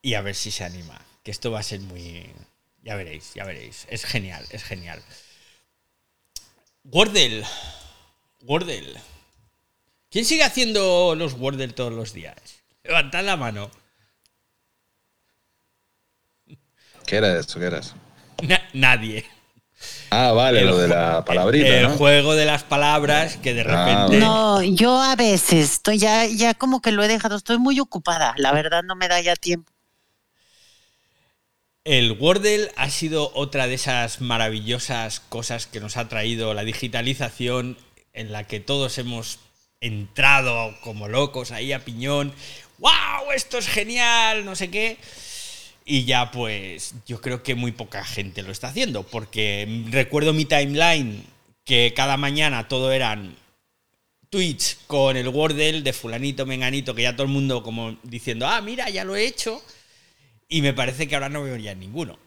y 0.03 0.14
a 0.14 0.20
ver 0.20 0.34
si 0.34 0.51
se 0.51 0.64
anima. 0.64 1.01
Que 1.22 1.30
esto 1.30 1.53
va 1.53 1.61
a 1.61 1.62
ser 1.62 1.78
muy... 1.78 2.26
Ya 2.82 2.97
veréis, 2.97 3.34
ya 3.34 3.45
veréis. 3.45 3.86
Es 3.88 4.05
genial, 4.05 4.45
es 4.51 4.64
genial. 4.64 5.01
Wordle. 6.82 7.45
Wordle. 8.40 9.12
¿Quién 10.13 10.27
sigue 10.27 10.45
haciendo 10.45 11.15
los 11.17 11.33
Wordle 11.33 11.69
todos 11.69 11.91
los 11.91 12.13
días? 12.13 12.37
Levantad 12.85 13.25
la 13.25 13.39
mano. 13.39 13.71
¿Qué 17.07 17.17
era 17.17 17.39
eso? 17.39 17.59
¿Qué 17.59 17.65
era 17.65 17.79
eso? 17.79 17.95
nadie. 18.75 19.25
Ah, 20.11 20.33
vale, 20.33 20.65
lo 20.65 20.77
de 20.77 20.89
la 20.89 21.25
palabrita. 21.25 21.67
El, 21.67 21.87
juego 21.89 22.35
de 22.35 22.45
las 22.45 22.63
palabras 22.63 23.39
que 23.39 23.55
de 23.55 23.63
ah, 23.63 23.65
repente. 23.65 24.19
no, 24.19 24.63
yo 24.63 25.01
a 25.01 25.17
veces 25.17 25.73
estoy 25.73 25.97
ya, 25.97 26.27
ya 26.27 26.53
como 26.53 26.83
que 26.83 26.93
lo 26.93 27.03
he 27.03 27.09
dejado, 27.09 27.37
estoy 27.37 27.57
muy 27.57 27.81
ocupada. 27.81 28.35
La 28.37 28.53
verdad 28.53 28.83
no 28.83 28.95
me 28.95 29.09
da 29.09 29.19
ya 29.23 29.35
tiempo. 29.35 29.73
El 31.85 32.13
Wordle 32.13 32.71
ha 32.77 32.91
sido 32.91 33.33
otra 33.35 33.67
de 33.67 33.75
esas 33.75 34.21
maravillosas 34.21 35.21
cosas 35.21 35.67
que 35.67 35.81
nos 35.81 35.97
ha 35.97 36.09
traído 36.11 36.53
la 36.53 36.65
digitalización, 36.65 37.79
en 38.13 38.31
la 38.31 38.47
que 38.47 38.61
todos 38.61 38.99
hemos 38.99 39.41
entrado 39.83 40.74
como 40.80 41.09
locos 41.09 41.51
ahí 41.51 41.72
a 41.72 41.85
piñón. 41.85 42.33
¡Wow! 42.78 43.33
Esto 43.35 43.59
es 43.59 43.68
genial, 43.68 44.47
no 44.47 44.57
sé 44.57 44.70
qué. 44.70 44.97
Y 45.85 46.05
ya 46.05 46.30
pues 46.30 46.95
yo 47.07 47.20
creo 47.20 47.43
que 47.43 47.55
muy 47.55 47.72
poca 47.72 48.05
gente 48.05 48.43
lo 48.43 48.53
está 48.53 48.68
haciendo, 48.68 49.03
porque 49.03 49.85
recuerdo 49.91 50.33
mi 50.33 50.45
timeline 50.45 51.24
que 51.64 51.93
cada 51.95 52.16
mañana 52.16 52.68
todo 52.68 52.93
eran 52.93 53.37
tweets 54.30 54.78
con 54.87 55.16
el 55.16 55.28
Wordle 55.28 55.83
de 55.83 55.93
fulanito, 55.93 56.47
menganito, 56.47 56.95
que 56.95 57.03
ya 57.03 57.14
todo 57.14 57.26
el 57.26 57.33
mundo 57.33 57.62
como 57.62 57.99
diciendo, 58.03 58.47
ah, 58.47 58.61
mira, 58.62 58.89
ya 58.89 59.05
lo 59.05 59.16
he 59.16 59.26
hecho. 59.26 59.62
Y 60.49 60.62
me 60.62 60.72
parece 60.72 61.09
que 61.09 61.14
ahora 61.14 61.28
no 61.28 61.43
veo 61.43 61.57
ya 61.57 61.74
ninguno. 61.74 62.18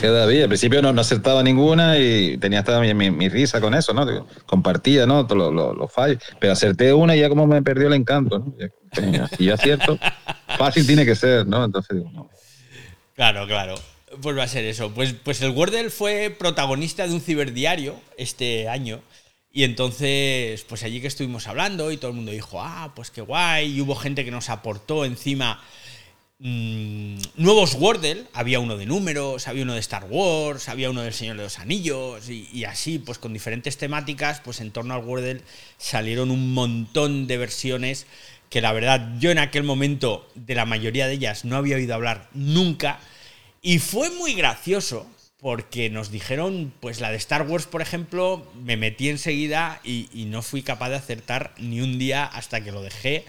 Que 0.00 0.08
David, 0.08 0.42
al 0.42 0.48
principio 0.48 0.82
no, 0.82 0.92
no 0.92 1.00
acertaba 1.00 1.42
ninguna 1.42 1.98
y 1.98 2.36
tenía 2.38 2.60
hasta 2.60 2.80
mi, 2.80 3.28
risa 3.28 3.60
con 3.60 3.74
eso, 3.74 3.94
¿no? 3.94 4.26
compartía, 4.46 5.06
¿no? 5.06 5.26
Todos 5.26 5.76
los 5.76 5.92
fallos. 5.92 6.22
Pero 6.40 6.52
acerté 6.52 6.92
una 6.92 7.14
y 7.16 7.20
ya 7.20 7.28
como 7.28 7.46
me 7.46 7.62
perdió 7.62 7.86
el 7.86 7.94
encanto, 7.94 8.38
¿no? 8.40 8.54
Y 9.38 9.44
yo 9.44 9.54
acierto, 9.54 9.98
fácil 10.58 10.86
tiene 10.86 11.04
que 11.04 11.14
ser, 11.14 11.46
¿no? 11.46 11.64
Entonces 11.64 11.96
digo, 11.96 12.10
no. 12.12 12.28
Claro, 13.14 13.46
claro. 13.46 13.74
Pues 14.22 14.36
va 14.36 14.44
a 14.44 14.48
ser 14.48 14.64
eso. 14.64 14.90
Pues, 14.90 15.12
pues 15.12 15.40
el 15.42 15.50
Wordle 15.50 15.90
fue 15.90 16.34
protagonista 16.36 17.06
de 17.06 17.14
un 17.14 17.20
ciberdiario 17.20 17.94
este 18.16 18.68
año. 18.68 19.00
Y 19.50 19.64
entonces, 19.64 20.64
pues 20.68 20.82
allí 20.82 21.00
que 21.00 21.06
estuvimos 21.06 21.46
hablando 21.46 21.90
y 21.90 21.96
todo 21.96 22.10
el 22.10 22.16
mundo 22.16 22.32
dijo, 22.32 22.60
ah, 22.60 22.92
pues 22.94 23.10
qué 23.10 23.20
guay. 23.20 23.76
Y 23.76 23.80
hubo 23.80 23.94
gente 23.96 24.24
que 24.24 24.30
nos 24.30 24.50
aportó 24.50 25.04
encima 25.04 25.60
Mm, 26.40 27.18
nuevos 27.36 27.74
Wordle, 27.74 28.26
había 28.32 28.60
uno 28.60 28.76
de 28.76 28.86
números, 28.86 29.48
había 29.48 29.64
uno 29.64 29.74
de 29.74 29.80
Star 29.80 30.04
Wars, 30.08 30.68
había 30.68 30.88
uno 30.88 31.02
del 31.02 31.12
Señor 31.12 31.36
de 31.36 31.42
los 31.42 31.58
Anillos 31.58 32.28
y, 32.28 32.64
así, 32.64 33.00
pues 33.00 33.18
con 33.18 33.32
diferentes 33.32 33.76
temáticas, 33.76 34.40
pues 34.44 34.60
en 34.60 34.70
torno 34.70 34.94
al 34.94 35.04
Wordle 35.04 35.40
salieron 35.78 36.30
un 36.30 36.54
montón 36.54 37.26
de 37.26 37.38
versiones 37.38 38.06
que 38.50 38.60
la 38.60 38.72
verdad 38.72 39.16
yo 39.18 39.30
en 39.30 39.38
aquel 39.38 39.64
momento 39.64 40.28
de 40.36 40.54
la 40.54 40.64
mayoría 40.64 41.08
de 41.08 41.14
ellas 41.14 41.44
no 41.44 41.56
había 41.56 41.76
oído 41.76 41.94
hablar 41.94 42.28
nunca. 42.34 43.00
Y 43.60 43.80
fue 43.80 44.08
muy 44.10 44.34
gracioso 44.34 45.06
porque 45.40 45.90
nos 45.90 46.10
dijeron, 46.12 46.72
pues 46.80 47.00
la 47.00 47.10
de 47.10 47.16
Star 47.16 47.42
Wars, 47.48 47.66
por 47.66 47.82
ejemplo, 47.82 48.46
me 48.54 48.76
metí 48.76 49.08
enseguida 49.08 49.80
y, 49.84 50.08
y 50.12 50.26
no 50.26 50.42
fui 50.42 50.62
capaz 50.62 50.90
de 50.90 50.96
acertar 50.96 51.52
ni 51.58 51.80
un 51.80 51.98
día 51.98 52.24
hasta 52.24 52.62
que 52.62 52.72
lo 52.72 52.82
dejé. 52.82 53.24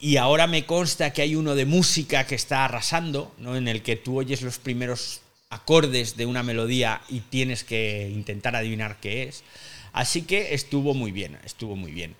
Y 0.00 0.16
ahora 0.16 0.46
me 0.46 0.66
consta 0.66 1.12
que 1.12 1.22
hay 1.22 1.34
uno 1.34 1.54
de 1.54 1.64
música 1.64 2.26
que 2.26 2.34
está 2.34 2.64
arrasando, 2.64 3.34
¿no? 3.38 3.56
en 3.56 3.68
el 3.68 3.82
que 3.82 3.96
tú 3.96 4.18
oyes 4.18 4.42
los 4.42 4.58
primeros 4.58 5.20
acordes 5.50 6.16
de 6.16 6.26
una 6.26 6.42
melodía 6.42 7.00
y 7.08 7.20
tienes 7.20 7.64
que 7.64 8.10
intentar 8.12 8.54
adivinar 8.56 8.98
qué 9.00 9.24
es. 9.24 9.44
Así 9.92 10.22
que 10.22 10.54
estuvo 10.54 10.94
muy 10.94 11.12
bien, 11.12 11.38
estuvo 11.44 11.76
muy 11.76 11.92
bien. 11.92 12.14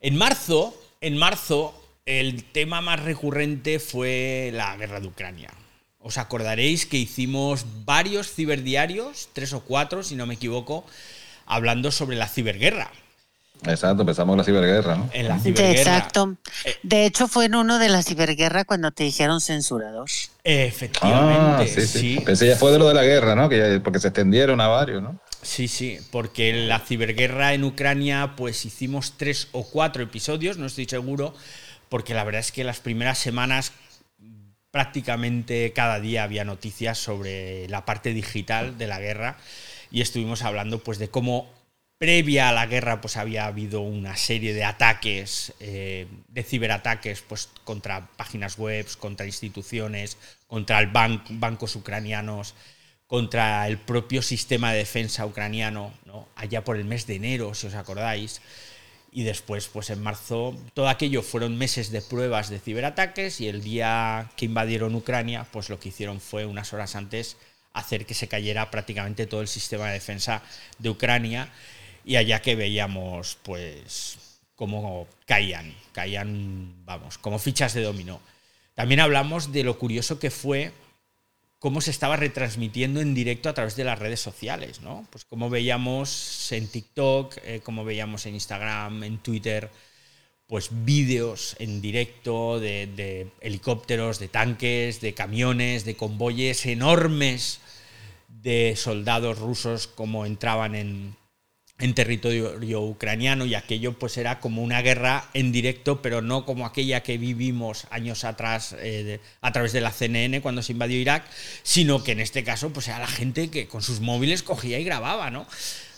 En 0.00 0.16
marzo, 0.16 0.74
en 1.00 1.16
marzo, 1.16 1.74
el 2.06 2.44
tema 2.44 2.80
más 2.80 3.00
recurrente 3.00 3.78
fue 3.78 4.50
la 4.52 4.76
guerra 4.76 5.00
de 5.00 5.06
Ucrania. 5.06 5.50
Os 5.98 6.16
acordaréis 6.18 6.86
que 6.86 6.96
hicimos 6.96 7.66
varios 7.84 8.32
ciberdiarios, 8.32 9.28
tres 9.32 9.52
o 9.52 9.60
cuatro, 9.60 10.02
si 10.02 10.16
no 10.16 10.26
me 10.26 10.34
equivoco, 10.34 10.84
hablando 11.46 11.92
sobre 11.92 12.16
la 12.16 12.28
ciberguerra. 12.28 12.90
Exacto, 13.66 14.02
empezamos 14.02 14.36
la 14.36 14.44
ciberguerra, 14.44 14.96
¿no? 14.96 15.10
En 15.12 15.28
la 15.28 15.38
ciberguerra. 15.38 15.72
Exacto. 15.98 16.36
Eh. 16.64 16.76
De 16.82 17.04
hecho, 17.04 17.28
fue 17.28 17.44
en 17.44 17.54
uno 17.54 17.78
de 17.78 17.88
la 17.90 18.02
ciberguerra 18.02 18.64
cuando 18.64 18.90
te 18.90 19.04
dijeron 19.04 19.40
censurador. 19.40 20.08
Efectivamente, 20.44 21.64
Ah, 21.64 21.66
sí, 21.66 21.86
sí. 21.86 21.98
sí. 22.16 22.20
Pensé 22.24 22.46
ya 22.46 22.56
fue 22.56 22.72
de 22.72 22.78
lo 22.78 22.88
de 22.88 22.94
la 22.94 23.04
guerra, 23.04 23.34
¿no? 23.34 23.48
Que 23.48 23.58
ya- 23.58 23.82
porque 23.82 23.98
se 23.98 24.08
extendieron 24.08 24.60
a 24.60 24.68
varios, 24.68 25.02
¿no? 25.02 25.20
Sí, 25.42 25.68
sí, 25.68 25.98
porque 26.10 26.50
en 26.50 26.68
la 26.68 26.78
ciberguerra 26.80 27.54
en 27.54 27.64
Ucrania 27.64 28.34
pues 28.36 28.64
hicimos 28.64 29.14
tres 29.16 29.48
o 29.52 29.64
cuatro 29.64 30.02
episodios, 30.02 30.58
no 30.58 30.66
estoy 30.66 30.86
seguro, 30.86 31.34
porque 31.88 32.14
la 32.14 32.24
verdad 32.24 32.40
es 32.40 32.52
que 32.52 32.62
las 32.64 32.80
primeras 32.80 33.18
semanas 33.18 33.72
prácticamente 34.70 35.72
cada 35.74 35.98
día 35.98 36.22
había 36.22 36.44
noticias 36.44 36.98
sobre 36.98 37.68
la 37.68 37.84
parte 37.84 38.12
digital 38.12 38.78
de 38.78 38.86
la 38.86 39.00
guerra 39.00 39.36
y 39.90 40.00
estuvimos 40.00 40.42
hablando 40.42 40.78
pues 40.78 40.98
de 40.98 41.08
cómo 41.08 41.50
previa 42.00 42.48
a 42.48 42.52
la 42.52 42.64
guerra 42.64 43.02
pues 43.02 43.18
había 43.18 43.44
habido 43.44 43.82
una 43.82 44.16
serie 44.16 44.54
de 44.54 44.64
ataques, 44.64 45.52
eh, 45.60 46.06
de 46.28 46.42
ciberataques 46.42 47.20
pues 47.20 47.50
contra 47.62 48.06
páginas 48.16 48.56
web, 48.56 48.86
contra 48.98 49.26
instituciones, 49.26 50.16
contra 50.46 50.78
el 50.80 50.90
ban- 50.90 51.22
bancos 51.28 51.76
ucranianos, 51.76 52.54
contra 53.06 53.68
el 53.68 53.76
propio 53.76 54.22
sistema 54.22 54.72
de 54.72 54.78
defensa 54.78 55.26
ucraniano, 55.26 55.92
¿no? 56.06 56.26
allá 56.36 56.64
por 56.64 56.78
el 56.78 56.86
mes 56.86 57.06
de 57.06 57.16
enero, 57.16 57.52
si 57.52 57.66
os 57.66 57.74
acordáis. 57.74 58.40
Y 59.12 59.24
después, 59.24 59.68
pues 59.68 59.90
en 59.90 60.02
marzo, 60.02 60.56
todo 60.72 60.88
aquello 60.88 61.20
fueron 61.20 61.58
meses 61.58 61.90
de 61.90 62.00
pruebas 62.00 62.48
de 62.48 62.60
ciberataques 62.60 63.42
y 63.42 63.48
el 63.48 63.62
día 63.62 64.30
que 64.38 64.46
invadieron 64.46 64.94
Ucrania, 64.94 65.46
pues 65.52 65.68
lo 65.68 65.78
que 65.78 65.90
hicieron 65.90 66.18
fue 66.18 66.46
unas 66.46 66.72
horas 66.72 66.96
antes 66.96 67.36
hacer 67.74 68.06
que 68.06 68.14
se 68.14 68.26
cayera 68.26 68.70
prácticamente 68.70 69.26
todo 69.26 69.42
el 69.42 69.48
sistema 69.48 69.88
de 69.88 69.94
defensa 69.94 70.42
de 70.78 70.88
Ucrania 70.88 71.50
y 72.04 72.16
allá 72.16 72.40
que 72.42 72.56
veíamos, 72.56 73.36
pues, 73.42 74.18
cómo 74.54 75.06
caían, 75.26 75.74
caían, 75.92 76.84
vamos, 76.84 77.18
como 77.18 77.38
fichas 77.38 77.74
de 77.74 77.82
dominó. 77.82 78.20
También 78.74 79.00
hablamos 79.00 79.52
de 79.52 79.64
lo 79.64 79.78
curioso 79.78 80.18
que 80.18 80.30
fue 80.30 80.72
cómo 81.58 81.80
se 81.82 81.90
estaba 81.90 82.16
retransmitiendo 82.16 83.00
en 83.00 83.14
directo 83.14 83.48
a 83.48 83.54
través 83.54 83.76
de 83.76 83.84
las 83.84 83.98
redes 83.98 84.20
sociales, 84.20 84.80
¿no? 84.80 85.06
Pues 85.10 85.24
como 85.24 85.50
veíamos 85.50 86.50
en 86.52 86.66
TikTok, 86.66 87.36
eh, 87.44 87.62
veíamos 87.84 88.24
en 88.26 88.34
Instagram, 88.34 89.04
en 89.04 89.18
Twitter, 89.18 89.70
pues 90.46 90.70
vídeos 90.70 91.56
en 91.58 91.80
directo 91.80 92.58
de, 92.58 92.86
de 92.86 93.28
helicópteros, 93.40 94.18
de 94.18 94.28
tanques, 94.28 95.00
de 95.00 95.14
camiones, 95.14 95.84
de 95.84 95.96
convoyes 95.96 96.64
enormes 96.66 97.60
de 98.28 98.74
soldados 98.76 99.38
rusos 99.38 99.86
como 99.86 100.24
entraban 100.24 100.74
en, 100.74 101.14
en 101.80 101.94
territorio 101.94 102.82
ucraniano 102.82 103.44
y 103.46 103.54
aquello 103.54 103.98
pues 103.98 104.16
era 104.16 104.40
como 104.40 104.62
una 104.62 104.82
guerra 104.82 105.28
en 105.34 105.52
directo, 105.52 106.02
pero 106.02 106.22
no 106.22 106.44
como 106.44 106.66
aquella 106.66 107.02
que 107.02 107.18
vivimos 107.18 107.86
años 107.90 108.24
atrás 108.24 108.74
eh, 108.78 109.20
a 109.40 109.52
través 109.52 109.72
de 109.72 109.80
la 109.80 109.90
CNN 109.90 110.40
cuando 110.42 110.62
se 110.62 110.72
invadió 110.72 110.98
Irak, 110.98 111.24
sino 111.62 112.04
que 112.04 112.12
en 112.12 112.20
este 112.20 112.44
caso 112.44 112.70
pues 112.70 112.88
era 112.88 112.98
la 112.98 113.06
gente 113.06 113.50
que 113.50 113.66
con 113.66 113.82
sus 113.82 114.00
móviles 114.00 114.42
cogía 114.42 114.78
y 114.78 114.84
grababa, 114.84 115.30
¿no? 115.30 115.46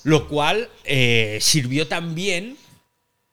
Lo 0.05 0.29
cual 0.29 0.69
eh, 0.85 1.39
sirvió 1.41 1.87
también 1.89 2.57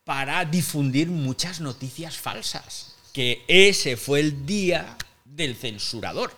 para 0.04 0.44
difundir 0.44 1.08
muchas 1.08 1.60
noticias 1.60 2.16
falsas, 2.16 2.96
que 3.12 3.42
ese 3.48 3.96
fue 3.96 4.20
el 4.20 4.46
día 4.46 4.96
del 5.24 5.56
censurador. 5.56 6.36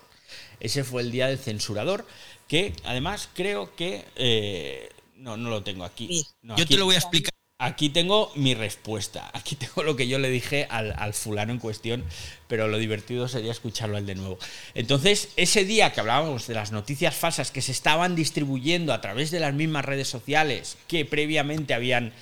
Ese 0.60 0.84
fue 0.84 1.02
el 1.02 1.10
día 1.10 1.26
del 1.26 1.38
censurador, 1.38 2.06
que 2.48 2.74
además 2.84 3.28
creo 3.34 3.74
que... 3.74 4.04
eh, 4.16 4.88
no, 5.22 5.36
no 5.36 5.50
lo 5.50 5.62
tengo 5.62 5.84
aquí. 5.84 6.24
No, 6.42 6.56
Yo 6.56 6.64
aquí- 6.64 6.74
te 6.74 6.78
lo 6.78 6.84
voy 6.86 6.96
a 6.96 6.98
explicar. 6.98 7.30
Aquí 7.58 7.90
tengo 7.90 8.32
mi 8.34 8.54
respuesta. 8.54 9.30
Aquí 9.34 9.54
tengo 9.54 9.84
lo 9.84 9.94
que 9.94 10.08
yo 10.08 10.18
le 10.18 10.30
dije 10.30 10.66
al, 10.68 10.94
al 10.98 11.14
fulano 11.14 11.52
en 11.52 11.60
cuestión, 11.60 12.04
pero 12.48 12.66
lo 12.66 12.76
divertido 12.78 13.28
sería 13.28 13.52
escucharlo 13.52 13.96
al 13.96 14.04
de 14.04 14.16
nuevo. 14.16 14.36
Entonces, 14.74 15.28
ese 15.36 15.64
día 15.64 15.92
que 15.92 16.00
hablábamos 16.00 16.48
de 16.48 16.54
las 16.54 16.72
noticias 16.72 17.14
falsas 17.14 17.52
que 17.52 17.62
se 17.62 17.70
estaban 17.70 18.16
distribuyendo 18.16 18.92
a 18.92 19.00
través 19.00 19.30
de 19.30 19.38
las 19.38 19.54
mismas 19.54 19.84
redes 19.84 20.08
sociales 20.08 20.76
que 20.88 21.04
previamente 21.04 21.72
habían 21.72 22.12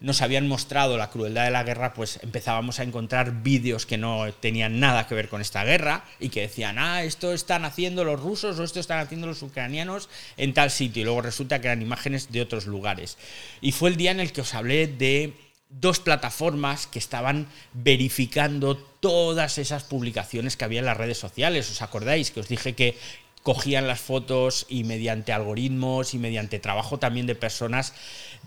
nos 0.00 0.22
habían 0.22 0.48
mostrado 0.48 0.96
la 0.96 1.10
crueldad 1.10 1.44
de 1.44 1.50
la 1.50 1.62
guerra, 1.62 1.92
pues 1.92 2.18
empezábamos 2.22 2.80
a 2.80 2.84
encontrar 2.84 3.42
vídeos 3.42 3.84
que 3.86 3.98
no 3.98 4.32
tenían 4.32 4.80
nada 4.80 5.06
que 5.06 5.14
ver 5.14 5.28
con 5.28 5.40
esta 5.40 5.64
guerra 5.64 6.04
y 6.18 6.30
que 6.30 6.40
decían, 6.42 6.78
ah, 6.78 7.02
esto 7.02 7.32
están 7.32 7.64
haciendo 7.64 8.04
los 8.04 8.20
rusos 8.20 8.58
o 8.58 8.64
esto 8.64 8.80
están 8.80 9.00
haciendo 9.00 9.26
los 9.26 9.42
ucranianos 9.42 10.08
en 10.36 10.54
tal 10.54 10.70
sitio. 10.70 11.02
Y 11.02 11.04
luego 11.04 11.22
resulta 11.22 11.60
que 11.60 11.68
eran 11.68 11.82
imágenes 11.82 12.32
de 12.32 12.40
otros 12.40 12.66
lugares. 12.66 13.18
Y 13.60 13.72
fue 13.72 13.90
el 13.90 13.96
día 13.96 14.10
en 14.10 14.20
el 14.20 14.32
que 14.32 14.40
os 14.40 14.54
hablé 14.54 14.86
de 14.86 15.34
dos 15.68 16.00
plataformas 16.00 16.86
que 16.86 16.98
estaban 16.98 17.46
verificando 17.72 18.76
todas 18.76 19.58
esas 19.58 19.84
publicaciones 19.84 20.56
que 20.56 20.64
había 20.64 20.80
en 20.80 20.86
las 20.86 20.96
redes 20.96 21.18
sociales. 21.18 21.70
¿Os 21.70 21.82
acordáis? 21.82 22.30
Que 22.30 22.40
os 22.40 22.48
dije 22.48 22.74
que 22.74 22.96
cogían 23.42 23.86
las 23.86 24.00
fotos 24.00 24.66
y 24.68 24.84
mediante 24.84 25.32
algoritmos 25.32 26.14
y 26.14 26.18
mediante 26.18 26.58
trabajo 26.58 26.98
también 26.98 27.26
de 27.26 27.34
personas, 27.34 27.94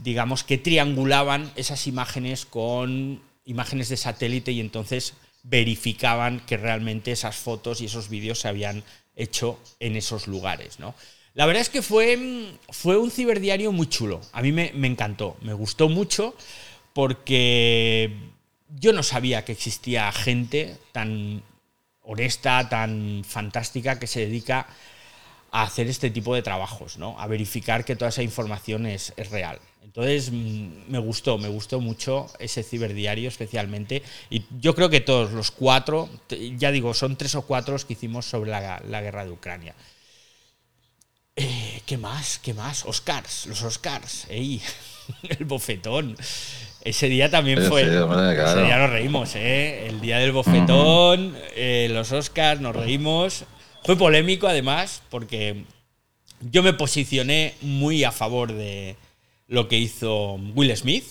digamos 0.04 0.44
que 0.44 0.58
triangulaban 0.58 1.52
esas 1.56 1.88
imágenes 1.88 2.46
con 2.46 3.22
imágenes 3.46 3.89
de 3.89 3.98
satélite 3.98 4.52
y 4.52 4.60
entonces 4.60 5.14
verificaban 5.44 6.39
que 6.41 6.58
realmente 6.58 7.12
esas 7.12 7.36
fotos 7.36 7.82
y 7.82 7.86
esos 7.86 8.10
vídeos 8.10 8.39
se 8.39 8.48
habían 8.48 8.84
hecho 9.16 9.60
en 9.80 9.96
esos 9.96 10.28
lugares, 10.28 10.80
¿no? 10.80 10.96
La 11.34 11.48
verdad 11.48 11.62
es 11.62 11.70
que 11.70 11.82
fue, 11.82 12.54
fue 12.70 12.98
un 12.98 13.10
ciberdiario 13.10 13.72
muy 13.72 13.88
chulo. 13.88 14.22
A 14.34 14.41
mí 14.44 14.52
me, 14.52 14.72
me 14.76 14.88
encantó, 14.88 15.36
me 15.41 15.54
gustó 15.54 15.89
mucho 15.89 16.36
porque 16.94 18.16
yo 18.70 18.94
no 18.94 19.02
sabía 19.02 19.44
que 19.44 19.52
existía 19.52 20.12
gente 20.12 20.78
tan 20.91 21.44
honesta, 22.04 22.70
tan 22.70 23.24
fantástica 23.26 23.99
que 23.99 24.08
se 24.08 24.22
dedica 24.22 24.68
a 25.51 25.64
hacer 25.64 25.88
este 25.88 26.10
tipo 26.10 26.34
de 26.34 26.41
trabajos, 26.41 26.97
¿no? 26.97 27.20
A 27.20 27.28
verificar 27.28 27.86
que 27.86 27.95
toda 27.95 28.10
esa 28.10 28.24
información 28.24 28.86
es, 28.86 29.14
real. 29.30 29.60
Entonces 29.84 30.32
mm, 30.32 30.89
me 30.89 30.97
gustó, 30.97 31.38
me 31.38 31.47
gustó 31.47 31.80
mucho 31.80 32.28
ese 32.39 32.64
ciberdiario 32.64 33.30
especialmente. 33.30 34.01
Y 34.30 34.43
yo 34.60 34.74
creo 34.74 34.89
que 34.89 35.01
todos 35.01 35.32
los 35.32 35.51
cuatro, 35.51 36.10
ya 36.58 36.72
digo, 36.72 36.93
son 36.93 37.16
tres 37.18 37.36
o 37.36 37.43
cuatro 37.43 37.74
los 37.74 37.86
que 37.86 37.93
hicimos 37.93 38.26
sobre 38.26 38.49
la, 38.49 38.82
la 38.88 39.01
guerra 39.01 39.26
de 39.26 39.32
Ucrania. 39.32 39.76
Eh, 41.36 41.82
¿Qué 41.86 41.97
más? 41.97 42.39
¿Qué 42.39 42.54
más? 42.54 42.86
Oscars, 42.86 43.47
los 43.47 43.64
Oscars, 43.64 44.26
ey, 44.30 44.62
el 45.24 45.45
bofetón. 45.45 46.16
Ese 46.84 47.07
día 47.07 47.29
también 47.29 47.63
fue. 47.63 47.89
sí, 47.89 47.95
hombre, 47.95 48.36
claro. 48.36 48.59
Ese 48.59 48.63
día 48.63 48.77
nos 48.77 48.89
reímos, 48.89 49.36
¿eh? 49.36 49.88
El 49.88 50.01
día 50.01 50.19
del 50.19 50.34
bofetón, 50.34 51.36
eh, 51.55 51.88
los 51.89 52.11
Oscars, 52.11 52.59
nos 52.59 52.75
reímos. 52.75 53.45
Fue 53.84 53.97
polémico 53.97 54.47
además, 54.47 55.01
porque 55.09 55.63
yo 56.41 56.61
me 56.61 56.73
posicioné 56.73 57.55
muy 57.61 58.03
a 58.03 58.11
favor 58.11 58.51
de 58.51 58.97
lo 59.47 59.69
que 59.69 59.77
hizo 59.77 60.34
Will 60.55 60.75
Smith. 60.75 61.05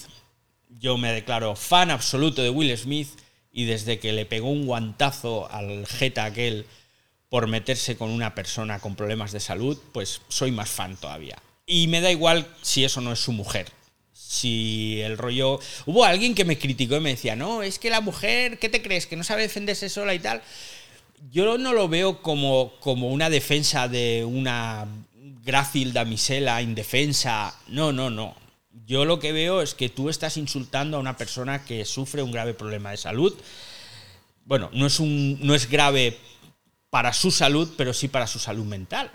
Yo 0.68 0.98
me 0.98 1.12
declaro 1.12 1.56
fan 1.56 1.90
absoluto 1.90 2.42
de 2.42 2.50
Will 2.50 2.76
Smith 2.76 3.08
y 3.50 3.64
desde 3.64 3.98
que 3.98 4.12
le 4.12 4.26
pegó 4.26 4.50
un 4.50 4.66
guantazo 4.66 5.50
al 5.50 5.86
jeta 5.86 6.24
aquel 6.24 6.66
por 7.30 7.46
meterse 7.46 7.96
con 7.96 8.10
una 8.10 8.34
persona 8.34 8.78
con 8.78 8.94
problemas 8.94 9.32
de 9.32 9.40
salud, 9.40 9.78
pues 9.92 10.20
soy 10.28 10.50
más 10.50 10.68
fan 10.68 10.96
todavía. 10.96 11.38
Y 11.64 11.86
me 11.88 12.02
da 12.02 12.10
igual 12.10 12.46
si 12.60 12.84
eso 12.84 13.00
no 13.00 13.12
es 13.12 13.20
su 13.20 13.32
mujer. 13.32 13.68
Si 14.32 14.98
el 15.02 15.18
rollo... 15.18 15.60
Hubo 15.84 16.06
alguien 16.06 16.34
que 16.34 16.46
me 16.46 16.56
criticó 16.56 16.96
y 16.96 17.00
me 17.00 17.10
decía, 17.10 17.36
no, 17.36 17.62
es 17.62 17.78
que 17.78 17.90
la 17.90 18.00
mujer, 18.00 18.58
¿qué 18.58 18.70
te 18.70 18.80
crees? 18.80 19.06
Que 19.06 19.14
no 19.14 19.24
sabe 19.24 19.42
defenderse 19.42 19.90
sola 19.90 20.14
y 20.14 20.20
tal. 20.20 20.40
Yo 21.30 21.58
no 21.58 21.74
lo 21.74 21.86
veo 21.86 22.22
como, 22.22 22.72
como 22.80 23.10
una 23.10 23.28
defensa 23.28 23.88
de 23.88 24.24
una 24.24 24.86
grácil 25.44 25.92
damisela 25.92 26.62
indefensa. 26.62 27.54
No, 27.68 27.92
no, 27.92 28.08
no. 28.08 28.34
Yo 28.86 29.04
lo 29.04 29.18
que 29.18 29.32
veo 29.32 29.60
es 29.60 29.74
que 29.74 29.90
tú 29.90 30.08
estás 30.08 30.38
insultando 30.38 30.96
a 30.96 31.00
una 31.00 31.18
persona 31.18 31.66
que 31.66 31.84
sufre 31.84 32.22
un 32.22 32.32
grave 32.32 32.54
problema 32.54 32.90
de 32.90 32.96
salud. 32.96 33.36
Bueno, 34.46 34.70
no 34.72 34.86
es, 34.86 34.98
un, 34.98 35.38
no 35.46 35.54
es 35.54 35.68
grave 35.68 36.18
para 36.88 37.12
su 37.12 37.30
salud, 37.30 37.70
pero 37.76 37.92
sí 37.92 38.08
para 38.08 38.26
su 38.26 38.38
salud 38.38 38.64
mental. 38.64 39.10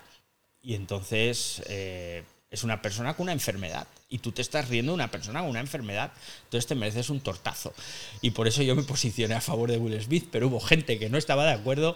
Y 0.62 0.76
entonces 0.76 1.64
eh, 1.70 2.24
es 2.58 2.64
una 2.64 2.82
persona 2.82 3.16
con 3.16 3.24
una 3.26 3.34
enfermedad. 3.34 3.88
Y 4.10 4.20
tú 4.20 4.32
te 4.32 4.42
estás 4.42 4.68
riendo 4.68 4.92
de 4.92 4.96
una 4.96 5.12
persona 5.12 5.42
con 5.42 5.50
una 5.50 5.60
enfermedad. 5.60 6.12
Entonces 6.46 6.68
te 6.68 6.76
mereces 6.76 7.10
un 7.10 7.22
tortazo. 7.22 7.74
Y 8.22 8.32
por 8.32 8.48
eso 8.48 8.64
yo 8.64 8.76
me 8.76 8.84
posicioné 8.84 9.36
a 9.36 9.42
favor 9.42 9.72
de 9.72 9.78
Will 9.78 10.02
Smith, 10.02 10.28
pero 10.32 10.48
hubo 10.48 10.60
gente 10.60 11.00
que 11.00 11.10
no 11.10 11.18
estaba 11.18 11.46
de 11.46 11.54
acuerdo 11.54 11.96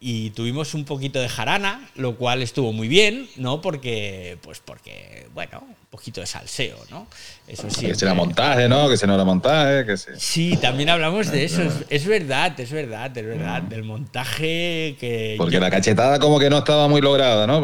y 0.00 0.30
tuvimos 0.30 0.72
un 0.72 0.86
poquito 0.86 1.20
de 1.20 1.28
jarana, 1.28 1.90
lo 1.94 2.16
cual 2.16 2.40
estuvo 2.42 2.72
muy 2.72 2.88
bien, 2.88 3.28
¿no? 3.36 3.60
Porque, 3.60 4.38
pues 4.42 4.58
porque, 4.58 5.28
bueno, 5.34 5.62
poquito 5.90 6.20
de 6.20 6.26
salseo, 6.26 6.78
¿no? 6.90 7.06
Eso 7.48 7.68
sí. 7.68 7.86
Que 7.86 7.96
será 7.96 8.14
montaje, 8.14 8.68
¿no? 8.68 8.88
Que 8.88 8.96
se 8.96 9.08
no 9.08 9.14
era 9.14 9.24
montaje, 9.24 9.84
que 9.84 9.96
sí. 9.96 10.10
Sí, 10.16 10.56
también 10.56 10.88
hablamos 10.88 11.32
de 11.32 11.44
eso. 11.44 11.62
Es, 11.88 12.06
verdad, 12.06 12.58
es 12.60 12.70
verdad, 12.70 13.16
es 13.18 13.26
verdad. 13.26 13.60
Del 13.62 13.82
montaje 13.82 14.96
que. 15.00 15.34
Porque 15.36 15.58
la 15.58 15.68
cachetada 15.68 16.20
como 16.20 16.38
que 16.38 16.48
no 16.48 16.58
estaba 16.58 16.86
muy 16.86 17.00
lograda, 17.00 17.48
¿no? 17.48 17.60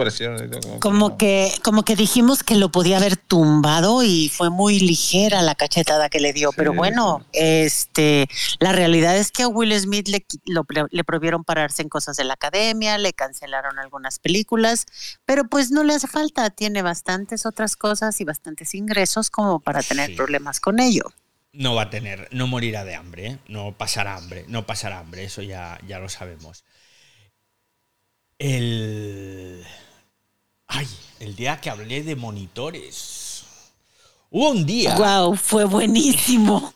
como, 0.80 1.16
que, 1.16 1.52
como 1.62 1.84
que 1.84 1.94
dijimos 1.94 2.42
que 2.42 2.56
lo 2.56 2.72
podía 2.72 2.96
haber 2.96 3.16
tumbado 3.16 4.02
y 4.02 4.28
fue 4.28 4.50
muy 4.50 4.80
ligera 4.80 5.42
la 5.42 5.54
cachetada 5.54 6.08
que 6.08 6.18
le 6.18 6.32
dio. 6.32 6.50
Pero 6.52 6.74
bueno, 6.74 7.24
este, 7.32 8.28
la 8.58 8.72
realidad 8.72 9.16
es 9.16 9.30
que 9.30 9.44
a 9.44 9.48
Will 9.48 9.78
Smith 9.78 10.08
le, 10.08 10.26
le 10.90 11.04
prohibieron 11.04 11.44
pararse 11.44 11.82
en 11.82 11.88
cosas 11.88 12.16
de 12.16 12.24
la 12.24 12.34
academia, 12.34 12.98
le 12.98 13.12
cancelaron 13.12 13.78
algunas 13.78 14.18
películas, 14.18 14.86
pero 15.24 15.44
pues 15.44 15.70
no 15.70 15.84
le 15.84 15.94
hace 15.94 16.08
falta, 16.08 16.50
tiene 16.50 16.82
bastantes 16.82 17.46
otras 17.46 17.76
cosas 17.76 18.15
y 18.20 18.24
bastantes 18.24 18.74
ingresos 18.74 19.30
como 19.30 19.60
para 19.60 19.82
tener 19.82 20.14
problemas 20.16 20.60
con 20.60 20.80
ello. 20.80 21.12
No 21.52 21.74
va 21.74 21.82
a 21.82 21.90
tener, 21.90 22.28
no 22.32 22.46
morirá 22.46 22.84
de 22.84 22.94
hambre, 22.94 23.26
¿eh? 23.26 23.38
no 23.48 23.72
pasará 23.72 24.16
hambre, 24.16 24.44
no 24.48 24.66
pasará 24.66 24.98
hambre, 24.98 25.24
eso 25.24 25.42
ya, 25.42 25.78
ya 25.86 25.98
lo 25.98 26.08
sabemos. 26.08 26.64
El... 28.38 29.64
Ay, 30.66 30.86
el 31.20 31.36
día 31.36 31.60
que 31.60 31.70
hablé 31.70 32.02
de 32.02 32.16
monitores. 32.16 33.44
Hubo 34.30 34.50
un 34.50 34.66
día. 34.66 34.96
¡Wow! 34.96 35.36
Fue 35.36 35.64
buenísimo. 35.64 36.74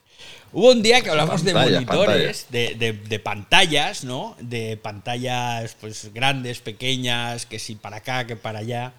Hubo 0.53 0.73
un 0.73 0.83
día 0.83 1.01
que 1.03 1.11
hablamos 1.11 1.45
de 1.45 1.55
monitores, 1.55 2.47
De, 2.51 3.21
pantallas, 3.23 4.05
¿no? 4.05 4.37
De 4.41 4.77
pantallas 4.77 5.77
pues 5.81 6.13
grandes, 6.13 6.61
pequeñas, 6.61 7.47
que 7.47 7.59
si 7.59 7.77
para 7.77 7.99
acá, 7.99 8.27
que 8.27 8.37
para 8.37 8.61
allá. 8.61 8.93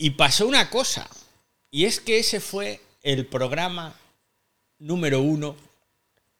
Y 0.00 0.10
pasó 0.10 0.46
una 0.46 0.70
cosa, 0.70 1.10
y 1.72 1.84
es 1.84 1.98
que 1.98 2.20
ese 2.20 2.38
fue 2.38 2.80
el 3.02 3.26
programa 3.26 3.98
número 4.78 5.20
uno 5.20 5.56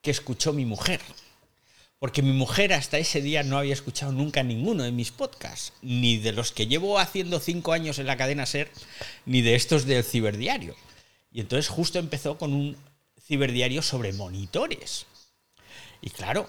que 0.00 0.12
escuchó 0.12 0.52
mi 0.52 0.64
mujer. 0.64 1.00
Porque 1.98 2.22
mi 2.22 2.30
mujer 2.30 2.72
hasta 2.72 2.98
ese 2.98 3.20
día 3.20 3.42
no 3.42 3.58
había 3.58 3.72
escuchado 3.72 4.12
nunca 4.12 4.44
ninguno 4.44 4.84
de 4.84 4.92
mis 4.92 5.10
podcasts, 5.10 5.72
ni 5.82 6.18
de 6.18 6.30
los 6.30 6.52
que 6.52 6.68
llevo 6.68 7.00
haciendo 7.00 7.40
cinco 7.40 7.72
años 7.72 7.98
en 7.98 8.06
la 8.06 8.16
cadena 8.16 8.46
Ser, 8.46 8.70
ni 9.26 9.42
de 9.42 9.56
estos 9.56 9.86
del 9.86 10.04
ciberdiario. 10.04 10.76
Y 11.32 11.40
entonces 11.40 11.68
justo 11.68 11.98
empezó 11.98 12.38
con 12.38 12.52
un 12.52 12.76
ciberdiario 13.20 13.82
sobre 13.82 14.12
monitores. 14.12 15.06
Y 16.00 16.10
claro, 16.10 16.48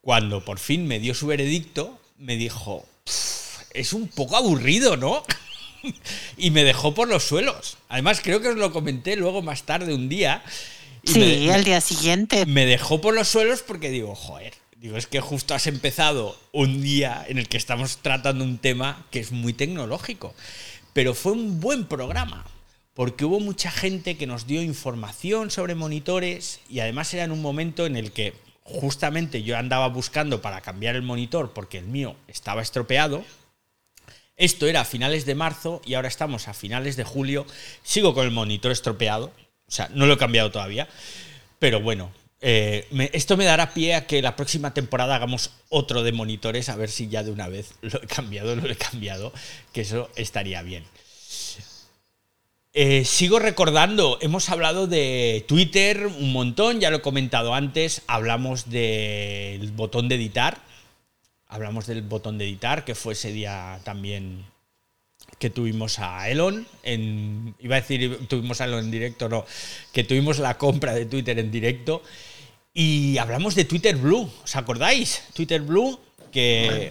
cuando 0.00 0.44
por 0.44 0.60
fin 0.60 0.86
me 0.86 1.00
dio 1.00 1.14
su 1.14 1.26
veredicto, 1.26 1.98
me 2.16 2.36
dijo, 2.36 2.86
es 3.74 3.92
un 3.92 4.06
poco 4.06 4.36
aburrido, 4.36 4.96
¿no? 4.96 5.24
y 6.36 6.50
me 6.50 6.64
dejó 6.64 6.94
por 6.94 7.08
los 7.08 7.24
suelos. 7.24 7.78
Además, 7.88 8.20
creo 8.22 8.40
que 8.40 8.48
os 8.48 8.56
lo 8.56 8.72
comenté 8.72 9.16
luego 9.16 9.42
más 9.42 9.64
tarde 9.64 9.94
un 9.94 10.08
día. 10.08 10.42
sí, 11.04 11.48
al 11.50 11.64
día 11.64 11.80
siguiente. 11.80 12.46
Me 12.46 12.66
dejó 12.66 13.00
por 13.00 13.14
los 13.14 13.28
suelos 13.28 13.62
porque 13.62 13.90
digo, 13.90 14.14
joder, 14.14 14.54
digo, 14.76 14.96
es 14.96 15.06
que 15.06 15.20
justo 15.20 15.54
has 15.54 15.66
empezado 15.66 16.38
un 16.52 16.82
día 16.82 17.24
en 17.28 17.38
el 17.38 17.48
que 17.48 17.56
estamos 17.56 17.98
tratando 17.98 18.44
un 18.44 18.58
tema 18.58 19.06
que 19.10 19.20
es 19.20 19.32
muy 19.32 19.52
tecnológico. 19.52 20.34
Pero 20.92 21.14
fue 21.14 21.32
un 21.32 21.60
buen 21.60 21.86
programa 21.86 22.44
porque 22.98 23.24
hubo 23.24 23.38
mucha 23.38 23.70
gente 23.70 24.16
que 24.16 24.26
nos 24.26 24.48
dio 24.48 24.60
información 24.60 25.52
sobre 25.52 25.76
monitores 25.76 26.58
y 26.68 26.80
además 26.80 27.14
era 27.14 27.22
en 27.22 27.30
un 27.30 27.40
momento 27.40 27.86
en 27.86 27.94
el 27.94 28.10
que 28.10 28.34
justamente 28.64 29.44
yo 29.44 29.56
andaba 29.56 29.86
buscando 29.88 30.42
para 30.42 30.60
cambiar 30.60 30.96
el 30.96 31.02
monitor 31.02 31.52
porque 31.52 31.78
el 31.78 31.86
mío 31.86 32.16
estaba 32.26 32.60
estropeado. 32.60 33.24
Esto 34.38 34.68
era 34.68 34.82
a 34.82 34.84
finales 34.84 35.26
de 35.26 35.34
marzo 35.34 35.82
y 35.84 35.94
ahora 35.94 36.06
estamos 36.06 36.46
a 36.46 36.54
finales 36.54 36.96
de 36.96 37.02
julio. 37.02 37.44
Sigo 37.82 38.14
con 38.14 38.24
el 38.24 38.30
monitor 38.30 38.70
estropeado, 38.70 39.32
o 39.66 39.70
sea, 39.70 39.90
no 39.92 40.06
lo 40.06 40.14
he 40.14 40.18
cambiado 40.18 40.52
todavía, 40.52 40.88
pero 41.58 41.80
bueno, 41.80 42.12
eh, 42.40 42.86
esto 43.12 43.36
me 43.36 43.44
dará 43.44 43.74
pie 43.74 43.96
a 43.96 44.06
que 44.06 44.22
la 44.22 44.36
próxima 44.36 44.72
temporada 44.72 45.16
hagamos 45.16 45.50
otro 45.68 46.04
de 46.04 46.12
monitores, 46.12 46.68
a 46.68 46.76
ver 46.76 46.88
si 46.88 47.08
ya 47.08 47.24
de 47.24 47.32
una 47.32 47.48
vez 47.48 47.74
lo 47.82 48.00
he 48.00 48.06
cambiado, 48.06 48.54
lo 48.54 48.70
he 48.70 48.76
cambiado, 48.76 49.32
que 49.72 49.80
eso 49.80 50.08
estaría 50.14 50.62
bien. 50.62 50.84
Eh, 52.74 53.04
sigo 53.04 53.40
recordando, 53.40 54.18
hemos 54.20 54.50
hablado 54.50 54.86
de 54.86 55.44
Twitter 55.48 56.06
un 56.06 56.32
montón, 56.32 56.78
ya 56.78 56.90
lo 56.90 56.98
he 56.98 57.02
comentado 57.02 57.54
antes, 57.54 58.02
hablamos 58.06 58.70
del 58.70 59.72
botón 59.72 60.08
de 60.08 60.14
editar, 60.14 60.62
hablamos 61.48 61.86
del 61.86 62.02
botón 62.02 62.38
de 62.38 62.44
editar, 62.44 62.84
que 62.84 62.94
fue 62.94 63.14
ese 63.14 63.32
día 63.32 63.80
también 63.84 64.44
que 65.38 65.50
tuvimos 65.50 65.98
a 65.98 66.28
Elon, 66.28 66.66
en, 66.82 67.54
iba 67.58 67.76
a 67.76 67.80
decir 67.80 68.26
tuvimos 68.28 68.60
a 68.60 68.64
Elon 68.64 68.84
en 68.84 68.90
directo, 68.90 69.28
no, 69.28 69.44
que 69.92 70.04
tuvimos 70.04 70.38
la 70.38 70.56
compra 70.58 70.94
de 70.94 71.06
Twitter 71.06 71.38
en 71.38 71.50
directo, 71.50 72.02
y 72.72 73.18
hablamos 73.18 73.54
de 73.54 73.64
Twitter 73.64 73.96
Blue, 73.96 74.30
¿os 74.44 74.56
acordáis? 74.56 75.24
Twitter 75.34 75.60
Blue 75.60 75.98
que 76.30 76.90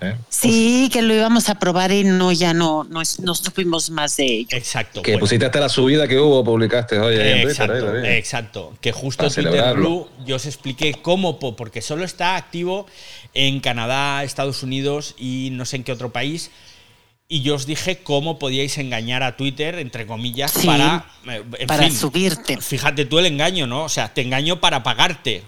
¿eh? 0.00 0.16
sí 0.28 0.88
que 0.92 1.02
lo 1.02 1.14
íbamos 1.14 1.48
a 1.48 1.58
probar 1.58 1.92
y 1.92 2.04
no 2.04 2.32
ya 2.32 2.54
no 2.54 2.84
no, 2.84 3.02
no 3.20 3.34
supimos 3.34 3.90
más 3.90 4.16
de 4.16 4.24
ello 4.24 4.48
exacto 4.50 5.02
que 5.02 5.18
pusiste 5.18 5.46
hasta 5.46 5.60
la 5.60 5.68
subida 5.68 6.06
que 6.08 6.18
hubo 6.18 6.44
publicaste 6.44 6.98
hoy 6.98 7.16
exacto 7.16 7.96
exacto 7.98 8.74
que 8.80 8.92
justo 8.92 9.30
Twitter 9.30 9.74
Blue 9.74 10.08
yo 10.24 10.36
os 10.36 10.46
expliqué 10.46 10.94
cómo 11.00 11.38
porque 11.38 11.82
solo 11.82 12.04
está 12.04 12.36
activo 12.36 12.86
en 13.34 13.60
Canadá 13.60 14.24
Estados 14.24 14.62
Unidos 14.62 15.14
y 15.18 15.50
no 15.52 15.64
sé 15.64 15.76
en 15.76 15.84
qué 15.84 15.92
otro 15.92 16.12
país 16.12 16.50
y 17.28 17.42
yo 17.42 17.56
os 17.56 17.66
dije 17.66 17.98
cómo 17.98 18.38
podíais 18.38 18.78
engañar 18.78 19.22
a 19.24 19.36
Twitter, 19.36 19.78
entre 19.80 20.06
comillas, 20.06 20.52
para, 20.64 21.06
eh, 21.28 21.66
para 21.66 21.90
subirte. 21.90 22.60
Fíjate 22.60 23.04
tú 23.04 23.18
el 23.18 23.26
engaño, 23.26 23.66
¿no? 23.66 23.84
O 23.84 23.88
sea, 23.88 24.14
te 24.14 24.22
engaño 24.22 24.60
para 24.60 24.84
pagarte. 24.84 25.42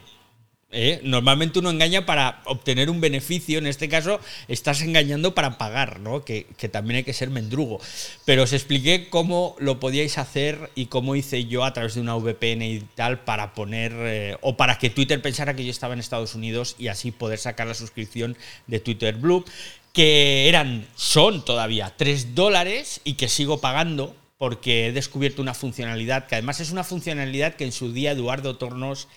¿Eh? 0.71 1.01
Normalmente 1.03 1.61
uno 1.61 1.71
engaña 1.71 2.05
para 2.05 2.43
obtener 2.45 2.91
un 2.91 3.01
beneficio, 3.01 3.59
en 3.59 3.67
este 3.67 3.89
caso 3.89 4.21
estás 4.49 4.83
engañando 4.83 5.35
para 5.35 5.57
pagar, 5.57 5.99
¿no? 6.01 6.27
que, 6.27 6.45
también 6.71 6.99
hay 6.99 7.05
que 7.05 7.15
ser 7.15 7.31
mendrugo. 7.31 7.81
Pero 8.27 8.43
os 8.43 8.53
expliqué 8.53 9.09
cómo 9.09 9.57
lo 9.59 9.81
podíais 9.81 10.19
hacer 10.19 10.71
y 10.75 10.87
cómo 10.87 11.17
hice 11.17 11.47
yo 11.47 11.65
a 11.65 11.73
través 11.73 11.95
de 11.95 12.03
una 12.03 12.17
VPN 12.17 12.63
y 12.63 12.81
tal 12.95 13.21
para 13.21 13.55
poner, 13.55 13.93
eh, 13.97 14.37
o 14.43 14.59
para 14.59 14.79
que 14.79 14.91
Twitter 14.91 15.23
pensara 15.23 15.57
que 15.57 15.65
yo 15.65 15.71
estaba 15.71 15.95
en 15.95 16.01
Estados 16.01 16.35
Unidos 16.35 16.77
y 16.79 16.89
así 16.89 17.13
poder 17.13 17.39
sacar 17.39 17.67
la 17.67 17.73
suscripción 17.73 18.37
de 18.67 18.81
Twitter 18.81 19.17
Blue, 19.17 19.47
que 19.95 20.51
eran, 20.51 20.87
son 20.97 21.47
todavía 21.47 21.95
3 21.97 22.35
dólares 22.35 23.01
y 23.05 23.15
que 23.15 23.29
sigo 23.29 23.63
pagando 23.63 24.15
porque 24.37 24.87
he 24.87 24.93
descubierto 24.93 25.41
una 25.41 25.55
funcionalidad, 25.55 26.27
que 26.27 26.35
además 26.35 26.61
es 26.61 26.71
una 26.71 26.85
funcionalidad 26.85 27.55
que 27.55 27.65
en 27.65 27.73
su 27.73 27.93
día 27.93 28.13
Eduardo 28.13 28.57
Tornos 28.57 29.09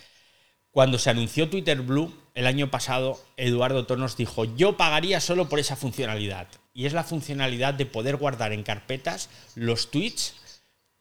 cuando 0.72 0.98
se 0.98 1.10
anunció 1.10 1.50
Twitter 1.50 1.82
Blue 1.82 2.14
el 2.34 2.48
año 2.48 2.72
pasado, 2.72 3.22
Eduardo 3.38 3.86
Tornos 3.86 4.16
dijo, 4.16 4.46
yo 4.56 4.78
pagaría 4.78 5.20
solo 5.20 5.50
por 5.50 5.60
esa 5.60 5.76
funcionalidad. 5.76 6.48
Y 6.74 6.86
es 6.86 6.94
la 6.94 7.04
funcionalidad 7.04 7.74
de 7.74 7.86
poder 7.86 8.16
guardar 8.16 8.54
en 8.54 8.64
carpetas 8.64 9.30
los 9.56 9.92
tweets 9.92 10.36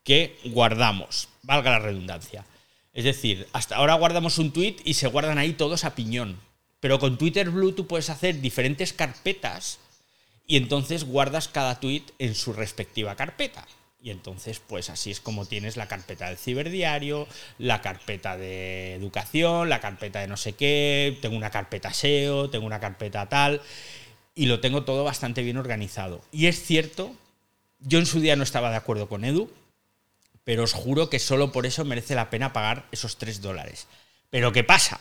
que 0.03 0.39
guardamos, 0.47 1.29
valga 1.43 1.71
la 1.71 1.79
redundancia. 1.79 2.45
Es 2.93 3.05
decir, 3.05 3.47
hasta 3.53 3.77
ahora 3.77 3.95
guardamos 3.95 4.39
un 4.39 4.51
tweet 4.53 4.77
y 4.85 4.95
se 4.95 5.07
guardan 5.07 5.39
ahí 5.39 5.53
todos 5.53 5.85
a 5.85 5.95
piñón. 5.95 6.41
Pero 6.81 6.99
con 6.99 7.19
Twitter 7.19 7.51
Blue 7.51 7.73
tú 7.73 7.87
puedes 7.87 8.11
hacer 8.11 8.41
diferentes 8.41 8.93
carpetas 8.93 9.79
y 10.47 10.57
entonces 10.57 11.05
guardas 11.05 11.47
cada 11.47 11.79
tweet 11.79 12.03
en 12.19 12.35
su 12.35 12.53
respectiva 12.53 13.15
carpeta. 13.15 13.69
Y 14.03 14.11
entonces, 14.11 14.61
pues 14.67 14.89
así 14.89 15.11
es 15.11 15.21
como 15.21 15.45
tienes 15.45 15.77
la 15.77 15.87
carpeta 15.87 16.29
del 16.29 16.39
ciberdiario, 16.39 17.29
la 17.59 17.83
carpeta 17.83 18.37
de 18.37 18.95
educación, 18.95 19.69
la 19.69 19.81
carpeta 19.81 20.21
de 20.21 20.27
no 20.27 20.39
sé 20.39 20.55
qué, 20.55 21.19
tengo 21.21 21.37
una 21.37 21.51
carpeta 21.51 21.93
SEO, 21.93 22.49
tengo 22.49 22.65
una 22.65 22.81
carpeta 22.81 23.29
tal, 23.29 23.61
y 24.35 24.47
lo 24.47 24.61
tengo 24.61 24.85
todo 24.85 25.05
bastante 25.05 25.43
bien 25.43 25.59
organizado. 25.59 26.23
Y 26.33 26.47
es 26.47 26.63
cierto, 26.63 27.15
yo 27.81 27.99
en 27.99 28.07
su 28.07 28.21
día 28.21 28.37
no 28.37 28.43
estaba 28.43 28.71
de 28.71 28.77
acuerdo 28.77 29.07
con 29.07 29.25
Edu, 29.25 29.51
pero 30.45 30.65
os 30.65 30.73
juro 30.73 31.11
que 31.11 31.19
solo 31.19 31.53
por 31.53 31.67
eso 31.67 31.85
merece 31.85 32.15
la 32.15 32.31
pena 32.31 32.55
pagar 32.55 32.87
esos 32.93 33.19
3 33.19 33.43
dólares. 33.43 33.87
Pero 34.31 34.53
¿qué 34.53 34.65
pasa? 34.65 34.99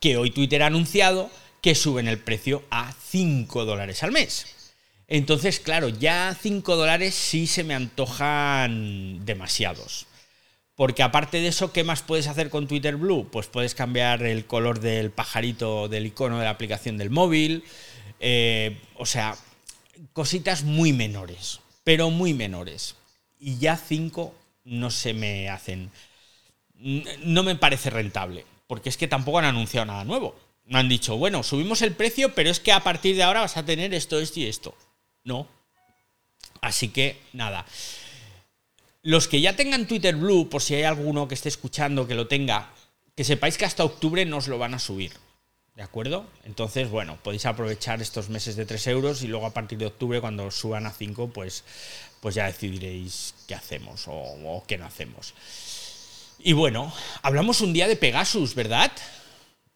Que 0.00 0.16
hoy 0.16 0.30
Twitter 0.30 0.62
ha 0.62 0.66
anunciado 0.66 1.30
que 1.60 1.74
suben 1.74 2.06
el 2.06 2.18
precio 2.18 2.62
a 2.70 2.94
5 3.10 3.64
dólares 3.64 4.04
al 4.04 4.12
mes. 4.12 4.55
Entonces, 5.08 5.60
claro, 5.60 5.88
ya 5.88 6.36
5 6.40 6.76
dólares 6.76 7.14
sí 7.14 7.46
se 7.46 7.64
me 7.64 7.74
antojan 7.74 9.24
demasiados. 9.24 10.06
Porque 10.74 11.02
aparte 11.02 11.40
de 11.40 11.48
eso, 11.48 11.72
¿qué 11.72 11.84
más 11.84 12.02
puedes 12.02 12.26
hacer 12.26 12.50
con 12.50 12.66
Twitter 12.66 12.96
Blue? 12.96 13.28
Pues 13.30 13.46
puedes 13.46 13.74
cambiar 13.74 14.22
el 14.24 14.44
color 14.46 14.80
del 14.80 15.10
pajarito 15.10 15.88
del 15.88 16.06
icono 16.06 16.38
de 16.38 16.44
la 16.44 16.50
aplicación 16.50 16.98
del 16.98 17.10
móvil. 17.10 17.64
Eh, 18.20 18.78
o 18.96 19.06
sea, 19.06 19.36
cositas 20.12 20.64
muy 20.64 20.92
menores, 20.92 21.60
pero 21.82 22.10
muy 22.10 22.34
menores. 22.34 22.96
Y 23.38 23.58
ya 23.58 23.76
5 23.76 24.34
no 24.64 24.90
se 24.90 25.14
me 25.14 25.48
hacen. 25.48 25.90
No 26.74 27.42
me 27.42 27.56
parece 27.56 27.88
rentable. 27.88 28.44
Porque 28.66 28.88
es 28.88 28.96
que 28.96 29.08
tampoco 29.08 29.38
han 29.38 29.44
anunciado 29.44 29.86
nada 29.86 30.04
nuevo. 30.04 30.36
No 30.66 30.78
han 30.78 30.88
dicho, 30.88 31.16
bueno, 31.16 31.42
subimos 31.42 31.80
el 31.80 31.92
precio, 31.94 32.34
pero 32.34 32.50
es 32.50 32.58
que 32.60 32.72
a 32.72 32.82
partir 32.82 33.14
de 33.16 33.22
ahora 33.22 33.40
vas 33.40 33.56
a 33.56 33.64
tener 33.64 33.94
esto, 33.94 34.18
esto 34.18 34.40
y 34.40 34.46
esto. 34.46 34.74
No. 35.26 35.46
Así 36.62 36.88
que 36.88 37.20
nada. 37.34 37.66
Los 39.02 39.28
que 39.28 39.40
ya 39.40 39.54
tengan 39.54 39.86
Twitter 39.86 40.16
Blue, 40.16 40.48
por 40.48 40.62
si 40.62 40.74
hay 40.74 40.84
alguno 40.84 41.28
que 41.28 41.34
esté 41.34 41.48
escuchando 41.48 42.06
que 42.06 42.14
lo 42.14 42.28
tenga, 42.28 42.72
que 43.14 43.24
sepáis 43.24 43.58
que 43.58 43.64
hasta 43.64 43.84
octubre 43.84 44.24
no 44.24 44.38
os 44.38 44.48
lo 44.48 44.58
van 44.58 44.74
a 44.74 44.78
subir. 44.78 45.12
¿De 45.74 45.82
acuerdo? 45.82 46.26
Entonces, 46.44 46.88
bueno, 46.88 47.18
podéis 47.22 47.44
aprovechar 47.44 48.00
estos 48.00 48.30
meses 48.30 48.56
de 48.56 48.64
3 48.64 48.86
euros 48.86 49.22
y 49.22 49.26
luego 49.26 49.44
a 49.46 49.52
partir 49.52 49.78
de 49.78 49.86
octubre, 49.86 50.22
cuando 50.22 50.50
suban 50.50 50.86
a 50.86 50.92
5, 50.92 51.28
pues, 51.28 51.64
pues 52.20 52.34
ya 52.34 52.46
decidiréis 52.46 53.34
qué 53.46 53.54
hacemos 53.54 54.08
o, 54.08 54.14
o 54.14 54.64
qué 54.66 54.78
no 54.78 54.86
hacemos. 54.86 55.34
Y 56.38 56.54
bueno, 56.54 56.92
hablamos 57.22 57.60
un 57.60 57.72
día 57.72 57.88
de 57.88 57.96
Pegasus, 57.96 58.54
¿verdad? 58.54 58.90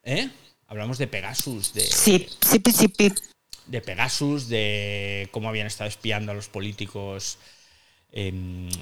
¿Eh? 0.03 0.31
Hablamos 0.69 0.97
de 0.97 1.07
Pegasus, 1.07 1.75
de... 1.75 1.83
Sí, 1.83 2.29
sí, 2.41 2.63
sí, 2.65 2.89
sí 2.99 3.15
de 3.71 3.81
Pegasus, 3.81 4.49
de 4.49 5.29
cómo 5.31 5.49
habían 5.49 5.67
estado 5.67 5.89
espiando 5.89 6.33
a 6.33 6.35
los 6.35 6.49
políticos 6.49 7.39
eh, 8.13 8.33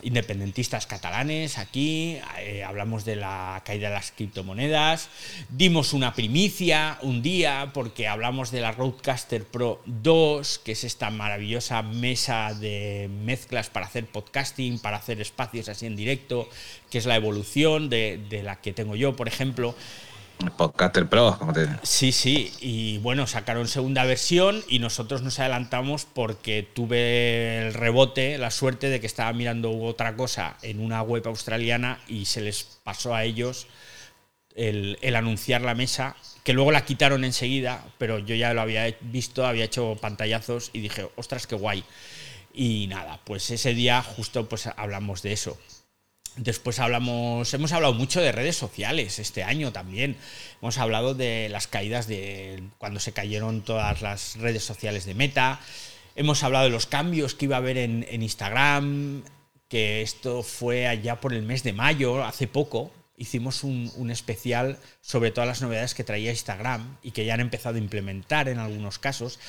independentistas 0.00 0.86
catalanes 0.86 1.58
aquí, 1.58 2.16
eh, 2.38 2.64
hablamos 2.64 3.04
de 3.04 3.16
la 3.16 3.62
caída 3.62 3.88
de 3.88 3.94
las 3.94 4.10
criptomonedas, 4.10 5.10
dimos 5.50 5.92
una 5.92 6.14
primicia 6.14 6.98
un 7.02 7.20
día 7.20 7.70
porque 7.74 8.08
hablamos 8.08 8.50
de 8.50 8.62
la 8.62 8.72
Roadcaster 8.72 9.44
Pro 9.44 9.82
2, 9.84 10.60
que 10.60 10.72
es 10.72 10.82
esta 10.82 11.10
maravillosa 11.10 11.82
mesa 11.82 12.54
de 12.54 13.10
mezclas 13.22 13.68
para 13.68 13.84
hacer 13.84 14.06
podcasting, 14.06 14.78
para 14.78 14.96
hacer 14.96 15.20
espacios 15.20 15.68
así 15.68 15.84
en 15.84 15.96
directo, 15.96 16.48
que 16.90 16.96
es 16.96 17.04
la 17.04 17.16
evolución 17.16 17.90
de 17.90 18.40
la 18.42 18.62
que 18.62 18.72
tengo 18.72 18.96
yo, 18.96 19.14
por 19.14 19.28
ejemplo. 19.28 19.74
Podcaster 20.56 21.08
Pro, 21.08 21.36
como 21.38 21.52
te 21.52 21.66
Sí, 21.82 22.12
sí, 22.12 22.52
y 22.60 22.98
bueno, 22.98 23.26
sacaron 23.26 23.68
segunda 23.68 24.04
versión 24.04 24.62
y 24.68 24.78
nosotros 24.78 25.22
nos 25.22 25.38
adelantamos 25.38 26.06
porque 26.06 26.66
tuve 26.74 27.66
el 27.66 27.74
rebote, 27.74 28.38
la 28.38 28.50
suerte 28.50 28.88
de 28.88 29.00
que 29.00 29.06
estaba 29.06 29.32
mirando 29.32 29.70
otra 29.70 30.16
cosa 30.16 30.56
en 30.62 30.80
una 30.80 31.02
web 31.02 31.26
australiana 31.26 31.98
y 32.06 32.26
se 32.26 32.40
les 32.40 32.78
pasó 32.84 33.14
a 33.14 33.24
ellos 33.24 33.66
el, 34.54 34.98
el 35.02 35.16
anunciar 35.16 35.62
la 35.62 35.74
mesa, 35.74 36.16
que 36.44 36.52
luego 36.52 36.72
la 36.72 36.84
quitaron 36.84 37.24
enseguida, 37.24 37.84
pero 37.98 38.18
yo 38.18 38.34
ya 38.34 38.54
lo 38.54 38.60
había 38.60 38.94
visto, 39.00 39.46
había 39.46 39.64
hecho 39.64 39.96
pantallazos 40.00 40.70
y 40.72 40.80
dije, 40.80 41.08
ostras, 41.16 41.46
qué 41.46 41.56
guay. 41.56 41.84
Y 42.54 42.86
nada, 42.88 43.20
pues 43.24 43.50
ese 43.50 43.74
día 43.74 44.02
justo 44.02 44.48
pues 44.48 44.66
hablamos 44.66 45.22
de 45.22 45.32
eso. 45.32 45.58
Después 46.38 46.78
hablamos, 46.78 47.52
hemos 47.52 47.72
hablado 47.72 47.94
mucho 47.94 48.20
de 48.20 48.30
redes 48.30 48.56
sociales 48.56 49.18
este 49.18 49.42
año 49.42 49.72
también. 49.72 50.16
Hemos 50.62 50.78
hablado 50.78 51.14
de 51.14 51.48
las 51.48 51.66
caídas 51.66 52.06
de 52.06 52.62
cuando 52.78 53.00
se 53.00 53.12
cayeron 53.12 53.62
todas 53.62 54.02
las 54.02 54.36
redes 54.36 54.62
sociales 54.62 55.04
de 55.04 55.14
Meta. 55.14 55.60
Hemos 56.14 56.44
hablado 56.44 56.66
de 56.66 56.70
los 56.70 56.86
cambios 56.86 57.34
que 57.34 57.46
iba 57.46 57.56
a 57.56 57.58
haber 57.58 57.76
en, 57.76 58.22
Instagram, 58.22 59.24
que 59.68 60.02
esto 60.02 60.44
fue 60.44 60.86
allá 60.86 61.20
por 61.20 61.32
el 61.32 61.42
mes 61.42 61.64
de 61.64 61.72
mayo, 61.72 62.24
hace 62.24 62.46
poco. 62.46 62.92
Hicimos 63.16 63.64
un, 63.64 63.90
un, 63.96 64.12
especial 64.12 64.78
sobre 65.00 65.32
todas 65.32 65.48
las 65.48 65.60
novedades 65.60 65.94
que 65.94 66.04
traía 66.04 66.30
Instagram 66.30 66.98
y 67.02 67.10
que 67.10 67.24
ya 67.24 67.34
han 67.34 67.40
empezado 67.40 67.74
a 67.74 67.80
implementar 67.80 68.48
en 68.48 68.60
algunos 68.60 69.00
casos. 69.00 69.40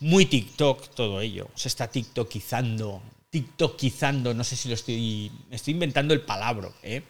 Muy 0.00 0.24
TikTok 0.24 0.94
todo 0.94 1.20
ello. 1.20 1.48
Se 1.54 1.68
está 1.68 1.88
TikTokizando 1.88 3.02
tiktokizando, 3.30 4.34
no 4.34 4.44
sé 4.44 4.56
si 4.56 4.68
lo 4.68 4.74
estoy, 4.74 5.30
estoy 5.50 5.74
inventando 5.74 6.12
el 6.14 6.20
palabra, 6.22 6.68
¿eh? 6.82 7.02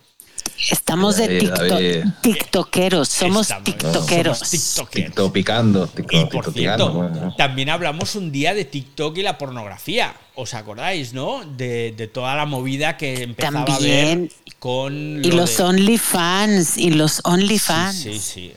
Estamos 0.71 1.17
de 1.17 1.39
TikTok, 1.39 2.21
tiktokeros, 2.23 3.09
somos 3.09 3.43
Estamos, 3.47 3.65
tiktokeros. 3.65 4.39
somos 4.39 4.51
tiktokeros. 4.51 5.15
Topicando, 5.15 5.91
Y 6.11 6.25
por 6.27 6.53
cierto, 6.53 7.11
también 7.37 7.69
hablamos 7.71 8.15
un 8.15 8.31
día 8.33 8.55
de 8.55 8.65
TikTok 8.65 9.17
y 9.19 9.23
la 9.23 9.37
pornografía. 9.39 10.15
¿Os 10.35 10.55
acordáis, 10.55 11.13
no? 11.13 11.45
De, 11.45 11.93
de 11.93 12.09
toda 12.09 12.35
la 12.37 12.47
movida 12.47 12.97
que 12.97 13.23
empezaba 13.23 13.65
También. 13.67 14.07
a 14.07 14.21
ver 14.23 14.31
con. 14.59 15.25
Y 15.25 15.31
lo 15.31 15.37
los 15.39 15.57
de- 15.57 15.63
OnlyFans, 15.65 16.77
y 16.79 16.91
los 16.91 17.21
OnlyFans. 17.25 17.97
Sí, 17.97 18.13
sí, 18.15 18.19
sí. 18.21 18.53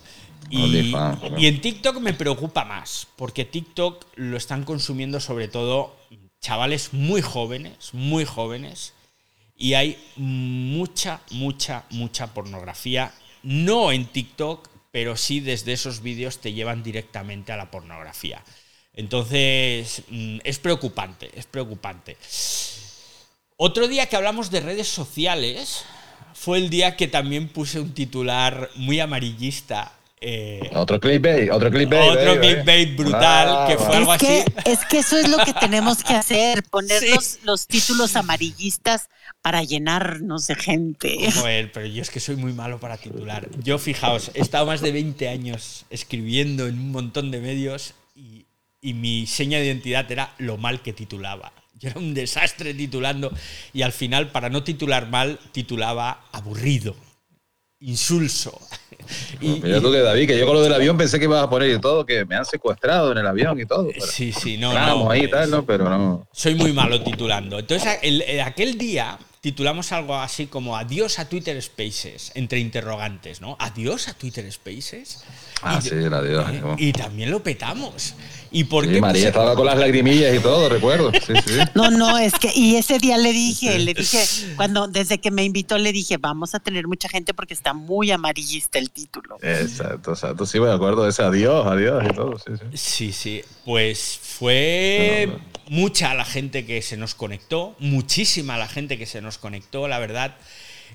Y, 0.49 0.61
OnlyFans, 0.63 1.19
bueno. 1.21 1.39
y 1.39 1.47
en 1.47 1.61
TikTok 1.61 1.97
me 1.99 2.13
preocupa 2.13 2.63
más, 2.63 3.07
porque 3.17 3.43
TikTok 3.45 4.05
lo 4.15 4.37
están 4.37 4.63
consumiendo 4.63 5.19
sobre 5.19 5.47
todo 5.47 5.95
chavales 6.43 6.93
muy 6.93 7.21
jóvenes, 7.21 7.93
muy 7.93 8.25
jóvenes, 8.25 8.93
y 9.57 9.75
hay 9.75 9.97
mucha, 10.17 11.21
mucha, 11.31 11.85
mucha 11.89 12.33
pornografía, 12.33 13.13
no 13.43 13.91
en 13.93 14.05
TikTok, 14.05 14.67
pero 14.91 15.15
sí 15.15 15.39
desde 15.39 15.71
esos 15.73 16.01
vídeos 16.01 16.39
te 16.39 16.51
llevan 16.51 16.83
directamente 16.83 17.53
a 17.53 17.57
la 17.57 17.71
pornografía. 17.71 18.43
Entonces, 18.93 20.03
mm, 20.09 20.39
es 20.43 20.59
preocupante, 20.59 21.31
es 21.33 21.45
preocupante. 21.45 22.17
Otro 23.55 23.87
día 23.87 24.07
que 24.07 24.17
hablamos 24.17 24.51
de 24.51 24.59
redes 24.59 24.89
sociales 24.89 25.85
fue 26.33 26.57
el 26.57 26.69
día 26.69 26.97
que 26.97 27.07
también 27.07 27.47
puse 27.47 27.79
un 27.79 27.93
titular 27.93 28.69
muy 28.75 28.99
amarillista. 28.99 29.93
Eh, 30.25 30.69
Otro 30.73 30.99
clickbait, 30.99 31.51
otro 31.51 31.69
clickbait. 31.69 32.11
Otro 32.11 32.39
clickbait 32.39 32.89
eh. 32.89 32.95
brutal, 32.95 33.47
Ah, 33.49 33.65
que 33.69 33.77
fue 33.77 33.87
bueno. 33.87 34.11
algo 34.11 34.13
Es 34.13 34.19
que, 34.21 34.39
así. 34.57 34.71
es 34.71 34.79
que 34.85 34.97
eso 34.99 35.17
es 35.17 35.29
lo 35.29 35.37
que 35.39 35.53
tenemos 35.53 36.03
que 36.03 36.13
hacer, 36.13 36.63
poner 36.63 36.99
Sí. 37.01 37.09
los, 37.13 37.39
los 37.43 37.67
títulos 37.67 38.15
amarillistas 38.15 39.09
para 39.41 39.63
llenarnos 39.63 40.47
de 40.47 40.55
gente. 40.55 41.31
Joder, 41.33 41.71
pero 41.73 41.85
yo 41.85 42.01
es 42.01 42.09
que 42.09 42.19
soy 42.21 42.37
muy 42.37 42.53
malo 42.53 42.79
para 42.79 42.97
titular. 42.97 43.49
Yo, 43.61 43.77
fijaos, 43.77 44.31
he 44.33 44.41
estado 44.41 44.65
más 44.65 44.79
de 44.81 44.91
20 44.93 45.27
años 45.27 45.85
escribiendo 45.89 46.67
en 46.67 46.79
un 46.79 46.91
montón 46.91 47.29
de 47.29 47.41
medios 47.41 47.93
y, 48.15 48.45
y 48.81 48.93
mi 48.93 49.27
seña 49.27 49.57
de 49.59 49.65
identidad 49.65 50.09
era 50.11 50.33
lo 50.37 50.57
mal 50.57 50.81
que 50.81 50.93
titulaba. 50.93 51.51
Yo 51.79 51.89
era 51.89 51.99
un 51.99 52.13
desastre 52.13 52.73
titulando 52.73 53.33
y 53.73 53.81
al 53.81 53.91
final, 53.91 54.31
para 54.31 54.49
no 54.49 54.63
titular 54.63 55.09
mal, 55.09 55.37
titulaba 55.51 56.23
aburrido, 56.31 56.95
insulso. 57.81 58.57
Y- 59.41 59.51
y- 59.57 59.81
tú 59.81 59.91
que 59.91 59.99
David, 59.99 60.27
que 60.27 60.37
yo 60.37 60.45
con 60.45 60.55
lo 60.55 60.61
del 60.61 60.73
avión 60.73 60.97
pensé 60.97 61.19
que 61.19 61.25
ibas 61.25 61.43
a 61.43 61.49
poner 61.49 61.69
y 61.71 61.79
todo, 61.79 62.05
que 62.05 62.25
me 62.25 62.35
han 62.35 62.45
secuestrado 62.45 63.11
en 63.11 63.17
el 63.19 63.27
avión 63.27 63.59
y 63.59 63.65
todo. 63.65 63.87
pero- 63.93 64.05
sí, 64.05 64.31
sí, 64.31 64.57
no, 64.57 64.73
no. 64.73 65.09
ahí 65.11 65.23
y 65.25 65.29
tal, 65.29 65.49
¿no? 65.51 65.65
Pero 65.65 65.89
no. 65.89 66.27
Soy 66.31 66.55
muy 66.55 66.73
malo 66.73 67.01
titulando. 67.03 67.59
Entonces, 67.59 67.97
el- 68.01 68.21
el- 68.23 68.41
aquel 68.41 68.77
día 68.77 69.17
titulamos 69.41 69.91
algo 69.91 70.15
así 70.15 70.47
como 70.47 70.77
Adiós 70.77 71.19
a 71.19 71.27
Twitter 71.27 71.61
Spaces, 71.61 72.31
entre 72.35 72.59
interrogantes, 72.59 73.41
¿no? 73.41 73.57
Adiós 73.59 74.07
a 74.07 74.13
Twitter 74.13 74.49
Spaces. 74.51 75.23
Ah, 75.61 75.79
Y- 75.83 75.89
sí, 75.89 75.95
la 75.95 76.21
Dios. 76.21 76.45
¿eh? 76.49 76.61
Y 76.77 76.93
también 76.93 77.29
lo 77.29 77.43
petamos. 77.43 78.15
¿Y 78.53 78.65
por 78.65 78.85
Sí, 78.85 78.91
qué? 78.91 79.01
María 79.01 79.27
estaba 79.29 79.55
con 79.55 79.65
las 79.65 79.77
lagrimillas 79.77 80.33
y 80.35 80.39
todo, 80.39 80.69
recuerdo. 80.69 81.11
Sí, 81.11 81.33
sí. 81.45 81.57
No, 81.73 81.89
no, 81.89 82.17
es 82.19 82.33
que, 82.35 82.51
y 82.55 82.75
ese 82.75 82.99
día 82.99 83.17
le 83.17 83.33
dije, 83.33 83.79
le 83.79 83.93
dije, 83.95 84.23
cuando, 84.55 84.87
desde 84.87 85.17
que 85.17 85.31
me 85.31 85.43
invitó, 85.43 85.77
le 85.79 85.91
dije, 85.91 86.17
vamos 86.17 86.53
a 86.53 86.59
tener 86.59 86.87
mucha 86.87 87.09
gente 87.09 87.33
porque 87.33 87.55
está 87.55 87.73
muy 87.73 88.11
amarillista 88.11 88.77
el 88.77 88.91
título. 88.91 89.37
Exacto, 89.41 90.11
exacto. 90.11 90.45
Sí, 90.45 90.59
me 90.59 90.71
acuerdo 90.71 91.03
de 91.03 91.09
ese 91.09 91.23
adiós, 91.23 91.65
adiós 91.65 92.03
y 92.07 92.13
todo. 92.13 92.37
Sí, 92.37 92.51
sí. 92.55 92.77
Sí, 92.77 93.11
sí. 93.11 93.41
Pues 93.65 94.19
fue 94.21 95.29
mucha 95.67 96.13
la 96.13 96.25
gente 96.25 96.65
que 96.65 96.81
se 96.83 96.95
nos 96.95 97.15
conectó, 97.15 97.75
muchísima 97.79 98.57
la 98.57 98.67
gente 98.67 98.97
que 98.99 99.07
se 99.07 99.21
nos 99.21 99.39
conectó, 99.39 99.87
la 99.87 99.97
verdad. 99.97 100.35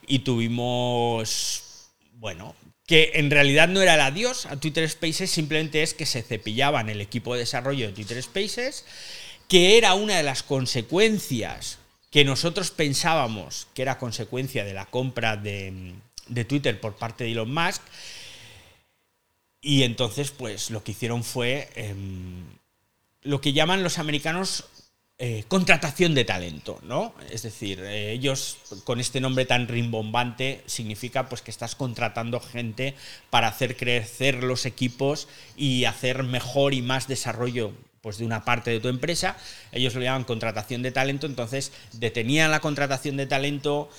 Y 0.07 0.21
tuvimos, 0.21 1.91
bueno, 2.15 2.55
que 2.89 3.13
en 3.17 3.31
realidad 3.31 3.69
no 3.69 3.83
era 3.83 3.95
el 3.95 4.01
adiós 4.01 4.47
a 4.47 4.57
Twitter 4.57 4.89
Spaces, 4.89 5.31
simplemente 5.31 5.83
es 5.83 5.93
que 5.93 6.07
se 6.07 6.23
cepillaban 6.23 6.89
el 6.89 7.03
equipo 7.03 7.35
de 7.35 7.41
desarrollo 7.41 7.87
de 7.87 7.93
Twitter 7.93 8.21
Spaces, 8.23 8.87
que 9.47 9.77
era 9.77 9.93
una 9.93 10.17
de 10.17 10.23
las 10.23 10.43
consecuencias 10.43 11.79
que 12.11 12.25
nosotros 12.25 12.71
pensábamos 12.71 13.69
que 13.75 13.83
era 13.83 13.99
consecuencia 13.99 14.65
de 14.65 14.73
la 14.73 14.87
compra 14.87 15.37
de, 15.37 15.93
de 16.29 16.45
Twitter 16.47 16.81
por 16.81 16.97
parte 16.97 17.25
de 17.25 17.33
Elon 17.33 17.53
Musk. 17.53 17.83
Y 19.61 19.83
entonces, 19.83 20.31
pues 20.31 20.71
lo 20.71 20.83
que 20.83 20.93
hicieron 20.93 21.25
fue 21.25 21.69
em, 21.75 22.43
lo 23.21 23.43
que 23.43 23.53
llaman 23.53 23.83
los 23.83 23.99
americanos 23.99 24.65
eh, 25.21 25.43
contratación 25.49 26.15
de 26.15 26.25
talento, 26.25 26.79
¿no? 26.85 27.13
Es 27.29 27.43
decir, 27.43 27.81
eh, 27.81 28.13
ellos 28.13 28.59
con 28.85 29.01
este 29.01 29.21
nombre 29.21 29.47
tan 29.47 29.67
rimbombante 29.67 30.63
significa 30.67 31.29
pues 31.29 31.43
que 31.43 31.51
estás 31.51 31.75
contratando 31.75 32.39
gente 32.39 32.95
para 33.29 33.49
hacer 33.49 33.77
crecer 33.77 34.45
los 34.45 34.65
equipos 34.65 35.27
y 35.57 35.87
hacer 35.87 36.23
mejor 36.23 36.73
y 36.73 36.83
más 36.83 37.09
desarrollo 37.09 37.73
pues 38.01 38.19
de 38.19 38.27
una 38.27 38.45
parte 38.45 38.71
de 38.71 38.79
tu 38.79 38.87
empresa, 38.87 39.37
ellos 39.73 39.97
lo 39.97 40.03
llaman 40.03 40.23
contratación 40.23 40.83
de 40.83 40.93
talento, 40.93 41.27
entonces 41.27 41.73
detenían 41.95 42.53
la 42.53 42.61
contratación 42.61 43.17
de 43.17 43.27
talento, 43.27 43.91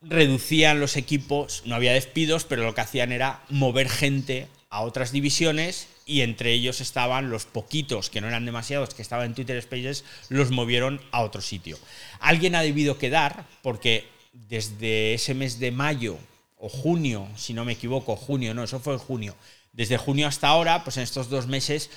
reducían 0.00 0.80
los 0.80 0.96
equipos, 0.96 1.62
no 1.66 1.74
había 1.74 1.92
despidos, 1.92 2.44
pero 2.44 2.64
lo 2.64 2.74
que 2.74 2.80
hacían 2.80 3.12
era 3.12 3.42
mover 3.50 3.90
gente 3.90 4.48
a 4.70 4.80
otras 4.80 5.12
divisiones 5.12 5.88
y 6.06 6.20
entre 6.20 6.52
ellos 6.52 6.80
estaban 6.80 7.30
los 7.30 7.46
poquitos, 7.46 8.10
que 8.10 8.20
no 8.20 8.28
eran 8.28 8.44
demasiados, 8.44 8.94
que 8.94 9.02
estaban 9.02 9.26
en 9.26 9.34
Twitter 9.34 9.60
Spaces, 9.62 10.04
los 10.28 10.50
movieron 10.50 11.00
a 11.10 11.22
otro 11.22 11.40
sitio. 11.40 11.78
Alguien 12.20 12.54
ha 12.54 12.62
debido 12.62 12.98
quedar 12.98 13.46
porque 13.62 14.06
desde 14.32 15.14
ese 15.14 15.34
mes 15.34 15.58
de 15.58 15.70
mayo 15.70 16.18
o 16.58 16.68
junio, 16.68 17.28
si 17.36 17.54
no 17.54 17.64
me 17.64 17.72
equivoco, 17.72 18.16
junio, 18.16 18.54
no, 18.54 18.64
eso 18.64 18.80
fue 18.80 18.94
en 18.94 18.98
junio, 18.98 19.36
desde 19.72 19.96
junio 19.96 20.26
hasta 20.26 20.48
ahora, 20.48 20.84
pues 20.84 20.96
en 20.96 21.02
estos 21.02 21.28
dos 21.28 21.46
meses 21.46 21.90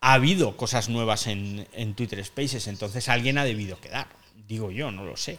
ha 0.00 0.12
habido 0.14 0.56
cosas 0.56 0.88
nuevas 0.88 1.26
en, 1.26 1.66
en 1.72 1.94
Twitter 1.94 2.24
Spaces, 2.24 2.66
entonces 2.68 3.08
alguien 3.08 3.38
ha 3.38 3.44
debido 3.44 3.80
quedar. 3.80 4.06
Digo 4.46 4.70
yo, 4.70 4.90
no 4.90 5.04
lo 5.04 5.16
sé. 5.16 5.38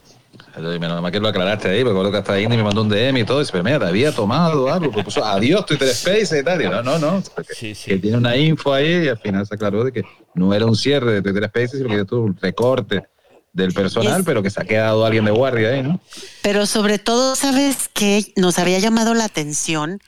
Menos 0.57 1.01
mal 1.01 1.11
que 1.11 1.19
lo 1.19 1.27
aclaraste 1.27 1.69
ahí, 1.69 1.83
porque 1.83 2.03
lo 2.03 2.11
que 2.11 2.17
está 2.17 2.33
ahí 2.33 2.47
me 2.47 2.61
mandó 2.61 2.81
un 2.81 2.89
DM 2.89 3.17
y 3.17 3.23
todo. 3.23 3.37
Y 3.37 3.41
dice, 3.41 3.51
pero 3.51 3.63
mira, 3.63 3.79
te 3.79 3.85
había 3.85 4.11
tomado 4.11 4.71
algo. 4.71 4.91
Pues 4.91 5.05
puso 5.05 5.23
adiós 5.23 5.65
Twitter 5.65 5.87
Space 5.89 6.39
y 6.39 6.43
tal. 6.43 6.61
Y 6.61 6.65
no, 6.65 6.83
no, 6.83 6.99
no. 6.99 7.23
Que, 7.47 7.73
que, 7.73 7.97
tiene 7.97 8.17
una 8.17 8.35
info 8.35 8.73
ahí 8.73 9.05
y 9.05 9.07
al 9.07 9.17
final 9.17 9.45
se 9.45 9.55
aclaró 9.55 9.83
de 9.83 9.91
que 9.91 10.03
no 10.33 10.53
era 10.53 10.65
un 10.65 10.75
cierre 10.75 11.13
de 11.13 11.21
Twitter 11.21 11.43
Space, 11.45 11.77
sino 11.77 11.89
que 11.89 12.05
tuvo 12.05 12.25
un 12.25 12.37
recorte 12.37 13.03
del 13.53 13.73
personal, 13.73 14.23
pero 14.23 14.43
que 14.43 14.49
se 14.49 14.61
ha 14.61 14.65
quedado 14.65 15.05
alguien 15.05 15.25
de 15.25 15.31
guardia 15.31 15.69
ahí, 15.69 15.83
¿no? 15.83 15.99
Pero 16.41 16.65
sobre 16.65 16.99
todo, 16.99 17.35
¿sabes 17.35 17.89
qué? 17.93 18.33
Nos 18.35 18.59
había 18.59 18.79
llamado 18.79 19.13
la 19.13 19.25
atención 19.25 19.99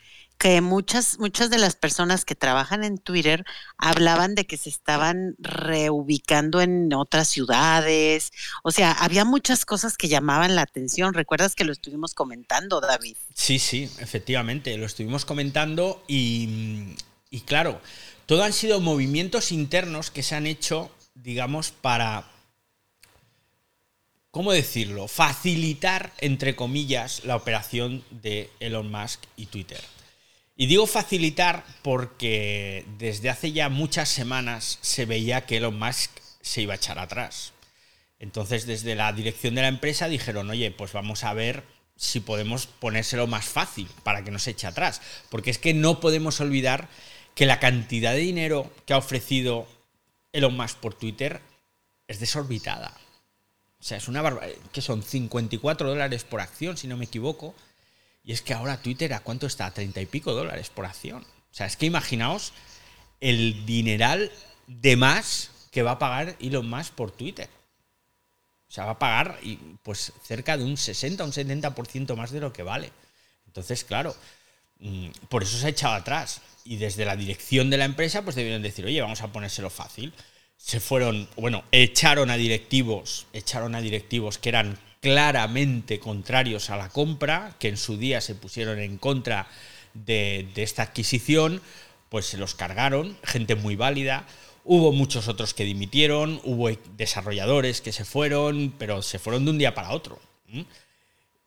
que 0.42 0.60
muchas, 0.60 1.20
muchas 1.20 1.52
de 1.52 1.60
las 1.60 1.76
personas 1.76 2.26
que 2.26 2.34
trabajan 2.34 2.84
en 2.84 2.98
Twitter 2.98 3.46
hablaban 3.78 4.34
de 4.34 4.48
que 4.48 4.58
se 4.58 4.70
estaban 4.70 5.36
reubicando 5.38 6.62
en 6.62 6.92
otras 6.96 7.28
ciudades. 7.28 8.32
O 8.64 8.72
sea, 8.72 8.92
había 8.92 9.24
muchas 9.24 9.66
cosas 9.66 9.98
que 9.98 10.08
llamaban 10.08 10.56
la 10.56 10.64
atención. 10.64 11.14
¿Recuerdas 11.14 11.54
que 11.54 11.64
lo 11.64 11.72
estuvimos 11.72 12.16
comentando, 12.16 12.82
David? 12.82 13.18
Sí, 13.36 13.60
sí, 13.60 13.88
efectivamente, 14.00 14.76
lo 14.78 14.88
estuvimos 14.88 15.26
comentando 15.26 16.04
y, 16.08 16.96
y 17.30 17.42
claro, 17.42 17.80
todo 18.26 18.44
han 18.44 18.54
sido 18.54 18.82
movimientos 18.82 19.52
internos 19.52 20.10
que 20.10 20.24
se 20.24 20.34
han 20.34 20.48
hecho, 20.48 20.90
digamos, 21.14 21.70
para 21.70 22.26
¿cómo 24.32 24.52
decirlo? 24.54 25.08
Facilitar, 25.08 26.12
entre 26.18 26.56
comillas, 26.56 27.26
la 27.26 27.36
operación 27.36 28.04
de 28.10 28.50
Elon 28.60 28.90
Musk 28.90 29.22
y 29.38 29.46
Twitter. 29.46 29.82
Y 30.56 30.68
digo 30.68 30.86
facilitar 30.86 31.64
porque 31.82 32.86
desde 32.98 33.30
hace 33.30 33.52
ya 33.52 33.70
muchas 33.70 34.10
semanas 34.10 34.78
se 34.82 35.06
veía 35.06 35.46
que 35.46 35.58
Elon 35.58 35.78
Musk 35.80 36.12
se 36.42 36.62
iba 36.62 36.74
a 36.74 36.78
echar 36.78 37.00
atrás. 37.00 37.54
Entonces 38.20 38.68
desde 38.68 38.96
la 38.96 39.12
dirección 39.14 39.56
de 39.56 39.62
la 39.62 39.68
empresa 39.68 40.08
dijeron, 40.08 40.50
oye, 40.50 40.72
pues 40.72 40.94
vamos 40.94 41.24
a 41.24 41.34
ver 41.34 41.64
si 41.96 42.20
podemos 42.20 42.68
ponérselo 42.68 43.28
más 43.28 43.46
fácil 43.46 43.88
para 44.04 44.24
que 44.24 44.32
no 44.32 44.40
se 44.40 44.52
eche 44.52 44.68
atrás. 44.68 45.02
Porque 45.30 45.50
es 45.50 45.58
que 45.58 45.74
no 45.74 46.00
podemos 46.00 46.40
olvidar 46.40 46.88
que 47.36 47.46
la 47.46 47.60
cantidad 47.60 48.14
de 48.14 48.20
dinero 48.20 48.72
que 48.86 48.94
ha 48.94 48.98
ofrecido 48.98 49.68
Elon 50.34 50.56
Musk 50.56 50.78
por 50.78 50.94
Twitter 50.94 51.42
es 52.08 52.20
desorbitada. 52.20 52.94
O 53.80 53.84
sea, 53.84 53.98
es 53.98 54.08
una 54.08 54.22
barbaridad. 54.22 54.58
que 54.72 54.82
son 54.82 55.02
54 55.02 55.90
dólares 55.90 56.24
por 56.24 56.42
acción, 56.42 56.78
si 56.78 56.88
no 56.88 56.98
me 56.98 57.06
equivoco. 57.06 57.56
Y 58.24 58.34
es 58.34 58.42
que 58.42 58.54
ahora 58.54 58.82
Twitter, 58.82 59.14
¿a 59.14 59.22
cuánto 59.22 59.48
está? 59.48 59.66
A 59.66 59.74
30 59.74 60.02
y 60.02 60.06
pico 60.06 60.34
dólares 60.34 60.70
por 60.70 60.86
acción. 60.86 61.24
O 61.24 61.54
sea, 61.54 61.66
es 61.66 61.76
que 61.76 61.86
imaginaos 61.86 62.54
el 63.20 63.66
dineral 63.66 64.32
de 64.68 64.96
más 64.96 65.52
que 65.72 65.84
va 65.84 65.92
a 65.92 66.00
pagar 66.00 66.36
Elon 66.40 66.70
Musk 66.70 66.94
por 66.94 67.12
Twitter. 67.12 67.50
O 68.68 68.74
sea, 68.74 68.86
va 68.86 68.92
a 68.92 69.00
pagar 69.00 69.40
pues 69.84 70.14
cerca 70.24 70.58
de 70.58 70.64
un 70.64 70.78
60 70.78 71.24
o 71.24 71.28
un 71.28 71.34
70% 71.34 72.16
más 72.16 72.32
de 72.32 72.40
lo 72.40 72.54
que 72.54 72.64
vale. 72.64 72.92
Entonces, 73.48 73.84
claro, 73.84 74.16
mm, 74.80 75.10
por 75.28 75.44
eso 75.44 75.58
se 75.58 75.66
ha 75.66 75.70
echado 75.70 75.94
atrás. 75.94 76.42
Y 76.64 76.78
desde 76.78 77.06
la 77.06 77.16
dirección 77.16 77.70
de 77.70 77.78
la 77.78 77.86
empresa, 77.86 78.22
pues 78.22 78.36
debieron 78.36 78.62
decir, 78.62 78.86
oye, 78.86 79.02
vamos 79.02 79.22
a 79.22 79.32
ponérselo 79.32 79.70
fácil. 79.70 80.14
Se 80.56 80.80
fueron, 80.80 81.28
bueno, 81.36 81.64
echaron 81.72 82.30
a 82.30 82.38
directivos, 82.38 83.26
echaron 83.34 83.76
a 83.76 83.82
directivos 83.82 84.38
que 84.38 84.50
eran 84.50 84.78
claramente 85.02 86.00
contrarios 86.00 86.70
a 86.70 86.78
la 86.78 86.90
compra, 86.90 87.56
que 87.60 87.68
en 87.68 87.78
su 87.78 87.98
día 87.98 88.22
se 88.22 88.36
pusieron 88.36 88.80
en 88.80 88.98
contra 88.98 89.48
de, 89.94 90.48
esta 90.56 90.84
adquisición, 90.84 91.62
pues 92.10 92.28
se 92.28 92.38
los 92.38 92.56
cargaron, 92.56 93.18
gente 93.24 93.56
muy 93.56 93.76
válida. 93.76 94.26
Hubo 94.64 94.92
muchos 94.92 95.28
otros 95.28 95.56
que 95.56 95.66
dimitieron, 95.66 96.40
hubo 96.44 96.70
desarrolladores 96.96 97.82
que 97.82 97.92
se 97.92 98.06
fueron, 98.06 98.74
pero 98.78 99.02
se 99.02 99.18
fueron 99.18 99.44
de 99.46 99.52
un 99.52 99.58
día 99.58 99.74
para 99.74 99.92
otro. 99.92 100.20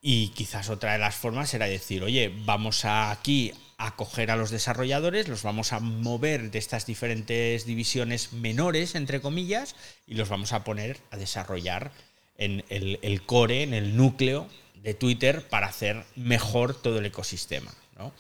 Y 0.03 0.29
quizás 0.29 0.69
otra 0.69 0.95
de 0.95 0.99
las 0.99 1.15
formas 1.15 1.55
era 1.55 1.67
decir, 1.67 2.03
oye, 2.03 2.35
vamos 2.45 2.85
a 2.85 3.13
aquí 3.13 3.53
a 3.79 3.95
coger 3.95 4.31
a 4.31 4.37
los 4.37 4.51
desarrolladores, 4.51 5.29
los 5.29 5.43
vamos 5.45 5.73
a 5.73 5.79
mover 5.79 6.51
de 6.51 6.59
estas 6.59 6.87
diferentes 6.87 7.67
divisiones 7.67 8.33
menores, 8.33 8.97
entre 8.97 9.21
comillas, 9.21 9.77
y 10.07 10.15
los 10.15 10.29
vamos 10.29 10.53
a 10.53 10.65
poner 10.65 10.99
a 11.11 11.17
desarrollar 11.17 11.93
en 12.37 12.65
el, 12.69 13.23
core, 13.27 13.63
en 13.63 13.75
el 13.75 13.97
núcleo 13.97 14.49
de 14.75 14.95
Twitter 14.95 15.47
para 15.49 15.67
hacer 15.67 16.05
mejor 16.17 16.81
todo 16.81 16.99
el 16.99 17.07
ecosistema. 17.07 17.73
¿no? 17.99 18.13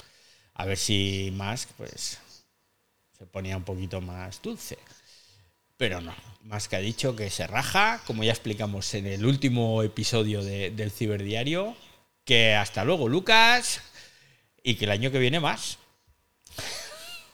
A 0.54 0.64
ver 0.64 0.78
si 0.78 1.32
Musk 1.34 1.70
pues, 1.76 2.18
se 3.18 3.26
ponía 3.26 3.56
un 3.56 3.64
poquito 3.64 4.00
más 4.00 4.40
dulce. 4.40 4.78
Pero 5.76 6.00
no, 6.00 6.14
Musk 6.42 6.74
ha 6.74 6.78
dicho 6.78 7.16
que 7.16 7.30
se 7.30 7.46
raja, 7.46 8.00
como 8.06 8.22
ya 8.22 8.30
explicamos 8.30 8.94
en 8.94 9.06
el 9.06 9.26
último 9.26 9.82
episodio 9.82 10.42
del 10.44 10.90
Ciberdiario, 10.92 11.76
que 12.24 12.54
hasta 12.54 12.84
luego 12.84 13.08
Lucas 13.08 13.80
y 14.62 14.76
que 14.76 14.84
el 14.84 14.92
año 14.92 15.10
que 15.10 15.18
viene 15.18 15.40
más. 15.40 15.78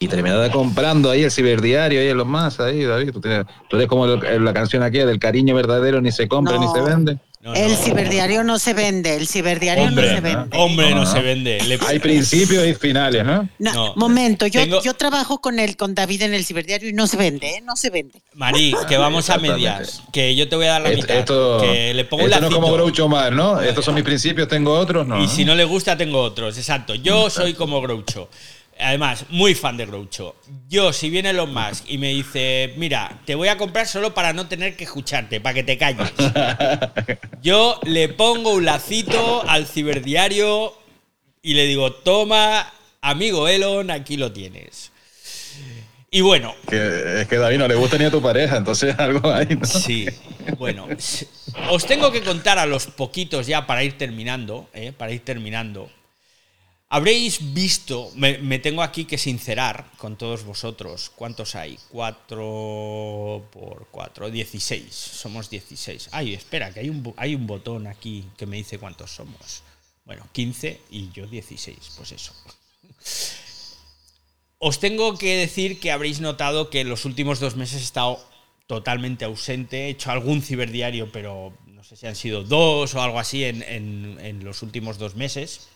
Y 0.03 0.09
terminada 0.09 0.51
comprando 0.51 1.11
ahí 1.11 1.25
el 1.25 1.31
ciberdiario, 1.31 2.01
ahí 2.01 2.15
los 2.15 2.27
más, 2.27 2.59
ahí, 2.59 2.85
David. 2.85 3.13
Tú, 3.13 3.21
tienes, 3.21 3.45
tú 3.69 3.77
eres 3.77 3.87
como 3.87 4.07
la 4.07 4.53
canción 4.55 4.83
aquí 4.83 4.97
del 4.97 5.19
cariño 5.19 5.55
verdadero, 5.55 6.01
ni 6.01 6.11
se 6.11 6.27
compra 6.27 6.57
ni 6.57 6.67
se 6.69 6.81
vende. 6.81 7.19
el 7.55 7.77
ciberdiario 7.77 8.43
no 8.43 8.59
se 8.59 8.73
vende, 8.73 9.17
el 9.17 9.29
ciberdiario 9.29 9.91
no 9.91 10.01
se 10.01 10.21
vende. 10.23 10.57
Hombre, 10.57 10.95
no, 10.95 11.05
se 11.05 11.21
vende. 11.21 11.59
Hay 11.87 11.99
principios 11.99 12.67
y 12.67 12.73
finales, 12.73 13.27
¿no? 13.27 13.47
no 13.59 13.93
momento, 13.95 14.47
yo, 14.47 14.81
yo 14.83 14.95
trabajo 14.95 15.43
con 15.43 15.59
el, 15.59 15.77
con 15.77 15.95
David 15.95 16.23
en 16.23 16.33
el 16.33 16.47
ciberdiario 16.47 16.89
y 16.89 16.95
no 16.95 17.07
se 17.07 17.19
vende, 17.19 17.57
¿eh? 17.57 17.61
No 17.63 17.77
se 17.77 17.91
vende. 17.91 18.23
Marí, 18.33 18.75
que 18.89 18.97
vamos 18.97 19.29
a 19.29 19.37
medias, 19.37 20.03
que 20.15 20.35
yo 20.35 20.49
te 20.49 20.57
voy 20.57 20.65
a 20.65 20.71
dar 20.71 20.81
la 20.81 20.91
mitad. 20.93 21.19
Esto, 21.19 21.61
que 21.61 21.93
le 21.93 22.07
pongo 22.07 22.25
esto 22.25 22.41
no 22.41 22.51
como 22.51 22.73
Groucho 22.73 23.07
Mar, 23.07 23.35
¿no? 23.35 23.61
Estos 23.61 23.85
son 23.85 23.97
mis 23.97 24.05
principios, 24.05 24.49
tengo 24.49 24.73
otros, 24.73 25.07
¿no? 25.07 25.23
Y 25.23 25.29
si 25.29 25.45
no 25.45 25.55
le 25.55 25.65
gusta, 25.65 25.95
tengo 25.99 26.23
otros, 26.23 26.57
exacto. 26.57 26.95
Yo 26.95 27.29
soy 27.29 27.53
como 27.53 27.83
Groucho. 27.83 28.31
Además, 28.83 29.27
muy 29.31 29.55
fan 29.55 29.77
de 29.77 29.87
Groucho. 29.87 30.37
Yo, 30.69 30.93
si 30.93 31.11
viene 31.11 31.31
Elon 31.31 31.53
Musk 31.53 31.85
y 31.89 31.99
me 31.99 32.09
dice, 32.09 32.75
mira, 32.77 33.21
te 33.25 33.35
voy 33.35 33.49
a 33.49 33.57
comprar 33.57 33.87
solo 33.87 34.15
para 34.15 34.33
no 34.33 34.49
tener 34.49 34.77
que 34.77 34.85
escucharte, 34.85 35.41
para 35.41 35.55
que 35.55 35.63
te 35.63 35.79
calles. 35.79 36.13
Yo 37.43 37.81
le 37.85 38.09
pongo 38.09 38.55
un 38.55 38.65
lacito 38.65 39.49
al 39.49 39.67
ciberdiario 39.67 40.75
y 41.43 41.55
le 41.55 41.67
digo, 41.67 41.93
toma, 41.93 42.73
amigo 43.01 43.49
Elon, 43.49 43.91
aquí 43.91 44.17
lo 44.17 44.33
tienes. 44.33 44.93
Y 46.11 46.23
bueno. 46.23 46.55
es 46.71 47.29
que 47.29 47.37
David 47.37 47.59
no 47.59 47.69
le 47.69 47.77
gusta 47.77 47.97
ni 47.97 48.05
a 48.05 48.11
tu 48.11 48.21
pareja, 48.21 48.57
entonces 48.57 48.95
algo 48.99 49.33
hay, 49.33 49.47
¿no? 49.57 49.65
Sí, 49.65 50.07
bueno. 50.59 50.89
Os 51.71 51.87
tengo 51.87 52.11
que 52.11 52.23
contar 52.23 52.59
a 52.59 52.67
los 52.67 52.87
poquitos 52.87 53.47
ya 53.47 53.67
para 53.67 53.85
ir 53.85 53.97
terminando, 53.97 54.69
¿eh? 54.75 54.93
para 54.97 55.13
ir 55.13 55.25
terminando 55.25 55.89
Habréis 56.93 57.55
visto, 57.55 58.11
me, 58.17 58.59
tengo 58.59 58.83
aquí 58.83 59.05
que 59.05 59.17
sincerar 59.17 59.89
con 59.97 60.17
todos 60.17 60.43
vosotros. 60.43 61.13
¿Cuántos 61.15 61.55
hay? 61.55 61.79
4 61.91 63.49
por 63.53 63.87
4, 63.93 64.29
16. 64.29 64.93
Somos 64.93 65.49
16. 65.49 66.09
Ay, 66.11 66.35
espera, 66.35 66.75
que 66.75 66.81
hay 66.81 66.89
un, 66.89 67.15
hay 67.17 67.37
un 67.37 67.47
botón 67.47 67.87
aquí 67.87 68.25
que 68.37 68.45
me 68.45 68.57
dice 68.57 68.81
cuántos 68.81 69.13
somos. 69.13 69.63
Bueno, 70.05 70.27
15 70.33 70.81
y 70.91 71.13
yo 71.13 71.29
16, 71.29 71.79
pues 71.97 72.11
eso. 72.11 72.35
Os 74.59 74.81
tengo 74.81 75.17
que 75.17 75.37
decir 75.37 75.79
que 75.79 75.93
habréis 75.93 76.21
notado 76.21 76.71
que 76.71 76.81
en 76.81 76.89
los 76.89 77.05
últimos 77.05 77.39
dos 77.39 77.55
meses 77.55 77.83
he 77.83 77.85
estado 77.85 78.19
totalmente 78.67 79.25
ausente. 79.25 79.87
He 79.87 79.91
hecho 79.91 80.11
algún 80.11 80.43
ciberdiario, 80.43 81.13
pero 81.13 81.57
no 81.67 81.85
sé 81.85 81.95
si 81.95 82.09
han 82.09 82.17
sido 82.17 82.43
dos 82.43 82.97
o 82.97 83.01
algo 83.01 83.21
así 83.21 83.45
en, 83.45 83.63
en 83.63 84.45
los 84.45 84.63
últimos 84.63 84.99
dos 84.99 85.15
meses 85.15 85.69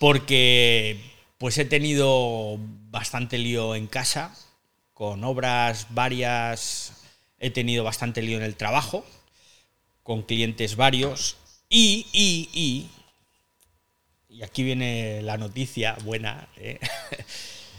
porque 0.00 0.98
pues 1.36 1.58
he 1.58 1.66
tenido 1.66 2.56
bastante 2.90 3.36
lío 3.36 3.74
en 3.74 3.86
casa, 3.86 4.34
con 4.94 5.22
obras 5.24 5.88
varias, 5.90 6.94
he 7.38 7.50
tenido 7.50 7.84
bastante 7.84 8.22
lío 8.22 8.38
en 8.38 8.42
el 8.42 8.56
trabajo, 8.56 9.04
con 10.02 10.22
clientes 10.22 10.76
varios, 10.76 11.36
y, 11.68 12.06
y, 12.14 12.48
y, 12.54 12.90
y 14.34 14.42
aquí 14.42 14.62
viene 14.62 15.20
la 15.20 15.36
noticia 15.36 15.98
buena, 16.02 16.48
¿eh? 16.56 16.80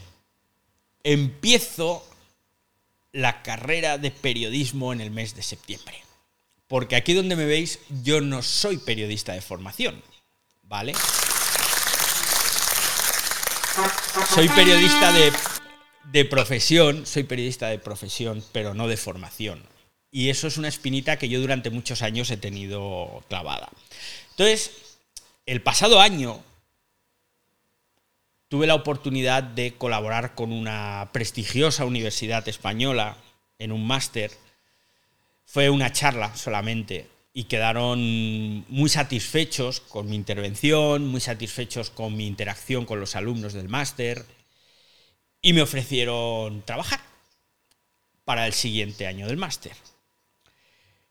empiezo 1.04 2.08
la 3.14 3.42
carrera 3.42 3.98
de 3.98 4.12
periodismo 4.12 4.94
en 4.94 5.02
el 5.02 5.10
mes 5.10 5.36
de 5.36 5.42
septiembre. 5.42 6.04
Porque 6.68 6.96
aquí 6.96 7.14
donde 7.14 7.36
me 7.36 7.46
veis, 7.46 7.80
yo 8.04 8.22
no 8.22 8.44
soy 8.44 8.78
periodista 8.78 9.34
de 9.34 9.42
formación, 9.42 10.04
¿vale? 10.62 10.94
Soy 14.34 14.50
periodista 14.50 15.12
de, 15.14 15.32
de 16.12 16.26
profesión, 16.26 17.06
soy 17.06 17.24
periodista 17.24 17.68
de 17.68 17.80
profesión, 17.80 18.44
pero 18.52 18.74
no 18.74 18.88
de 18.88 18.98
formación. 18.98 19.64
Y 20.12 20.30
eso 20.30 20.48
es 20.48 20.58
una 20.58 20.68
espinita 20.68 21.18
que 21.18 21.30
yo 21.30 21.40
durante 21.40 21.70
muchos 21.70 22.02
años 22.02 22.30
he 22.32 22.38
tenido 22.38 23.24
clavada. 23.30 23.70
Entonces, 24.32 24.72
el 25.46 25.62
pasado 25.62 26.02
año 26.02 26.44
tuve 28.50 28.68
la 28.68 28.76
oportunidad 28.76 29.44
de 29.44 29.76
colaborar 29.76 30.36
con 30.36 30.52
una 30.52 31.10
prestigiosa 31.14 31.86
universidad 31.86 32.46
española 32.50 33.16
en 33.58 33.72
un 33.72 33.88
máster. 33.88 34.32
Fue 35.46 35.70
una 35.70 35.94
charla 35.94 36.36
solamente 36.36 37.10
y 37.34 37.46
quedaron 37.46 38.66
muy 38.68 38.90
satisfechos 38.90 39.80
con 39.80 40.10
mi 40.10 40.16
intervención, 40.16 41.08
muy 41.08 41.22
satisfechos 41.22 41.90
con 41.90 42.16
mi 42.16 42.28
interacción 42.28 42.86
con 42.86 43.00
los 43.00 43.16
alumnos 43.16 43.54
del 43.54 43.70
máster 43.70 44.26
y 45.42 45.54
me 45.54 45.62
ofrecieron 45.62 46.62
trabajar 46.64 47.00
para 48.26 48.46
el 48.48 48.54
siguiente 48.54 49.08
año 49.08 49.28
del 49.28 49.38
máster. 49.38 49.74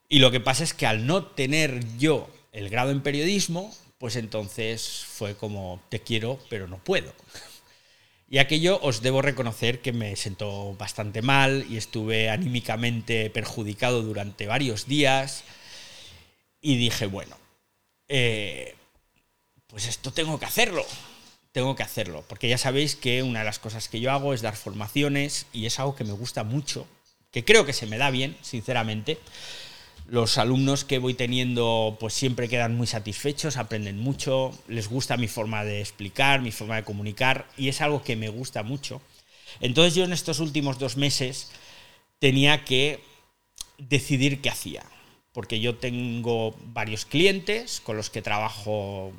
Y 0.07 0.19
lo 0.19 0.31
que 0.31 0.39
pasa 0.39 0.63
es 0.63 0.73
que 0.73 0.85
al 0.85 1.07
no 1.07 1.25
tener 1.25 1.97
yo 1.97 2.29
el 2.51 2.69
grado 2.69 2.91
en 2.91 3.01
periodismo, 3.01 3.73
pues 3.97 4.15
entonces 4.15 5.05
fue 5.07 5.35
como, 5.35 5.81
te 5.89 6.01
quiero, 6.01 6.39
pero 6.49 6.67
no 6.67 6.83
puedo. 6.83 7.13
Y 8.31 8.37
aquello 8.37 8.79
os 8.81 9.01
debo 9.01 9.21
reconocer 9.21 9.81
que 9.81 9.91
me 9.91 10.15
sentó 10.15 10.73
bastante 10.75 11.21
mal 11.21 11.65
y 11.69 11.75
estuve 11.75 12.29
anímicamente 12.29 13.29
perjudicado 13.29 14.03
durante 14.03 14.47
varios 14.47 14.87
días. 14.87 15.43
Y 16.61 16.77
dije, 16.77 17.07
bueno, 17.07 17.35
eh, 18.07 18.75
pues 19.67 19.87
esto 19.87 20.11
tengo 20.11 20.39
que 20.39 20.45
hacerlo. 20.45 20.85
Tengo 21.51 21.75
que 21.75 21.83
hacerlo. 21.83 22.23
Porque 22.27 22.47
ya 22.47 22.57
sabéis 22.57 22.95
que 22.95 23.23
una 23.23 23.39
de 23.39 23.45
las 23.45 23.59
cosas 23.59 23.89
que 23.89 23.99
yo 23.99 24.11
hago 24.11 24.33
es 24.33 24.41
dar 24.41 24.55
formaciones 24.55 25.47
y 25.51 25.65
es 25.65 25.79
algo 25.79 25.95
que 25.95 26.03
me 26.03 26.13
gusta 26.13 26.43
mucho, 26.43 26.87
que 27.31 27.43
creo 27.43 27.65
que 27.65 27.73
se 27.73 27.87
me 27.87 27.97
da 27.97 28.11
bien, 28.11 28.37
sinceramente. 28.41 29.17
Los 30.07 30.37
alumnos 30.37 30.83
que 30.83 30.99
voy 30.99 31.13
teniendo 31.13 31.95
pues 31.99 32.13
siempre 32.13 32.49
quedan 32.49 32.75
muy 32.75 32.87
satisfechos, 32.87 33.57
aprenden 33.57 33.97
mucho, 33.97 34.51
les 34.67 34.89
gusta 34.89 35.15
mi 35.15 35.27
forma 35.27 35.63
de 35.63 35.79
explicar, 35.79 36.41
mi 36.41 36.51
forma 36.51 36.75
de 36.75 36.83
comunicar 36.83 37.47
y 37.55 37.69
es 37.69 37.79
algo 37.79 38.03
que 38.03 38.17
me 38.17 38.27
gusta 38.27 38.61
mucho. 38.63 39.01
Entonces 39.61 39.95
yo 39.95 40.03
en 40.03 40.11
estos 40.11 40.39
últimos 40.39 40.79
dos 40.79 40.97
meses 40.97 41.51
tenía 42.19 42.65
que 42.65 43.01
decidir 43.77 44.41
qué 44.41 44.49
hacía, 44.49 44.83
porque 45.33 45.59
yo 45.59 45.77
tengo 45.77 46.55
varios 46.65 47.05
clientes 47.05 47.81
con 47.81 47.97
los 47.97 48.09
que 48.09 48.21
trabajo 48.21 49.13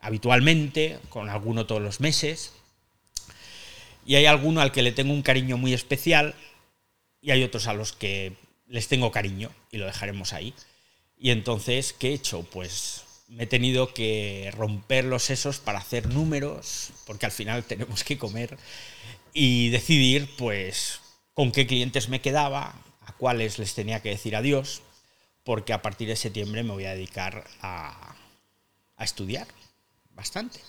habitualmente, 0.00 0.98
con 1.08 1.30
alguno 1.30 1.66
todos 1.66 1.82
los 1.82 2.00
meses, 2.00 2.52
y 4.04 4.14
hay 4.14 4.26
alguno 4.26 4.60
al 4.60 4.72
que 4.72 4.82
le 4.82 4.92
tengo 4.92 5.12
un 5.12 5.22
cariño 5.22 5.56
muy 5.56 5.72
especial 5.74 6.34
y 7.20 7.30
hay 7.32 7.42
otros 7.42 7.66
a 7.66 7.72
los 7.72 7.92
que 7.92 8.34
les 8.68 8.88
tengo 8.88 9.10
cariño 9.10 9.50
y 9.72 9.78
lo 9.78 9.86
dejaremos 9.86 10.32
ahí. 10.32 10.54
Y 11.18 11.30
entonces, 11.30 11.92
¿qué 11.92 12.10
he 12.10 12.14
hecho? 12.14 12.42
Pues 12.42 13.04
me 13.28 13.44
he 13.44 13.46
tenido 13.46 13.92
que 13.92 14.52
romper 14.56 15.04
los 15.04 15.24
sesos 15.24 15.58
para 15.58 15.78
hacer 15.78 16.08
números, 16.08 16.90
porque 17.06 17.26
al 17.26 17.32
final 17.32 17.64
tenemos 17.64 18.04
que 18.04 18.18
comer, 18.18 18.56
y 19.32 19.70
decidir, 19.70 20.30
pues, 20.36 21.00
con 21.34 21.52
qué 21.52 21.66
clientes 21.66 22.08
me 22.08 22.20
quedaba, 22.20 22.74
a 23.16 23.18
cuáles 23.18 23.58
les 23.58 23.74
tenía 23.74 24.02
que 24.02 24.10
decir 24.10 24.36
adiós, 24.36 24.82
porque 25.44 25.72
a 25.72 25.82
partir 25.82 26.08
de 26.08 26.16
septiembre 26.16 26.62
me 26.62 26.72
voy 26.72 26.84
a 26.84 26.94
dedicar 26.94 27.46
a, 27.62 28.14
a 28.96 29.04
estudiar 29.04 29.46
bastante. 30.14 30.60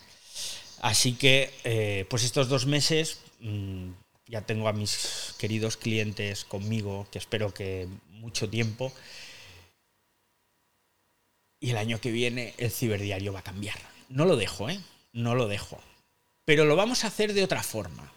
Así 0.82 1.14
que, 1.14 1.54
eh, 1.64 2.06
pues 2.10 2.24
estos 2.24 2.50
dos 2.50 2.66
meses 2.66 3.20
mmm, 3.39 3.89
ya 4.28 4.41
tengo 4.41 4.68
a 4.68 4.74
mis 4.74 5.34
queridos 5.39 5.78
clientes 5.78 6.45
conmigo, 6.45 7.08
que 7.12 7.18
espero 7.18 7.54
que 7.54 7.88
mucho 8.12 8.50
tiempo. 8.50 8.93
Y 11.60 11.72
el 11.72 11.78
año 11.78 12.00
que 12.00 12.12
viene 12.12 12.54
el 12.58 12.72
ciberdiario 12.72 13.34
va 13.34 13.39
a 13.39 13.43
cambiar. 13.43 13.80
No 14.10 14.26
lo 14.26 14.36
dejo, 14.36 14.70
¿eh? 14.70 14.80
No 15.12 15.34
lo 15.34 15.48
dejo. 15.48 15.82
Pero 16.45 16.66
lo 16.66 16.76
vamos 16.76 17.04
a 17.04 17.08
hacer 17.08 17.34
de 17.34 17.43
otra 17.43 17.64
forma. 17.64 18.12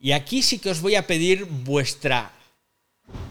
Y 0.00 0.12
aquí 0.12 0.42
sí 0.42 0.58
que 0.58 0.70
os 0.70 0.80
voy 0.80 0.94
a 0.94 1.06
pedir 1.06 1.44
vuestra 1.44 2.32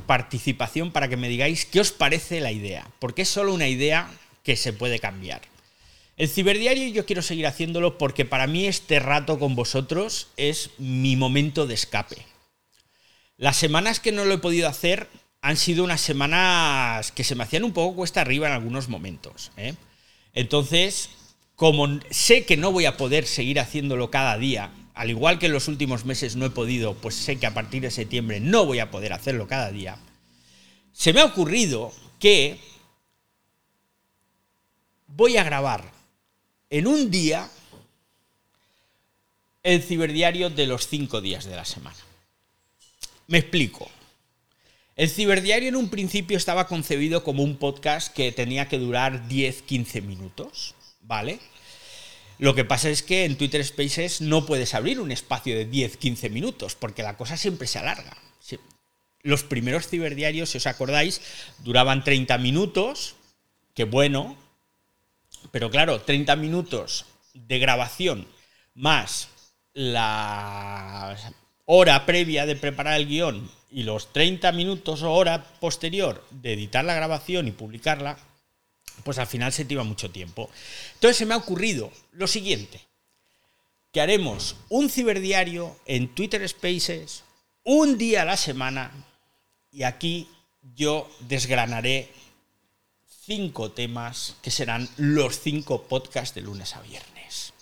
participación 0.06 0.92
para 0.92 1.08
que 1.08 1.18
me 1.18 1.30
digáis 1.30 1.66
qué 1.66 1.80
os 1.80 1.92
parece 1.92 2.42
la 2.42 2.52
idea. 2.52 2.90
Porque 3.00 3.24
es 3.24 3.30
solo 3.30 3.54
una 3.54 3.68
idea 3.68 4.10
que 4.44 4.56
se 4.56 4.74
puede 4.74 5.00
cambiar. 5.00 5.42
El 6.16 6.30
ciberdiario 6.30 6.88
yo 6.90 7.06
quiero 7.06 7.22
seguir 7.22 7.48
haciéndolo 7.48 7.98
porque 7.98 8.24
para 8.24 8.46
mí 8.46 8.68
este 8.68 9.00
rato 9.00 9.40
con 9.40 9.56
vosotros 9.56 10.28
es 10.38 10.72
mi 10.78 11.16
momento 11.16 11.66
de 11.66 11.74
escape. 11.74 12.18
Las 13.38 13.58
semanas 13.58 14.00
que 14.00 14.12
no 14.12 14.26
lo 14.26 14.36
he 14.36 14.38
podido 14.38 14.68
hacer 14.68 15.10
han 15.42 15.58
sido 15.58 15.84
unas 15.84 16.02
semanas 16.02 17.12
que 17.12 17.24
se 17.24 17.36
me 17.36 17.44
hacían 17.44 17.64
un 17.64 17.74
poco 17.74 17.96
cuesta 17.96 18.22
arriba 18.22 18.48
en 18.48 18.54
algunos 18.54 18.90
momentos. 18.90 19.52
¿eh? 19.58 19.74
Entonces, 20.34 21.10
como 21.56 22.00
sé 22.12 22.46
que 22.46 22.58
no 22.58 22.72
voy 22.72 22.86
a 22.86 22.96
poder 22.96 23.26
seguir 23.26 23.60
haciéndolo 23.60 24.12
cada 24.12 24.38
día, 24.38 24.72
al 24.94 25.10
igual 25.10 25.40
que 25.40 25.48
en 25.48 25.54
los 25.54 25.68
últimos 25.68 26.06
meses 26.06 26.36
no 26.36 26.46
he 26.46 26.50
podido, 26.50 26.94
pues 26.96 27.16
sé 27.16 27.40
que 27.40 27.48
a 27.48 27.54
partir 27.54 27.82
de 27.82 27.92
septiembre 27.92 28.40
no 28.40 28.66
voy 28.66 28.80
a 28.80 28.92
poder 28.92 29.14
hacerlo 29.14 29.48
cada 29.48 29.72
día, 29.72 29.98
se 30.94 31.14
me 31.14 31.22
ha 31.22 31.26
ocurrido 31.26 31.92
que 32.20 32.60
voy 35.08 35.38
a 35.38 35.44
grabar 35.44 35.92
en 36.70 36.88
un 36.88 37.10
día 37.12 37.50
el 39.64 39.82
ciberdiario 39.82 40.50
de 40.50 40.68
los 40.68 40.88
cinco 40.88 41.22
días 41.22 41.46
de 41.46 41.56
la 41.56 41.66
semana. 41.66 41.98
Me 43.28 43.38
explico. 43.38 43.90
El 44.96 45.10
ciberdiario 45.10 45.70
en 45.70 45.76
un 45.76 45.90
principio 45.90 46.38
estaba 46.38 46.68
concebido 46.68 47.24
como 47.24 47.42
un 47.42 47.58
podcast 47.58 48.14
que 48.14 48.32
tenía 48.32 48.68
que 48.68 48.78
durar 48.78 49.28
10-15 49.28 50.04
minutos, 50.04 50.76
¿vale? 51.02 51.40
Lo 52.44 52.56
que 52.56 52.66
pasa 52.66 52.90
es 52.90 53.04
que 53.04 53.24
en 53.24 53.38
Twitter 53.38 53.64
Spaces 53.64 54.20
no 54.20 54.46
puedes 54.46 54.74
abrir 54.74 55.00
un 55.00 55.14
espacio 55.14 55.56
de 55.56 55.72
10-15 55.72 56.30
minutos, 56.30 56.76
porque 56.76 57.02
la 57.02 57.16
cosa 57.16 57.38
siempre 57.38 57.68
se 57.68 57.80
alarga. 57.80 58.18
Los 59.22 59.46
primeros 59.46 59.88
ciberdiarios, 59.88 60.50
si 60.50 60.58
os 60.58 60.68
acordáis, 60.68 61.22
duraban 61.60 62.04
30 62.04 62.38
minutos, 62.40 63.16
que 63.74 63.86
bueno, 63.86 64.36
pero 65.52 65.72
claro, 65.72 66.02
30 66.02 66.36
minutos 66.36 67.06
de 67.34 67.60
grabación 67.60 68.28
más 68.74 69.30
la 69.74 71.16
hora 71.64 72.06
previa 72.06 72.46
de 72.46 72.58
preparar 72.58 73.00
el 73.00 73.08
guion 73.08 73.50
y 73.72 73.84
los 73.84 74.12
30 74.12 74.52
minutos 74.52 75.02
o 75.02 75.14
hora 75.14 75.46
posterior 75.62 76.28
de 76.30 76.52
editar 76.52 76.84
la 76.84 76.96
grabación 76.96 77.48
y 77.48 77.52
publicarla, 77.52 78.18
pues 79.04 79.18
al 79.18 79.28
final 79.28 79.52
se 79.52 79.66
te 79.66 79.74
iba 79.74 79.84
mucho 79.84 80.12
tiempo. 80.12 80.50
Entonces 80.96 81.18
se 81.18 81.26
me 81.26 81.34
ha 81.34 81.38
ocurrido 81.38 81.92
lo 82.12 82.28
siguiente, 82.28 82.82
que 83.92 84.02
haremos 84.02 84.56
un 84.70 84.90
ciberdiario 84.90 85.76
en 85.86 86.08
Twitter 86.10 86.48
Spaces 86.48 87.24
un 87.64 87.98
día 87.98 88.24
a 88.24 88.26
la 88.26 88.38
semana 88.38 88.92
y 89.72 89.84
aquí 89.84 90.28
yo 90.76 91.10
desgranaré 91.22 92.10
cinco 93.26 93.72
temas 93.72 94.36
que 94.42 94.52
serán 94.52 94.90
los 94.98 95.40
cinco 95.40 95.84
podcasts 95.84 96.36
de 96.36 96.42
lunes 96.42 96.76
a 96.76 96.82
viernes. 96.82 97.54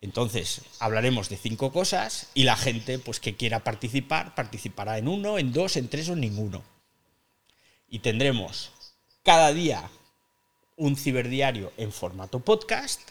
Entonces, 0.00 0.62
hablaremos 0.78 1.28
de 1.28 1.36
cinco 1.36 1.72
cosas 1.72 2.28
y 2.34 2.44
la 2.44 2.56
gente 2.56 2.98
pues, 2.98 3.20
que 3.20 3.36
quiera 3.36 3.64
participar 3.64 4.34
participará 4.34 4.98
en 4.98 5.08
uno, 5.08 5.38
en 5.38 5.52
dos, 5.52 5.76
en 5.76 5.88
tres 5.88 6.08
o 6.08 6.12
en 6.12 6.20
ninguno. 6.20 6.62
Y 7.88 8.00
tendremos 8.00 8.70
cada 9.28 9.52
día 9.52 9.82
un 10.76 10.96
ciberdiario 10.96 11.70
en 11.76 11.92
formato 11.92 12.40
podcast, 12.40 13.02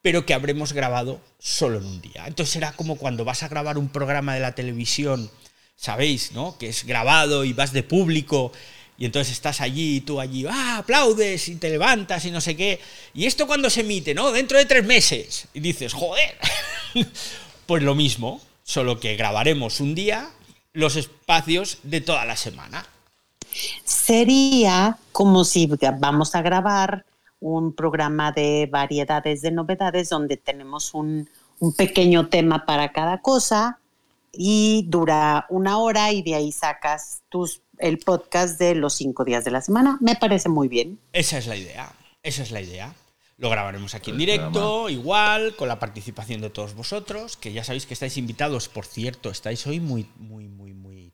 pero 0.00 0.24
que 0.24 0.32
habremos 0.32 0.72
grabado 0.72 1.20
solo 1.40 1.78
en 1.78 1.86
un 1.86 2.00
día. 2.00 2.28
Entonces 2.28 2.52
será 2.52 2.70
como 2.70 2.94
cuando 2.94 3.24
vas 3.24 3.42
a 3.42 3.48
grabar 3.48 3.76
un 3.76 3.88
programa 3.88 4.32
de 4.32 4.38
la 4.38 4.54
televisión, 4.54 5.28
sabéis, 5.74 6.30
¿no? 6.30 6.56
Que 6.56 6.68
es 6.68 6.84
grabado 6.84 7.44
y 7.44 7.52
vas 7.52 7.72
de 7.72 7.82
público 7.82 8.52
y 8.96 9.06
entonces 9.06 9.32
estás 9.32 9.60
allí 9.60 9.96
y 9.96 10.00
tú 10.02 10.20
allí, 10.20 10.46
ah, 10.48 10.76
aplaudes 10.78 11.48
y 11.48 11.56
te 11.56 11.68
levantas 11.68 12.24
y 12.26 12.30
no 12.30 12.40
sé 12.40 12.56
qué. 12.56 12.78
¿Y 13.12 13.26
esto 13.26 13.48
cuando 13.48 13.70
se 13.70 13.80
emite? 13.80 14.14
No, 14.14 14.30
dentro 14.30 14.56
de 14.56 14.66
tres 14.66 14.84
meses. 14.84 15.48
Y 15.52 15.58
dices, 15.58 15.94
joder. 15.94 16.38
pues 17.66 17.82
lo 17.82 17.96
mismo, 17.96 18.40
solo 18.62 19.00
que 19.00 19.16
grabaremos 19.16 19.80
un 19.80 19.96
día 19.96 20.30
los 20.74 20.94
espacios 20.94 21.78
de 21.82 22.00
toda 22.00 22.24
la 22.24 22.36
semana. 22.36 22.86
Sería 23.84 24.98
como 25.12 25.44
si 25.44 25.70
vamos 25.98 26.34
a 26.34 26.42
grabar 26.42 27.04
un 27.40 27.74
programa 27.74 28.32
de 28.32 28.68
variedades 28.70 29.42
de 29.42 29.50
novedades 29.50 30.10
donde 30.10 30.36
tenemos 30.36 30.94
un, 30.94 31.28
un 31.58 31.72
pequeño 31.74 32.28
tema 32.28 32.66
para 32.66 32.92
cada 32.92 33.22
cosa 33.22 33.78
y 34.32 34.84
dura 34.88 35.46
una 35.48 35.78
hora 35.78 36.12
y 36.12 36.22
de 36.22 36.34
ahí 36.34 36.52
sacas 36.52 37.22
tus, 37.28 37.62
el 37.78 37.98
podcast 37.98 38.58
de 38.58 38.74
los 38.74 38.94
cinco 38.94 39.24
días 39.24 39.44
de 39.44 39.50
la 39.50 39.60
semana. 39.60 39.98
Me 40.00 40.16
parece 40.16 40.48
muy 40.48 40.68
bien. 40.68 40.98
Esa 41.12 41.38
es 41.38 41.46
la 41.46 41.56
idea, 41.56 41.92
esa 42.22 42.42
es 42.42 42.50
la 42.50 42.60
idea. 42.60 42.94
Lo 43.38 43.48
grabaremos 43.48 43.94
aquí 43.94 44.10
en 44.10 44.18
directo, 44.18 44.90
igual, 44.90 45.56
con 45.56 45.66
la 45.66 45.78
participación 45.78 46.42
de 46.42 46.50
todos 46.50 46.74
vosotros, 46.74 47.38
que 47.38 47.54
ya 47.54 47.64
sabéis 47.64 47.86
que 47.86 47.94
estáis 47.94 48.18
invitados, 48.18 48.68
por 48.68 48.84
cierto, 48.84 49.30
estáis 49.30 49.66
hoy 49.66 49.80
muy, 49.80 50.06
muy, 50.18 50.46
muy, 50.46 50.59
muy 50.59 50.59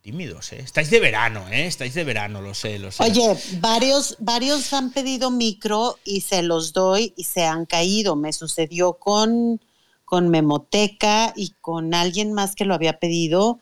tímidos, 0.07 0.53
¿eh? 0.53 0.61
Estáis 0.61 0.89
de 0.91 1.01
verano, 1.01 1.49
¿eh? 1.51 1.67
Estáis 1.67 1.93
de 1.95 2.05
verano, 2.05 2.41
lo 2.41 2.55
sé, 2.55 2.79
lo 2.79 2.93
sé. 2.93 3.03
Oye, 3.03 3.37
varios, 3.59 4.17
varios 4.21 4.73
han 4.73 4.93
pedido 4.93 5.33
micro 5.33 5.99
y 6.05 6.21
se 6.21 6.45
los 6.45 6.73
doy 6.73 7.13
y 7.17 7.25
se 7.25 7.45
han 7.45 7.67
caído. 7.67 8.15
Me 8.15 8.33
sucedió 8.33 8.93
con, 8.93 9.61
con 10.05 10.29
Memoteca 10.29 11.33
y 11.35 11.55
con 11.61 11.93
alguien 11.93 12.33
más 12.33 12.55
que 12.55 12.65
lo 12.65 12.75
había 12.75 13.01
pedido 13.01 13.59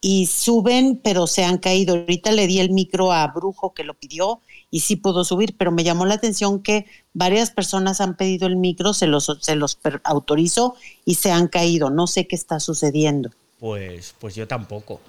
y 0.00 0.26
suben, 0.26 1.00
pero 1.00 1.28
se 1.28 1.44
han 1.44 1.58
caído. 1.58 1.94
Ahorita 1.94 2.32
le 2.32 2.48
di 2.48 2.58
el 2.58 2.70
micro 2.70 3.12
a 3.12 3.28
Brujo 3.28 3.72
que 3.72 3.84
lo 3.84 3.94
pidió 3.94 4.40
y 4.72 4.80
sí 4.80 4.96
pudo 4.96 5.22
subir, 5.24 5.56
pero 5.56 5.70
me 5.70 5.84
llamó 5.84 6.06
la 6.06 6.14
atención 6.14 6.60
que 6.60 6.86
varias 7.12 7.52
personas 7.52 8.00
han 8.00 8.16
pedido 8.16 8.48
el 8.48 8.56
micro, 8.56 8.94
se 8.94 9.06
los, 9.06 9.30
se 9.40 9.54
los 9.54 9.78
autorizo 10.02 10.74
y 11.04 11.14
se 11.14 11.30
han 11.30 11.46
caído. 11.46 11.88
No 11.88 12.08
sé 12.08 12.26
qué 12.26 12.34
está 12.34 12.58
sucediendo. 12.58 13.30
Pues, 13.60 14.16
pues 14.18 14.34
yo 14.34 14.48
tampoco. 14.48 15.00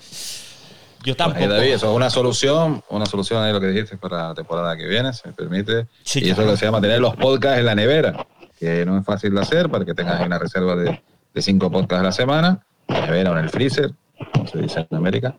Yo 1.05 1.15
tampoco. 1.15 1.47
David, 1.47 1.73
eso 1.73 1.89
es 1.89 1.95
una 1.95 2.09
solución, 2.09 2.83
una 2.89 3.05
solución 3.05 3.43
ahí 3.43 3.53
lo 3.53 3.61
que 3.61 3.67
dijiste 3.67 3.97
para 3.97 4.29
la 4.29 4.33
temporada 4.33 4.75
que 4.75 4.87
viene, 4.87 5.13
se 5.13 5.27
me 5.27 5.33
permite. 5.33 5.87
y 6.15 6.29
eso 6.29 6.41
es 6.41 6.47
lo 6.47 6.51
que 6.51 6.57
se 6.57 6.65
llama 6.65 6.81
tener 6.81 6.99
los 6.99 7.15
podcasts 7.15 7.59
en 7.59 7.65
la 7.65 7.75
nevera, 7.75 8.25
que 8.59 8.85
no 8.85 8.97
es 8.97 9.05
fácil 9.05 9.33
de 9.35 9.41
hacer 9.41 9.69
para 9.69 9.85
que 9.85 9.93
tengas 9.93 10.25
una 10.25 10.39
reserva 10.39 10.75
de, 10.75 11.01
de 11.33 11.41
cinco 11.41 11.69
podcasts 11.69 12.01
a 12.01 12.03
la 12.03 12.11
semana, 12.11 12.65
en 12.87 12.95
la 12.95 13.05
nevera 13.05 13.31
o 13.31 13.37
en 13.37 13.43
el 13.43 13.49
freezer, 13.49 13.91
como 14.33 14.47
se 14.47 14.57
dice 14.57 14.87
en 14.89 14.97
América, 14.97 15.35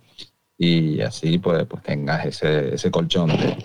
y 0.56 1.00
así 1.00 1.38
pues, 1.38 1.64
pues 1.66 1.82
tengas 1.82 2.24
ese, 2.26 2.74
ese 2.74 2.90
colchón 2.90 3.28
de, 3.28 3.58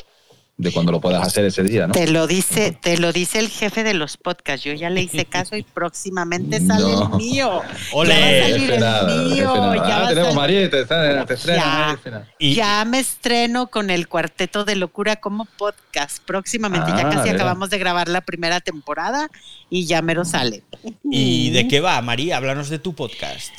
de 0.62 0.72
cuando 0.72 0.92
lo 0.92 1.02
puedas 1.02 1.26
hacer 1.26 1.46
ese 1.46 1.64
día, 1.64 1.88
¿no? 1.88 1.94
Te 1.94 2.08
lo 2.08 2.28
dice, 2.28 2.72
te 2.72 2.98
lo 2.98 3.12
dice 3.12 3.40
el 3.40 3.50
jefe 3.50 3.84
de 3.84 3.96
los 3.96 4.18
podcasts. 4.18 4.64
Yo 4.64 4.74
ya 4.74 4.90
le 4.90 5.02
hice 5.02 5.26
caso 5.26 5.56
y 5.56 5.64
próximamente 5.64 6.60
sale 6.66 6.94
el 6.94 7.10
mío. 7.18 7.62
¡Ole! 7.94 8.14
Ya 8.14 8.20
va 8.20 8.26
a 8.26 8.50
salir 8.50 8.72
el 8.72 9.30
mío. 9.34 9.74
Ya 9.76 10.06
ah, 10.06 10.10
tenemos 10.10 10.36
María, 10.36 10.70
te, 10.70 10.86
te 10.86 11.34
estrena. 11.34 12.00
Ya, 12.06 12.28
ya 12.40 12.86
me 12.86 13.00
estreno 13.00 13.68
con 13.68 13.90
el 13.90 14.08
Cuarteto 14.08 14.64
de 14.64 14.76
Locura 14.76 15.16
como 15.16 15.46
podcast. 15.46 16.24
Próximamente, 16.26 16.92
ya 16.92 17.08
ah, 17.08 17.10
casi 17.10 17.30
acabamos 17.30 17.72
de 17.72 17.80
grabar 17.80 18.08
la 18.08 18.22
primera 18.22 18.60
temporada 18.60 19.30
y 19.70 19.88
ya 19.88 20.04
mero 20.04 20.26
sale. 20.26 20.64
¿Y 21.04 21.50
de 21.50 21.68
qué 21.68 21.80
va, 21.80 22.00
María? 22.02 22.38
Háblanos 22.38 22.70
de 22.70 22.78
tu 22.78 22.94
podcast. 22.94 23.52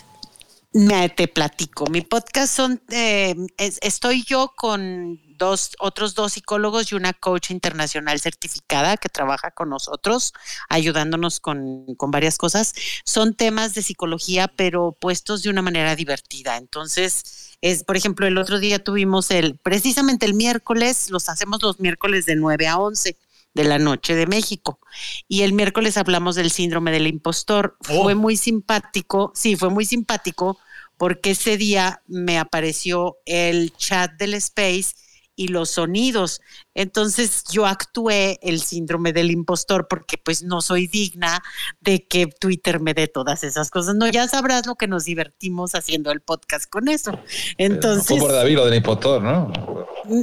Me 0.72 1.08
te 1.08 1.28
platico. 1.28 1.86
Mi 1.88 2.00
podcast 2.00 2.54
son, 2.54 2.80
eh, 2.90 3.34
estoy 3.58 4.24
yo 4.24 4.52
con 4.56 5.20
dos, 5.42 5.72
otros 5.80 6.14
dos 6.14 6.34
psicólogos 6.34 6.92
y 6.92 6.94
una 6.94 7.12
coach 7.12 7.50
internacional 7.50 8.20
certificada 8.20 8.96
que 8.96 9.08
trabaja 9.08 9.50
con 9.50 9.70
nosotros, 9.70 10.32
ayudándonos 10.68 11.40
con, 11.40 11.96
con 11.96 12.12
varias 12.12 12.38
cosas. 12.38 12.74
Son 13.04 13.34
temas 13.34 13.74
de 13.74 13.82
psicología, 13.82 14.46
pero 14.46 14.96
puestos 15.00 15.42
de 15.42 15.50
una 15.50 15.60
manera 15.60 15.96
divertida. 15.96 16.56
Entonces, 16.56 17.56
es, 17.60 17.82
por 17.82 17.96
ejemplo, 17.96 18.26
el 18.28 18.38
otro 18.38 18.60
día 18.60 18.84
tuvimos 18.84 19.32
el, 19.32 19.58
precisamente 19.58 20.26
el 20.26 20.34
miércoles, 20.34 21.10
los 21.10 21.28
hacemos 21.28 21.60
los 21.60 21.80
miércoles 21.80 22.24
de 22.24 22.36
9 22.36 22.68
a 22.68 22.78
11 22.78 23.16
de 23.54 23.64
la 23.64 23.80
noche 23.80 24.14
de 24.14 24.28
México. 24.28 24.78
Y 25.26 25.42
el 25.42 25.54
miércoles 25.54 25.96
hablamos 25.96 26.36
del 26.36 26.52
síndrome 26.52 26.92
del 26.92 27.08
impostor. 27.08 27.76
Fue 27.80 28.14
oh. 28.14 28.16
muy 28.16 28.36
simpático, 28.36 29.32
sí, 29.34 29.56
fue 29.56 29.70
muy 29.70 29.86
simpático 29.86 30.56
porque 30.96 31.32
ese 31.32 31.56
día 31.56 32.00
me 32.06 32.38
apareció 32.38 33.16
el 33.26 33.72
chat 33.76 34.12
del 34.12 34.34
Space 34.34 34.94
y 35.34 35.48
los 35.48 35.70
sonidos. 35.70 36.40
Entonces 36.74 37.44
yo 37.50 37.66
actué 37.66 38.38
el 38.42 38.60
síndrome 38.60 39.12
del 39.12 39.30
impostor 39.30 39.88
porque 39.88 40.18
pues 40.18 40.42
no 40.42 40.60
soy 40.60 40.86
digna 40.86 41.42
de 41.80 42.06
que 42.06 42.26
Twitter 42.26 42.80
me 42.80 42.94
dé 42.94 43.08
todas 43.08 43.44
esas 43.44 43.70
cosas. 43.70 43.94
No, 43.94 44.08
ya 44.08 44.28
sabrás 44.28 44.66
lo 44.66 44.74
que 44.74 44.88
nos 44.88 45.04
divertimos 45.04 45.74
haciendo 45.74 46.10
el 46.10 46.20
podcast 46.20 46.68
con 46.68 46.88
eso. 46.88 47.18
Entonces... 47.58 48.06
Fue 48.06 48.18
por 48.18 48.32
David 48.32 48.56
lo 48.56 48.64
del 48.66 48.74
impostor, 48.74 49.22
¿no? 49.22 49.52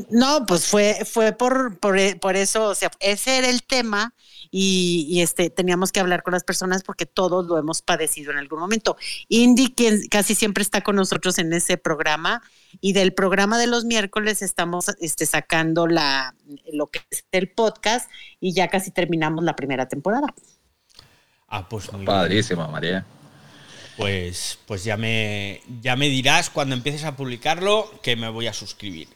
No, 0.10 0.46
pues 0.46 0.66
fue, 0.66 1.06
fue 1.06 1.32
por, 1.32 1.80
por, 1.80 2.20
por 2.20 2.36
eso, 2.36 2.66
o 2.66 2.76
sea, 2.76 2.92
ese 3.00 3.38
era 3.38 3.50
el 3.50 3.64
tema 3.64 4.14
y, 4.52 5.22
este, 5.22 5.50
teníamos 5.50 5.92
que 5.92 6.00
hablar 6.00 6.24
con 6.24 6.34
las 6.34 6.44
personas 6.44 6.84
porque 6.84 7.06
todos 7.06 7.46
lo 7.46 7.58
hemos 7.58 7.82
padecido 7.82 8.32
en 8.32 8.38
algún 8.38 8.60
momento. 8.60 8.98
Indy, 9.28 9.74
quien 9.74 10.08
casi 10.08 10.36
siempre 10.36 10.64
está 10.64 10.82
con 10.82 10.96
nosotros 10.96 11.38
en 11.40 11.54
ese 11.54 11.78
programa, 11.78 12.42
y 12.82 12.94
del 12.94 13.14
programa 13.14 13.58
de 13.58 13.68
los 13.68 13.86
miércoles 13.86 14.42
estamos 14.42 14.90
este, 15.00 15.26
sacando 15.26 15.88
la, 15.88 16.36
lo 16.72 16.88
que 16.88 17.02
es 17.10 17.26
el 17.32 17.52
podcast 17.52 18.10
y 18.40 18.54
ya 18.54 18.68
casi 18.68 18.92
terminamos 18.92 19.44
la 19.44 19.56
primera 19.56 19.88
temporada. 19.88 20.28
Ah, 21.48 21.68
pues 21.68 21.92
muy 21.92 22.06
Padrísimo, 22.06 22.68
María. 22.68 23.06
Pues, 23.98 24.60
pues 24.66 24.84
ya, 24.84 24.96
me, 24.96 25.62
ya 25.82 25.96
me 25.96 26.08
dirás 26.08 26.50
cuando 26.50 26.76
empieces 26.76 27.04
a 27.04 27.16
publicarlo 27.16 27.92
que 28.02 28.16
me 28.16 28.30
voy 28.30 28.48
a 28.48 28.54
suscribir. 28.54 29.10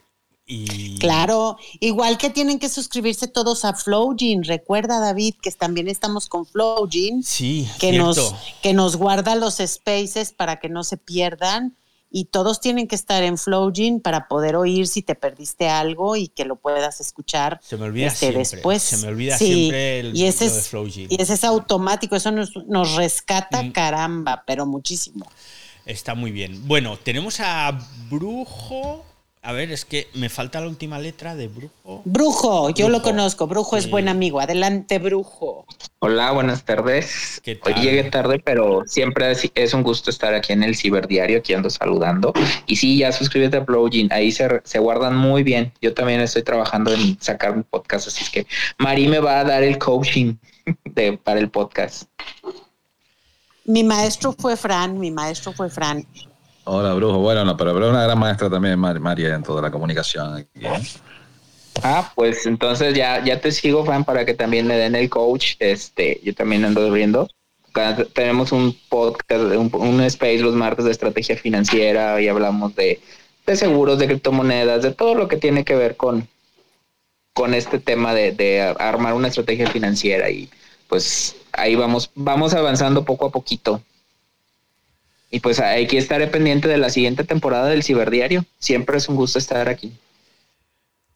Claro, 1.00 1.58
igual 1.80 2.18
que 2.18 2.30
tienen 2.30 2.60
que 2.60 2.68
suscribirse 2.68 3.30
todos 3.30 3.64
a 3.64 3.74
Flowgene. 3.74 4.44
Recuerda, 4.44 5.00
David, 5.00 5.36
que 5.42 5.52
también 5.52 5.88
estamos 5.88 6.28
con 6.28 6.46
Flowgene. 6.46 7.24
Sí, 7.24 7.70
que 7.80 7.94
nos 7.94 8.36
que 8.62 8.74
nos 8.74 8.98
guarda 8.98 9.36
los 9.36 9.60
spaces 9.66 10.34
para 10.34 10.60
que 10.60 10.68
no 10.68 10.84
se 10.84 10.98
pierdan 10.98 11.78
y 12.16 12.26
todos 12.26 12.62
tienen 12.62 12.88
que 12.88 12.94
estar 12.94 13.24
en 13.24 13.40
Flowgene 13.40 14.00
para 14.00 14.28
poder 14.28 14.56
oír 14.56 14.88
si 14.88 15.02
te 15.02 15.16
perdiste 15.16 15.68
algo 15.68 16.16
y 16.16 16.28
que 16.28 16.46
lo 16.46 16.58
puedas 16.58 17.02
escuchar. 17.02 17.60
Se 17.64 17.76
me 17.76 17.86
olvida 17.86 18.06
este, 18.06 18.20
siempre. 18.20 18.40
Después. 18.40 18.84
Se 18.84 18.98
me 18.98 19.08
olvida 19.08 19.36
siempre 19.36 20.00
el 20.00 20.16
y 20.16 20.28
ese 20.28 20.46
es, 20.46 20.72
Y 20.96 21.20
ese 21.20 21.34
es 21.34 21.44
automático, 21.44 22.16
eso 22.16 22.32
nos, 22.32 22.56
nos 22.68 22.94
rescata 22.96 23.64
mm. 23.64 23.72
caramba, 23.72 24.44
pero 24.46 24.68
muchísimo. 24.68 25.26
Está 25.88 26.14
muy 26.14 26.32
bien. 26.32 26.68
Bueno, 26.68 26.98
tenemos 26.98 27.40
a 27.40 27.80
Brujo 28.12 29.04
a 29.46 29.52
ver, 29.52 29.74
es 29.74 29.84
que 29.84 30.08
me 30.14 30.30
falta 30.30 30.62
la 30.62 30.68
última 30.68 31.00
letra 31.00 31.36
de 31.36 31.50
Brujo. 31.50 32.02
Brujo, 32.06 32.70
yo 32.70 32.88
lo 32.88 33.02
conozco. 33.02 33.46
Brujo 33.46 33.76
es 33.76 33.90
buen 33.90 34.08
amigo. 34.08 34.40
Adelante, 34.40 35.00
Brujo. 35.00 35.66
Hola, 36.00 36.32
buenas 36.32 36.64
tardes. 36.64 37.42
Hoy 37.66 37.74
llegué 37.74 38.06
tarde, 38.06 38.40
pero 38.40 38.84
siempre 38.86 39.30
es, 39.54 39.74
un 39.74 39.84
gusto 39.84 40.12
estar 40.12 40.34
aquí 40.34 40.54
en 40.54 40.64
el 40.64 40.78
Ciberdiario, 40.78 41.40
aquí 41.40 41.54
ando 41.54 41.70
saludando. 41.70 42.32
Y 42.68 42.78
sí, 42.78 42.98
ya 42.98 43.12
suscríbete 43.12 43.58
a 43.58 43.66
Plugin, 43.66 44.12
ahí 44.14 44.32
se, 44.32 44.62
se 44.64 44.80
guardan 44.80 45.18
muy 45.18 45.44
bien. 45.44 45.74
Yo 45.82 45.94
también 45.94 46.22
estoy 46.22 46.44
trabajando 46.44 46.94
en 46.94 47.22
sacar 47.22 47.58
mi 47.58 47.64
podcast, 47.64 48.08
así 48.08 48.24
es 48.24 48.30
que 48.30 48.48
Mari 48.78 49.10
me 49.10 49.20
va 49.20 49.42
a 49.42 49.44
dar 49.44 49.62
el 49.62 49.78
coaching 49.78 50.36
de, 50.86 51.18
para 51.18 51.42
el 51.42 51.50
podcast. 51.50 52.04
Mi 53.66 53.84
maestro 53.84 54.32
fue 54.32 54.56
Fran, 54.56 54.98
mi 54.98 55.12
maestro 55.12 55.52
fue 55.52 55.70
Fran. 55.70 56.08
Hola, 56.66 56.94
Brujo. 56.94 57.20
Bueno, 57.20 57.44
no, 57.44 57.58
pero, 57.58 57.72
es 57.72 57.90
una 57.90 58.04
gran 58.04 58.18
maestra 58.18 58.50
también, 58.50 58.80
María, 58.80 59.36
en 59.36 59.44
toda 59.44 59.62
la 59.62 59.72
comunicación 59.72 60.36
aquí. 60.36 60.62
Ah, 61.82 62.12
pues 62.16 62.46
entonces 62.46 62.94
ya, 62.94 63.24
ya 63.24 63.42
te 63.42 63.52
sigo, 63.52 63.84
Fran, 63.84 64.04
para 64.04 64.26
que 64.26 64.34
también 64.34 64.68
me 64.68 64.78
den 64.78 64.96
el 64.96 65.10
coach. 65.10 65.56
Este, 65.60 66.22
yo 66.24 66.34
también 66.34 66.64
ando 66.64 66.90
viendo. 66.92 67.28
Tenemos 68.14 68.52
un 68.52 68.78
podcast, 68.88 69.44
un, 69.74 70.02
space 70.02 70.40
los 70.40 70.54
martes 70.54 70.86
de 70.86 70.92
estrategia 70.92 71.36
financiera 71.36 72.22
y 72.22 72.28
hablamos 72.28 72.76
de, 72.76 73.02
de, 73.48 73.56
seguros, 73.56 73.98
de 73.98 74.08
criptomonedas, 74.08 74.84
de 74.84 74.92
todo 74.92 75.16
lo 75.16 75.28
que 75.28 75.38
tiene 75.38 75.66
que 75.66 75.76
ver 75.76 75.98
con, 75.98 76.28
con 77.34 77.56
este 77.56 77.80
tema 77.80 78.14
de, 78.14 78.32
de 78.32 78.62
armar 78.62 79.16
una 79.16 79.30
estrategia 79.30 79.68
financiera 79.68 80.30
y 80.30 80.50
pues 80.88 81.36
ahí 81.52 81.74
vamos, 81.74 82.12
vamos 82.14 82.54
avanzando 82.54 83.04
poco 83.04 83.26
a 83.26 83.32
poquito. 83.32 83.82
Y 85.34 85.40
pues 85.40 85.60
hay 85.60 85.88
que 85.88 85.98
estar 85.98 86.30
pendiente 86.30 86.68
de 86.68 86.78
la 86.78 86.92
siguiente 86.92 87.24
temporada 87.24 87.68
del 87.68 87.82
Ciberdiario. 87.82 88.46
Siempre 88.60 88.98
es 88.98 89.10
un 89.10 89.16
gusto 89.16 89.40
estar 89.40 89.68
aquí. 89.68 89.92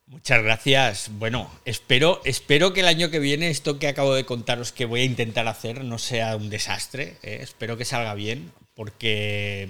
Muchas 0.07 0.41
gracias. 0.41 1.11
Bueno, 1.19 1.52
espero, 1.65 2.19
espero 2.26 2.73
que 2.73 2.80
el 2.80 2.88
año 2.88 3.11
que 3.11 3.19
viene 3.19 3.52
esto 3.52 3.77
que 3.77 3.88
acabo 3.88 4.15
de 4.15 4.26
contaros 4.26 4.72
que 4.72 4.85
voy 4.85 5.02
a 5.02 5.03
intentar 5.03 5.48
hacer 5.48 5.84
no 5.84 5.99
sea 5.99 6.35
un 6.35 6.49
desastre. 6.49 7.18
¿eh? 7.22 7.41
Espero 7.44 7.77
que 7.77 7.85
salga 7.85 8.15
bien, 8.15 8.52
porque 8.73 9.69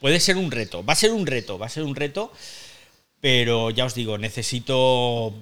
puede 0.00 0.20
ser 0.20 0.36
un 0.36 0.52
reto. 0.52 0.84
Va 0.84 0.92
a 0.92 0.96
ser 0.96 1.10
un 1.10 1.26
reto, 1.26 1.58
va 1.58 1.66
a 1.66 1.70
ser 1.70 1.82
un 1.82 1.96
reto. 1.96 2.32
Pero 3.20 3.70
ya 3.70 3.84
os 3.84 3.96
digo, 3.96 4.16
necesito 4.16 5.34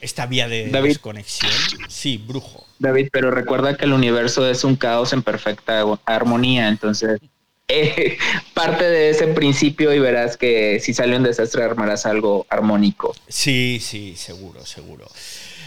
esta 0.00 0.26
vía 0.26 0.48
de 0.48 0.66
desconexión. 0.66 1.52
Sí, 1.88 2.16
brujo. 2.16 2.63
David, 2.84 3.08
pero 3.12 3.30
recuerda 3.30 3.76
que 3.76 3.84
el 3.84 3.92
universo 3.92 4.48
es 4.48 4.62
un 4.64 4.76
caos 4.76 5.12
en 5.12 5.22
perfecta 5.22 5.84
armonía, 6.06 6.68
entonces 6.68 7.20
eh, 7.68 8.18
parte 8.54 8.84
de 8.84 9.10
ese 9.10 9.26
principio 9.28 9.92
y 9.92 9.98
verás 9.98 10.36
que 10.36 10.80
si 10.80 10.94
sale 10.94 11.16
un 11.16 11.22
desastre 11.22 11.64
armarás 11.64 12.06
algo 12.06 12.46
armónico. 12.48 13.14
Sí, 13.28 13.78
sí, 13.80 14.14
seguro, 14.16 14.64
seguro. 14.64 15.06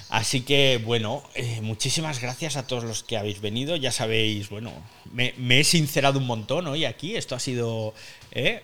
Así 0.09 0.41
que, 0.41 0.81
bueno, 0.85 1.23
eh, 1.35 1.59
muchísimas 1.61 2.21
gracias 2.21 2.55
a 2.55 2.65
todos 2.65 2.85
los 2.85 3.03
que 3.03 3.17
habéis 3.17 3.41
venido. 3.41 3.75
Ya 3.75 3.91
sabéis, 3.91 4.49
bueno, 4.49 4.71
me, 5.11 5.33
he 5.59 5.63
sincerado 5.65 6.19
un 6.19 6.27
montón 6.27 6.67
hoy 6.67 6.85
aquí. 6.85 7.17
Esto 7.17 7.35
ha 7.35 7.39
sido. 7.39 7.93
¿eh? 8.31 8.61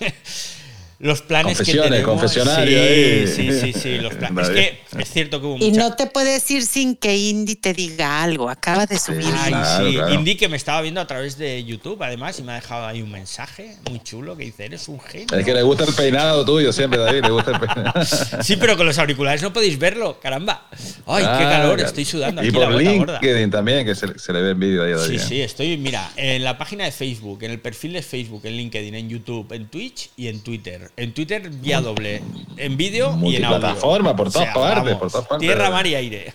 los 0.98 1.20
planes 1.22 1.58
que 1.58 1.64
Confesiones, 1.64 1.90
tenemos. 1.90 2.10
confesionario 2.10 3.26
Sí, 3.26 3.26
sí, 3.52 3.60
sí, 3.60 3.72
sí, 3.78 3.98
los 3.98 4.14
planes. 4.14 4.48
Es 4.48 4.54
que 4.54 5.02
es 5.02 5.10
cierto 5.10 5.40
que 5.40 5.46
hubo 5.46 5.58
Y 5.58 5.72
no 5.72 5.94
te 5.94 6.06
puedes 6.06 6.50
ir 6.50 6.64
sin 6.64 6.96
que 6.96 7.14
Indy 7.16 7.56
te 7.56 7.74
diga 7.74 8.22
algo. 8.22 8.48
Acaba 8.48 8.86
de 8.86 8.98
subir. 8.98 9.26
Ay, 9.36 9.52
Claro, 9.52 9.86
sí. 9.88 9.94
claro. 9.94 10.14
Indy 10.14 10.36
que 10.36 10.48
me 10.48 10.56
estaba 10.56 10.80
viendo 10.80 11.00
a 11.00 11.06
través 11.06 11.36
de 11.36 11.62
YouTube, 11.64 12.02
además, 12.02 12.38
y 12.38 12.42
me 12.42 12.52
ha 12.52 12.54
dejado 12.56 12.86
ahí 12.86 13.02
un 13.02 13.10
mensaje 13.10 13.76
muy 13.90 14.00
chulo 14.02 14.36
que 14.36 14.44
dice: 14.44 14.64
Eres 14.64 14.88
un 14.88 14.98
genio. 15.00 15.36
Es 15.36 15.44
que 15.44 15.52
le 15.52 15.62
gusta 15.62 15.84
el 15.84 15.92
peinado 15.92 16.44
tuyo 16.44 16.72
siempre, 16.72 16.98
David, 16.98 17.22
le 17.24 17.30
gusta 17.30 17.50
el 17.52 17.60
peinado. 17.60 17.92
Sí, 18.42 18.56
pero 18.56 18.76
con 18.76 18.86
los 18.86 18.98
auriculares 18.98 19.42
no 19.42 19.52
podéis 19.52 19.78
verlo, 19.78 20.18
caramba. 20.20 20.66
Ay, 21.06 21.22
qué 21.24 21.44
calor, 21.44 21.80
estoy 21.80 22.04
sudando 22.04 22.42
Y 22.42 22.46
aquí 22.48 22.54
por 22.56 22.70
la 22.70 22.72
gota 22.72 22.92
gorda. 22.96 23.20
LinkedIn 23.20 23.50
también, 23.50 23.84
que 23.86 23.94
se, 23.94 24.18
se 24.18 24.32
le 24.32 24.40
ve 24.40 24.48
el 24.50 24.54
vídeo 24.54 24.84
ahí 24.84 24.92
a 24.92 24.98
Sí, 24.98 25.04
David. 25.16 25.20
sí, 25.20 25.40
estoy, 25.42 25.76
mira, 25.76 26.10
en 26.16 26.42
la 26.44 26.56
página 26.56 26.84
de 26.84 26.92
Facebook, 26.92 27.42
en 27.42 27.50
el 27.50 27.60
perfil 27.60 27.92
de 27.94 28.02
Facebook, 28.02 28.42
en 28.44 28.56
LinkedIn, 28.56 28.94
en 28.94 29.08
YouTube, 29.08 29.52
en 29.52 29.66
Twitch 29.68 30.10
y 30.16 30.28
en 30.28 30.40
Twitter. 30.40 30.85
En 30.96 31.14
Twitter 31.14 31.48
vía 31.50 31.80
doble, 31.80 32.22
en 32.56 32.76
vídeo 32.76 33.08
y 33.22 33.36
en 33.36 33.44
audio. 33.44 33.58
Multiplataforma, 33.58 34.16
por 34.16 34.30
todas 34.30 34.54
partes, 34.54 34.96
por 34.96 35.10
todas 35.10 35.26
partes. 35.26 35.46
Tierra, 35.46 35.70
mar 35.70 35.86
y 35.86 35.94
aire. 35.94 36.34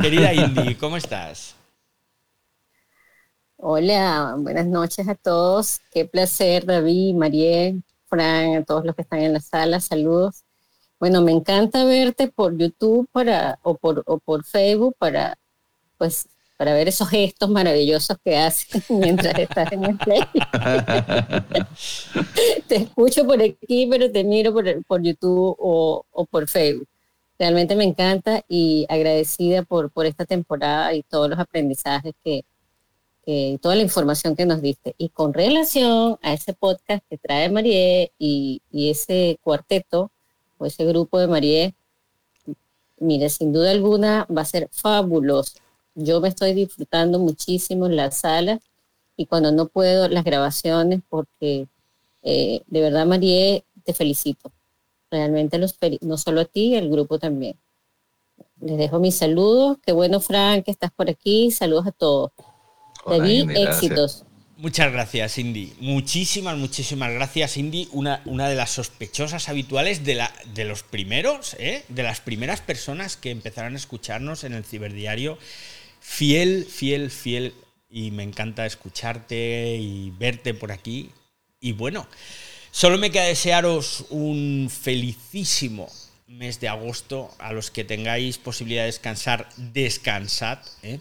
Querida 0.00 0.32
Indy, 0.32 0.74
¿cómo 0.74 0.96
estás? 0.96 1.54
Hola, 3.56 4.36
buenas 4.38 4.66
noches 4.66 5.08
a 5.08 5.16
todos. 5.16 5.80
Qué 5.90 6.04
placer, 6.04 6.64
David, 6.64 7.14
María, 7.14 7.74
Fran, 8.06 8.54
a 8.54 8.64
todos 8.64 8.84
los 8.84 8.94
que 8.94 9.02
están 9.02 9.20
en 9.20 9.32
la 9.32 9.40
sala. 9.40 9.80
Saludos. 9.80 10.44
Bueno, 11.00 11.22
me 11.22 11.32
encanta 11.32 11.84
verte 11.84 12.28
por 12.28 12.56
YouTube 12.56 13.08
para, 13.10 13.58
o, 13.62 13.76
por, 13.76 14.02
o 14.06 14.18
por 14.18 14.44
Facebook 14.44 14.94
para, 14.98 15.36
pues, 15.96 16.28
para 16.58 16.74
ver 16.74 16.88
esos 16.88 17.08
gestos 17.08 17.48
maravillosos 17.48 18.18
que 18.22 18.36
haces 18.36 18.82
mientras 18.90 19.38
estás 19.38 19.72
en 19.72 19.84
el 19.84 19.96
play. 19.96 20.20
te 22.68 22.76
escucho 22.76 23.24
por 23.24 23.40
aquí, 23.40 23.86
pero 23.90 24.10
te 24.10 24.24
miro 24.24 24.52
por, 24.52 24.84
por 24.84 25.02
YouTube 25.02 25.56
o, 25.58 26.04
o 26.10 26.24
por 26.26 26.48
Facebook. 26.48 26.88
Realmente 27.38 27.76
me 27.76 27.84
encanta 27.84 28.42
y 28.48 28.84
agradecida 28.88 29.62
por, 29.62 29.90
por 29.90 30.06
esta 30.06 30.24
temporada 30.26 30.92
y 30.94 31.02
todos 31.04 31.30
los 31.30 31.38
aprendizajes 31.38 32.12
que, 32.24 32.44
que- 33.24 33.58
toda 33.62 33.76
la 33.76 33.82
información 33.82 34.34
que 34.34 34.44
nos 34.44 34.60
diste. 34.60 34.94
Y 34.98 35.10
con 35.10 35.32
relación 35.32 36.18
a 36.22 36.32
ese 36.32 36.52
podcast 36.54 37.04
que 37.08 37.18
trae 37.18 37.48
Marie 37.48 38.10
y, 38.18 38.60
y 38.72 38.90
ese 38.90 39.38
cuarteto 39.42 40.10
o 40.58 40.66
ese 40.66 40.84
grupo 40.84 41.20
de 41.20 41.28
Marie, 41.28 41.74
mire, 42.98 43.28
sin 43.28 43.52
duda 43.52 43.70
alguna 43.70 44.26
va 44.36 44.42
a 44.42 44.44
ser 44.44 44.68
fabuloso. 44.72 45.52
Yo 46.00 46.20
me 46.20 46.28
estoy 46.28 46.54
disfrutando 46.54 47.18
muchísimo 47.18 47.86
en 47.86 47.96
las 47.96 48.18
salas 48.18 48.60
y 49.16 49.26
cuando 49.26 49.50
no 49.50 49.66
puedo 49.66 50.08
las 50.08 50.22
grabaciones 50.22 51.00
porque 51.08 51.66
eh, 52.22 52.62
de 52.68 52.80
verdad 52.80 53.04
Marie 53.04 53.64
te 53.84 53.92
felicito. 53.92 54.52
Realmente 55.10 55.58
los 55.58 55.76
no 56.02 56.16
solo 56.16 56.42
a 56.42 56.44
ti, 56.44 56.76
el 56.76 56.88
grupo 56.88 57.18
también. 57.18 57.56
Les 58.60 58.78
dejo 58.78 59.00
mis 59.00 59.16
saludos. 59.16 59.78
Qué 59.84 59.90
bueno, 59.90 60.20
Frank, 60.20 60.64
que 60.64 60.70
estás 60.70 60.92
por 60.92 61.10
aquí. 61.10 61.50
Saludos 61.50 61.88
a 61.88 61.92
todos. 61.92 62.30
Hola, 63.04 63.18
David, 63.18 63.42
Indy, 63.42 63.62
éxitos. 63.62 64.24
Muchas 64.56 64.92
gracias, 64.92 65.36
Indy. 65.38 65.72
Muchísimas, 65.80 66.56
muchísimas 66.56 67.12
gracias, 67.12 67.56
Indy. 67.56 67.88
Una, 67.90 68.22
una 68.24 68.48
de 68.48 68.54
las 68.54 68.70
sospechosas 68.70 69.48
habituales 69.48 70.04
de, 70.04 70.14
la, 70.14 70.32
de 70.54 70.64
los 70.64 70.84
primeros, 70.84 71.56
¿eh? 71.58 71.84
de 71.88 72.02
las 72.04 72.20
primeras 72.20 72.60
personas 72.60 73.16
que 73.16 73.30
empezaron 73.30 73.74
a 73.74 73.78
escucharnos 73.78 74.44
en 74.44 74.52
el 74.52 74.64
ciberdiario. 74.64 75.38
Fiel, 76.08 76.64
fiel, 76.64 77.10
fiel. 77.10 77.54
Y 77.88 78.10
me 78.10 78.24
encanta 78.24 78.66
escucharte 78.66 79.76
y 79.76 80.10
verte 80.18 80.52
por 80.52 80.72
aquí. 80.72 81.12
Y 81.60 81.72
bueno, 81.72 82.08
solo 82.72 82.98
me 82.98 83.12
queda 83.12 83.24
desearos 83.24 84.06
un 84.10 84.68
felicísimo 84.68 85.88
mes 86.26 86.58
de 86.58 86.68
agosto. 86.68 87.32
A 87.38 87.52
los 87.52 87.70
que 87.70 87.84
tengáis 87.84 88.38
posibilidad 88.38 88.82
de 88.82 88.86
descansar, 88.86 89.48
descansad. 89.56 90.58
¿eh? 90.82 90.98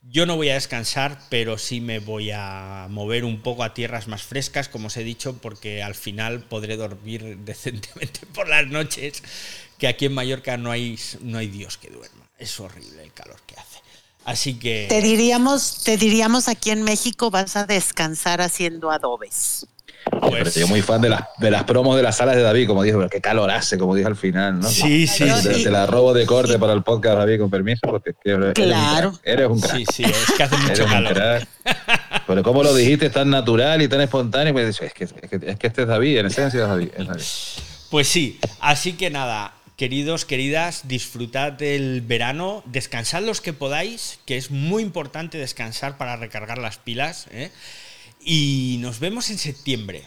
Yo 0.00 0.24
no 0.24 0.36
voy 0.36 0.48
a 0.48 0.54
descansar, 0.54 1.20
pero 1.28 1.58
sí 1.58 1.82
me 1.82 1.98
voy 1.98 2.30
a 2.32 2.86
mover 2.88 3.24
un 3.24 3.42
poco 3.42 3.62
a 3.62 3.74
tierras 3.74 4.08
más 4.08 4.22
frescas, 4.22 4.68
como 4.68 4.86
os 4.86 4.96
he 4.96 5.04
dicho, 5.04 5.38
porque 5.38 5.82
al 5.82 5.94
final 5.94 6.44
podré 6.44 6.76
dormir 6.76 7.36
decentemente 7.44 8.20
por 8.32 8.48
las 8.48 8.66
noches, 8.68 9.22
que 9.76 9.88
aquí 9.88 10.06
en 10.06 10.14
Mallorca 10.14 10.56
no 10.56 10.70
hay, 10.70 10.98
no 11.20 11.36
hay 11.36 11.48
Dios 11.48 11.76
que 11.76 11.90
duerma. 11.90 12.30
Es 12.38 12.58
horrible 12.58 13.02
el 13.02 13.12
calor 13.12 13.40
que 13.46 13.56
hace. 13.56 13.80
Así 14.24 14.54
que... 14.58 14.86
Te 14.88 15.00
diríamos, 15.02 15.82
te 15.84 15.96
diríamos 15.96 16.48
aquí 16.48 16.70
en 16.70 16.82
México 16.82 17.30
vas 17.30 17.56
a 17.56 17.66
descansar 17.66 18.40
haciendo 18.40 18.90
adobes. 18.90 19.66
pues, 20.20 20.32
Pero 20.32 20.50
yo 20.50 20.68
muy 20.68 20.82
fan 20.82 21.00
de 21.00 21.08
las, 21.08 21.22
de 21.38 21.50
las 21.50 21.64
promos 21.64 21.96
de 21.96 22.02
las 22.02 22.16
salas 22.18 22.36
de 22.36 22.42
David, 22.42 22.66
como 22.68 22.82
dijo, 22.82 22.98
pero 22.98 23.08
qué 23.10 23.20
calor 23.20 23.50
hace, 23.50 23.76
como 23.78 23.94
dijo 23.94 24.08
al 24.08 24.16
final, 24.16 24.60
¿no? 24.60 24.68
Sí, 24.68 25.06
sí, 25.06 25.24
Te, 25.24 25.54
sí. 25.54 25.64
te 25.64 25.70
la 25.70 25.86
robo 25.86 26.12
de 26.14 26.26
corte 26.26 26.58
para 26.58 26.72
el 26.74 26.82
podcast, 26.82 27.18
David, 27.18 27.40
con 27.40 27.50
permiso, 27.50 27.80
porque 27.88 28.10
es 28.10 28.16
que 28.22 28.30
eres, 28.32 28.52
Claro. 28.54 29.08
un 29.10 29.14
crack, 29.16 29.26
eres 29.26 29.48
un 29.48 29.60
crack. 29.60 29.76
Sí, 29.76 29.84
sí, 29.92 30.02
es 30.04 30.32
que 30.36 30.42
hace 30.42 30.54
Eres 30.54 30.68
mucho 30.68 30.84
un 30.84 30.90
calor. 30.90 31.14
crack. 31.14 31.48
Pero 32.26 32.42
como 32.42 32.62
lo 32.62 32.74
dijiste 32.74 33.10
tan 33.10 33.30
natural 33.30 33.82
y 33.82 33.88
tan 33.88 34.00
espontáneo, 34.00 34.52
pues 34.52 34.80
es 34.80 34.92
que, 34.92 35.04
es 35.04 35.12
que, 35.12 35.36
es 35.50 35.58
que 35.58 35.66
este 35.66 35.82
es 35.82 35.88
David, 35.88 36.18
en 36.18 36.26
esencia 36.26 36.62
es 36.62 36.68
David. 36.68 36.88
es 36.96 37.06
David. 37.08 37.22
Pues 37.90 38.06
sí, 38.06 38.38
así 38.60 38.92
que 38.92 39.10
nada, 39.10 39.52
queridos, 39.80 40.26
queridas, 40.26 40.88
disfrutad 40.88 41.52
del 41.52 42.02
verano, 42.02 42.62
descansad 42.66 43.22
los 43.22 43.40
que 43.40 43.54
podáis, 43.54 44.20
que 44.26 44.36
es 44.36 44.50
muy 44.50 44.82
importante 44.82 45.38
descansar 45.38 45.96
para 45.96 46.16
recargar 46.16 46.58
las 46.58 46.76
pilas. 46.76 47.28
¿eh? 47.30 47.50
Y 48.22 48.76
nos 48.80 49.00
vemos 49.00 49.30
en 49.30 49.38
septiembre 49.38 50.02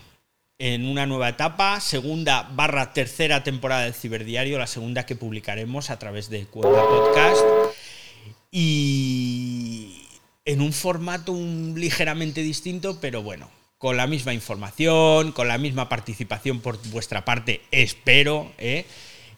en 0.60 0.86
una 0.86 1.08
nueva 1.08 1.28
etapa, 1.30 1.80
segunda 1.80 2.44
barra 2.54 2.94
tercera 2.94 3.44
temporada 3.44 3.86
del 3.86 3.96
Ciberdiario, 3.96 4.60
la 4.60 4.68
segunda 4.68 5.08
que 5.08 5.16
publicaremos 5.16 5.90
a 5.90 5.98
través 5.98 6.30
de 6.30 6.46
Cuerda 6.46 6.84
Podcast. 6.84 7.42
Y 8.52 10.04
en 10.46 10.62
un 10.62 10.72
formato 10.72 11.32
un- 11.32 11.74
ligeramente 11.80 12.44
distinto, 12.44 13.00
pero 13.02 13.24
bueno, 13.24 13.50
con 13.80 13.98
la 13.98 14.06
misma 14.06 14.36
información, 14.36 15.32
con 15.32 15.48
la 15.48 15.58
misma 15.58 15.90
participación 15.90 16.62
por 16.62 16.78
vuestra 16.90 17.26
parte, 17.26 17.62
espero, 17.72 18.52
¿eh? 18.60 18.86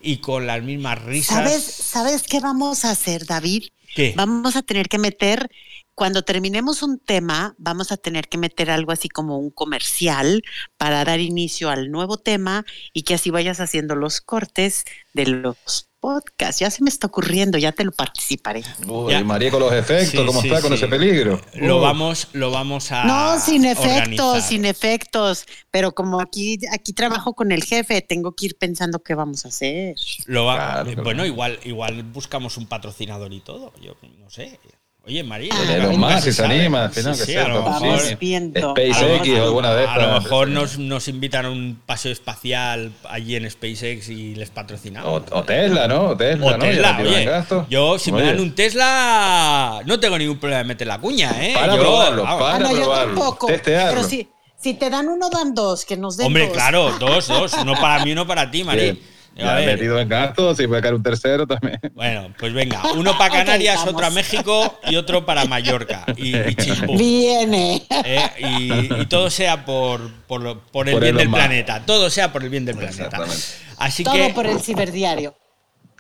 Y 0.06 0.18
con 0.18 0.45
las 0.48 0.61
mismas 0.64 1.03
risas. 1.03 1.36
¿Sabes, 1.36 1.64
¿Sabes 1.64 2.23
qué 2.23 2.40
vamos 2.40 2.86
a 2.86 2.91
hacer, 2.91 3.26
David? 3.26 3.65
¿Qué? 3.95 4.14
Vamos 4.15 4.56
a 4.56 4.61
tener 4.61 4.88
que 4.88 4.99
meter, 4.99 5.49
cuando 5.95 6.23
terminemos 6.23 6.84
un 6.84 6.99
tema, 6.99 7.56
vamos 7.57 7.91
a 7.91 7.98
tener 7.98 8.27
que 8.27 8.38
meter 8.38 8.69
algo 8.69 8.91
así 8.91 9.10
como 9.10 9.40
un 9.40 9.49
comercial 9.49 10.44
para 10.77 11.03
dar 11.06 11.19
inicio 11.19 11.69
al 11.69 11.90
nuevo 11.90 12.18
tema 12.18 12.65
y 12.94 13.03
que 13.03 13.15
así 13.15 13.32
vayas 13.32 13.60
haciendo 13.60 13.95
los 13.95 14.22
cortes 14.22 14.84
de 15.14 15.26
los 15.26 15.90
podcasts. 16.06 16.60
Ya 16.60 16.69
se 16.69 16.84
me 16.84 16.90
está 16.90 17.07
ocurriendo, 17.07 17.57
ya 17.57 17.72
te 17.72 17.84
lo 17.84 17.91
participaré. 17.91 18.61
Uy, 18.88 19.11
Ya. 19.14 19.23
María 19.23 19.49
con 19.49 19.60
los 19.61 19.73
efectos, 19.73 20.11
Sí, 20.11 20.26
¿cómo 20.26 20.41
sí, 20.41 20.48
está 20.49 20.61
con 20.61 20.73
ese 20.73 20.88
peligro? 20.88 21.41
Lo 21.56 21.80
vamos, 21.80 22.27
lo 22.34 22.52
vamos 22.52 22.91
a. 22.91 23.06
No, 23.06 23.40
sin 23.40 23.65
efectos, 23.65 23.86
organizar. 23.98 24.41
sin 24.41 24.65
efectos. 24.65 25.45
Pero 25.72 25.94
como 25.94 26.19
aquí, 26.22 26.60
aquí 26.72 26.94
trabajo 26.94 27.34
con 27.34 27.52
el 27.52 27.64
jefe, 27.64 28.02
tengo 28.02 28.34
que 28.36 28.45
ir 28.48 28.57
pensando 28.57 28.99
qué 28.99 29.15
vamos 29.15 29.45
a 29.45 29.48
hacer. 29.48 29.95
Lo 30.27 30.45
va- 30.45 30.56
Claro, 30.56 30.84
claro. 30.86 31.03
Bueno, 31.03 31.26
igual, 31.26 31.60
igual 31.64 32.03
buscamos 32.03 32.57
un 32.57 32.68
patrocinador 32.68 33.34
y 33.34 33.40
todo. 33.41 33.73
Yo 33.82 33.94
no 34.19 34.30
sé. 34.30 34.60
Oye, 35.07 35.23
María. 35.23 35.53
Ah, 35.56 35.73
Elon 35.76 35.99
Musk, 35.99 36.19
se 36.19 36.34
sabe. 36.34 36.60
anima, 36.61 36.86
al 36.86 36.91
final, 36.91 37.15
Sí, 37.15 37.26
sea, 37.34 37.45
a 37.45 37.48
lo 37.49 37.61
mejor. 37.64 37.99
SpaceX 37.99 39.30
o 39.40 39.44
alguna 39.44 39.73
de 39.76 39.86
a 39.86 39.98
lo 39.99 40.19
mejor 40.19 40.48
nos, 40.48 40.80
nos 40.80 41.07
invitan 41.07 41.45
a 41.45 41.52
un 41.52 41.80
paseo 41.86 42.11
espacial 42.11 42.91
allí 43.07 43.36
en 43.36 43.49
SpaceX 43.49 44.10
y 44.10 44.34
les 44.34 44.49
patrocinamos. 44.49 45.23
O, 45.32 45.38
o 45.38 45.44
Tesla, 45.44 45.88
¿no? 45.88 46.06
O 46.06 46.18
Tesla, 46.18 46.45
O 46.48 46.52
¿no? 46.57 46.65
Tesla, 46.65 46.98
oye. 47.02 47.65
Yo, 47.69 47.99
si 47.99 48.11
me 48.11 48.18
Oye, 48.23 48.27
dan 48.32 48.40
un 48.40 48.56
Tesla, 48.56 49.82
no 49.86 49.99
tengo 49.99 50.18
ningún 50.18 50.40
problema 50.40 50.60
de 50.64 50.68
meter 50.69 50.88
la 50.88 50.98
cuña, 50.99 51.32
¿eh? 51.40 51.53
Para 51.53 51.76
Yo, 51.76 51.82
probarlo, 51.82 52.23
vamos. 52.23 52.41
para 52.41 52.56
Ah, 52.56 52.60
no, 52.60 52.72
yo 52.72 52.77
probarlo. 52.82 53.14
tampoco. 53.15 53.48
Testearlo. 53.48 53.91
Pero 53.98 54.07
si, 54.10 54.27
si 54.57 54.73
te 54.73 54.90
dan 54.90 55.07
uno, 55.07 55.30
dan 55.30 55.53
dos, 55.53 55.86
que 55.86 55.98
nos 55.98 56.18
den 56.18 56.27
Hombre, 56.27 56.45
dos. 56.48 56.53
claro, 56.53 56.91
dos, 56.99 57.27
dos. 57.27 57.53
Uno 57.61 57.73
para 57.76 58.03
mí, 58.03 58.11
uno 58.11 58.26
para 58.26 58.49
ti, 58.49 58.64
Marí. 58.64 58.82
Bien. 58.82 59.14
Ya 59.36 59.53
ver. 59.56 59.66
metido 59.68 59.99
en 59.99 60.07
gastos, 60.07 60.56
si 60.57 60.66
puede 60.66 60.82
caer 60.82 60.94
un 60.94 61.03
tercero 61.03 61.45
también. 61.45 61.80
Bueno, 61.94 62.34
pues 62.40 62.53
venga, 62.53 62.82
uno 62.94 63.18
para 63.18 63.30
Canarias, 63.45 63.86
otro 63.86 64.06
a. 64.06 64.10
México 64.10 64.80
y 64.88 64.95
otro 64.95 65.26
para 65.26 65.44
Mallorca. 65.45 66.06
Y, 66.16 66.36
y. 66.38 66.98
Viene. 66.98 67.86
¿eh? 68.06 68.30
Y, 68.40 69.02
y 69.02 69.06
todo 69.07 69.30
sea 69.30 69.66
por, 69.66 70.10
por, 70.28 70.48
el 70.48 70.57
Por 70.72 71.02
bien 71.03 71.18
del 71.18 71.30
planeta. 71.30 71.86
Todo 71.86 72.10
sea 72.10 72.32
por 72.32 72.44
el 72.44 72.49
bien 72.49 72.64
del 72.66 72.78
planeta. 72.78 73.03
Exactamente. 73.03 73.44
Así 73.78 74.03
Todo 74.03 74.14
que 74.14 74.34
por 74.34 74.48
el 74.48 74.60
ciberdiario. 74.62 75.36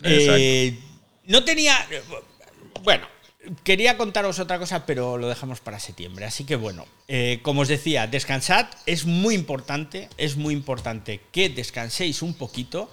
eh, 0.03 0.79
no 1.25 1.43
tenía. 1.43 1.75
Bueno, 2.83 3.05
quería 3.63 3.97
contaros 3.97 4.39
otra 4.39 4.59
cosa, 4.59 4.85
pero 4.85 5.17
lo 5.17 5.27
dejamos 5.27 5.59
para 5.59 5.79
septiembre. 5.79 6.25
Así 6.25 6.45
que 6.45 6.55
bueno, 6.55 6.85
eh, 7.07 7.39
como 7.41 7.61
os 7.61 7.67
decía, 7.67 8.07
descansad. 8.07 8.67
Es 8.85 9.05
muy 9.05 9.35
importante, 9.35 10.09
es 10.17 10.37
muy 10.37 10.53
importante 10.53 11.19
que 11.31 11.49
descanséis 11.49 12.21
un 12.21 12.33
poquito. 12.33 12.89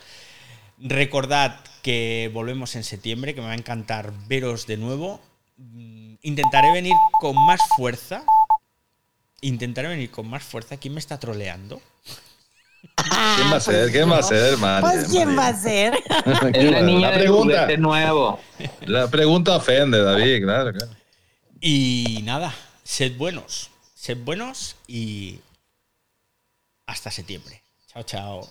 Recordad 0.83 1.61
que 1.83 2.31
volvemos 2.33 2.75
en 2.77 2.85
septiembre, 2.85 3.35
que 3.35 3.41
me 3.41 3.47
va 3.47 3.53
a 3.53 3.57
encantar 3.57 4.13
veros 4.27 4.67
de 4.67 4.77
nuevo. 4.77 5.21
Mm, 5.57 6.15
Intentaré 6.23 6.73
venir 6.73 6.95
con 7.21 7.35
más 7.47 7.61
fuerza. 7.77 8.23
Intentaré 9.41 9.89
venir 9.89 10.11
con 10.11 10.29
más 10.29 10.43
fuerza. 10.45 10.77
¿Quién 10.77 10.95
me 10.95 11.01
está 11.01 11.19
troleando? 11.19 11.81
¿Quién 13.37 13.53
va 13.53 13.57
a 13.57 13.61
ser? 13.61 13.91
¿Quién 13.91 14.11
va 14.11 14.19
a 14.19 14.23
ser, 14.23 14.57
Mari? 14.57 14.83
Pues 14.83 15.09
¿quién 15.09 15.37
va 15.37 15.49
a 15.49 15.55
ser? 15.57 15.95
Es 16.53 16.71
la 16.71 16.81
niña 16.83 17.09
la 17.09 17.11
del 17.11 17.21
pregunta, 17.21 17.55
juguete 17.63 17.79
nuevo. 17.79 18.41
la 18.83 19.09
pregunta 19.09 19.57
ofende, 19.57 20.03
David, 20.03 20.43
claro, 20.45 20.73
claro. 20.73 20.93
Y 21.61 22.21
nada, 22.25 22.55
sed 22.85 23.17
buenos. 23.17 23.71
Sed 23.95 24.19
buenos 24.19 24.77
y 24.87 25.41
hasta 26.87 27.11
septiembre. 27.11 27.63
Chao, 27.93 28.03
chao. 28.03 28.51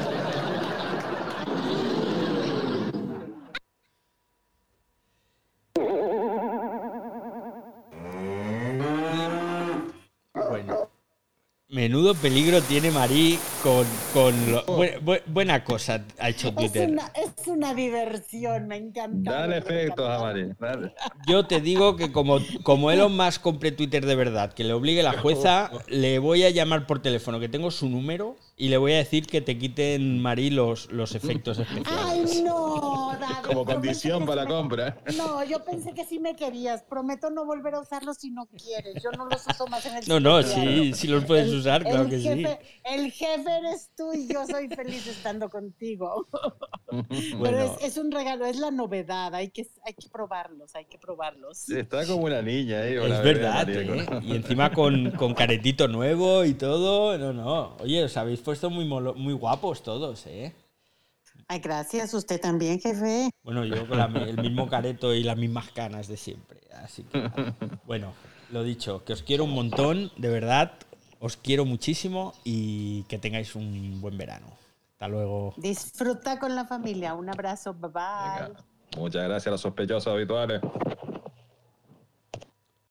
Menudo 11.71 12.13
peligro 12.15 12.61
tiene 12.61 12.91
Marí 12.91 13.39
con, 13.63 13.85
con 14.13 14.51
lo- 14.51 14.65
bu- 14.65 14.99
bu- 14.99 15.21
buena 15.25 15.63
cosa 15.63 16.03
ha 16.19 16.29
hecho 16.29 16.49
Es 16.49 16.55
Twitter. 16.55 16.89
una, 16.89 17.09
es 17.15 17.47
una 17.47 17.73
diversión, 17.73 18.67
me 18.67 18.75
encanta. 18.75 19.31
Dale 19.31 19.57
efectos 19.59 20.05
a. 20.09 20.19
Mari. 20.19 20.49
Dale. 20.59 20.93
Yo 21.27 21.45
te 21.47 21.61
digo 21.61 21.95
que 21.95 22.11
como, 22.11 22.39
como 22.63 22.91
Elon 22.91 23.15
Musk 23.15 23.41
compre 23.41 23.71
Twitter 23.71 24.05
de 24.05 24.15
verdad, 24.15 24.51
que 24.53 24.65
le 24.65 24.73
obligue 24.73 25.01
la 25.01 25.13
jueza, 25.13 25.71
le 25.87 26.19
voy 26.19 26.43
a 26.43 26.49
llamar 26.49 26.85
por 26.87 27.01
teléfono, 27.01 27.39
que 27.39 27.47
tengo 27.47 27.71
su 27.71 27.87
número, 27.87 28.35
y 28.57 28.67
le 28.67 28.75
voy 28.77 28.91
a 28.91 28.97
decir 28.97 29.25
que 29.25 29.39
te 29.39 29.57
quiten, 29.57 30.21
Marí, 30.21 30.49
los, 30.49 30.91
los 30.91 31.15
efectos 31.15 31.57
especiales. 31.57 32.31
Ay, 32.35 32.43
no, 32.43 33.00
Como 33.47 33.65
condición 33.65 34.25
para 34.25 34.43
la 34.43 34.47
sí 34.47 34.47
compra. 34.53 34.97
No, 35.17 35.43
yo 35.43 35.63
pensé 35.63 35.93
que 35.93 36.05
sí 36.05 36.19
me 36.19 36.35
querías. 36.35 36.83
Prometo 36.83 37.29
no 37.29 37.45
volver 37.45 37.75
a 37.75 37.79
usarlos 37.81 38.17
si 38.17 38.31
no 38.31 38.45
quieres. 38.47 39.01
Yo 39.03 39.11
no 39.11 39.25
los 39.25 39.45
uso 39.47 39.67
más 39.67 39.85
en 39.85 39.97
el 39.97 40.07
No, 40.07 40.19
no, 40.19 40.41
diario. 40.41 40.83
sí, 40.83 40.93
sí 40.93 41.07
los 41.07 41.25
puedes 41.25 41.47
El- 41.49 41.59
usar, 41.59 41.83
claro 41.83 42.03
el 42.03 42.09
que 42.09 42.19
sí. 42.19 42.27
jefe- 42.27 42.59
El 42.83 43.11
jefe 43.11 43.57
eres 43.57 43.91
tú 43.95 44.13
y 44.13 44.27
yo 44.27 44.45
soy 44.47 44.67
feliz 44.69 45.05
estando 45.07 45.49
contigo. 45.49 46.27
Pero 46.89 47.37
Bueno, 47.37 47.57
es, 47.59 47.71
es 47.83 47.97
un 47.97 48.11
regalo, 48.11 48.45
es 48.45 48.57
la 48.59 48.71
novedad. 48.71 49.33
Hay 49.35 49.49
que, 49.51 49.65
hay 49.85 49.93
que 49.93 50.09
probarlos, 50.09 50.75
hay 50.75 50.85
que 50.85 50.97
probarlos. 50.97 51.69
Está 51.69 52.05
como 52.05 52.25
una 52.25 52.41
niña 52.41 52.83
es 52.85 53.23
verdad, 53.23 53.69
¿eh? 53.69 54.05
con- 54.05 54.23
Y 54.23 54.35
encima 54.35 54.71
con, 54.71 55.11
con 55.11 55.33
caretito 55.33 55.87
nuevo 55.87 56.43
y 56.45 56.53
todo. 56.53 57.17
No, 57.17 57.33
no. 57.33 57.77
Oye, 57.79 58.03
os 58.03 58.17
habéis 58.17 58.39
puesto 58.41 58.69
muy, 58.69 58.85
molo- 58.85 59.13
muy 59.15 59.33
guapos 59.33 59.83
todos, 59.83 60.25
¿eh? 60.27 60.53
Ay, 61.51 61.59
gracias. 61.59 62.13
Usted 62.13 62.39
también, 62.39 62.79
jefe. 62.79 63.29
Bueno, 63.43 63.65
yo 63.65 63.85
con 63.85 63.97
la 63.97 64.05
el 64.05 64.37
mismo 64.37 64.69
careto 64.69 65.13
y 65.13 65.21
las 65.21 65.35
mismas 65.35 65.69
canas 65.71 66.07
de 66.07 66.15
siempre. 66.15 66.61
Así 66.81 67.03
que, 67.03 67.29
bueno, 67.85 68.13
lo 68.51 68.63
dicho, 68.63 69.03
que 69.03 69.11
os 69.11 69.21
quiero 69.21 69.43
un 69.43 69.53
montón, 69.53 70.13
de 70.15 70.29
verdad. 70.29 70.71
Os 71.19 71.35
quiero 71.35 71.65
muchísimo 71.65 72.33
y 72.45 73.03
que 73.03 73.17
tengáis 73.17 73.53
un 73.55 73.99
buen 73.99 74.17
verano. 74.17 74.47
Hasta 74.93 75.09
luego. 75.09 75.53
Disfruta 75.57 76.39
con 76.39 76.55
la 76.55 76.63
familia. 76.63 77.15
Un 77.15 77.29
abrazo. 77.29 77.73
Bye 77.73 77.91
bye. 77.91 78.47
Venga. 78.47 78.63
Muchas 78.95 79.23
gracias 79.25 79.47
a 79.47 79.51
los 79.51 79.59
sospechosos 79.59 80.07
habituales. 80.07 80.61